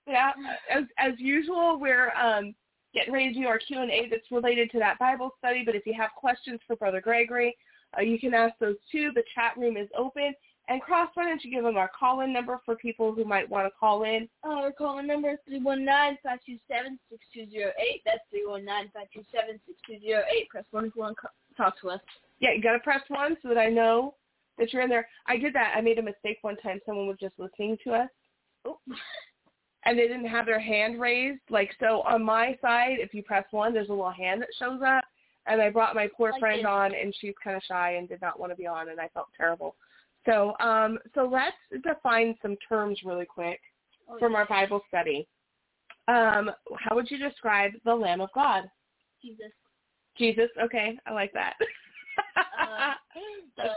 Yeah, 0.06 0.32
as 0.70 0.84
as 0.98 1.12
usual, 1.16 1.80
we're 1.80 2.10
um, 2.10 2.54
getting 2.92 3.14
ready 3.14 3.32
to 3.32 3.40
do 3.40 3.46
our 3.46 3.58
Q 3.58 3.80
and 3.80 3.90
A 3.90 4.08
that's 4.10 4.30
related 4.30 4.70
to 4.72 4.78
that 4.78 4.98
Bible 4.98 5.30
study. 5.38 5.62
But 5.64 5.74
if 5.74 5.86
you 5.86 5.94
have 5.94 6.10
questions 6.18 6.60
for 6.66 6.76
Brother 6.76 7.00
Gregory, 7.00 7.56
uh, 7.96 8.02
you 8.02 8.18
can 8.18 8.34
ask 8.34 8.54
those 8.58 8.76
too. 8.90 9.12
The 9.14 9.22
chat 9.34 9.56
room 9.56 9.76
is 9.76 9.88
open. 9.96 10.34
And 10.68 10.80
Cross, 10.80 11.10
why 11.14 11.24
don't 11.24 11.42
you 11.44 11.50
give 11.50 11.64
them 11.64 11.76
our 11.76 11.90
call-in 11.98 12.32
number 12.32 12.60
for 12.64 12.76
people 12.76 13.12
who 13.12 13.24
might 13.24 13.48
want 13.48 13.66
to 13.66 13.72
call 13.78 14.04
in? 14.04 14.28
Uh, 14.46 14.60
our 14.60 14.72
call-in 14.72 15.06
number 15.06 15.30
is 15.30 15.38
319-527-6208. 15.50 16.16
That's 18.04 18.20
319-527-6208. 18.32 20.48
Press 20.50 20.64
1 20.70 20.84
if 20.84 20.92
you 20.94 21.02
want 21.02 21.16
to 21.20 21.28
talk 21.56 21.80
to 21.80 21.90
us. 21.90 22.00
Yeah, 22.38 22.52
you 22.52 22.62
got 22.62 22.72
to 22.72 22.78
press 22.78 23.02
1 23.08 23.36
so 23.42 23.48
that 23.48 23.58
I 23.58 23.68
know 23.68 24.14
that 24.58 24.72
you're 24.72 24.82
in 24.82 24.88
there. 24.88 25.08
I 25.26 25.36
did 25.36 25.52
that. 25.54 25.74
I 25.76 25.80
made 25.80 25.98
a 25.98 26.02
mistake 26.02 26.38
one 26.42 26.56
time. 26.58 26.78
Someone 26.86 27.08
was 27.08 27.18
just 27.18 27.34
listening 27.38 27.76
to 27.84 27.92
us. 27.92 28.10
Oh. 28.64 28.78
And 29.84 29.98
they 29.98 30.06
didn't 30.06 30.28
have 30.28 30.46
their 30.46 30.60
hand 30.60 31.00
raised. 31.00 31.40
Like, 31.50 31.72
so 31.80 32.02
on 32.02 32.22
my 32.22 32.56
side, 32.62 32.98
if 33.00 33.12
you 33.12 33.24
press 33.24 33.44
1, 33.50 33.74
there's 33.74 33.88
a 33.88 33.92
little 33.92 34.12
hand 34.12 34.40
that 34.40 34.50
shows 34.56 34.80
up. 34.86 35.02
And 35.46 35.60
I 35.60 35.70
brought 35.70 35.94
my 35.94 36.08
poor 36.16 36.30
Like 36.30 36.40
friend 36.40 36.66
on, 36.66 36.94
and 36.94 37.14
she's 37.20 37.34
kind 37.42 37.56
of 37.56 37.62
shy 37.64 37.92
and 37.94 38.08
did 38.08 38.20
not 38.20 38.38
want 38.38 38.52
to 38.52 38.56
be 38.56 38.66
on, 38.66 38.88
and 38.90 39.00
I 39.00 39.08
felt 39.08 39.26
terrible. 39.36 39.74
So, 40.24 40.54
um, 40.60 40.98
so 41.14 41.28
let's 41.30 41.56
define 41.82 42.36
some 42.42 42.56
terms 42.68 43.00
really 43.04 43.26
quick 43.26 43.60
Oh, 44.08 44.18
from 44.18 44.32
yeah. 44.32 44.38
our 44.38 44.46
Bible 44.46 44.82
study. 44.88 45.26
Um, 46.08 46.50
how 46.78 46.94
would 46.94 47.10
you 47.10 47.18
describe 47.18 47.72
the 47.84 47.94
Lamb 47.94 48.20
of 48.20 48.30
God? 48.34 48.64
Jesus. 49.22 49.52
Jesus. 50.16 50.50
Okay, 50.62 50.98
I 51.06 51.12
like 51.12 51.32
that. 51.32 51.54
Uh, 52.36 52.92
the, 53.56 53.68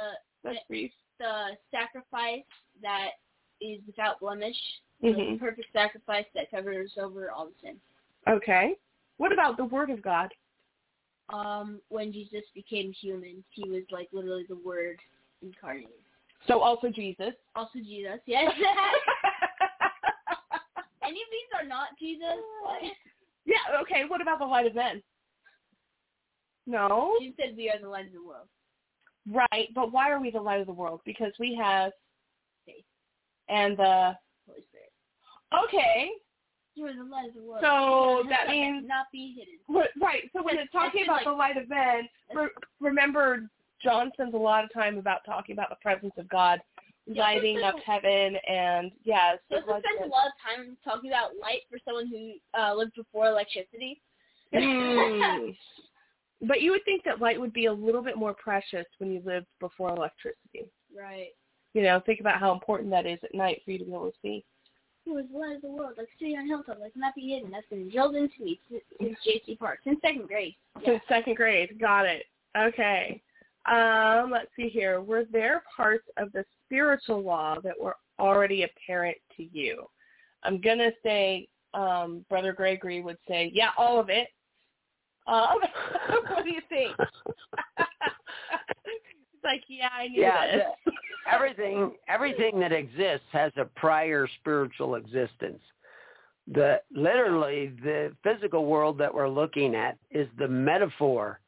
That's 0.44 0.58
brief. 0.68 0.92
the 1.20 1.50
sacrifice 1.72 2.44
that 2.82 3.10
is 3.62 3.80
without 3.88 4.20
blemish. 4.20 4.58
Mhm. 5.04 5.34
The 5.34 5.40
perfect 5.40 5.72
sacrifice 5.74 6.26
that 6.34 6.50
covers 6.52 6.94
over 7.02 7.32
all 7.32 7.48
the 7.48 7.54
sin. 7.62 7.76
Okay. 8.28 8.76
What 9.18 9.32
about 9.32 9.58
the 9.58 9.66
Word 9.66 9.90
of 9.90 10.02
God? 10.02 10.34
Um, 11.30 11.80
when 11.90 12.14
Jesus 12.14 12.44
became 12.54 12.92
human, 12.92 13.44
he 13.50 13.68
was 13.70 13.84
like 13.92 14.10
literally 14.12 14.46
the 14.48 14.60
Word 14.64 15.00
incarnated. 15.42 15.90
So 16.48 16.62
also 16.62 16.90
Jesus. 16.90 17.34
Also 17.56 17.80
Jesus, 17.80 18.20
yes. 18.26 18.52
Any 21.04 21.18
of 21.18 21.30
these 21.32 21.52
are 21.60 21.68
not 21.68 21.90
Jesus. 22.00 22.38
Yeah. 23.48 23.80
Okay. 23.80 24.06
What 24.08 24.22
about 24.22 24.40
the 24.40 24.46
light 24.46 24.66
of 24.66 24.74
men? 24.74 25.04
No. 26.66 27.14
You 27.22 27.32
said 27.40 27.56
we 27.56 27.70
are 27.70 27.80
the 27.80 27.88
light 27.88 28.08
of 28.08 28.14
the 28.14 28.24
world. 28.26 28.48
Right. 29.32 29.70
But 29.76 29.92
why 29.92 30.10
are 30.10 30.20
we 30.20 30.32
the 30.32 30.42
light 30.42 30.62
of 30.62 30.66
the 30.66 30.74
world? 30.74 31.02
Because 31.06 31.32
we 31.40 31.54
have 31.54 31.92
Faith. 32.66 32.84
and 33.48 33.78
the. 33.78 34.18
Holy 34.48 34.64
Spirit. 34.70 34.92
Okay. 35.66 36.10
Are 36.84 36.94
the 36.94 37.04
light 37.04 37.30
of 37.30 37.36
the 37.36 37.42
world. 37.42 37.62
So 37.62 38.24
that 38.30 38.50
means 38.50 38.86
not 38.88 39.08
be 39.12 39.36
hidden. 39.38 39.86
Right. 40.02 40.24
So 40.34 40.44
when 40.44 40.58
it's 40.58 40.72
talking 40.72 41.04
about 41.06 41.24
been, 41.24 41.34
the 41.34 41.38
light 41.38 41.58
of 41.58 41.70
men, 41.70 42.10
re- 42.34 42.50
remember 42.80 43.50
John 43.82 44.12
spends 44.14 44.34
a 44.34 44.38
lot 44.38 44.64
of 44.64 44.74
time 44.74 44.98
about 44.98 45.20
talking 45.26 45.54
about 45.54 45.70
the 45.70 45.78
presence 45.82 46.14
of 46.18 46.28
God 46.28 46.60
Yeah, 47.06 47.22
lighting 47.22 47.62
up 47.64 47.76
heaven, 47.86 48.36
and 48.48 48.92
yes, 49.04 49.38
So 49.50 49.58
it 49.58 49.64
spends 49.64 50.06
a 50.06 50.08
lot 50.08 50.28
of 50.28 50.34
time 50.44 50.76
talking 50.84 51.12
about 51.12 51.32
light 51.42 51.62
for 51.70 51.78
someone 51.86 52.08
who 52.08 52.34
uh, 52.60 52.74
lived 52.74 52.94
before 52.96 53.28
electricity. 53.28 54.02
Mm. 54.54 55.56
But 56.42 56.62
you 56.62 56.72
would 56.72 56.84
think 56.84 57.04
that 57.06 57.22
light 57.22 57.40
would 57.40 57.54
be 57.54 57.68
a 57.68 57.74
little 57.74 58.04
bit 58.04 58.18
more 58.18 58.34
precious 58.34 58.86
when 58.98 59.10
you 59.10 59.22
lived 59.26 59.48
before 59.62 59.90
electricity. 59.90 60.70
right. 60.96 61.30
You 61.74 61.82
know, 61.82 62.02
think 62.06 62.20
about 62.20 62.40
how 62.40 62.52
important 62.52 62.90
that 62.92 63.06
is 63.06 63.20
at 63.24 63.34
night 63.34 63.62
for 63.64 63.72
you 63.72 63.80
to 63.80 63.86
be 63.86 63.92
able 63.92 64.12
to 64.12 64.18
see. 64.22 64.46
He 65.06 65.12
was 65.12 65.26
the 65.32 65.38
light 65.38 65.56
of 65.56 65.62
the 65.62 65.70
world, 65.70 65.94
like 65.98 66.08
city 66.20 66.36
on 66.36 66.48
hilltop, 66.48 66.80
like 66.80 66.92
not 66.96 67.14
be 67.14 67.30
hidden. 67.30 67.52
That's 67.52 67.68
been 67.70 67.90
drilled 67.90 68.16
into 68.16 68.44
me 68.44 68.60
since, 68.70 68.82
since 69.00 69.18
J.C. 69.24 69.56
Park, 69.56 69.80
since 69.84 70.00
second 70.02 70.28
grade. 70.28 70.56
Yeah. 70.82 70.94
Since 70.94 71.04
second 71.08 71.36
grade. 71.36 71.80
Got 71.80 72.08
it. 72.08 72.26
Okay. 72.58 73.22
Um, 73.72 74.32
let's 74.32 74.50
see 74.56 74.68
here. 74.68 75.02
Were 75.02 75.26
there 75.32 75.64
parts 75.76 76.06
of 76.18 76.32
the 76.32 76.44
spiritual 76.66 77.22
law 77.22 77.60
that 77.64 77.80
were 77.80 77.96
already 78.20 78.64
apparent 78.64 79.18
to 79.38 79.44
you? 79.44 79.86
I'm 80.44 80.60
going 80.60 80.80
to 80.80 80.92
say 81.04 81.48
um, 81.76 82.26
Brother 82.28 82.54
Gregory 82.54 83.02
would 83.02 83.18
say, 83.28 83.52
yeah, 83.54 83.70
all 83.78 84.00
of 84.00 84.10
it. 84.10 84.30
Um, 85.28 85.60
what 86.30 86.44
do 86.44 86.52
you 86.52 86.62
think? 86.68 86.96
it's 87.78 89.44
like, 89.44 89.64
yeah, 89.68 89.90
I 89.96 90.08
knew 90.08 90.22
Yeah, 90.22 90.46
this. 90.52 90.94
Everything 91.32 91.94
everything 92.08 92.60
that 92.60 92.72
exists 92.72 93.28
has 93.32 93.52
a 93.58 93.66
prior 93.66 94.28
spiritual 94.40 94.96
existence. 94.96 95.62
The 96.48 96.82
literally 96.92 97.74
the 97.84 98.16
physical 98.24 98.66
world 98.66 98.98
that 99.00 99.14
we're 99.14 99.30
looking 99.30 99.76
at 99.76 99.98
is 100.12 100.28
the 100.38 100.48
metaphor 100.48 101.40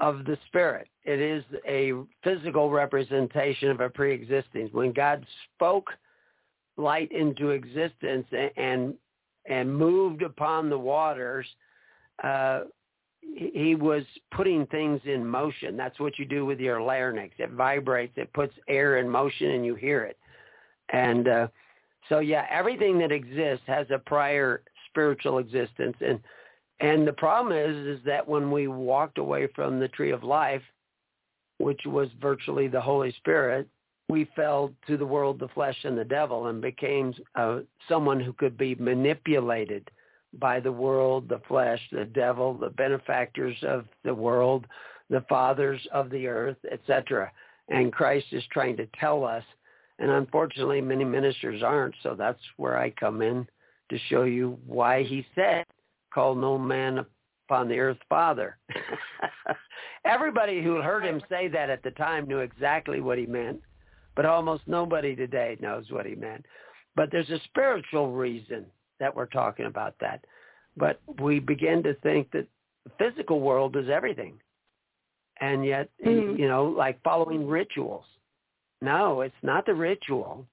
of 0.00 0.24
the 0.24 0.38
spirit. 0.46 0.88
It 1.04 1.20
is 1.20 1.42
a 1.66 1.92
physical 2.22 2.70
representation 2.70 3.70
of 3.70 3.80
a 3.80 3.88
pre-existing. 3.88 4.68
When 4.72 4.92
God 4.92 5.26
spoke 5.54 5.88
light 6.76 7.10
into 7.10 7.50
existence 7.50 8.26
and 8.56 8.94
and 9.46 9.74
moved 9.74 10.22
upon 10.22 10.68
the 10.68 10.78
waters, 10.78 11.46
uh, 12.22 12.60
he 13.20 13.74
was 13.74 14.02
putting 14.32 14.66
things 14.66 15.00
in 15.04 15.24
motion. 15.24 15.76
That's 15.76 16.00
what 16.00 16.18
you 16.18 16.24
do 16.24 16.44
with 16.44 16.60
your 16.60 16.80
larynx. 16.80 17.34
It 17.38 17.50
vibrates. 17.50 18.14
It 18.16 18.32
puts 18.32 18.54
air 18.68 18.98
in 18.98 19.08
motion, 19.08 19.50
and 19.50 19.64
you 19.64 19.74
hear 19.74 20.02
it. 20.04 20.18
And 20.90 21.28
uh, 21.28 21.48
so, 22.08 22.18
yeah, 22.20 22.46
everything 22.50 22.98
that 22.98 23.12
exists 23.12 23.64
has 23.66 23.86
a 23.90 23.98
prior 23.98 24.62
spiritual 24.90 25.38
existence. 25.38 25.96
And 26.00 26.20
and 26.80 27.06
the 27.06 27.12
problem 27.12 27.56
is, 27.56 27.98
is 27.98 28.04
that 28.04 28.26
when 28.26 28.50
we 28.50 28.68
walked 28.68 29.18
away 29.18 29.48
from 29.54 29.80
the 29.80 29.88
tree 29.88 30.12
of 30.12 30.22
life, 30.22 30.62
which 31.58 31.80
was 31.84 32.08
virtually 32.20 32.68
the 32.68 32.80
Holy 32.80 33.12
Spirit, 33.12 33.66
we 34.08 34.28
fell 34.36 34.72
to 34.86 34.96
the 34.96 35.04
world, 35.04 35.40
the 35.40 35.48
flesh, 35.48 35.76
and 35.82 35.98
the 35.98 36.04
devil, 36.04 36.46
and 36.46 36.62
became 36.62 37.12
uh, 37.34 37.60
someone 37.88 38.20
who 38.20 38.32
could 38.32 38.56
be 38.56 38.74
manipulated 38.76 39.90
by 40.34 40.60
the 40.60 40.72
world, 40.72 41.28
the 41.28 41.40
flesh, 41.48 41.80
the 41.90 42.04
devil, 42.04 42.54
the 42.54 42.70
benefactors 42.70 43.56
of 43.62 43.86
the 44.04 44.14
world, 44.14 44.66
the 45.10 45.24
fathers 45.28 45.80
of 45.92 46.10
the 46.10 46.26
earth, 46.26 46.58
etc. 46.70 47.30
And 47.68 47.92
Christ 47.92 48.26
is 48.32 48.44
trying 48.52 48.76
to 48.76 48.88
tell 49.00 49.24
us, 49.24 49.44
and 49.98 50.10
unfortunately 50.10 50.80
many 50.80 51.04
ministers 51.04 51.62
aren't, 51.62 51.94
so 52.02 52.14
that's 52.14 52.40
where 52.56 52.78
I 52.78 52.90
come 52.90 53.22
in 53.22 53.46
to 53.90 53.98
show 54.10 54.24
you 54.24 54.58
why 54.66 55.02
he 55.02 55.26
said, 55.34 55.64
call 56.12 56.34
no 56.34 56.58
man 56.58 57.04
upon 57.48 57.68
the 57.68 57.78
earth 57.78 57.98
father. 58.08 58.58
Everybody 60.04 60.62
who 60.62 60.82
heard 60.82 61.04
him 61.04 61.22
say 61.28 61.48
that 61.48 61.70
at 61.70 61.82
the 61.82 61.90
time 61.92 62.26
knew 62.26 62.38
exactly 62.38 63.00
what 63.00 63.18
he 63.18 63.26
meant, 63.26 63.60
but 64.14 64.26
almost 64.26 64.62
nobody 64.66 65.16
today 65.16 65.56
knows 65.60 65.86
what 65.90 66.06
he 66.06 66.14
meant. 66.14 66.44
But 66.94 67.10
there's 67.10 67.30
a 67.30 67.40
spiritual 67.44 68.12
reason 68.12 68.66
that 69.00 69.14
we're 69.14 69.26
talking 69.26 69.66
about 69.66 69.94
that. 70.00 70.24
But 70.76 71.00
we 71.20 71.40
begin 71.40 71.82
to 71.82 71.94
think 71.94 72.30
that 72.32 72.46
the 72.84 72.90
physical 72.98 73.40
world 73.40 73.76
is 73.76 73.88
everything. 73.88 74.40
And 75.40 75.64
yet, 75.64 75.88
Mhm. 76.00 76.38
you 76.38 76.48
know, 76.48 76.64
like 76.64 77.00
following 77.02 77.46
rituals. 77.46 78.06
No, 78.80 79.22
it's 79.22 79.42
not 79.42 79.66
the 79.66 79.74
ritual. 79.74 80.46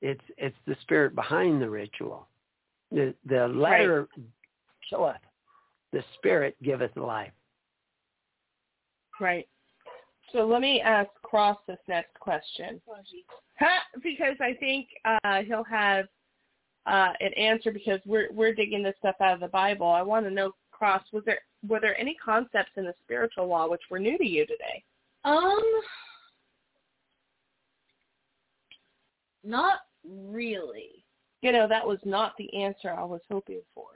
It's 0.00 0.24
it's 0.36 0.58
the 0.66 0.74
spirit 0.76 1.14
behind 1.14 1.62
the 1.62 1.70
ritual. 1.70 2.28
The 2.90 3.14
the 3.24 3.48
letter 3.48 4.08
killeth. 4.88 5.20
The 5.92 6.02
spirit 6.14 6.56
giveth 6.62 6.96
life. 6.96 7.32
Right. 9.20 9.48
So 10.32 10.44
let 10.46 10.60
me 10.60 10.80
ask 10.80 11.10
Cross 11.22 11.58
this 11.66 11.78
next 11.86 12.18
question. 12.18 12.80
Ha! 13.60 13.86
Because 14.02 14.36
I 14.40 14.54
think 14.54 14.88
uh, 15.04 15.42
he'll 15.42 15.64
have 15.64 16.08
uh, 16.86 17.12
an 17.20 17.32
answer 17.34 17.72
because 17.72 18.00
we're 18.04 18.28
we're 18.32 18.54
digging 18.54 18.82
this 18.82 18.94
stuff 18.98 19.16
out 19.20 19.34
of 19.34 19.40
the 19.40 19.48
Bible. 19.48 19.88
I 19.88 20.02
want 20.02 20.26
to 20.26 20.30
know, 20.30 20.52
Cross, 20.70 21.02
was 21.12 21.22
there 21.24 21.40
were 21.66 21.80
there 21.80 21.98
any 21.98 22.14
concepts 22.22 22.72
in 22.76 22.84
the 22.84 22.94
spiritual 23.02 23.46
law 23.46 23.68
which 23.68 23.82
were 23.90 23.98
new 23.98 24.18
to 24.18 24.26
you 24.26 24.46
today? 24.46 24.82
Um, 25.24 25.62
not 29.42 29.80
really. 30.04 31.04
You 31.42 31.52
know, 31.52 31.68
that 31.68 31.86
was 31.86 31.98
not 32.04 32.32
the 32.38 32.54
answer 32.54 32.90
I 32.90 33.04
was 33.04 33.20
hoping 33.30 33.60
for. 33.74 33.86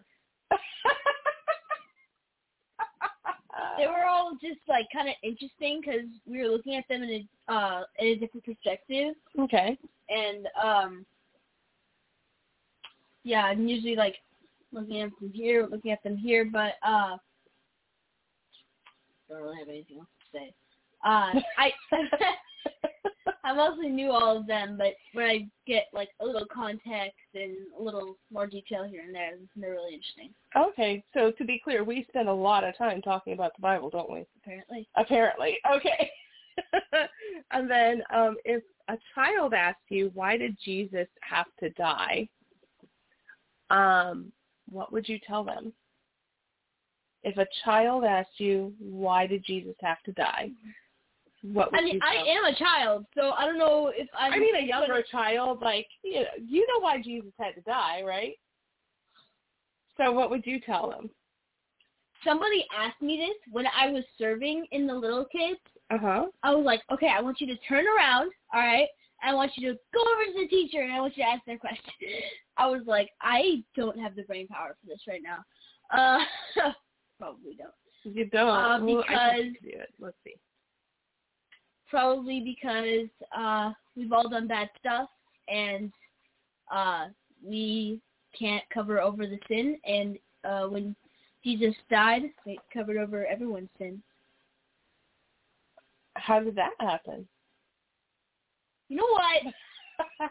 they 3.79 3.87
were 3.87 4.07
all 4.07 4.33
just 4.41 4.61
like 4.69 4.87
kind 4.93 5.09
of 5.09 5.15
interesting 5.23 5.81
because 5.81 6.07
we 6.27 6.39
were 6.39 6.49
looking 6.49 6.77
at 6.77 6.85
them 6.89 7.03
in 7.03 7.11
a 7.11 7.53
uh 7.53 7.83
in 7.99 8.09
a 8.09 8.17
different 8.17 8.45
perspective. 8.45 9.15
Okay. 9.39 9.79
And 10.09 10.47
um, 10.63 11.07
yeah, 13.25 13.45
I'm 13.45 13.67
usually 13.67 13.97
like 13.97 14.17
looking 14.73 15.03
at 15.03 15.11
them 15.21 15.31
here, 15.33 15.67
looking 15.71 15.93
at 15.93 16.03
them 16.03 16.17
here, 16.17 16.45
but 16.45 16.75
uh, 16.83 17.17
don't 19.29 19.43
really 19.43 19.59
have 19.59 19.69
anything 19.69 19.99
else 19.99 20.09
to 20.33 20.39
say. 20.39 20.55
Uh, 21.05 21.41
I 21.59 21.73
I 23.45 23.55
mostly 23.55 23.89
knew 23.89 24.11
all 24.11 24.37
of 24.37 24.47
them, 24.47 24.77
but 24.77 24.95
when 25.15 25.25
I 25.25 25.49
get 25.67 25.85
like 25.93 26.11
a 26.21 26.27
little 26.27 26.47
context 26.53 27.17
and 27.35 27.57
a 27.79 27.83
little 27.83 28.19
more 28.31 28.47
detail 28.47 28.85
here 28.85 29.03
and 29.03 29.15
there, 29.15 29.33
they're 29.57 29.73
really 29.73 29.95
interesting. 29.95 30.35
Okay, 30.57 31.03
so 31.15 31.31
to 31.31 31.45
be 31.45 31.61
clear, 31.63 31.85
we 31.85 32.05
spend 32.09 32.29
a 32.29 32.33
lot 32.33 32.65
of 32.65 32.77
time 32.77 33.01
talking 33.01 33.33
about 33.33 33.53
the 33.57 33.63
Bible, 33.63 33.91
don't 33.91 34.11
we? 34.11 34.27
Apparently. 34.43 34.89
Apparently. 34.97 35.59
Okay. 35.75 36.11
and 37.53 37.71
then 37.71 38.03
um, 38.13 38.37
if 38.45 38.65
a 38.89 38.99
child 39.15 39.55
asks 39.55 39.81
you, 39.91 40.11
why 40.13 40.37
did 40.37 40.57
Jesus 40.63 41.07
have 41.21 41.47
to 41.61 41.71
die? 41.71 42.29
Um, 43.71 44.33
what 44.71 44.93
would 44.93 45.09
you 45.09 45.19
tell 45.27 45.45
them? 45.45 45.73
If 47.23 47.37
a 47.37 47.47
child 47.65 48.05
asked 48.05 48.39
you, 48.39 48.73
why 48.79 49.27
did 49.27 49.45
Jesus 49.45 49.75
have 49.83 50.03
to 50.05 50.13
die? 50.13 50.51
What 51.43 51.71
would 51.71 51.81
I 51.81 51.85
mean, 51.85 51.95
you 51.95 52.01
I 52.03 52.17
tell 52.17 52.27
am 52.27 52.45
a 52.45 52.57
child, 52.57 53.07
so 53.17 53.31
I 53.31 53.45
don't 53.45 53.59
know 53.59 53.93
if 53.95 54.09
I'm. 54.19 54.33
I 54.33 54.39
mean, 54.39 54.57
a 54.57 54.67
younger 54.67 55.05
child, 55.09 55.61
like 55.63 55.87
you 56.03 56.15
know, 56.15 56.27
you 56.45 56.67
know 56.67 56.81
why 56.81 57.01
Jesus 57.01 57.31
had 57.39 57.55
to 57.55 57.61
die, 57.61 58.03
right? 58.05 58.35
So, 59.97 60.11
what 60.13 60.31
would 60.31 60.47
you 60.47 60.61
tell 60.61 60.91
them? 60.91 61.11
Somebody 62.25 62.67
asked 62.77 63.01
me 63.01 63.17
this 63.17 63.53
when 63.53 63.67
I 63.67 63.91
was 63.91 64.03
serving 64.17 64.67
in 64.73 64.87
the 64.87 64.95
little 64.95 65.27
kids. 65.27 65.61
Uh 65.91 65.99
huh. 65.99 66.27
I 66.43 66.55
was 66.55 66.65
like, 66.65 66.83
okay, 66.93 67.09
I 67.17 67.21
want 67.21 67.41
you 67.41 67.47
to 67.47 67.57
turn 67.69 67.85
around, 67.87 68.33
all 68.53 68.61
right? 68.61 68.89
I 69.23 69.35
want 69.35 69.53
you 69.57 69.73
to 69.73 69.79
go 69.93 70.01
over 70.01 70.25
to 70.33 70.43
the 70.43 70.49
teacher 70.49 70.83
and 70.83 70.93
I 70.93 71.01
want 71.01 71.17
you 71.17 71.25
to 71.25 71.29
ask 71.29 71.45
their 71.45 71.59
question. 71.59 71.83
I 72.57 72.67
was 72.67 72.83
like, 72.87 73.11
I 73.21 73.63
don't 73.77 73.99
have 73.99 74.15
the 74.17 74.23
brain 74.23 74.47
power 74.49 74.77
for 74.81 74.87
this 74.87 75.01
right 75.09 75.23
now. 75.23 75.45
Uh, 75.91 76.25
probably 77.19 77.57
don't. 77.57 78.17
You 78.17 78.27
don't. 78.27 78.49
Uh, 78.49 78.79
because 78.79 79.45
you 79.63 79.73
do 79.73 79.79
it. 79.79 79.93
Let's 79.99 80.17
see. 80.25 80.35
probably 81.91 82.41
because 82.41 83.09
uh 83.37 83.73
we've 83.97 84.13
all 84.13 84.29
done 84.29 84.47
bad 84.47 84.69
stuff 84.79 85.09
and 85.49 85.93
uh 86.73 87.07
we 87.45 88.01
can't 88.39 88.65
cover 88.73 89.01
over 89.01 89.27
the 89.27 89.39
sin 89.49 89.79
and 89.85 90.19
uh 90.45 90.67
when 90.69 90.95
Jesus 91.45 91.75
died 91.91 92.23
it 92.47 92.59
covered 92.73 92.97
over 92.99 93.27
everyone's 93.27 93.71
sin. 93.79 94.03
How 96.15 96.41
did 96.41 96.57
that 96.57 96.73
happen? 96.81 97.27
You 98.89 98.97
know 98.97 99.07
what? 99.11 99.55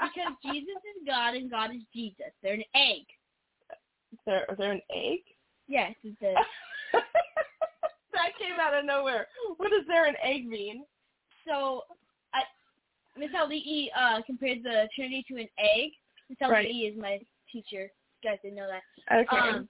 because 0.00 0.32
Jesus 0.44 0.76
is 0.96 1.06
God 1.06 1.34
and 1.34 1.50
God 1.50 1.70
is 1.74 1.82
Jesus. 1.94 2.32
They're 2.42 2.54
an 2.54 2.64
egg. 2.74 3.02
Is 4.12 4.18
there, 4.26 4.46
is 4.50 4.58
there 4.58 4.72
an 4.72 4.80
egg? 4.94 5.20
Yes, 5.66 5.94
it's 6.04 6.20
a 6.22 6.34
that 8.12 8.38
came 8.38 8.60
out 8.60 8.74
of 8.74 8.84
nowhere. 8.84 9.26
What 9.56 9.70
does 9.70 9.86
there 9.88 10.06
an 10.06 10.14
egg 10.22 10.46
mean? 10.46 10.84
so 11.46 11.82
I 12.32 12.40
Miss 13.18 13.30
Ali'i 13.32 13.88
uh 13.98 14.22
compared 14.24 14.62
the 14.62 14.88
Trinity 14.94 15.24
to 15.28 15.34
an 15.40 15.48
egg. 15.58 15.90
Miss 16.28 16.38
Ali'i 16.38 16.50
Right. 16.50 16.92
is 16.92 16.98
my 17.00 17.18
teacher. 17.52 17.90
You 18.22 18.30
guys 18.30 18.38
didn't 18.42 18.56
know 18.56 18.68
that. 18.68 18.82
Okay. 19.14 19.36
Um, 19.36 19.68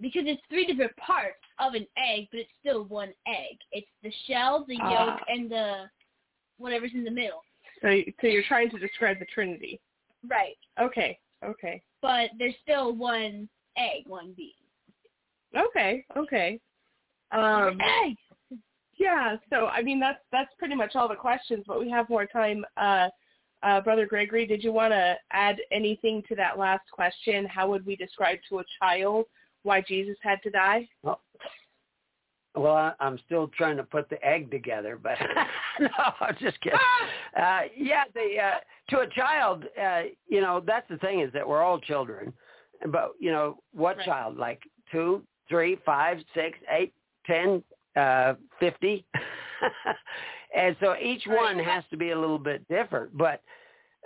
because 0.00 0.22
it's 0.26 0.42
three 0.48 0.66
different 0.66 0.94
parts 0.96 1.40
of 1.58 1.74
an 1.74 1.86
egg, 1.96 2.28
but 2.30 2.40
it's 2.40 2.50
still 2.60 2.84
one 2.84 3.12
egg. 3.26 3.56
It's 3.72 3.86
the 4.02 4.12
shell, 4.26 4.64
the 4.68 4.78
Ah. 4.80 4.90
yolk, 5.06 5.20
and 5.28 5.50
the 5.50 5.90
whatever's 6.58 6.92
in 6.94 7.04
the 7.04 7.10
middle. 7.10 7.42
so, 7.82 7.88
you- 7.88 8.12
so 8.20 8.26
you're 8.26 8.42
trying 8.48 8.70
to 8.70 8.78
describe 8.78 9.18
the 9.18 9.26
Trinity. 9.26 9.80
Right. 10.28 10.56
Okay. 10.80 11.18
Okay. 11.44 11.82
But 12.02 12.30
there's 12.38 12.54
still 12.62 12.92
one 12.94 13.48
egg, 13.76 14.06
one 14.06 14.32
being. 14.36 14.50
Okay. 15.56 16.04
Okay. 16.16 16.60
Um, 17.32 17.78
egg. 17.80 18.16
yeah. 18.96 19.36
So 19.50 19.66
I 19.66 19.82
mean 19.82 20.00
that's 20.00 20.18
that's 20.32 20.52
pretty 20.58 20.74
much 20.74 20.94
all 20.96 21.08
the 21.08 21.14
questions, 21.14 21.64
but 21.66 21.78
we 21.80 21.90
have 21.90 22.08
more 22.08 22.26
time. 22.26 22.64
Uh, 22.76 23.08
uh, 23.62 23.80
Brother 23.80 24.06
Gregory, 24.06 24.46
did 24.46 24.62
you 24.62 24.70
want 24.72 24.92
to 24.92 25.16
add 25.32 25.56
anything 25.72 26.22
to 26.28 26.34
that 26.36 26.58
last 26.58 26.84
question? 26.92 27.46
How 27.46 27.68
would 27.68 27.84
we 27.86 27.96
describe 27.96 28.38
to 28.48 28.58
a 28.60 28.64
child 28.80 29.24
why 29.62 29.80
Jesus 29.80 30.16
had 30.22 30.42
to 30.42 30.50
die? 30.50 30.88
Well, 31.02 31.20
well, 32.56 32.74
I, 32.74 32.92
I'm 33.00 33.18
still 33.26 33.48
trying 33.48 33.76
to 33.76 33.82
put 33.82 34.08
the 34.08 34.22
egg 34.24 34.50
together, 34.50 34.98
but 35.00 35.16
no, 35.80 35.88
I'm 36.20 36.36
just 36.40 36.60
kidding. 36.60 36.78
Uh, 37.36 37.60
yeah, 37.76 38.04
the 38.14 38.40
uh, 38.42 38.58
to 38.90 39.00
a 39.00 39.08
child, 39.10 39.64
uh, 39.80 40.02
you 40.28 40.40
know, 40.40 40.62
that's 40.66 40.88
the 40.88 40.96
thing 40.98 41.20
is 41.20 41.32
that 41.32 41.46
we're 41.46 41.62
all 41.62 41.78
children, 41.78 42.32
but 42.88 43.12
you 43.20 43.30
know, 43.30 43.58
what 43.72 43.98
Right. 43.98 44.06
child? 44.06 44.36
Like 44.36 44.62
two, 44.90 45.22
three, 45.48 45.78
five, 45.84 46.18
six, 46.34 46.58
eight, 46.70 46.92
ten, 47.26 47.62
uh, 47.96 48.34
fifty, 48.58 49.04
and 50.56 50.76
so 50.80 50.96
each 51.00 51.26
one 51.26 51.58
has 51.58 51.84
to 51.90 51.96
be 51.96 52.10
a 52.10 52.18
little 52.18 52.38
bit 52.38 52.66
different, 52.68 53.16
but. 53.16 53.42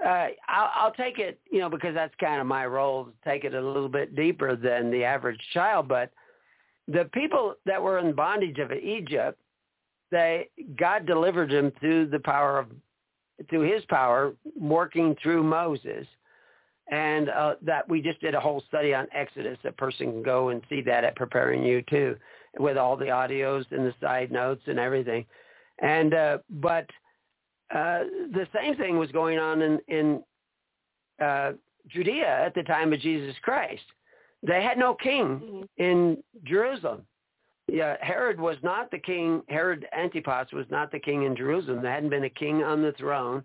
Uh, 0.02 0.28
I'll, 0.48 0.70
I'll 0.74 0.92
take 0.92 1.18
it, 1.18 1.38
you 1.50 1.58
know, 1.58 1.68
because 1.68 1.92
that's 1.94 2.14
kind 2.18 2.40
of 2.40 2.46
my 2.46 2.64
role 2.64 3.04
to 3.04 3.12
take 3.22 3.44
it 3.44 3.52
a 3.52 3.60
little 3.60 3.86
bit 3.86 4.16
deeper 4.16 4.56
than 4.56 4.90
the 4.90 5.04
average 5.04 5.38
child. 5.52 5.88
But 5.88 6.10
the 6.92 7.08
people 7.12 7.54
that 7.66 7.82
were 7.82 7.98
in 7.98 8.12
bondage 8.12 8.58
of 8.58 8.72
Egypt, 8.72 9.38
they 10.10 10.48
God 10.78 11.06
delivered 11.06 11.50
them 11.50 11.72
through 11.80 12.06
the 12.06 12.18
power 12.18 12.58
of 12.58 12.68
through 13.48 13.72
His 13.72 13.84
power, 13.86 14.34
working 14.58 15.16
through 15.22 15.42
Moses, 15.42 16.06
and 16.90 17.30
uh, 17.30 17.54
that 17.62 17.88
we 17.88 18.02
just 18.02 18.20
did 18.20 18.34
a 18.34 18.40
whole 18.40 18.62
study 18.68 18.92
on 18.92 19.06
Exodus. 19.14 19.58
A 19.64 19.72
person 19.72 20.12
can 20.12 20.22
go 20.22 20.48
and 20.48 20.62
see 20.68 20.82
that 20.82 21.04
at 21.04 21.16
Preparing 21.16 21.62
You 21.62 21.82
too, 21.82 22.16
with 22.58 22.76
all 22.76 22.96
the 22.96 23.06
audios 23.06 23.64
and 23.70 23.86
the 23.86 23.94
side 24.00 24.32
notes 24.32 24.62
and 24.66 24.78
everything. 24.78 25.24
And 25.80 26.12
uh, 26.12 26.38
but 26.50 26.86
uh, 27.74 28.00
the 28.32 28.46
same 28.54 28.76
thing 28.76 28.98
was 28.98 29.10
going 29.12 29.38
on 29.38 29.62
in 29.62 29.78
in 29.88 30.22
uh, 31.24 31.52
Judea 31.88 32.44
at 32.44 32.54
the 32.54 32.62
time 32.64 32.92
of 32.92 33.00
Jesus 33.00 33.36
Christ. 33.42 33.84
They 34.46 34.62
had 34.62 34.78
no 34.78 34.94
king 34.94 35.24
mm-hmm. 35.24 35.62
in 35.82 36.22
Jerusalem. 36.44 37.02
Yeah, 37.68 37.96
Herod 38.00 38.40
was 38.40 38.56
not 38.62 38.90
the 38.90 38.98
king. 38.98 39.42
Herod 39.48 39.86
Antipas 39.96 40.48
was 40.52 40.66
not 40.70 40.90
the 40.90 40.98
king 40.98 41.24
in 41.24 41.36
Jerusalem. 41.36 41.82
There 41.82 41.92
hadn't 41.92 42.10
been 42.10 42.24
a 42.24 42.30
king 42.30 42.64
on 42.64 42.82
the 42.82 42.92
throne 42.92 43.44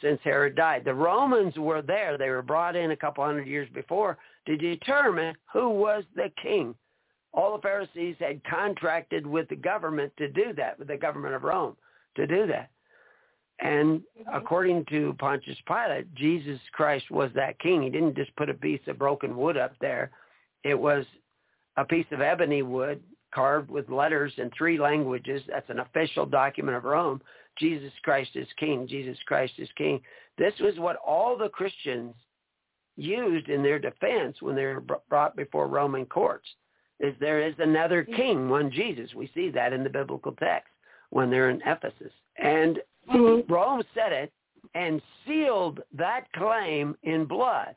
since 0.00 0.18
Herod 0.24 0.56
died. 0.56 0.84
The 0.84 0.94
Romans 0.94 1.56
were 1.56 1.82
there. 1.82 2.18
They 2.18 2.30
were 2.30 2.42
brought 2.42 2.74
in 2.74 2.90
a 2.90 2.96
couple 2.96 3.24
hundred 3.24 3.46
years 3.46 3.68
before 3.72 4.18
to 4.46 4.56
determine 4.56 5.36
who 5.52 5.68
was 5.68 6.04
the 6.16 6.32
king. 6.42 6.74
All 7.32 7.54
the 7.54 7.62
Pharisees 7.62 8.16
had 8.18 8.42
contracted 8.44 9.24
with 9.24 9.48
the 9.48 9.56
government 9.56 10.12
to 10.16 10.28
do 10.28 10.52
that, 10.56 10.78
with 10.78 10.88
the 10.88 10.96
government 10.96 11.34
of 11.34 11.44
Rome 11.44 11.76
to 12.16 12.26
do 12.26 12.46
that. 12.48 12.70
And 13.60 14.00
mm-hmm. 14.00 14.34
according 14.34 14.86
to 14.86 15.14
Pontius 15.18 15.58
Pilate, 15.66 16.12
Jesus 16.14 16.58
Christ 16.72 17.10
was 17.10 17.30
that 17.34 17.58
king. 17.60 17.82
He 17.82 17.90
didn't 17.90 18.16
just 18.16 18.34
put 18.36 18.50
a 18.50 18.54
piece 18.54 18.80
of 18.88 18.98
broken 18.98 19.36
wood 19.36 19.56
up 19.56 19.74
there. 19.80 20.10
It 20.64 20.78
was 20.78 21.04
a 21.76 21.84
piece 21.84 22.06
of 22.10 22.20
ebony 22.20 22.62
wood 22.62 23.02
carved 23.34 23.70
with 23.70 23.88
letters 23.88 24.32
in 24.38 24.50
three 24.56 24.78
languages. 24.78 25.42
That's 25.48 25.70
an 25.70 25.80
official 25.80 26.26
document 26.26 26.76
of 26.76 26.84
Rome. 26.84 27.20
Jesus 27.58 27.92
Christ 28.02 28.30
is 28.34 28.48
king. 28.58 28.86
Jesus 28.88 29.18
Christ 29.26 29.54
is 29.58 29.68
king. 29.76 30.00
This 30.38 30.54
was 30.60 30.78
what 30.78 30.96
all 30.96 31.36
the 31.36 31.48
Christians 31.48 32.14
used 32.96 33.48
in 33.48 33.62
their 33.62 33.78
defense 33.78 34.36
when 34.40 34.56
they 34.56 34.64
were 34.64 34.84
brought 35.08 35.36
before 35.36 35.68
Roman 35.68 36.06
courts. 36.06 36.48
Is 36.98 37.14
there 37.18 37.40
is 37.40 37.54
another 37.58 38.04
king, 38.04 38.48
one 38.48 38.70
Jesus. 38.70 39.14
We 39.14 39.30
see 39.34 39.50
that 39.50 39.72
in 39.72 39.82
the 39.82 39.90
biblical 39.90 40.32
text 40.32 40.68
when 41.10 41.30
they're 41.30 41.50
in 41.50 41.62
Ephesus. 41.64 42.12
And 42.36 42.78
mm-hmm. 43.10 43.50
Rome 43.50 43.82
said 43.94 44.12
it 44.12 44.32
and 44.74 45.00
sealed 45.26 45.80
that 45.94 46.30
claim 46.34 46.94
in 47.02 47.24
blood. 47.24 47.74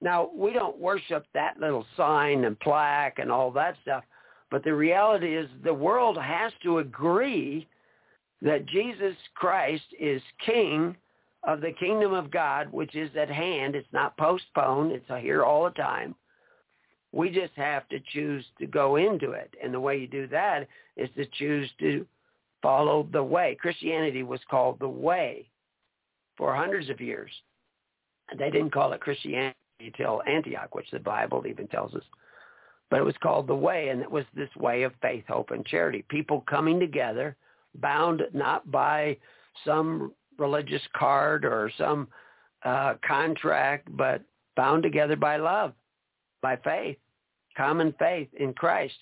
Now, 0.00 0.30
we 0.34 0.52
don't 0.52 0.78
worship 0.78 1.26
that 1.34 1.58
little 1.58 1.86
sign 1.96 2.44
and 2.44 2.58
plaque 2.60 3.18
and 3.18 3.32
all 3.32 3.50
that 3.52 3.76
stuff, 3.82 4.04
but 4.50 4.62
the 4.62 4.74
reality 4.74 5.36
is 5.36 5.48
the 5.64 5.74
world 5.74 6.16
has 6.16 6.52
to 6.62 6.78
agree 6.78 7.66
that 8.40 8.66
Jesus 8.66 9.16
Christ 9.34 9.84
is 9.98 10.22
king 10.46 10.96
of 11.42 11.60
the 11.60 11.72
kingdom 11.72 12.12
of 12.12 12.30
God, 12.30 12.70
which 12.72 12.94
is 12.94 13.10
at 13.16 13.28
hand. 13.28 13.74
It's 13.74 13.92
not 13.92 14.16
postponed. 14.16 14.92
It's 14.92 15.08
here 15.20 15.42
all 15.42 15.64
the 15.64 15.70
time. 15.70 16.14
We 17.10 17.30
just 17.30 17.54
have 17.56 17.88
to 17.88 17.98
choose 18.12 18.44
to 18.60 18.66
go 18.66 18.96
into 18.96 19.32
it. 19.32 19.52
And 19.62 19.72
the 19.74 19.80
way 19.80 19.98
you 19.98 20.06
do 20.06 20.26
that 20.28 20.68
is 20.96 21.08
to 21.16 21.26
choose 21.38 21.68
to 21.80 22.06
follow 22.62 23.08
the 23.12 23.22
way. 23.22 23.56
Christianity 23.60 24.22
was 24.22 24.40
called 24.50 24.78
the 24.78 24.88
way 24.88 25.48
for 26.36 26.54
hundreds 26.54 26.90
of 26.90 27.00
years. 27.00 27.30
They 28.36 28.50
didn't 28.50 28.72
call 28.72 28.92
it 28.92 29.00
Christianity 29.00 29.56
until 29.80 30.22
Antioch, 30.26 30.74
which 30.74 30.90
the 30.90 30.98
Bible 30.98 31.44
even 31.46 31.66
tells 31.68 31.94
us. 31.94 32.02
But 32.90 33.00
it 33.00 33.04
was 33.04 33.14
called 33.22 33.46
the 33.46 33.54
way, 33.54 33.88
and 33.88 34.00
it 34.00 34.10
was 34.10 34.24
this 34.34 34.54
way 34.56 34.82
of 34.82 34.92
faith, 35.02 35.24
hope, 35.28 35.50
and 35.50 35.64
charity. 35.66 36.04
People 36.08 36.44
coming 36.48 36.80
together, 36.80 37.36
bound 37.76 38.22
not 38.32 38.70
by 38.70 39.16
some 39.64 40.12
religious 40.38 40.82
card 40.96 41.44
or 41.44 41.70
some 41.76 42.08
uh, 42.64 42.94
contract, 43.06 43.88
but 43.96 44.22
bound 44.56 44.82
together 44.82 45.16
by 45.16 45.36
love, 45.36 45.74
by 46.42 46.56
faith, 46.56 46.96
common 47.56 47.94
faith 47.98 48.28
in 48.38 48.54
Christ. 48.54 48.94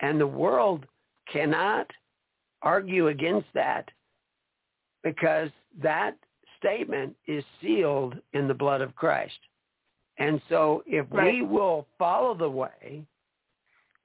And 0.00 0.20
the 0.20 0.26
world 0.26 0.86
cannot 1.32 1.86
argue 2.62 3.08
against 3.08 3.46
that 3.54 3.88
because 5.02 5.50
that 5.82 6.16
statement 6.58 7.14
is 7.26 7.44
sealed 7.62 8.16
in 8.32 8.48
the 8.48 8.54
blood 8.54 8.80
of 8.80 8.94
Christ. 8.96 9.38
And 10.20 10.40
so 10.50 10.84
if 10.86 11.06
right. 11.10 11.32
we 11.32 11.42
will 11.42 11.86
follow 11.98 12.34
the 12.34 12.48
way, 12.48 13.02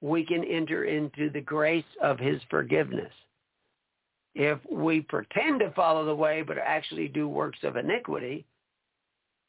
we 0.00 0.24
can 0.24 0.42
enter 0.44 0.84
into 0.84 1.30
the 1.30 1.40
grace 1.40 1.84
of 2.02 2.18
his 2.18 2.40
forgiveness. 2.50 3.12
If 4.34 4.58
we 4.70 5.02
pretend 5.02 5.60
to 5.60 5.70
follow 5.72 6.04
the 6.04 6.14
way 6.14 6.42
but 6.42 6.58
actually 6.58 7.08
do 7.08 7.28
works 7.28 7.58
of 7.62 7.76
iniquity, 7.76 8.44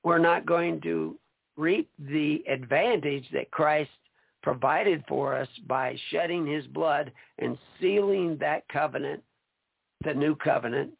we're 0.03 0.19
not 0.19 0.45
going 0.45 0.80
to 0.81 1.18
reap 1.56 1.89
the 1.99 2.44
advantage 2.48 3.26
that 3.34 3.52
Christ 3.52 3.89
provided 4.44 5.03
for 5.07 5.35
us 5.35 5.49
by 5.68 5.98
shedding 6.11 6.45
his 6.45 6.65
blood 6.68 7.11
and 7.39 7.57
sealing 7.81 8.38
that 8.39 8.68
covenant, 8.69 9.23
the 10.03 10.14
new 10.14 10.35
covenant, 10.35 10.91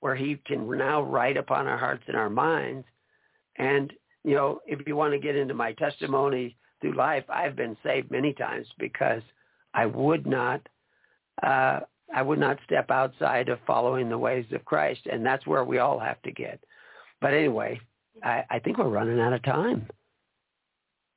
where 0.00 0.14
he 0.14 0.38
can 0.46 0.70
now 0.78 1.02
write 1.02 1.36
upon 1.36 1.66
our 1.66 1.78
hearts 1.78 2.04
and 2.08 2.16
our 2.16 2.30
minds. 2.30 2.86
And, 3.56 3.92
you 4.24 4.34
know, 4.34 4.60
if 4.66 4.86
you 4.86 4.96
want 4.96 5.12
to 5.12 5.18
get 5.18 5.36
into 5.36 5.54
my 5.54 5.72
testimony 5.72 6.56
through 6.80 6.94
life, 6.96 7.24
I've 7.28 7.56
been 7.56 7.76
saved 7.82 8.10
many 8.10 8.32
times 8.32 8.66
because 8.78 9.22
I 9.74 9.86
would 9.86 10.26
not, 10.26 10.60
uh, 11.42 11.80
I 12.14 12.22
would 12.22 12.38
not 12.38 12.58
step 12.64 12.90
outside 12.90 13.48
of 13.48 13.58
following 13.66 14.08
the 14.08 14.18
ways 14.18 14.46
of 14.52 14.64
Christ. 14.64 15.02
And 15.10 15.24
that's 15.24 15.46
where 15.46 15.64
we 15.64 15.78
all 15.78 15.98
have 15.98 16.20
to 16.22 16.32
get. 16.32 16.62
But 17.20 17.34
anyway, 17.34 17.80
I, 18.22 18.44
I 18.50 18.58
think 18.58 18.78
we're 18.78 18.88
running 18.88 19.20
out 19.20 19.32
of 19.32 19.42
time. 19.42 19.86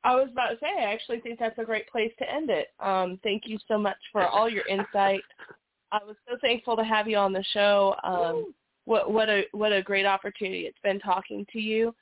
I 0.04 0.16
was 0.16 0.30
about 0.32 0.50
to 0.50 0.58
say, 0.62 0.68
I 0.80 0.94
actually 0.94 1.20
think 1.20 1.40
that's 1.40 1.58
a 1.60 1.66
great 1.66 1.90
place 1.90 2.12
to 2.20 2.32
end 2.32 2.50
it. 2.50 2.68
Um, 2.80 3.20
thank 3.24 3.44
you 3.46 3.58
so 3.68 3.78
much 3.78 3.98
for 4.12 4.26
all 4.26 4.50
your 4.50 4.66
insight. 4.68 5.22
I 5.92 6.00
was 6.06 6.16
so 6.30 6.38
thankful 6.42 6.76
to 6.78 6.84
have 6.84 7.08
you 7.08 7.18
on 7.18 7.34
the 7.34 7.44
show. 7.54 7.96
Um, 8.04 8.54
what 8.86 9.12
what 9.12 9.30
a 9.30 9.44
what 9.52 9.74
a 9.74 9.82
great 9.82 10.06
opportunity 10.06 10.62
it's 10.62 10.78
been 10.82 11.00
talking 11.00 11.46
to 11.52 11.60
you, 11.60 11.94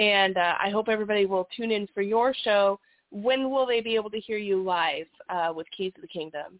and 0.00 0.36
uh, 0.36 0.54
I 0.60 0.70
hope 0.70 0.88
everybody 0.88 1.26
will 1.26 1.48
tune 1.56 1.70
in 1.70 1.86
for 1.94 2.02
your 2.02 2.34
show. 2.42 2.80
When 3.10 3.50
will 3.50 3.66
they 3.66 3.80
be 3.80 3.94
able 3.94 4.10
to 4.10 4.20
hear 4.20 4.38
you 4.38 4.62
live 4.62 5.06
uh, 5.28 5.52
with 5.54 5.66
Keys 5.76 5.92
of 5.96 6.02
the 6.02 6.08
Kingdom? 6.08 6.58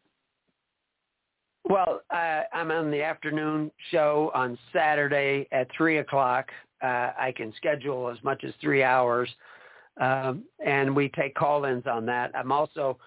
Well, 1.68 2.02
uh, 2.10 2.42
I'm 2.52 2.70
on 2.70 2.90
the 2.90 3.02
afternoon 3.02 3.70
show 3.90 4.30
on 4.34 4.56
Saturday 4.72 5.48
at 5.52 5.68
three 5.76 5.98
o'clock. 5.98 6.50
Uh, 6.82 7.12
I 7.18 7.32
can 7.36 7.52
schedule 7.56 8.08
as 8.08 8.22
much 8.22 8.44
as 8.44 8.52
three 8.60 8.82
hours 8.82 9.28
um, 10.00 10.44
and 10.64 10.94
we 10.94 11.08
take 11.10 11.34
call-ins 11.34 11.86
on 11.86 12.06
that. 12.06 12.32
I'm 12.34 12.50
also 12.50 12.98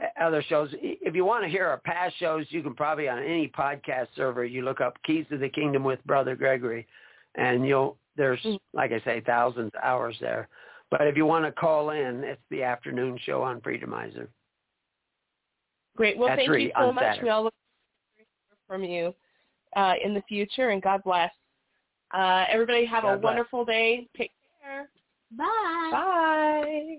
uh, 0.00 0.24
other 0.24 0.42
shows. 0.48 0.70
If 0.72 1.14
you 1.14 1.24
want 1.24 1.44
to 1.44 1.50
hear 1.50 1.66
our 1.66 1.78
past 1.78 2.18
shows, 2.18 2.46
you 2.48 2.62
can 2.62 2.74
probably 2.74 3.08
on 3.08 3.18
any 3.18 3.48
podcast 3.48 4.08
server 4.16 4.44
you 4.44 4.62
look 4.62 4.80
up 4.80 4.96
"Keys 5.04 5.26
to 5.30 5.38
the 5.38 5.48
Kingdom" 5.48 5.84
with 5.84 6.04
Brother 6.06 6.34
Gregory, 6.34 6.86
and 7.34 7.66
you'll 7.66 7.96
there's 8.16 8.40
mm. 8.42 8.58
like 8.72 8.92
I 8.92 9.00
say 9.04 9.22
thousands 9.24 9.70
of 9.74 9.82
hours 9.82 10.16
there. 10.20 10.48
But 10.90 11.06
if 11.06 11.16
you 11.16 11.24
want 11.24 11.44
to 11.44 11.52
call 11.52 11.90
in, 11.90 12.24
it's 12.24 12.40
the 12.50 12.62
afternoon 12.62 13.18
show 13.24 13.42
on 13.42 13.60
Freedomizer. 13.60 14.26
Great. 15.96 16.18
Well, 16.18 16.28
At 16.28 16.36
thank 16.36 16.48
you 16.48 16.72
so 16.76 16.92
much. 16.92 17.04
Saturday. 17.04 17.24
We 17.24 17.30
all 17.30 17.44
look 17.44 17.54
forward 18.66 18.78
to 18.78 18.86
hearing 18.86 19.12
from 19.12 19.14
you 19.76 19.80
uh, 19.80 19.94
in 20.04 20.14
the 20.14 20.22
future, 20.22 20.70
and 20.70 20.82
God 20.82 21.02
bless. 21.04 21.30
Uh, 22.12 22.44
everybody 22.48 22.84
have 22.86 23.04
God 23.04 23.12
a 23.12 23.18
bless. 23.18 23.24
wonderful 23.24 23.64
day. 23.64 24.08
Take 24.16 24.32
care. 24.60 24.88
Bye. 25.36 25.90
Bye. 25.92 26.98